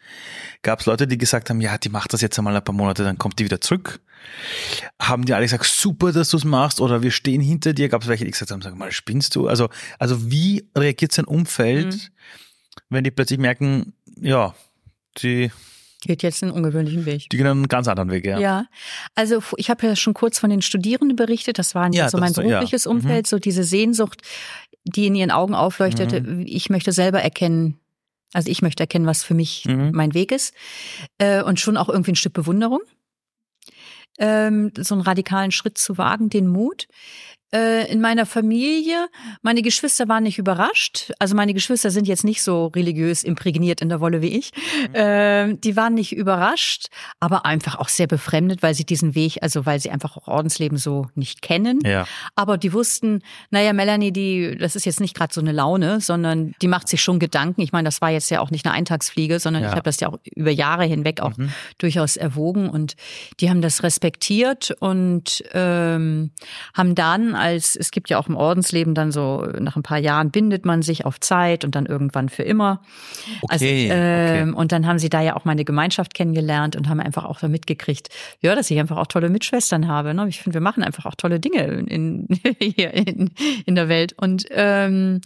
gab 0.61 0.79
es 0.81 0.85
Leute, 0.85 1.07
die 1.07 1.17
gesagt 1.17 1.49
haben, 1.49 1.61
ja, 1.61 1.77
die 1.77 1.89
macht 1.89 2.13
das 2.13 2.21
jetzt 2.21 2.37
einmal 2.37 2.55
ein 2.55 2.63
paar 2.63 2.75
Monate, 2.75 3.03
dann 3.03 3.17
kommt 3.17 3.39
die 3.39 3.45
wieder 3.45 3.59
zurück. 3.61 3.99
Haben 5.01 5.25
die 5.25 5.33
alle 5.33 5.45
gesagt, 5.45 5.65
super, 5.65 6.11
dass 6.11 6.29
du 6.29 6.37
es 6.37 6.43
machst 6.43 6.79
oder 6.81 7.01
wir 7.01 7.11
stehen 7.11 7.41
hinter 7.41 7.73
dir? 7.73 7.89
Gab 7.89 8.01
es 8.03 8.07
welche, 8.07 8.25
die 8.25 8.31
gesagt 8.31 8.51
haben, 8.51 8.61
sag 8.61 8.75
mal, 8.75 8.91
spinnst 8.91 9.35
du? 9.35 9.47
Also, 9.47 9.69
also 9.99 10.29
wie 10.29 10.67
reagiert 10.77 11.11
sein 11.11 11.25
Umfeld, 11.25 11.93
Mhm. 11.93 11.99
wenn 12.89 13.03
die 13.03 13.11
plötzlich 13.11 13.39
merken, 13.39 13.93
ja, 14.19 14.53
die, 15.19 15.51
Geht 16.01 16.21
jetzt 16.23 16.43
einen 16.43 16.51
ungewöhnlichen 16.51 17.05
Weg. 17.05 17.29
die 17.31 17.37
gehen 17.37 17.47
einen 17.47 17.67
ganz 17.67 17.87
anderen 17.87 18.11
Weg, 18.11 18.25
ja. 18.25 18.37
Ja, 18.39 18.65
also 19.15 19.41
ich 19.57 19.69
habe 19.71 19.87
ja 19.87 19.95
schon 19.95 20.13
kurz 20.13 20.37
von 20.37 20.49
den 20.51 20.61
Studierenden 20.61 21.15
berichtet. 21.15 21.57
Das 21.57 21.73
war 21.73 21.91
Ja, 21.93 22.07
so 22.09 22.17
mein 22.19 22.33
so- 22.33 22.41
ja. 22.41 22.47
berufliches 22.59 22.85
Mhm. 22.85 22.91
Umfeld, 22.91 23.25
so 23.27 23.39
diese 23.39 23.63
Sehnsucht, 23.63 24.21
die 24.83 25.07
in 25.07 25.15
ihren 25.15 25.31
Augen 25.31 25.55
aufleuchtete. 25.55 26.21
Mhm. 26.21 26.45
Ich 26.47 26.69
möchte 26.69 26.91
selber 26.91 27.21
erkennen, 27.23 27.79
also 28.33 28.49
ich 28.51 28.61
möchte 28.61 28.83
erkennen, 28.83 29.07
was 29.07 29.23
für 29.23 29.33
mich 29.33 29.65
Mhm. 29.65 29.91
mein 29.93 30.13
Weg 30.13 30.31
ist 30.31 30.53
äh, 31.17 31.41
und 31.41 31.59
schon 31.59 31.77
auch 31.77 31.89
irgendwie 31.89 32.11
ein 32.11 32.15
Stück 32.15 32.33
Bewunderung. 32.33 32.81
Ähm, 34.19 34.71
so 34.77 34.95
einen 34.95 35.01
radikalen 35.03 35.51
Schritt 35.51 35.77
zu 35.77 35.97
wagen, 35.97 36.29
den 36.29 36.47
Mut. 36.47 36.87
Äh, 37.53 37.89
in 37.91 38.01
meiner 38.01 38.25
Familie, 38.25 39.07
meine 39.41 39.61
Geschwister 39.61 40.07
waren 40.09 40.23
nicht 40.23 40.37
überrascht. 40.37 41.11
Also 41.17 41.35
meine 41.35 41.53
Geschwister 41.53 41.91
sind 41.91 42.07
jetzt 42.07 42.25
nicht 42.25 42.41
so 42.41 42.67
religiös 42.67 43.23
imprägniert 43.23 43.81
in 43.81 43.87
der 43.87 44.01
Wolle 44.01 44.21
wie 44.21 44.37
ich. 44.37 44.51
Mhm. 44.89 44.95
Äh, 44.95 45.53
die 45.55 45.77
waren 45.77 45.93
nicht 45.93 46.13
überrascht, 46.13 46.87
aber 47.19 47.45
einfach 47.45 47.75
auch 47.75 47.87
sehr 47.87 48.07
befremdet, 48.07 48.63
weil 48.63 48.73
sie 48.73 48.85
diesen 48.85 49.15
Weg, 49.15 49.37
also 49.41 49.65
weil 49.65 49.79
sie 49.79 49.91
einfach 49.91 50.17
auch 50.17 50.27
Ordensleben 50.27 50.77
so 50.77 51.07
nicht 51.15 51.41
kennen. 51.41 51.79
Ja. 51.85 52.05
Aber 52.35 52.57
die 52.57 52.73
wussten, 52.73 53.21
naja, 53.49 53.71
Melanie, 53.71 54.11
die, 54.11 54.57
das 54.59 54.75
ist 54.75 54.85
jetzt 54.85 54.99
nicht 54.99 55.15
gerade 55.15 55.33
so 55.33 55.39
eine 55.39 55.53
Laune, 55.53 56.01
sondern 56.01 56.53
die 56.61 56.67
macht 56.67 56.89
sich 56.89 57.01
schon 57.01 57.17
Gedanken. 57.17 57.61
Ich 57.61 57.71
meine, 57.71 57.87
das 57.87 58.01
war 58.01 58.09
jetzt 58.09 58.29
ja 58.29 58.41
auch 58.41 58.51
nicht 58.51 58.65
eine 58.65 58.75
Eintagsfliege, 58.75 59.39
sondern 59.39 59.63
ja. 59.63 59.69
ich 59.69 59.75
habe 59.75 59.83
das 59.83 60.01
ja 60.01 60.09
auch 60.09 60.19
über 60.35 60.51
Jahre 60.51 60.83
hinweg 60.83 61.21
auch 61.21 61.37
mhm. 61.37 61.53
durchaus 61.77 62.17
erwogen 62.17 62.69
und 62.69 62.95
die 63.39 63.49
haben 63.49 63.61
das 63.61 63.83
respektiert 63.83 64.75
und 64.79 65.43
ähm, 65.53 66.31
haben 66.73 66.93
dann 66.93 67.36
als, 67.37 67.75
es 67.75 67.91
gibt 67.91 68.09
ja 68.09 68.17
auch 68.19 68.27
im 68.27 68.35
Ordensleben 68.35 68.93
dann 68.93 69.11
so, 69.11 69.47
nach 69.59 69.75
ein 69.75 69.83
paar 69.83 69.97
Jahren 69.97 70.31
bindet 70.31 70.65
man 70.65 70.81
sich 70.81 71.05
auf 71.05 71.19
Zeit 71.19 71.63
und 71.63 71.75
dann 71.75 71.85
irgendwann 71.85 72.29
für 72.29 72.43
immer. 72.43 72.81
Okay, 73.43 73.53
also, 73.53 73.65
äh, 73.65 74.41
okay. 74.41 74.51
Und 74.53 74.71
dann 74.71 74.87
haben 74.87 74.99
sie 74.99 75.09
da 75.09 75.21
ja 75.21 75.35
auch 75.35 75.45
meine 75.45 75.63
Gemeinschaft 75.63 76.13
kennengelernt 76.13 76.75
und 76.75 76.89
haben 76.89 76.99
einfach 76.99 77.25
auch 77.25 77.39
so 77.39 77.47
mitgekriegt, 77.47 78.09
ja, 78.41 78.55
dass 78.55 78.69
ich 78.71 78.79
einfach 78.79 78.97
auch 78.97 79.07
tolle 79.07 79.29
Mitschwestern 79.29 79.87
habe. 79.87 80.13
Ne? 80.13 80.27
Ich 80.27 80.41
finde, 80.41 80.55
wir 80.55 80.61
machen 80.61 80.83
einfach 80.83 81.05
auch 81.05 81.15
tolle 81.15 81.39
Dinge 81.39 81.63
in, 81.87 82.27
hier 82.59 82.93
in, 82.93 83.31
in 83.65 83.75
der 83.75 83.89
Welt. 83.89 84.13
Und, 84.17 84.45
ähm, 84.51 85.21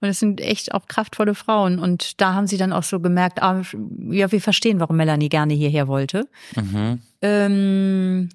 und 0.00 0.08
es 0.08 0.20
sind 0.20 0.40
echt 0.40 0.74
auch 0.74 0.86
kraftvolle 0.86 1.34
Frauen. 1.34 1.78
Und 1.78 2.20
da 2.20 2.34
haben 2.34 2.46
sie 2.46 2.58
dann 2.58 2.72
auch 2.72 2.84
so 2.84 3.00
gemerkt, 3.00 3.42
ah, 3.42 3.62
ja, 4.10 4.30
wir 4.30 4.40
verstehen, 4.40 4.80
warum 4.80 4.96
Melanie 4.96 5.28
gerne 5.28 5.54
hierher 5.54 5.88
wollte. 5.88 6.28
Mhm. 6.56 7.00
Ähm, 7.22 8.28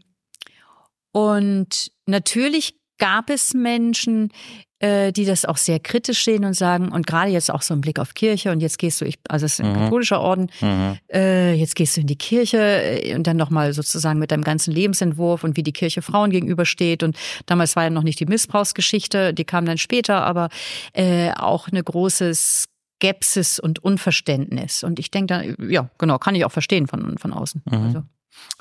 und 1.11 1.91
natürlich 2.05 2.78
gab 2.99 3.29
es 3.29 3.53
Menschen, 3.53 4.31
äh, 4.79 5.11
die 5.11 5.25
das 5.25 5.43
auch 5.43 5.57
sehr 5.57 5.79
kritisch 5.79 6.23
sehen 6.23 6.45
und 6.45 6.53
sagen, 6.53 6.89
und 6.89 7.05
gerade 7.05 7.31
jetzt 7.31 7.51
auch 7.51 7.61
so 7.61 7.73
ein 7.73 7.81
Blick 7.81 7.99
auf 7.99 8.13
Kirche 8.13 8.51
und 8.51 8.61
jetzt 8.61 8.79
gehst 8.79 9.01
du, 9.01 9.05
ich, 9.05 9.19
also 9.27 9.45
es 9.45 9.53
ist 9.53 9.61
ein 9.61 9.71
mhm. 9.71 9.75
katholischer 9.75 10.21
Orden, 10.21 10.49
mhm. 10.61 10.97
äh, 11.11 11.53
jetzt 11.53 11.75
gehst 11.75 11.97
du 11.97 12.01
in 12.01 12.07
die 12.07 12.17
Kirche 12.17 12.57
äh, 12.57 13.15
und 13.15 13.27
dann 13.27 13.35
nochmal 13.37 13.73
sozusagen 13.73 14.19
mit 14.19 14.31
deinem 14.31 14.43
ganzen 14.43 14.73
Lebensentwurf 14.73 15.43
und 15.43 15.57
wie 15.57 15.63
die 15.63 15.73
Kirche 15.73 16.01
Frauen 16.01 16.29
gegenübersteht. 16.31 17.03
Und 17.03 17.17
damals 17.45 17.75
war 17.75 17.83
ja 17.83 17.89
noch 17.89 18.03
nicht 18.03 18.19
die 18.19 18.25
Missbrauchsgeschichte, 18.25 19.33
die 19.33 19.45
kam 19.45 19.65
dann 19.65 19.77
später, 19.77 20.23
aber 20.23 20.49
äh, 20.93 21.31
auch 21.33 21.67
eine 21.67 21.83
große 21.83 22.33
Skepsis 22.33 23.59
und 23.59 23.83
Unverständnis. 23.83 24.83
Und 24.83 24.99
ich 24.99 25.11
denke 25.11 25.55
dann, 25.57 25.69
ja, 25.69 25.89
genau, 25.97 26.17
kann 26.19 26.35
ich 26.35 26.45
auch 26.45 26.51
verstehen 26.51 26.87
von, 26.87 27.17
von 27.17 27.33
außen. 27.33 27.63
Mhm. 27.65 27.73
Also. 27.73 28.03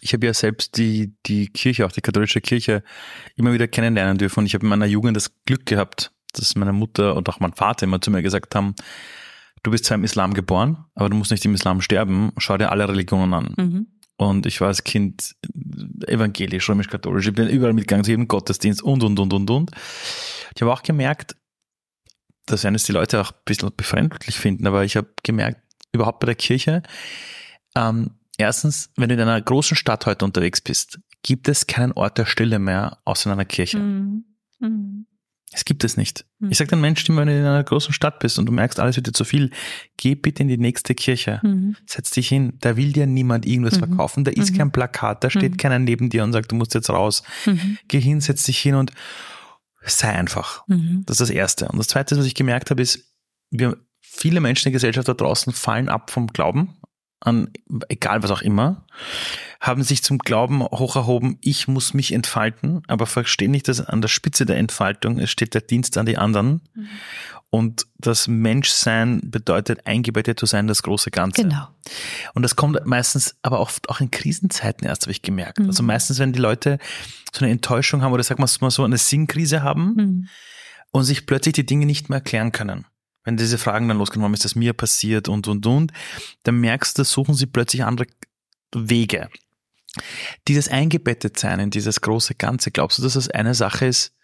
Ich 0.01 0.13
habe 0.13 0.27
ja 0.27 0.35
selbst 0.35 0.77
die, 0.77 1.15
die 1.27 1.49
Kirche, 1.49 1.87
auch 1.87 1.93
die 1.93 2.01
katholische 2.01 2.41
Kirche, 2.41 2.83
immer 3.37 3.53
wieder 3.53 3.69
kennenlernen 3.69 4.19
dürfen. 4.19 4.41
Und 4.41 4.47
ich 4.47 4.55
habe 4.55 4.65
in 4.65 4.71
meiner 4.71 4.87
Jugend 4.87 5.17
das 5.17 5.31
Glück 5.45 5.67
gehabt, 5.67 6.13
dass 6.33 6.55
meine 6.57 6.73
Mutter 6.73 7.17
und 7.17 7.29
auch 7.29 7.41
mein 7.41 7.53
Vater 7.53 7.85
immer 7.85 8.01
zu 8.01 8.11
mir 8.11 8.23
gesagt 8.23 8.55
haben, 8.55 8.75
du 9.63 9.71
bist 9.71 9.85
zwar 9.85 9.97
im 9.97 10.05
Islam 10.05 10.35
geboren, 10.35 10.85
aber 10.95 11.09
du 11.09 11.17
musst 11.17 11.31
nicht 11.31 11.45
im 11.45 11.55
Islam 11.55 11.81
sterben, 11.81 12.33
schau 12.39 12.57
dir 12.59 12.71
alle 12.71 12.89
Religionen 12.89 13.35
an. 13.35 13.55
Mhm. 13.57 13.87
Und 14.17 14.47
ich 14.47 14.61
war 14.61 14.69
als 14.69 14.83
Kind 14.83 15.37
evangelisch, 16.07 16.69
römisch-katholisch, 16.69 17.29
ich 17.29 17.35
bin 17.35 17.49
überall 17.49 17.73
mitgegangen 17.73 18.05
zu 18.05 18.11
jedem 18.11 18.27
Gottesdienst 18.27 18.83
und, 18.83 19.03
und, 19.05 19.19
und, 19.19 19.33
und, 19.33 19.51
und. 19.51 19.71
Ich 20.55 20.63
habe 20.63 20.73
auch 20.73 20.83
gemerkt, 20.83 21.37
dass 22.47 22.65
werden 22.65 22.75
es 22.75 22.85
die 22.85 22.93
Leute 22.93 23.21
auch 23.21 23.31
ein 23.31 23.39
bisschen 23.45 23.71
befremdlich 23.77 24.37
finden, 24.37 24.67
aber 24.67 24.85
ich 24.85 24.97
habe 24.97 25.09
gemerkt, 25.23 25.61
überhaupt 25.93 26.21
bei 26.21 26.27
der 26.27 26.35
Kirche, 26.35 26.83
ähm, 27.77 28.18
Erstens, 28.39 28.91
wenn 28.97 29.09
du 29.09 29.17
in 29.17 29.21
einer 29.21 29.41
großen 29.43 29.77
Stadt 29.77 30.07
heute 30.07 30.25
unterwegs 30.25 30.61
bist, 30.61 31.01
gibt 31.23 31.49
es 31.49 31.67
keinen 31.67 31.93
Ort 31.93 32.19
der 32.19 32.25
Stille 32.25 32.61
mehr 32.61 32.99
außer 33.05 33.29
in 33.29 33.33
einer 33.33 33.45
Kirche. 33.45 33.79
Mhm. 33.79 34.25
Mhm. 34.61 35.07
Es 35.51 35.65
gibt 35.65 35.83
es 35.83 35.97
nicht. 35.97 36.25
Mhm. 36.39 36.53
Ich 36.53 36.59
sage 36.59 36.71
den 36.71 36.81
Menschen, 36.81 37.17
wenn 37.17 37.27
du 37.27 37.37
in 37.37 37.45
einer 37.45 37.65
großen 37.65 37.93
Stadt 37.93 38.21
bist 38.21 38.39
und 38.39 38.47
du 38.47 38.53
merkst, 38.53 38.79
alles 38.79 38.95
wird 38.95 39.09
dir 39.09 39.13
zu 39.13 39.25
viel, 39.25 39.51
geh 39.97 40.15
bitte 40.15 40.43
in 40.43 40.49
die 40.49 40.57
nächste 40.57 40.95
Kirche. 40.95 41.41
Mhm. 41.43 41.75
Setz 41.87 42.13
dich 42.13 42.29
hin. 42.29 42.53
Da 42.61 42.77
will 42.77 42.93
dir 42.93 43.07
niemand 43.07 43.45
irgendwas 43.45 43.75
mhm. 43.75 43.87
verkaufen. 43.87 44.23
Da 44.23 44.31
ist 44.31 44.53
mhm. 44.53 44.59
kein 44.59 44.73
Plakat. 44.73 45.25
Da 45.25 45.31
steht 45.31 45.59
keiner 45.59 45.81
neben 45.81 46.09
dir 46.09 46.23
und 46.23 46.33
sagt, 46.33 46.53
du 46.53 46.57
musst 46.57 46.75
jetzt 46.75 46.91
raus. 46.91 47.25
Geh 47.89 48.01
hin, 48.01 48.21
setz 48.21 48.45
dich 48.45 48.59
hin 48.59 48.77
und 48.77 48.93
sei 49.83 50.11
einfach. 50.11 50.65
Das 50.69 51.15
ist 51.15 51.29
das 51.29 51.31
Erste. 51.31 51.69
Und 51.69 51.79
das 51.79 51.89
Zweite, 51.89 52.17
was 52.17 52.27
ich 52.27 52.35
gemerkt 52.35 52.71
habe, 52.71 52.83
ist, 52.83 53.13
wir, 53.51 53.79
viele 54.01 54.41
Menschen 54.41 54.69
in 54.69 54.73
der 54.73 54.77
Gesellschaft 54.77 55.09
da 55.09 55.15
draußen 55.15 55.53
fallen 55.53 55.89
ab 55.89 56.11
vom 56.11 56.29
Glauben 56.29 56.77
an 57.21 57.51
egal 57.89 58.23
was 58.23 58.31
auch 58.31 58.43
immer, 58.43 58.85
haben 59.61 59.83
sich 59.83 60.03
zum 60.03 60.19
Glauben 60.19 60.63
hoch 60.63 60.97
erhoben, 60.97 61.39
ich 61.41 61.67
muss 61.67 61.95
mich 61.95 62.13
entfalten, 62.13 62.83
aber 62.87 63.07
verstehen 63.07 63.51
nicht, 63.51 63.69
dass 63.69 63.81
an 63.81 64.01
der 64.01 64.09
Spitze 64.09 64.47
der 64.47 64.57
Entfaltung 64.57 65.19
es 65.19 65.31
steht 65.31 65.55
der 65.55 65.63
Dienst 65.63 65.99
an 65.99 66.07
die 66.07 66.17
anderen. 66.17 66.63
Mhm. 66.75 66.89
Und 67.51 67.87
das 67.97 68.29
Menschsein 68.29 69.23
bedeutet, 69.25 69.87
eingebettet 69.87 70.39
zu 70.39 70.45
sein, 70.45 70.67
das 70.67 70.83
große 70.83 71.11
Ganze. 71.11 71.43
Genau. 71.43 71.69
Und 72.35 72.43
das 72.43 72.57
kommt 72.57 72.85
meistens, 72.85 73.37
aber 73.41 73.61
oft 73.61 73.89
auch 73.89 74.01
in 74.01 74.11
Krisenzeiten 74.11 74.87
erst, 74.87 75.03
habe 75.03 75.13
ich 75.13 75.23
gemerkt. 75.23 75.59
Mhm. 75.59 75.67
Also 75.67 75.83
meistens, 75.83 76.19
wenn 76.19 76.35
die 76.35 76.41
Leute 76.41 76.79
so 77.33 77.45
eine 77.45 77.51
Enttäuschung 77.51 78.03
haben 78.03 78.13
oder 78.13 78.23
sagen 78.23 78.43
wir 78.43 78.49
mal 78.61 78.71
so 78.71 78.85
eine 78.85 78.99
Sinnkrise 78.99 79.63
haben 79.63 79.95
mhm. 79.95 80.29
und 80.91 81.05
sich 81.05 81.25
plötzlich 81.25 81.55
die 81.55 81.67
Dinge 81.67 81.87
nicht 81.87 82.11
mehr 82.11 82.19
erklären 82.19 82.53
können 82.53 82.85
wenn 83.29 83.37
diese 83.37 83.59
Fragen 83.59 83.89
dann 83.89 83.99
warum 83.99 84.33
ist 84.33 84.47
das 84.47 84.55
mir 84.55 84.73
passiert 84.73 85.29
und, 85.29 85.49
und, 85.49 85.67
und, 85.67 85.93
dann 86.45 86.61
merkst 86.61 86.99
du, 86.99 87.05
suchen 87.05 87.35
sie 87.35 87.45
plötzlich 87.45 87.85
andere 87.85 88.07
Wege. 88.75 89.29
Dieses 90.49 90.69
Eingebettetsein 90.69 91.61
in 91.61 91.71
dieses 91.71 92.01
große 92.01 92.37
Ganze, 92.37 92.71
glaubst 92.71 92.97
du, 92.97 93.03
dass 93.03 93.13
das 93.13 93.29
eine 93.29 93.55
Sache 93.55 93.85
ist, 93.85 94.15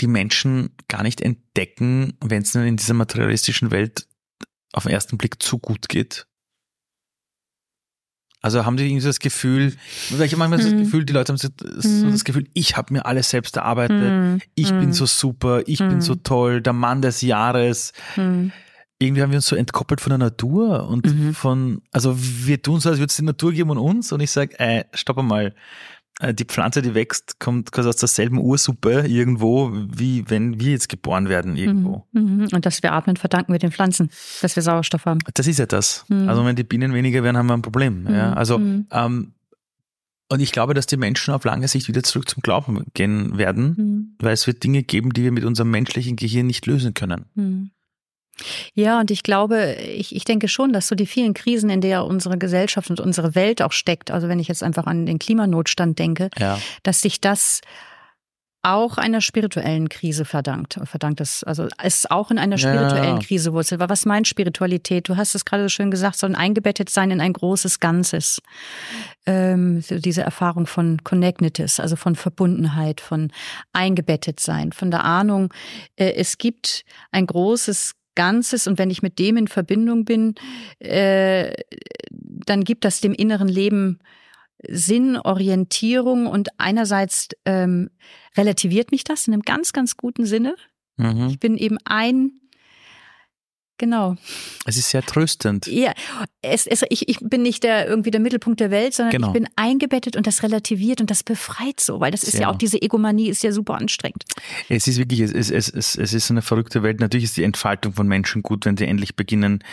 die 0.00 0.06
Menschen 0.06 0.74
gar 0.88 1.02
nicht 1.02 1.20
entdecken, 1.20 2.16
wenn 2.20 2.40
es 2.40 2.54
ihnen 2.54 2.68
in 2.68 2.76
dieser 2.78 2.94
materialistischen 2.94 3.70
Welt 3.70 4.06
auf 4.72 4.84
den 4.84 4.92
ersten 4.92 5.18
Blick 5.18 5.42
zu 5.42 5.58
gut 5.58 5.90
geht? 5.90 6.26
Also 8.42 8.66
haben 8.66 8.76
die 8.76 8.84
irgendwie 8.84 9.06
das 9.06 9.20
Gefühl, 9.20 9.72
weil 10.10 10.26
ich 10.26 10.36
manchmal 10.36 10.58
mhm. 10.58 10.62
das 10.64 10.72
Gefühl, 10.72 11.04
die 11.04 11.12
Leute 11.12 11.32
haben 11.32 11.38
so 11.38 11.48
mhm. 11.48 12.10
das 12.10 12.24
Gefühl, 12.24 12.48
ich 12.54 12.76
habe 12.76 12.92
mir 12.92 13.06
alles 13.06 13.30
selbst 13.30 13.56
erarbeitet, 13.56 14.02
mhm. 14.02 14.40
ich 14.56 14.70
bin 14.70 14.86
mhm. 14.86 14.92
so 14.92 15.06
super, 15.06 15.62
ich 15.66 15.78
bin 15.78 16.00
so 16.00 16.14
mhm. 16.14 16.22
toll, 16.24 16.60
der 16.60 16.72
Mann 16.72 17.02
des 17.02 17.22
Jahres. 17.22 17.92
Mhm. 18.16 18.50
Irgendwie 18.98 19.22
haben 19.22 19.30
wir 19.30 19.38
uns 19.38 19.46
so 19.46 19.56
entkoppelt 19.56 20.00
von 20.00 20.10
der 20.10 20.18
Natur 20.18 20.88
und 20.88 21.08
von, 21.36 21.82
also 21.92 22.16
wir 22.16 22.62
tun 22.62 22.80
so, 22.80 22.88
als 22.88 22.98
würde 22.98 23.10
es 23.10 23.16
die 23.16 23.24
Natur 23.24 23.52
geben 23.52 23.70
und 23.70 23.78
uns 23.78 24.12
und 24.12 24.20
ich 24.20 24.30
sage, 24.30 24.58
ey, 24.58 24.84
stopp 24.92 25.18
einmal, 25.18 25.46
äh, 25.46 25.52
die 26.20 26.44
Pflanze, 26.44 26.82
die 26.82 26.94
wächst, 26.94 27.40
kommt 27.40 27.72
quasi 27.72 27.88
aus 27.88 27.96
derselben 27.96 28.38
Ursuppe 28.38 29.06
irgendwo, 29.06 29.72
wie 29.72 30.28
wenn 30.28 30.60
wir 30.60 30.72
jetzt 30.72 30.88
geboren 30.88 31.28
werden 31.28 31.56
irgendwo. 31.56 32.06
Mhm. 32.12 32.36
mhm. 32.36 32.48
Und 32.52 32.66
dass 32.66 32.82
wir 32.82 32.92
atmen, 32.92 33.16
verdanken 33.16 33.52
wir 33.52 33.58
den 33.58 33.72
Pflanzen, 33.72 34.10
dass 34.40 34.54
wir 34.54 34.62
Sauerstoff 34.62 35.04
haben. 35.04 35.20
Das 35.34 35.46
ist 35.46 35.58
ja 35.58 35.66
das. 35.66 36.04
Mhm. 36.08 36.28
Also 36.28 36.44
wenn 36.44 36.54
die 36.54 36.64
Bienen 36.64 36.94
weniger 36.94 37.22
werden, 37.24 37.36
haben 37.36 37.46
wir 37.46 37.54
ein 37.54 37.62
Problem. 37.62 38.04
Mhm. 38.04 38.14
Ja? 38.14 38.32
Also 38.34 38.58
mhm. 38.58 38.86
ähm, 38.92 39.32
und 40.28 40.40
ich 40.40 40.52
glaube, 40.52 40.72
dass 40.72 40.86
die 40.86 40.96
Menschen 40.96 41.34
auf 41.34 41.44
lange 41.44 41.68
Sicht 41.68 41.88
wieder 41.88 42.02
zurück 42.02 42.26
zum 42.26 42.40
Glauben 42.40 42.86
gehen 42.94 43.36
werden, 43.36 44.16
weil 44.18 44.32
es 44.32 44.46
wird 44.46 44.64
Dinge 44.64 44.82
geben, 44.82 45.12
die 45.12 45.24
wir 45.24 45.32
mit 45.32 45.44
unserem 45.44 45.70
menschlichen 45.70 46.16
Gehirn 46.16 46.46
nicht 46.46 46.64
lösen 46.64 46.94
können. 46.94 47.26
Ja, 48.74 49.00
und 49.00 49.10
ich 49.10 49.22
glaube, 49.22 49.74
ich, 49.74 50.14
ich 50.14 50.24
denke 50.24 50.48
schon, 50.48 50.72
dass 50.72 50.88
so 50.88 50.94
die 50.94 51.06
vielen 51.06 51.34
Krisen, 51.34 51.70
in 51.70 51.80
der 51.80 52.04
unsere 52.04 52.38
Gesellschaft 52.38 52.90
und 52.90 53.00
unsere 53.00 53.34
Welt 53.34 53.62
auch 53.62 53.72
steckt, 53.72 54.10
also 54.10 54.28
wenn 54.28 54.38
ich 54.38 54.48
jetzt 54.48 54.62
einfach 54.62 54.86
an 54.86 55.06
den 55.06 55.18
Klimanotstand 55.18 55.98
denke, 55.98 56.30
ja. 56.38 56.58
dass 56.82 57.00
sich 57.00 57.20
das 57.20 57.60
auch 58.62 58.96
einer 58.96 59.20
spirituellen 59.20 59.88
Krise 59.88 60.24
verdankt. 60.24 60.78
Verdankt 60.84 61.20
es, 61.20 61.42
also 61.42 61.66
es 61.82 62.08
auch 62.08 62.30
in 62.30 62.38
einer 62.38 62.58
spirituellen 62.58 63.16
ja. 63.16 63.18
Krise 63.18 63.52
wurzelt. 63.52 63.80
Aber 63.80 63.90
was 63.90 64.06
meint 64.06 64.28
Spiritualität? 64.28 65.08
Du 65.08 65.16
hast 65.16 65.34
es 65.34 65.44
gerade 65.44 65.64
so 65.64 65.68
schön 65.68 65.90
gesagt, 65.90 66.16
soll 66.16 66.36
eingebettet 66.36 66.88
sein 66.88 67.10
in 67.10 67.20
ein 67.20 67.32
großes 67.32 67.80
Ganzes. 67.80 68.40
Ähm, 69.26 69.82
diese 69.90 70.22
Erfahrung 70.22 70.66
von 70.66 71.02
Connectedness, 71.02 71.80
also 71.80 71.96
von 71.96 72.14
Verbundenheit, 72.14 73.00
von 73.00 73.32
eingebettet 73.72 74.38
sein, 74.38 74.70
von 74.70 74.92
der 74.92 75.04
Ahnung, 75.04 75.52
äh, 75.96 76.12
es 76.12 76.38
gibt 76.38 76.84
ein 77.10 77.26
großes 77.26 77.94
Ganzes 78.14 78.66
und 78.66 78.78
wenn 78.78 78.90
ich 78.90 79.02
mit 79.02 79.18
dem 79.18 79.36
in 79.36 79.48
Verbindung 79.48 80.04
bin, 80.04 80.34
äh, 80.78 81.52
dann 82.10 82.64
gibt 82.64 82.84
das 82.84 83.00
dem 83.00 83.12
inneren 83.12 83.48
Leben 83.48 83.98
Sinn, 84.68 85.16
Orientierung 85.16 86.26
und 86.26 86.50
einerseits 86.58 87.28
ähm, 87.44 87.90
relativiert 88.36 88.92
mich 88.92 89.04
das 89.04 89.26
in 89.26 89.32
einem 89.32 89.42
ganz, 89.42 89.72
ganz 89.72 89.96
guten 89.96 90.24
Sinne. 90.24 90.54
Mhm. 90.96 91.28
Ich 91.28 91.40
bin 91.40 91.56
eben 91.56 91.78
ein 91.84 92.41
Genau. 93.82 94.14
Es 94.64 94.76
ist 94.76 94.90
sehr 94.90 95.02
tröstend. 95.02 95.66
Ja, 95.66 95.92
es, 96.40 96.68
es, 96.68 96.84
ich, 96.88 97.08
ich 97.08 97.18
bin 97.20 97.42
nicht 97.42 97.64
der, 97.64 97.88
irgendwie 97.88 98.12
der 98.12 98.20
Mittelpunkt 98.20 98.60
der 98.60 98.70
Welt, 98.70 98.94
sondern 98.94 99.10
genau. 99.10 99.26
ich 99.26 99.32
bin 99.32 99.48
eingebettet 99.56 100.14
und 100.14 100.24
das 100.28 100.44
relativiert 100.44 101.00
und 101.00 101.10
das 101.10 101.24
befreit 101.24 101.80
so, 101.80 101.98
weil 101.98 102.12
das 102.12 102.22
ist 102.22 102.34
sehr. 102.34 102.42
ja 102.42 102.50
auch 102.50 102.56
diese 102.56 102.80
Egomanie 102.80 103.28
ist 103.28 103.42
ja 103.42 103.50
super 103.50 103.74
anstrengend. 103.74 104.22
Es 104.68 104.86
ist 104.86 104.98
wirklich, 104.98 105.18
es, 105.18 105.50
es, 105.50 105.68
es, 105.68 105.96
es 105.96 106.12
ist 106.14 106.30
eine 106.30 106.42
verrückte 106.42 106.84
Welt. 106.84 107.00
Natürlich 107.00 107.24
ist 107.24 107.36
die 107.36 107.42
Entfaltung 107.42 107.92
von 107.92 108.06
Menschen 108.06 108.44
gut, 108.44 108.66
wenn 108.66 108.76
sie 108.76 108.86
endlich 108.86 109.16
beginnen, 109.16 109.64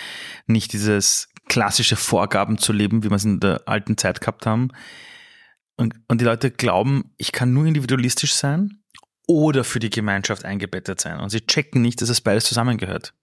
nicht 0.47 0.74
dieses 0.74 1.30
klassische 1.47 1.95
Vorgaben 1.95 2.57
zu 2.57 2.74
leben, 2.74 3.03
wie 3.03 3.12
wir 3.12 3.16
es 3.16 3.26
in 3.26 3.39
der 3.39 3.62
alten 3.68 3.95
Zeit 3.95 4.22
gehabt 4.22 4.47
haben. 4.47 4.70
Und, 5.78 5.93
und 6.07 6.20
die 6.20 6.26
Leute 6.26 6.49
glauben, 6.49 7.14
ich 7.18 7.32
kann 7.32 7.53
nur 7.53 7.68
individualistisch 7.68 8.34
sein 8.34 8.82
oder 9.28 9.64
für 9.64 9.78
die 9.78 9.91
Gemeinschaft 9.91 10.45
eingebettet 10.45 10.99
sein. 10.99 11.20
Und 11.20 11.30
sie 11.30 11.41
checken 11.41 11.84
nicht, 11.84 12.01
dass 12.01 12.10
es 12.10 12.22
beides 12.22 12.45
zusammengehört. 12.45 13.14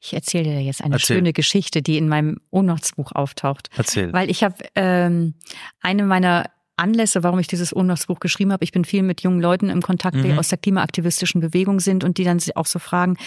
Ich 0.00 0.12
erzähle 0.14 0.44
dir 0.44 0.60
jetzt 0.62 0.82
eine 0.82 0.94
Erzähl. 0.94 1.16
schöne 1.16 1.32
Geschichte, 1.32 1.82
die 1.82 1.98
in 1.98 2.08
meinem 2.08 2.38
Ohnmachtsbuch 2.50 3.12
auftaucht. 3.12 3.68
Erzähl. 3.76 4.12
Weil 4.12 4.30
ich 4.30 4.42
habe 4.44 4.56
ähm, 4.74 5.34
eine 5.80 6.04
meiner 6.04 6.46
Anlässe, 6.76 7.22
warum 7.22 7.38
ich 7.38 7.46
dieses 7.46 7.76
Ohnmachtsbuch 7.76 8.18
geschrieben 8.18 8.50
habe. 8.50 8.64
Ich 8.64 8.72
bin 8.72 8.84
viel 8.84 9.02
mit 9.02 9.20
jungen 9.20 9.40
Leuten 9.40 9.68
im 9.68 9.82
Kontakt, 9.82 10.16
die 10.16 10.32
Mhm. 10.32 10.38
aus 10.38 10.48
der 10.48 10.58
klimaaktivistischen 10.58 11.40
Bewegung 11.40 11.80
sind 11.80 12.02
und 12.02 12.16
die 12.18 12.24
dann 12.24 12.38
sich 12.40 12.56
auch 12.56 12.66
so 12.66 12.78
fragen, 12.78 13.18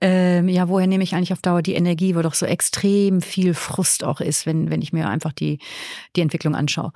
ähm, 0.00 0.48
ja, 0.48 0.68
woher 0.68 0.86
nehme 0.86 1.04
ich 1.04 1.14
eigentlich 1.14 1.32
auf 1.32 1.42
Dauer 1.42 1.60
die 1.62 1.74
Energie, 1.74 2.16
wo 2.16 2.22
doch 2.22 2.34
so 2.34 2.46
extrem 2.46 3.20
viel 3.20 3.52
Frust 3.54 4.02
auch 4.02 4.20
ist, 4.20 4.46
wenn, 4.46 4.70
wenn 4.70 4.80
ich 4.82 4.92
mir 4.94 5.08
einfach 5.08 5.32
die, 5.32 5.58
die 6.16 6.22
Entwicklung 6.22 6.54
anschaue. 6.56 6.92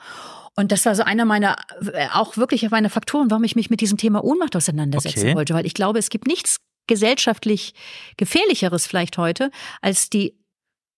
Und 0.57 0.73
das 0.73 0.85
war 0.87 0.95
so 0.95 1.03
einer 1.05 1.27
meiner, 1.27 1.57
äh, 1.93 2.09
auch 2.13 2.37
wirklich 2.39 2.65
auf 2.65 2.73
meiner 2.73 2.91
Faktoren, 2.91 3.31
warum 3.31 3.45
ich 3.45 3.55
mich 3.55 3.71
mit 3.71 3.81
diesem 3.83 3.99
Thema 3.99 4.25
Ohnmacht 4.25 4.57
auseinandersetzen 4.57 5.21
Okay. 5.21 5.35
wollte, 5.37 5.55
weil 5.55 5.67
ich 5.67 5.75
glaube, 5.75 5.99
es 5.99 6.09
gibt 6.09 6.27
nichts 6.27 6.57
gesellschaftlich 6.91 7.73
gefährlicheres 8.17 8.87
vielleicht 8.87 9.17
heute 9.17 9.51
als 9.81 10.11
die 10.11 10.35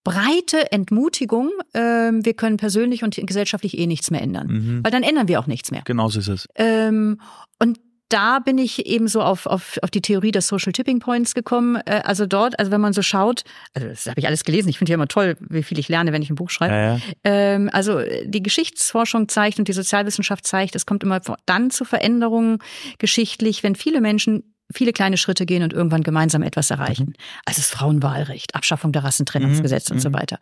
breite 0.04 0.72
Entmutigung, 0.72 1.50
ähm, 1.74 2.24
wir 2.24 2.34
können 2.34 2.56
persönlich 2.56 3.04
und 3.04 3.14
gesellschaftlich 3.14 3.78
eh 3.78 3.86
nichts 3.86 4.10
mehr 4.10 4.22
ändern. 4.22 4.46
Mhm. 4.48 4.80
Weil 4.82 4.90
dann 4.90 5.04
ändern 5.04 5.28
wir 5.28 5.38
auch 5.38 5.46
nichts 5.46 5.70
mehr. 5.70 5.82
Genau 5.84 6.08
so 6.08 6.18
ist 6.18 6.28
es. 6.28 6.48
Ähm, 6.56 7.20
und 7.60 7.78
da 8.08 8.40
bin 8.40 8.58
ich 8.58 8.84
eben 8.86 9.08
so 9.08 9.22
auf, 9.22 9.46
auf, 9.46 9.78
auf 9.82 9.90
die 9.90 10.02
Theorie 10.02 10.32
des 10.32 10.46
Social 10.46 10.72
Tipping 10.72 10.98
Points 10.98 11.34
gekommen. 11.34 11.76
Äh, 11.86 12.02
also 12.04 12.26
dort, 12.26 12.58
also 12.58 12.70
wenn 12.70 12.80
man 12.80 12.92
so 12.92 13.02
schaut, 13.02 13.44
also 13.74 13.88
das 13.88 14.06
habe 14.06 14.20
ich 14.20 14.26
alles 14.26 14.44
gelesen, 14.44 14.68
ich 14.68 14.78
finde 14.78 14.90
ja 14.90 14.94
immer 14.94 15.08
toll, 15.08 15.36
wie 15.40 15.62
viel 15.62 15.78
ich 15.78 15.88
lerne, 15.88 16.12
wenn 16.12 16.22
ich 16.22 16.30
ein 16.30 16.34
Buch 16.34 16.50
schreibe. 16.50 16.74
Ja, 16.74 16.96
ja. 16.96 17.00
Ähm, 17.24 17.70
also 17.72 17.98
äh, 17.98 18.26
die 18.26 18.42
Geschichtsforschung 18.42 19.28
zeigt 19.28 19.58
und 19.58 19.68
die 19.68 19.72
Sozialwissenschaft 19.72 20.46
zeigt, 20.46 20.74
es 20.74 20.84
kommt 20.84 21.02
immer 21.02 21.20
dann 21.46 21.70
zu 21.70 21.84
Veränderungen 21.84 22.58
geschichtlich, 22.98 23.62
wenn 23.62 23.76
viele 23.76 24.00
Menschen 24.00 24.51
viele 24.74 24.92
kleine 24.92 25.16
Schritte 25.16 25.46
gehen 25.46 25.62
und 25.62 25.72
irgendwann 25.72 26.02
gemeinsam 26.02 26.42
etwas 26.42 26.70
erreichen. 26.70 27.14
Also 27.44 27.60
das 27.60 27.70
Frauenwahlrecht, 27.70 28.54
Abschaffung 28.54 28.92
der 28.92 29.04
Rassentrennungsgesetz 29.04 29.88
Mhm, 29.88 29.96
und 29.96 30.00
so 30.00 30.08
mhm. 30.10 30.14
weiter. 30.14 30.38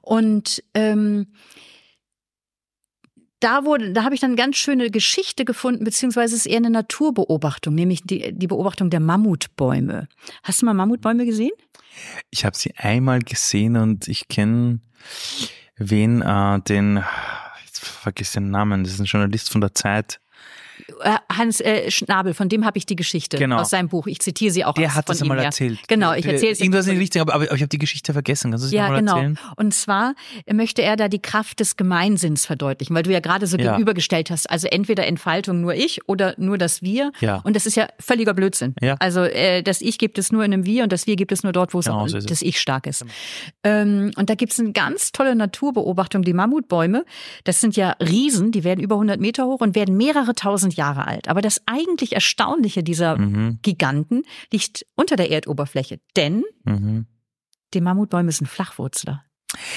Und 0.00 0.62
ähm, 0.74 1.28
da 3.42 3.64
wurde, 3.64 3.92
da 3.92 4.04
habe 4.04 4.14
ich 4.14 4.20
dann 4.20 4.30
eine 4.30 4.36
ganz 4.36 4.56
schöne 4.56 4.90
Geschichte 4.90 5.44
gefunden, 5.44 5.84
beziehungsweise 5.84 6.34
es 6.34 6.46
ist 6.46 6.52
eher 6.52 6.58
eine 6.58 6.70
Naturbeobachtung, 6.70 7.74
nämlich 7.74 8.02
die, 8.04 8.32
die 8.32 8.46
Beobachtung 8.46 8.88
der 8.88 9.00
Mammutbäume. 9.00 10.08
Hast 10.44 10.62
du 10.62 10.66
mal 10.66 10.74
Mammutbäume 10.74 11.26
gesehen? 11.26 11.50
Ich 12.30 12.44
habe 12.44 12.56
sie 12.56 12.72
einmal 12.76 13.18
gesehen 13.20 13.76
und 13.76 14.06
ich 14.08 14.28
kenne 14.28 14.80
wen, 15.76 16.22
äh, 16.22 16.60
den, 16.60 17.02
jetzt 17.64 17.84
vergiss 17.84 18.32
den 18.32 18.50
Namen, 18.50 18.84
das 18.84 18.94
ist 18.94 19.00
ein 19.00 19.06
Journalist 19.06 19.50
von 19.50 19.60
der 19.60 19.74
Zeit. 19.74 20.20
Äh, 21.02 21.16
Hans 21.32 21.60
äh, 21.60 21.90
Schnabel, 21.90 22.34
von 22.34 22.48
dem 22.48 22.64
habe 22.64 22.78
ich 22.78 22.86
die 22.86 22.96
Geschichte 22.96 23.38
Genau. 23.38 23.58
aus 23.60 23.70
seinem 23.70 23.88
Buch. 23.88 24.06
Ich 24.06 24.20
zitiere 24.20 24.52
sie 24.52 24.64
auch 24.64 24.74
Der 24.74 24.88
aus, 24.88 24.94
hat 24.94 25.08
das 25.08 25.22
einmal 25.22 25.38
her. 25.38 25.46
erzählt. 25.46 25.78
Genau, 25.88 26.12
ich 26.14 26.24
erzähle 26.26 26.52
es 26.52 26.60
Irgendwas 26.60 26.86
in 26.86 26.92
nicht. 26.98 27.14
die 27.14 27.18
Richtung, 27.18 27.22
aber, 27.22 27.34
aber 27.34 27.44
ich 27.44 27.50
habe 27.60 27.68
die 27.68 27.78
Geschichte 27.78 28.12
vergessen. 28.12 28.50
Kannst 28.50 28.64
du 28.64 28.68
sie 28.68 28.76
Ja, 28.76 28.82
nochmal 28.84 28.98
genau. 29.00 29.16
erzählen? 29.16 29.38
Und 29.56 29.74
zwar 29.74 30.14
möchte 30.50 30.82
er 30.82 30.96
da 30.96 31.08
die 31.08 31.20
Kraft 31.20 31.60
des 31.60 31.76
Gemeinsinns 31.76 32.46
verdeutlichen, 32.46 32.94
weil 32.94 33.02
du 33.02 33.12
ja 33.12 33.20
gerade 33.20 33.46
so 33.46 33.56
Ja. 33.56 33.70
gegenübergestellt 33.72 34.30
hast. 34.30 34.50
Also 34.50 34.68
entweder 34.68 35.06
Entfaltung 35.06 35.60
nur 35.60 35.74
ich 35.74 36.08
oder 36.08 36.34
nur 36.38 36.58
das 36.58 36.82
Wir. 36.82 37.12
Ja. 37.20 37.36
Und 37.44 37.54
das 37.56 37.66
ist 37.66 37.76
ja 37.76 37.88
völliger 37.98 38.34
Blödsinn. 38.34 38.74
Ja. 38.80 38.96
Also 38.98 39.20
äh, 39.22 39.62
das 39.62 39.80
Ich 39.80 39.98
gibt 39.98 40.18
es 40.18 40.32
nur 40.32 40.44
in 40.44 40.52
einem 40.52 40.66
Wir 40.66 40.82
und 40.82 40.92
das 40.92 41.06
Wir 41.06 41.16
gibt 41.16 41.32
es 41.32 41.42
nur 41.42 41.52
dort, 41.52 41.74
wo 41.74 41.78
es 41.78 41.86
Genau 41.86 42.00
auch 42.00 42.08
so 42.08 42.18
es. 42.18 42.26
das 42.26 42.42
Ich 42.42 42.60
stark 42.60 42.86
ist. 42.86 43.04
Ähm, 43.64 44.10
und 44.16 44.30
da 44.30 44.34
gibt 44.34 44.52
es 44.52 44.60
eine 44.60 44.72
ganz 44.72 45.12
tolle 45.12 45.34
Naturbeobachtung. 45.34 46.22
Die 46.22 46.32
Mammutbäume, 46.32 47.04
das 47.44 47.60
sind 47.60 47.76
ja 47.76 47.90
Riesen, 48.00 48.52
die 48.52 48.64
werden 48.64 48.80
über 48.80 48.96
100 48.96 49.20
Meter 49.20 49.46
hoch 49.46 49.60
und 49.60 49.74
werden 49.74 49.96
mehrere 49.96 50.34
tausend 50.34 50.71
Jahre 50.76 51.06
alt. 51.06 51.28
Aber 51.28 51.40
das 51.42 51.62
eigentlich 51.66 52.12
Erstaunliche 52.12 52.82
dieser 52.82 53.16
Mhm, 53.18 53.58
Giganten 53.62 54.22
liegt 54.52 54.86
unter 54.94 55.16
der 55.16 55.30
Erdoberfläche. 55.30 56.00
Denn 56.16 56.44
mhm. 56.64 57.06
die 57.74 57.80
Mammutbäume 57.80 58.32
sind 58.32 58.46
Flachwurzler. 58.46 59.24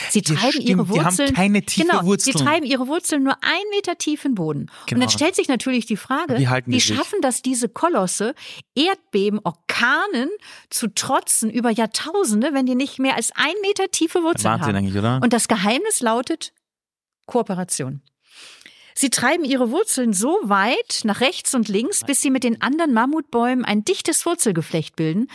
Sie 0.10 0.20
Ja, 0.26 0.36
treiben 0.36 0.52
stimmt, 0.52 0.70
ihre 0.70 0.86
die 0.86 1.00
haben 1.02 1.06
Wurzeln. 1.18 1.34
keine 1.34 1.62
tiefe 1.62 1.86
genau, 1.88 2.06
Wurzeln. 2.06 2.38
Sie 2.38 2.44
treiben 2.46 2.66
ihre 2.66 2.88
Wurzeln 2.88 3.24
nur 3.24 3.34
einen 3.44 3.70
Meter 3.72 3.98
tief 3.98 4.24
in 4.24 4.32
den 4.32 4.36
Boden. 4.36 4.60
Und 4.62 4.70
Genau. 4.88 5.02
dann 5.02 5.10
stellt 5.10 5.36
sich 5.36 5.50
natürlich 5.50 5.86
die 5.86 5.98
Frage, 5.98 6.36
die 6.36 6.48
wie 6.68 6.80
schaffen 6.80 7.20
das 7.22 7.42
diese 7.42 7.68
Kolosse, 7.68 8.36
Erdbeben, 8.74 9.42
Orkanen 9.44 10.30
zu 10.70 10.88
trotzen 10.88 11.50
über 11.50 11.72
Jahrtausende, 11.72 12.54
wenn 12.54 12.66
die 12.66 12.76
nicht 12.76 13.00
mehr 13.00 13.16
als 13.16 13.32
ein 13.36 13.54
Meter 13.62 13.92
tiefe 13.92 14.24
Wurzeln 14.24 14.46
Wahnsinn 14.54 14.68
haben? 14.68 14.76
eigentlich, 14.78 14.98
oder? 14.98 15.20
Und 15.22 15.34
das 15.34 15.50
Geheimnis 15.50 16.00
lautet 16.00 16.54
Kooperation. 17.26 18.02
Sie 18.98 19.10
treiben 19.10 19.44
ihre 19.44 19.72
Wurzeln 19.72 20.14
so 20.14 20.40
weit 20.44 21.02
nach 21.04 21.20
rechts 21.20 21.54
und 21.54 21.68
links, 21.68 22.06
bis 22.06 22.22
sie 22.22 22.30
mit 22.30 22.46
den 22.46 22.62
anderen 22.62 22.94
Mammutbäumen 22.94 23.66
ein 23.66 23.84
dichtes 23.84 24.26
Wurzelgeflecht 24.26 24.96
bilden. 24.96 25.28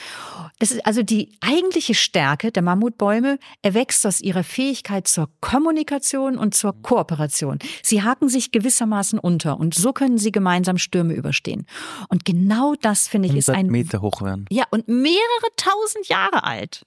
Das 0.59 0.71
ist 0.71 0.87
also 0.87 1.03
die 1.03 1.33
eigentliche 1.43 1.95
Stärke 1.95 2.53
der 2.53 2.63
Mammutbäume 2.63 3.39
erwächst 3.61 4.07
aus 4.07 4.23
ihrer 4.23 4.45
Fähigkeit 4.45 5.07
zur 5.07 5.29
Kommunikation 5.43 6.39
und 6.39 6.55
zur 6.55 6.81
Kooperation. 6.81 7.59
Sie 7.83 8.03
haken 8.03 8.31
sich 8.31 8.51
gewissermaßen 8.51 9.19
unter 9.19 9.61
und 9.61 9.75
so 9.75 9.93
können 9.93 10.17
sie 10.17 10.33
gemeinsam 10.33 10.79
Stürme 10.79 11.13
überstehen. 11.13 11.67
Und 12.09 12.25
genau 12.25 12.75
das 12.81 13.09
finde 13.09 13.29
ich 13.29 13.37
ist 13.37 13.51
100 13.51 13.67
ein 13.67 13.71
Meter 13.71 14.01
hoch 14.01 14.23
werden. 14.23 14.47
ja 14.51 14.65
und 14.71 14.89
mehrere 14.89 15.49
tausend 15.57 16.09
Jahre 16.09 16.45
alt 16.45 16.87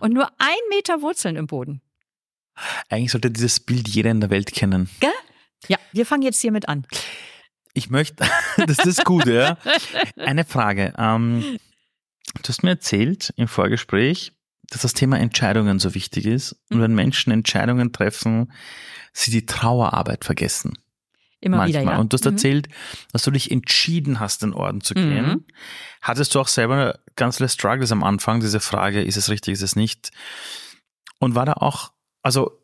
und 0.00 0.12
nur 0.12 0.28
ein 0.38 0.56
Meter 0.70 1.00
Wurzeln 1.00 1.36
im 1.36 1.46
Boden. 1.46 1.80
Eigentlich 2.88 3.12
sollte 3.12 3.30
dieses 3.30 3.60
Bild 3.60 3.86
jeder 3.86 4.10
in 4.10 4.20
der 4.20 4.30
Welt 4.30 4.52
kennen. 4.52 4.88
Gell? 5.00 5.10
Ja, 5.68 5.78
wir 5.92 6.06
fangen 6.06 6.22
jetzt 6.22 6.40
hiermit 6.40 6.68
an. 6.68 6.86
Ich 7.74 7.90
möchte, 7.90 8.24
das 8.66 8.78
ist 8.78 9.04
gut, 9.04 9.26
ja. 9.26 9.58
Eine 10.16 10.44
Frage. 10.44 10.92
Ähm, 10.98 11.58
du 12.42 12.48
hast 12.48 12.62
mir 12.62 12.70
erzählt 12.70 13.32
im 13.36 13.48
Vorgespräch, 13.48 14.32
dass 14.70 14.82
das 14.82 14.94
Thema 14.94 15.18
Entscheidungen 15.18 15.78
so 15.78 15.94
wichtig 15.94 16.26
ist. 16.26 16.56
Und 16.70 16.80
wenn 16.80 16.94
Menschen 16.94 17.32
Entscheidungen 17.32 17.92
treffen, 17.92 18.52
sie 19.12 19.30
die 19.30 19.46
Trauerarbeit 19.46 20.24
vergessen. 20.24 20.78
Immer 21.40 21.58
manchmal. 21.58 21.82
wieder, 21.82 21.92
ja. 21.92 21.98
Und 21.98 22.12
du 22.12 22.16
hast 22.16 22.24
Mhm. 22.24 22.32
erzählt, 22.32 22.68
dass 23.12 23.22
du 23.22 23.30
dich 23.30 23.50
entschieden 23.50 24.20
hast, 24.20 24.42
den 24.42 24.54
Orden 24.54 24.80
zu 24.80 24.94
gehen. 24.94 25.26
Mhm. 25.26 25.44
Hattest 26.02 26.34
du 26.34 26.40
auch 26.40 26.48
selber 26.48 26.98
ganz 27.14 27.36
viele 27.36 27.48
Struggles 27.48 27.92
am 27.92 28.02
Anfang, 28.02 28.40
diese 28.40 28.58
Frage, 28.60 29.02
ist 29.02 29.16
es 29.16 29.28
richtig, 29.28 29.52
ist 29.54 29.62
es 29.62 29.76
nicht? 29.76 30.10
Und 31.18 31.34
war 31.34 31.46
da 31.46 31.52
auch, 31.54 31.92
also 32.22 32.58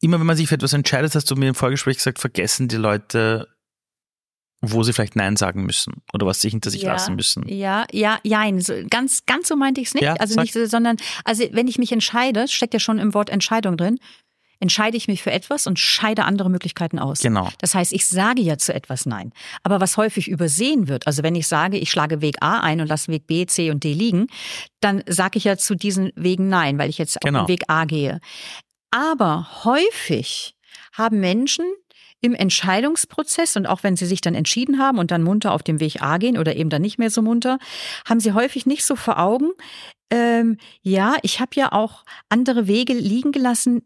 immer 0.00 0.18
wenn 0.18 0.26
man 0.26 0.36
sich 0.36 0.48
für 0.48 0.54
etwas 0.54 0.72
entscheidet, 0.72 1.14
hast 1.14 1.30
du 1.30 1.36
mir 1.36 1.48
im 1.48 1.54
Vorgespräch 1.54 1.96
gesagt, 1.96 2.18
vergessen 2.18 2.68
die 2.68 2.76
Leute, 2.76 3.48
wo 4.60 4.82
sie 4.82 4.92
vielleicht 4.92 5.16
Nein 5.16 5.36
sagen 5.36 5.64
müssen 5.64 6.02
oder 6.12 6.26
was 6.26 6.40
sie 6.40 6.48
hinter 6.48 6.70
sich 6.70 6.82
ja, 6.82 6.92
lassen 6.92 7.14
müssen. 7.14 7.48
Ja, 7.48 7.86
ja, 7.92 8.18
jein. 8.24 8.60
So, 8.60 8.74
ganz, 8.90 9.24
ganz 9.26 9.48
so 9.48 9.56
meinte 9.56 9.80
ich 9.80 9.88
es 9.88 9.94
nicht. 9.94 10.02
Ja, 10.02 10.14
also 10.14 10.34
sag. 10.34 10.42
nicht, 10.42 10.52
so, 10.52 10.66
sondern, 10.66 10.96
also 11.24 11.44
wenn 11.52 11.68
ich 11.68 11.78
mich 11.78 11.92
entscheide, 11.92 12.48
steckt 12.48 12.74
ja 12.74 12.80
schon 12.80 12.98
im 12.98 13.14
Wort 13.14 13.30
Entscheidung 13.30 13.76
drin, 13.76 13.98
entscheide 14.60 14.96
ich 14.96 15.06
mich 15.06 15.22
für 15.22 15.30
etwas 15.30 15.68
und 15.68 15.78
scheide 15.78 16.24
andere 16.24 16.50
Möglichkeiten 16.50 16.98
aus. 16.98 17.20
Genau. 17.20 17.48
Das 17.58 17.76
heißt, 17.76 17.92
ich 17.92 18.06
sage 18.06 18.42
ja 18.42 18.58
zu 18.58 18.74
etwas 18.74 19.06
Nein. 19.06 19.32
Aber 19.62 19.80
was 19.80 19.96
häufig 19.96 20.26
übersehen 20.28 20.88
wird, 20.88 21.06
also 21.06 21.22
wenn 21.22 21.36
ich 21.36 21.46
sage, 21.46 21.78
ich 21.78 21.90
schlage 21.90 22.20
Weg 22.20 22.36
A 22.40 22.58
ein 22.60 22.80
und 22.80 22.88
lasse 22.88 23.12
Weg 23.12 23.28
B, 23.28 23.46
C 23.46 23.70
und 23.70 23.84
D 23.84 23.92
liegen, 23.92 24.26
dann 24.80 25.04
sage 25.06 25.38
ich 25.38 25.44
ja 25.44 25.56
zu 25.56 25.76
diesen 25.76 26.10
Wegen 26.16 26.48
Nein, 26.48 26.78
weil 26.78 26.90
ich 26.90 26.98
jetzt 26.98 27.20
Genau. 27.20 27.42
auf 27.42 27.46
den 27.46 27.52
Weg 27.52 27.64
A 27.68 27.84
gehe. 27.84 28.20
Aber 28.90 29.64
häufig 29.64 30.56
haben 30.92 31.20
Menschen 31.20 31.64
im 32.20 32.34
Entscheidungsprozess 32.34 33.56
und 33.56 33.66
auch 33.66 33.82
wenn 33.82 33.96
sie 33.96 34.06
sich 34.06 34.20
dann 34.20 34.34
entschieden 34.34 34.78
haben 34.78 34.98
und 34.98 35.10
dann 35.10 35.22
munter 35.22 35.52
auf 35.52 35.62
dem 35.62 35.78
Weg 35.78 36.02
A 36.02 36.18
gehen 36.18 36.36
oder 36.36 36.56
eben 36.56 36.70
dann 36.70 36.82
nicht 36.82 36.98
mehr 36.98 37.10
so 37.10 37.22
munter, 37.22 37.58
haben 38.08 38.20
sie 38.20 38.32
häufig 38.32 38.66
nicht 38.66 38.84
so 38.84 38.96
vor 38.96 39.18
Augen, 39.18 39.50
ähm, 40.10 40.56
ja, 40.82 41.16
ich 41.22 41.40
habe 41.40 41.50
ja 41.54 41.72
auch 41.72 42.04
andere 42.28 42.66
Wege 42.66 42.94
liegen 42.94 43.30
gelassen, 43.30 43.82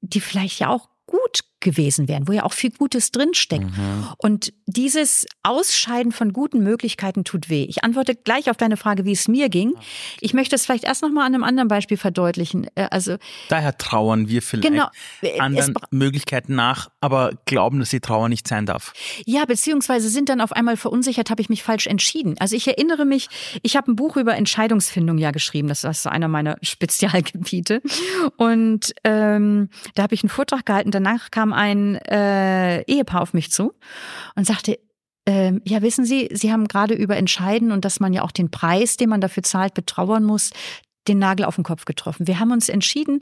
die 0.00 0.20
vielleicht 0.20 0.58
ja 0.58 0.68
auch 0.68 0.88
gut 1.06 1.40
gewesen 1.60 2.06
wären, 2.08 2.28
wo 2.28 2.32
ja 2.32 2.44
auch 2.44 2.52
viel 2.52 2.70
Gutes 2.70 3.10
drinsteckt. 3.10 3.64
Mhm. 3.64 4.08
Und 4.18 4.52
dieses 4.66 5.26
Ausscheiden 5.42 6.12
von 6.12 6.32
guten 6.32 6.62
Möglichkeiten 6.62 7.24
tut 7.24 7.48
weh. 7.48 7.64
Ich 7.64 7.82
antworte 7.82 8.14
gleich 8.14 8.50
auf 8.50 8.56
deine 8.56 8.76
Frage, 8.76 9.04
wie 9.04 9.12
es 9.12 9.26
mir 9.28 9.48
ging. 9.48 9.72
Ich 10.20 10.34
möchte 10.34 10.54
es 10.54 10.66
vielleicht 10.66 10.84
erst 10.84 11.02
noch 11.02 11.10
mal 11.10 11.24
an 11.24 11.34
einem 11.34 11.44
anderen 11.44 11.68
Beispiel 11.68 11.96
verdeutlichen. 11.96 12.66
Äh, 12.74 12.88
Also 12.90 13.16
Daher 13.48 13.76
trauern 13.78 14.28
wir 14.28 14.42
vielleicht 14.42 14.68
Genau. 14.68 14.88
Es 15.22 15.40
anderen 15.40 15.74
Möglichkeiten 15.90 16.54
nach, 16.54 16.90
aber 17.00 17.32
glauben, 17.46 17.78
dass 17.78 17.90
die 17.90 18.00
Trauer 18.00 18.28
nicht 18.28 18.46
sein 18.46 18.66
darf. 18.66 18.92
Ja, 19.24 19.44
beziehungsweise 19.44 20.08
sind 20.08 20.28
dann 20.28 20.40
auf 20.40 20.52
einmal 20.52 20.76
verunsichert, 20.76 21.30
habe 21.30 21.40
ich 21.40 21.48
mich 21.48 21.62
falsch 21.62 21.86
entschieden. 21.86 22.36
Also 22.38 22.54
ich 22.56 22.66
erinnere 22.68 23.04
mich, 23.04 23.28
ich 23.62 23.76
habe 23.76 23.90
ein 23.90 23.96
Buch 23.96 24.16
über 24.16 24.36
Entscheidungsfindung 24.36 25.18
ja 25.18 25.30
geschrieben. 25.30 25.68
Das 25.68 25.84
ist 25.84 26.02
so 26.02 26.10
einer 26.10 26.28
meiner 26.28 26.56
Spezialgebiete. 26.62 27.82
Und 28.36 28.94
ähm, 29.04 29.68
da 29.94 30.02
habe 30.04 30.14
ich 30.14 30.22
einen 30.22 30.30
Vortrag 30.30 30.66
gehalten. 30.66 30.90
Danach 30.90 31.30
kam 31.30 31.45
ein 31.52 31.96
äh, 31.96 32.82
Ehepaar 32.82 33.22
auf 33.22 33.34
mich 33.34 33.50
zu 33.50 33.72
und 34.34 34.46
sagte, 34.46 34.78
ähm, 35.26 35.60
ja, 35.64 35.82
wissen 35.82 36.04
Sie, 36.04 36.28
Sie 36.32 36.52
haben 36.52 36.68
gerade 36.68 36.94
über 36.94 37.16
Entscheiden 37.16 37.72
und 37.72 37.84
dass 37.84 37.98
man 38.00 38.12
ja 38.12 38.22
auch 38.22 38.30
den 38.30 38.50
Preis, 38.50 38.96
den 38.96 39.08
man 39.08 39.20
dafür 39.20 39.42
zahlt, 39.42 39.74
betrauern 39.74 40.24
muss. 40.24 40.50
den 41.08 41.20
Nagel 41.20 41.44
auf 41.44 41.54
den 41.54 41.62
Kopf 41.62 41.84
getroffen. 41.84 42.26
Wir 42.26 42.40
haben 42.40 42.50
uns 42.50 42.68
entschieden, 42.68 43.20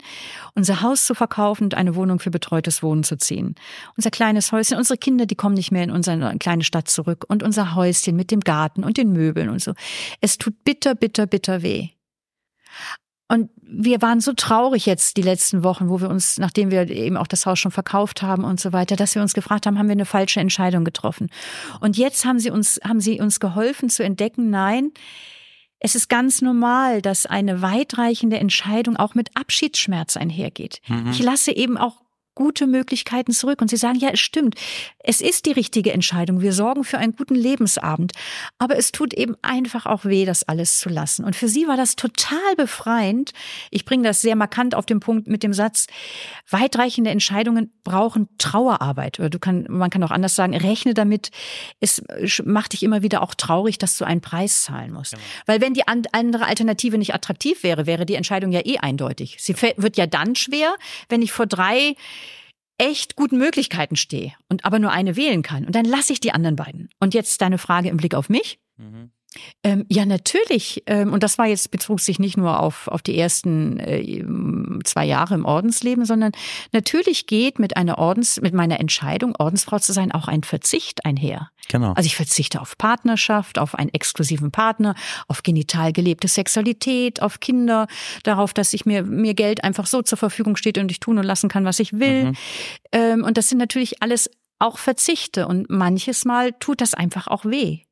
unser 0.55 0.81
Haus 0.81 1.05
zu 1.05 1.13
verkaufen 1.13 1.65
und 1.65 1.75
eine 1.75 1.95
Wohnung 1.95 2.17
für 2.17 2.31
betreutes 2.31 2.81
Wohnen 2.81 3.03
zu 3.03 3.15
ziehen. 3.15 3.53
Unser 3.95 4.09
kleines 4.09 4.51
Häuschen, 4.51 4.77
unsere 4.77 4.97
Kinder, 4.97 5.27
die 5.27 5.35
kommen 5.35 5.53
nicht 5.53 5.71
mehr 5.71 5.83
in 5.83 5.91
unsere 5.91 6.35
kleine 6.39 6.63
Stadt 6.63 6.87
zurück 6.87 7.25
und 7.27 7.43
unser 7.43 7.75
Häuschen 7.75 8.15
mit 8.15 8.31
dem 8.31 8.39
Garten 8.39 8.83
und 8.83 8.97
den 8.97 9.11
Möbeln 9.11 9.49
und 9.49 9.61
so. 9.61 9.73
Es 10.19 10.39
tut 10.39 10.63
bitter, 10.63 10.95
bitter, 10.95 11.27
bitter 11.27 11.61
weh. 11.61 11.89
Und 13.27 13.49
wir 13.61 14.01
waren 14.03 14.21
so 14.21 14.33
traurig 14.33 14.85
jetzt 14.85 15.17
die 15.17 15.23
letzten 15.23 15.63
Wochen, 15.63 15.89
wo 15.89 15.99
wir 15.99 16.09
uns, 16.09 16.37
nachdem 16.37 16.69
wir 16.69 16.89
eben 16.89 17.17
auch 17.17 17.25
das 17.25 17.45
Haus 17.45 17.57
schon 17.57 17.71
verkauft 17.71 18.21
haben 18.21 18.43
und 18.43 18.59
so 18.59 18.71
weiter, 18.71 18.95
dass 18.95 19.15
wir 19.15 19.21
uns 19.21 19.33
gefragt 19.33 19.65
haben, 19.65 19.79
haben 19.79 19.87
wir 19.87 19.93
eine 19.93 20.05
falsche 20.05 20.39
Entscheidung 20.39 20.83
getroffen? 20.83 21.29
Und 21.79 21.97
jetzt 21.97 22.25
haben 22.25 22.39
sie 22.39 22.51
uns, 22.51 22.79
haben 22.83 22.99
sie 22.99 23.19
uns 23.19 23.39
geholfen 23.39 23.89
zu 23.89 24.03
entdecken, 24.03 24.51
nein, 24.51 24.91
es 25.79 25.95
ist 25.95 26.07
ganz 26.07 26.41
normal, 26.41 27.01
dass 27.01 27.25
eine 27.25 27.61
weitreichende 27.61 28.37
Entscheidung 28.37 28.95
auch 28.95 29.13
mit 29.13 29.29
Abschiedsschmerz 29.35 30.17
einhergeht. 30.17 30.81
Mhm. 30.87 31.09
Ich 31.11 31.21
lasse 31.21 31.51
eben 31.51 31.77
auch 31.77 32.04
gute 32.35 32.67
Möglichkeiten 32.67 33.31
zurück. 33.31 33.61
Und 33.61 33.69
sie 33.69 33.77
sagen, 33.77 33.97
ja, 33.97 34.09
es 34.09 34.19
stimmt. 34.19 34.55
Es 34.99 35.21
ist 35.21 35.45
die 35.45 35.51
richtige 35.51 35.93
Entscheidung. 35.93 36.41
Wir 36.41 36.53
sorgen 36.53 36.83
für 36.83 36.97
einen 36.97 37.15
guten 37.15 37.35
Lebensabend. 37.35 38.11
Aber 38.59 38.77
es 38.77 38.91
tut 38.91 39.13
eben 39.13 39.35
einfach 39.41 39.85
auch 39.85 40.05
weh, 40.05 40.25
das 40.25 40.43
alles 40.43 40.79
zu 40.79 40.89
lassen. 40.89 41.25
Und 41.25 41.35
für 41.35 41.47
sie 41.47 41.67
war 41.67 41.77
das 41.77 41.95
total 41.95 42.55
befreiend. 42.57 43.31
Ich 43.71 43.85
bringe 43.85 44.03
das 44.03 44.21
sehr 44.21 44.35
markant 44.35 44.75
auf 44.75 44.85
den 44.85 44.99
Punkt 44.99 45.27
mit 45.27 45.43
dem 45.43 45.53
Satz, 45.53 45.87
weitreichende 46.49 47.09
Entscheidungen 47.09 47.71
brauchen 47.83 48.27
Trauerarbeit. 48.37 49.19
Oder 49.19 49.29
du 49.29 49.39
kann, 49.39 49.65
man 49.69 49.89
kann 49.89 50.03
auch 50.03 50.11
anders 50.11 50.35
sagen, 50.35 50.55
rechne 50.55 50.93
damit. 50.93 51.31
Es 51.79 52.03
macht 52.43 52.73
dich 52.73 52.83
immer 52.83 53.01
wieder 53.01 53.21
auch 53.21 53.33
traurig, 53.33 53.77
dass 53.77 53.97
du 53.97 54.05
einen 54.05 54.21
Preis 54.21 54.63
zahlen 54.63 54.91
musst. 54.91 55.13
Genau. 55.13 55.23
Weil 55.45 55.61
wenn 55.61 55.73
die 55.73 55.87
andere 55.87 56.45
Alternative 56.45 56.97
nicht 56.97 57.13
attraktiv 57.13 57.63
wäre, 57.63 57.85
wäre 57.85 58.05
die 58.05 58.15
Entscheidung 58.15 58.51
ja 58.51 58.61
eh 58.65 58.77
eindeutig. 58.79 59.37
Sie 59.39 59.55
wird 59.61 59.97
ja 59.97 60.07
dann 60.07 60.35
schwer, 60.35 60.75
wenn 61.09 61.21
ich 61.21 61.31
vor 61.31 61.45
drei 61.45 61.95
echt 62.77 63.15
guten 63.15 63.37
Möglichkeiten 63.37 63.95
stehe 63.95 64.33
und 64.49 64.65
aber 64.65 64.79
nur 64.79 64.91
eine 64.91 65.15
wählen 65.15 65.41
kann. 65.41 65.65
Und 65.65 65.75
dann 65.75 65.85
lasse 65.85 66.13
ich 66.13 66.19
die 66.19 66.31
anderen 66.31 66.55
beiden. 66.55 66.89
Und 66.99 67.13
jetzt 67.13 67.41
deine 67.41 67.57
Frage 67.57 67.89
im 67.89 67.97
Blick 67.97 68.15
auf 68.15 68.29
mich. 68.29 68.59
Mhm. 68.77 69.11
Ähm, 69.63 69.85
ja, 69.89 70.05
natürlich. 70.05 70.83
Ähm, 70.85 71.11
und 71.11 71.23
das 71.23 71.37
war 71.37 71.47
jetzt, 71.47 71.71
bezog 71.71 71.99
sich 71.99 72.19
nicht 72.19 72.37
nur 72.37 72.59
auf, 72.59 72.87
auf 72.87 73.01
die 73.01 73.17
ersten 73.17 73.79
äh, 73.79 74.23
zwei 74.83 75.05
Jahre 75.05 75.33
im 75.33 75.45
Ordensleben, 75.45 76.05
sondern 76.05 76.31
natürlich 76.71 77.27
geht 77.27 77.59
mit 77.59 77.77
einer 77.77 77.97
Ordens, 77.97 78.39
mit 78.41 78.53
meiner 78.53 78.79
Entscheidung, 78.79 79.35
Ordensfrau 79.37 79.79
zu 79.79 79.93
sein, 79.93 80.11
auch 80.11 80.27
ein 80.27 80.43
Verzicht 80.43 81.05
einher. 81.05 81.49
Genau. 81.67 81.93
Also 81.93 82.05
ich 82.05 82.15
verzichte 82.15 82.61
auf 82.61 82.77
Partnerschaft, 82.77 83.57
auf 83.57 83.75
einen 83.75 83.93
exklusiven 83.93 84.51
Partner, 84.51 84.93
auf 85.27 85.41
genital 85.41 85.93
gelebte 85.93 86.27
Sexualität, 86.27 87.21
auf 87.21 87.39
Kinder, 87.39 87.87
darauf, 88.23 88.53
dass 88.53 88.73
ich 88.73 88.85
mir, 88.85 89.03
mir 89.03 89.33
Geld 89.33 89.63
einfach 89.63 89.87
so 89.87 90.01
zur 90.01 90.17
Verfügung 90.17 90.57
steht 90.57 90.77
und 90.77 90.91
ich 90.91 90.99
tun 90.99 91.17
und 91.17 91.23
lassen 91.23 91.49
kann, 91.49 91.65
was 91.65 91.79
ich 91.79 91.93
will. 91.93 92.25
Mhm. 92.25 92.33
Ähm, 92.91 93.23
und 93.23 93.37
das 93.37 93.49
sind 93.49 93.57
natürlich 93.57 94.03
alles 94.03 94.29
auch 94.59 94.77
Verzichte. 94.77 95.47
Und 95.47 95.69
manches 95.69 96.23
Mal 96.23 96.53
tut 96.53 96.81
das 96.81 96.93
einfach 96.93 97.27
auch 97.27 97.45
weh 97.45 97.84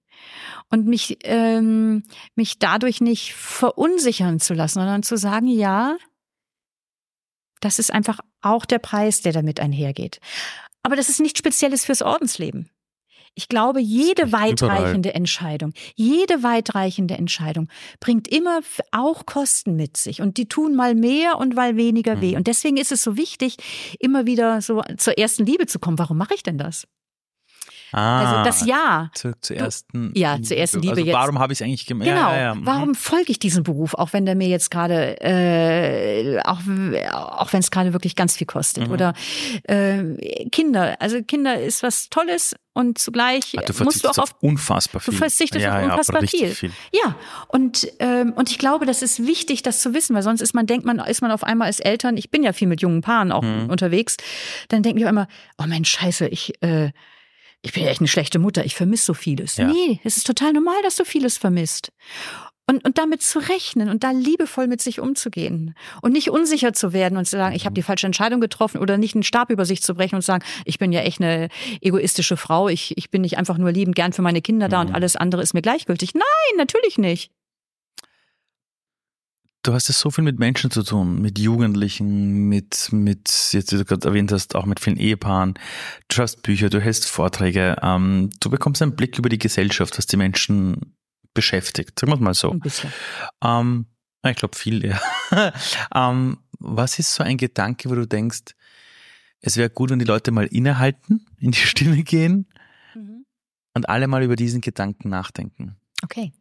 und 0.69 0.87
mich, 0.87 1.17
ähm, 1.23 2.03
mich 2.35 2.59
dadurch 2.59 3.01
nicht 3.01 3.33
verunsichern 3.33 4.39
zu 4.39 4.53
lassen, 4.53 4.79
sondern 4.79 5.03
zu 5.03 5.17
sagen, 5.17 5.47
ja, 5.47 5.97
das 7.59 7.79
ist 7.79 7.93
einfach 7.93 8.19
auch 8.41 8.65
der 8.65 8.79
Preis, 8.79 9.21
der 9.21 9.33
damit 9.33 9.59
einhergeht. 9.59 10.19
Aber 10.83 10.95
das 10.95 11.09
ist 11.09 11.21
nichts 11.21 11.39
Spezielles 11.39 11.85
fürs 11.85 12.01
Ordensleben. 12.01 12.69
Ich 13.35 13.47
glaube, 13.47 13.79
jede 13.79 14.31
weitreichende 14.31 15.09
überall. 15.09 15.17
Entscheidung, 15.17 15.73
jede 15.95 16.43
weitreichende 16.43 17.15
Entscheidung 17.15 17.67
bringt 17.99 18.27
immer 18.27 18.59
auch 18.91 19.25
Kosten 19.25 19.75
mit 19.75 19.97
sich. 19.97 20.21
Und 20.21 20.37
die 20.37 20.47
tun 20.47 20.75
mal 20.75 20.93
mehr 20.93 21.39
und 21.39 21.55
mal 21.55 21.75
weniger 21.75 22.21
weh. 22.21 22.31
Mhm. 22.31 22.37
Und 22.37 22.47
deswegen 22.47 22.77
ist 22.77 22.91
es 22.91 23.01
so 23.01 23.17
wichtig, 23.17 23.57
immer 23.99 24.27
wieder 24.27 24.61
so 24.61 24.83
zur 24.97 25.17
ersten 25.17 25.45
Liebe 25.45 25.65
zu 25.65 25.79
kommen. 25.79 25.97
Warum 25.97 26.17
mache 26.17 26.35
ich 26.35 26.43
denn 26.43 26.59
das? 26.59 26.87
Ah, 27.93 28.41
also 28.41 28.43
das 28.43 28.65
Ja. 28.67 29.09
Zu, 29.13 29.39
zur 29.39 29.55
ersten 29.55 30.11
Ja, 30.15 30.41
zur 30.41 30.57
ersten 30.57 30.81
Liebe 30.81 30.91
also 30.93 31.05
jetzt. 31.05 31.15
Warum 31.15 31.39
habe 31.39 31.53
ich 31.53 31.59
es 31.59 31.65
eigentlich 31.65 31.85
gemacht? 31.85 32.07
Genau. 32.07 32.29
Ja, 32.29 32.35
ja, 32.35 32.41
ja. 32.41 32.55
Mhm. 32.55 32.65
Warum 32.65 32.95
folge 32.95 33.31
ich 33.31 33.39
diesem 33.39 33.63
Beruf, 33.63 33.93
auch 33.93 34.13
wenn 34.13 34.25
der 34.25 34.35
mir 34.35 34.47
jetzt 34.47 34.71
gerade, 34.71 35.21
äh, 35.21 36.39
auch, 36.43 36.59
auch 37.11 37.53
wenn 37.53 37.59
es 37.59 37.71
gerade 37.71 37.93
wirklich 37.93 38.15
ganz 38.15 38.35
viel 38.35 38.47
kostet? 38.47 38.87
Mhm. 38.87 38.93
Oder 38.93 39.13
äh, 39.63 40.49
Kinder. 40.51 40.95
Also 40.99 41.21
Kinder 41.21 41.61
ist 41.61 41.83
was 41.83 42.09
Tolles 42.09 42.55
und 42.73 42.97
zugleich 42.97 43.55
Ach, 43.57 43.63
du 43.63 43.83
musst 43.83 44.03
du 44.03 44.09
auch 44.09 44.17
auf 44.17 44.35
unfassbar 44.41 44.99
viel. 44.99 45.13
Du 45.13 45.17
verzichtest 45.17 45.63
ja, 45.63 45.77
auf 45.77 45.83
unfassbar 45.83 46.25
viel. 46.25 46.49
viel. 46.49 46.71
Ja, 46.91 47.15
und 47.47 47.87
ähm, 47.99 48.33
und 48.33 48.49
ich 48.49 48.57
glaube, 48.57 48.85
das 48.85 49.03
ist 49.03 49.25
wichtig, 49.25 49.61
das 49.61 49.81
zu 49.81 49.93
wissen, 49.93 50.15
weil 50.15 50.23
sonst 50.23 50.41
ist 50.41 50.55
man 50.55 50.65
denkt 50.65 50.85
man 50.85 50.99
ist 50.99 51.21
man 51.21 51.31
auf 51.31 51.43
einmal 51.43 51.67
als 51.67 51.79
Eltern. 51.79 52.17
Ich 52.17 52.31
bin 52.31 52.43
ja 52.43 52.51
viel 52.51 52.67
mit 52.67 52.81
jungen 52.81 53.01
Paaren 53.01 53.31
auch 53.31 53.43
mhm. 53.43 53.69
unterwegs. 53.69 54.17
Dann 54.69 54.81
denken 54.81 54.99
wir 54.99 55.07
immer, 55.07 55.27
oh 55.59 55.65
mein 55.67 55.85
Scheiße, 55.85 56.27
ich 56.27 56.61
äh, 56.63 56.91
ich 57.63 57.71
bin 57.71 57.83
ja 57.83 57.89
echt 57.89 58.01
eine 58.01 58.09
schlechte 58.09 58.39
Mutter, 58.39 58.65
ich 58.65 58.75
vermisse 58.75 59.05
so 59.05 59.13
vieles. 59.13 59.57
Ja. 59.57 59.67
Nee, 59.67 59.99
es 60.03 60.17
ist 60.17 60.27
total 60.27 60.53
normal, 60.53 60.75
dass 60.83 60.97
du 60.97 61.05
vieles 61.05 61.37
vermisst. 61.37 61.91
Und, 62.65 62.85
und 62.85 62.97
damit 62.97 63.21
zu 63.21 63.39
rechnen 63.39 63.89
und 63.89 64.05
da 64.05 64.11
liebevoll 64.11 64.67
mit 64.67 64.81
sich 64.81 65.01
umzugehen 65.01 65.75
und 66.01 66.13
nicht 66.13 66.29
unsicher 66.29 66.71
zu 66.71 66.93
werden 66.93 67.17
und 67.17 67.25
zu 67.25 67.35
sagen, 67.35 67.55
ich 67.55 67.65
habe 67.65 67.73
die 67.73 67.81
falsche 67.81 68.05
Entscheidung 68.05 68.39
getroffen 68.39 68.79
oder 68.79 68.97
nicht 68.97 69.15
einen 69.15 69.23
Stab 69.23 69.49
über 69.49 69.65
sich 69.65 69.81
zu 69.81 69.95
brechen 69.95 70.15
und 70.15 70.21
zu 70.21 70.27
sagen, 70.27 70.45
ich 70.63 70.79
bin 70.79 70.93
ja 70.93 71.01
echt 71.01 71.19
eine 71.19 71.49
egoistische 71.81 72.37
Frau, 72.37 72.69
ich, 72.69 72.97
ich 72.97 73.09
bin 73.09 73.21
nicht 73.21 73.37
einfach 73.37 73.57
nur 73.57 73.71
liebend 73.71 73.97
gern 73.97 74.13
für 74.13 74.21
meine 74.21 74.41
Kinder 74.41 74.69
da 74.69 74.81
mhm. 74.81 74.89
und 74.89 74.95
alles 74.95 75.17
andere 75.17 75.41
ist 75.41 75.53
mir 75.53 75.61
gleichgültig. 75.61 76.13
Nein, 76.13 76.57
natürlich 76.57 76.97
nicht. 76.97 77.31
Du 79.63 79.73
hast 79.73 79.87
ja 79.87 79.93
so 79.93 80.11
viel 80.11 80.25
mit 80.25 80.39
Menschen 80.39 80.71
zu 80.71 80.83
tun, 80.83 81.21
mit 81.21 81.39
Jugendlichen, 81.39 82.49
mit, 82.49 82.89
mit, 82.91 83.49
jetzt 83.53 83.71
wie 83.71 83.77
du 83.77 83.85
gerade 83.85 84.09
erwähnt 84.09 84.33
hast, 84.33 84.55
auch 84.55 84.65
mit 84.65 84.81
vielen 84.81 84.97
Ehepaaren. 84.97 85.53
Du 86.09 86.15
schreibst 86.15 86.43
Bücher, 86.43 86.69
du 86.69 86.81
hältst 86.81 87.09
Vorträge, 87.09 87.77
ähm, 87.81 88.29
du 88.41 88.49
bekommst 88.49 88.81
einen 88.81 88.97
Blick 88.97 89.17
über 89.17 89.29
die 89.29 89.39
Gesellschaft, 89.39 89.97
was 89.97 90.05
die 90.05 90.17
Menschen 90.17 90.95
beschäftigt, 91.33 91.97
sagen 91.97 92.11
wir 92.11 92.17
mal 92.17 92.33
so. 92.33 92.51
Ein 92.51 92.59
bisschen. 92.59 92.91
Ähm, 93.41 93.85
ich 94.25 94.35
glaube 94.35 94.57
viel, 94.57 94.85
ja. 95.31 95.53
ähm, 95.95 96.39
was 96.59 96.99
ist 96.99 97.15
so 97.15 97.23
ein 97.23 97.37
Gedanke, 97.37 97.89
wo 97.89 97.95
du 97.95 98.05
denkst, 98.05 98.55
es 99.39 99.55
wäre 99.55 99.69
gut, 99.69 99.91
wenn 99.91 99.99
die 99.99 100.05
Leute 100.05 100.31
mal 100.31 100.45
innehalten, 100.45 101.25
in 101.39 101.51
die 101.51 101.59
Stimme 101.59 102.03
gehen 102.03 102.47
mhm. 102.95 103.25
und 103.73 103.87
alle 103.87 104.07
mal 104.07 104.23
über 104.23 104.35
diesen 104.35 104.59
Gedanken 104.59 105.07
nachdenken? 105.07 105.77
Okay. 106.03 106.33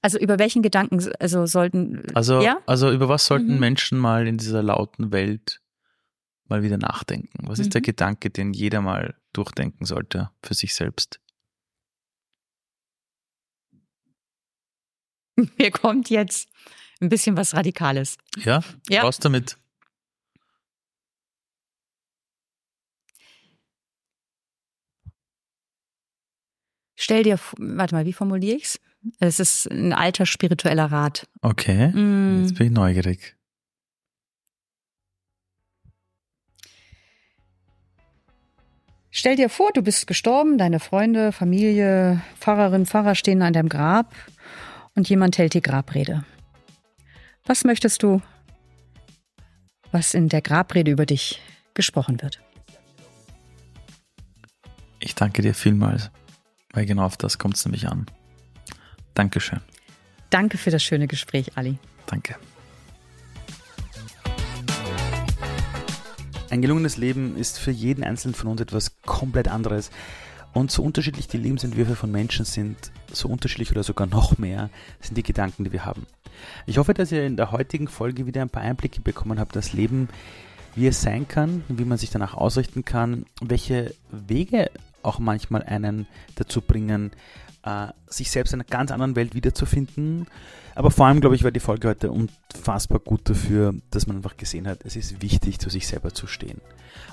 Also 0.00 0.18
über 0.18 0.38
welchen 0.38 0.62
Gedanken 0.62 1.04
also 1.18 1.46
sollten 1.46 2.02
Also 2.14 2.40
ja? 2.40 2.60
also 2.66 2.92
über 2.92 3.08
was 3.08 3.26
sollten 3.26 3.54
mhm. 3.54 3.60
Menschen 3.60 3.98
mal 3.98 4.26
in 4.26 4.38
dieser 4.38 4.62
lauten 4.62 5.12
Welt 5.12 5.60
mal 6.44 6.62
wieder 6.62 6.78
nachdenken? 6.78 7.48
Was 7.48 7.58
mhm. 7.58 7.64
ist 7.64 7.74
der 7.74 7.80
mhm. 7.80 7.86
Gedanke, 7.86 8.30
den 8.30 8.52
jeder 8.52 8.80
mal 8.80 9.16
durchdenken 9.32 9.84
sollte 9.84 10.30
für 10.42 10.54
sich 10.54 10.74
selbst? 10.74 11.20
Mir 15.58 15.70
kommt 15.70 16.10
jetzt 16.10 16.48
ein 17.00 17.08
bisschen 17.08 17.36
was 17.36 17.54
Radikales. 17.54 18.18
Ja? 18.38 18.62
Ja. 18.88 19.02
Raus 19.02 19.18
damit. 19.18 19.56
Stell 27.00 27.22
dir, 27.22 27.38
warte 27.58 27.94
mal, 27.94 28.06
wie 28.06 28.12
formuliere 28.12 28.56
ich's? 28.56 28.80
Es 29.20 29.40
ist 29.40 29.70
ein 29.70 29.92
alter 29.92 30.26
spiritueller 30.26 30.86
Rat. 30.86 31.26
Okay, 31.40 31.88
mm. 31.88 32.42
jetzt 32.42 32.56
bin 32.56 32.68
ich 32.68 32.72
neugierig. 32.72 33.36
Stell 39.10 39.36
dir 39.36 39.48
vor, 39.48 39.72
du 39.72 39.82
bist 39.82 40.06
gestorben, 40.06 40.58
deine 40.58 40.78
Freunde, 40.78 41.32
Familie, 41.32 42.20
Pfarrerin, 42.38 42.86
Pfarrer 42.86 43.14
stehen 43.14 43.42
an 43.42 43.52
deinem 43.52 43.68
Grab 43.68 44.14
und 44.94 45.08
jemand 45.08 45.38
hält 45.38 45.54
die 45.54 45.60
Grabrede. 45.60 46.24
Was 47.44 47.64
möchtest 47.64 48.02
du, 48.02 48.20
was 49.90 50.14
in 50.14 50.28
der 50.28 50.42
Grabrede 50.42 50.90
über 50.90 51.06
dich 51.06 51.40
gesprochen 51.74 52.20
wird? 52.22 52.40
Ich 55.00 55.14
danke 55.14 55.42
dir 55.42 55.54
vielmals, 55.54 56.10
weil 56.72 56.86
genau 56.86 57.04
auf 57.04 57.16
das 57.16 57.38
kommt 57.38 57.56
es 57.56 57.64
nämlich 57.64 57.88
an. 57.88 58.06
Dankeschön. 59.18 59.58
Danke 60.30 60.58
für 60.58 60.70
das 60.70 60.80
schöne 60.80 61.08
Gespräch, 61.08 61.56
Ali. 61.56 61.76
Danke. 62.06 62.36
Ein 66.50 66.62
gelungenes 66.62 66.96
Leben 66.96 67.36
ist 67.36 67.58
für 67.58 67.72
jeden 67.72 68.04
Einzelnen 68.04 68.36
von 68.36 68.46
uns 68.46 68.60
etwas 68.60 69.02
komplett 69.02 69.48
anderes. 69.48 69.90
Und 70.52 70.70
so 70.70 70.84
unterschiedlich 70.84 71.26
die 71.26 71.36
Lebensentwürfe 71.36 71.96
von 71.96 72.12
Menschen 72.12 72.44
sind, 72.44 72.76
so 73.12 73.28
unterschiedlich 73.28 73.72
oder 73.72 73.82
sogar 73.82 74.06
noch 74.06 74.38
mehr 74.38 74.70
sind 75.00 75.16
die 75.16 75.24
Gedanken, 75.24 75.64
die 75.64 75.72
wir 75.72 75.84
haben. 75.84 76.06
Ich 76.66 76.78
hoffe, 76.78 76.94
dass 76.94 77.10
ihr 77.10 77.26
in 77.26 77.36
der 77.36 77.50
heutigen 77.50 77.88
Folge 77.88 78.24
wieder 78.24 78.42
ein 78.42 78.50
paar 78.50 78.62
Einblicke 78.62 79.00
bekommen 79.00 79.40
habt, 79.40 79.56
das 79.56 79.72
Leben, 79.72 80.08
wie 80.76 80.86
es 80.86 81.02
sein 81.02 81.26
kann, 81.26 81.64
wie 81.66 81.84
man 81.84 81.98
sich 81.98 82.10
danach 82.10 82.34
ausrichten 82.34 82.84
kann, 82.84 83.26
welche 83.40 83.94
Wege 84.12 84.70
auch 85.02 85.18
manchmal 85.18 85.64
einen 85.64 86.06
dazu 86.36 86.60
bringen, 86.60 87.10
äh, 87.68 87.92
sich 88.06 88.30
selbst 88.30 88.52
in 88.52 88.60
einer 88.60 88.68
ganz 88.68 88.90
anderen 88.90 89.16
Welt 89.16 89.34
wiederzufinden. 89.34 90.26
Aber 90.74 90.90
vor 90.90 91.06
allem, 91.06 91.20
glaube 91.20 91.34
ich, 91.34 91.44
war 91.44 91.50
die 91.50 91.60
Folge 91.60 91.88
heute 91.88 92.10
unfassbar 92.10 93.00
gut 93.00 93.28
dafür, 93.28 93.74
dass 93.90 94.06
man 94.06 94.16
einfach 94.16 94.36
gesehen 94.36 94.68
hat, 94.68 94.80
es 94.84 94.96
ist 94.96 95.20
wichtig, 95.22 95.58
zu 95.58 95.70
sich 95.70 95.86
selber 95.86 96.14
zu 96.14 96.26
stehen. 96.26 96.60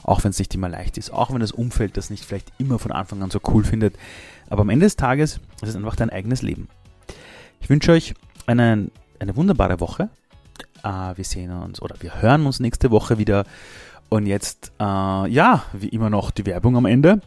Auch 0.03 0.24
wenn 0.24 0.30
es 0.30 0.39
nicht 0.39 0.53
immer 0.53 0.70
leicht 0.70 0.97
ist, 0.97 1.12
auch 1.12 1.34
wenn 1.34 1.39
das 1.39 1.51
Umfeld 1.51 1.97
das 1.97 2.10
nicht 2.10 2.24
vielleicht 2.24 2.51
immer 2.60 2.78
von 2.78 2.91
Anfang 2.91 3.24
an 3.24 3.32
so 3.32 3.39
cool 3.47 3.64
findet. 3.64 3.95
Aber 4.49 4.62
am 4.62 4.70
Ende 4.70 4.86
des 4.86 4.95
Tages 4.95 5.39
ist 5.62 5.70
es 5.70 5.76
einfach 5.76 5.95
dein 5.95 6.12
eigenes 6.12 6.41
Leben. 6.43 6.68
Ich 7.60 7.70
wünsche 7.70 7.91
euch 7.91 8.14
eine, 8.45 8.91
eine 9.20 9.36
wunderbare 9.36 9.80
Woche. 9.80 10.10
Äh, 10.84 11.18
wir 11.18 11.24
sehen 11.24 11.51
uns 11.51 11.82
oder 11.82 11.95
wir 11.99 12.22
hören 12.22 12.45
uns 12.45 12.60
nächste 12.60 12.91
Woche 12.91 13.18
wieder. 13.18 13.45
Und 14.10 14.28
jetzt, 14.28 14.72
äh, 14.80 14.84
ja, 14.84 15.64
wie 15.74 15.89
immer 15.89 16.12
noch 16.12 16.30
die 16.30 16.45
Werbung 16.45 16.78
am 16.78 16.86
Ende 16.86 17.20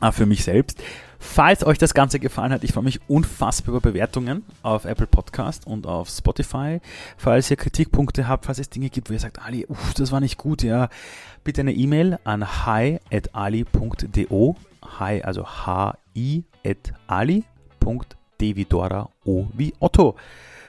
äh, 0.00 0.10
für 0.10 0.26
mich 0.26 0.42
selbst. 0.42 0.82
Falls 1.18 1.64
euch 1.64 1.78
das 1.78 1.94
Ganze 1.94 2.18
gefallen 2.18 2.52
hat, 2.52 2.64
ich 2.64 2.72
freue 2.72 2.84
mich 2.84 3.00
unfassbar 3.08 3.74
über 3.74 3.90
Bewertungen 3.90 4.44
auf 4.62 4.84
Apple 4.84 5.06
Podcast 5.06 5.66
und 5.66 5.86
auf 5.86 6.08
Spotify. 6.08 6.80
Falls 7.16 7.50
ihr 7.50 7.56
Kritikpunkte 7.56 8.28
habt, 8.28 8.46
falls 8.46 8.58
es 8.58 8.70
Dinge 8.70 8.90
gibt, 8.90 9.08
wo 9.08 9.14
ihr 9.14 9.20
sagt, 9.20 9.40
Ali, 9.44 9.66
uff, 9.66 9.94
das 9.94 10.12
war 10.12 10.20
nicht 10.20 10.38
gut, 10.38 10.62
ja, 10.62 10.88
bitte 11.44 11.62
eine 11.62 11.72
E-Mail 11.72 12.18
an 12.24 12.66
hi.ali.do. 12.66 14.56
Hi, 14.98 15.22
also 15.22 15.46
hi 15.46 16.44
at 16.64 16.92
ali.d 17.06 18.56
wie 18.56 18.64
Dora, 18.64 19.08
O 19.24 19.46
wie 19.54 19.74
Otto. 19.80 20.16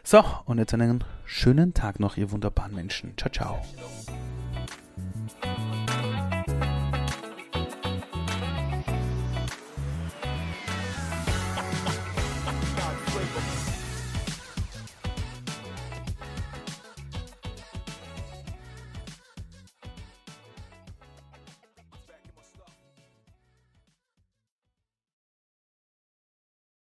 So, 0.03 0.23
und 0.45 0.57
jetzt 0.57 0.73
einen 0.73 1.03
schönen 1.25 1.73
Tag 1.73 1.99
noch, 1.99 2.15
ihr 2.15 2.31
wunderbaren 2.31 2.73
Menschen. 2.73 3.13
Ciao, 3.17 3.29
ciao. 3.29 3.61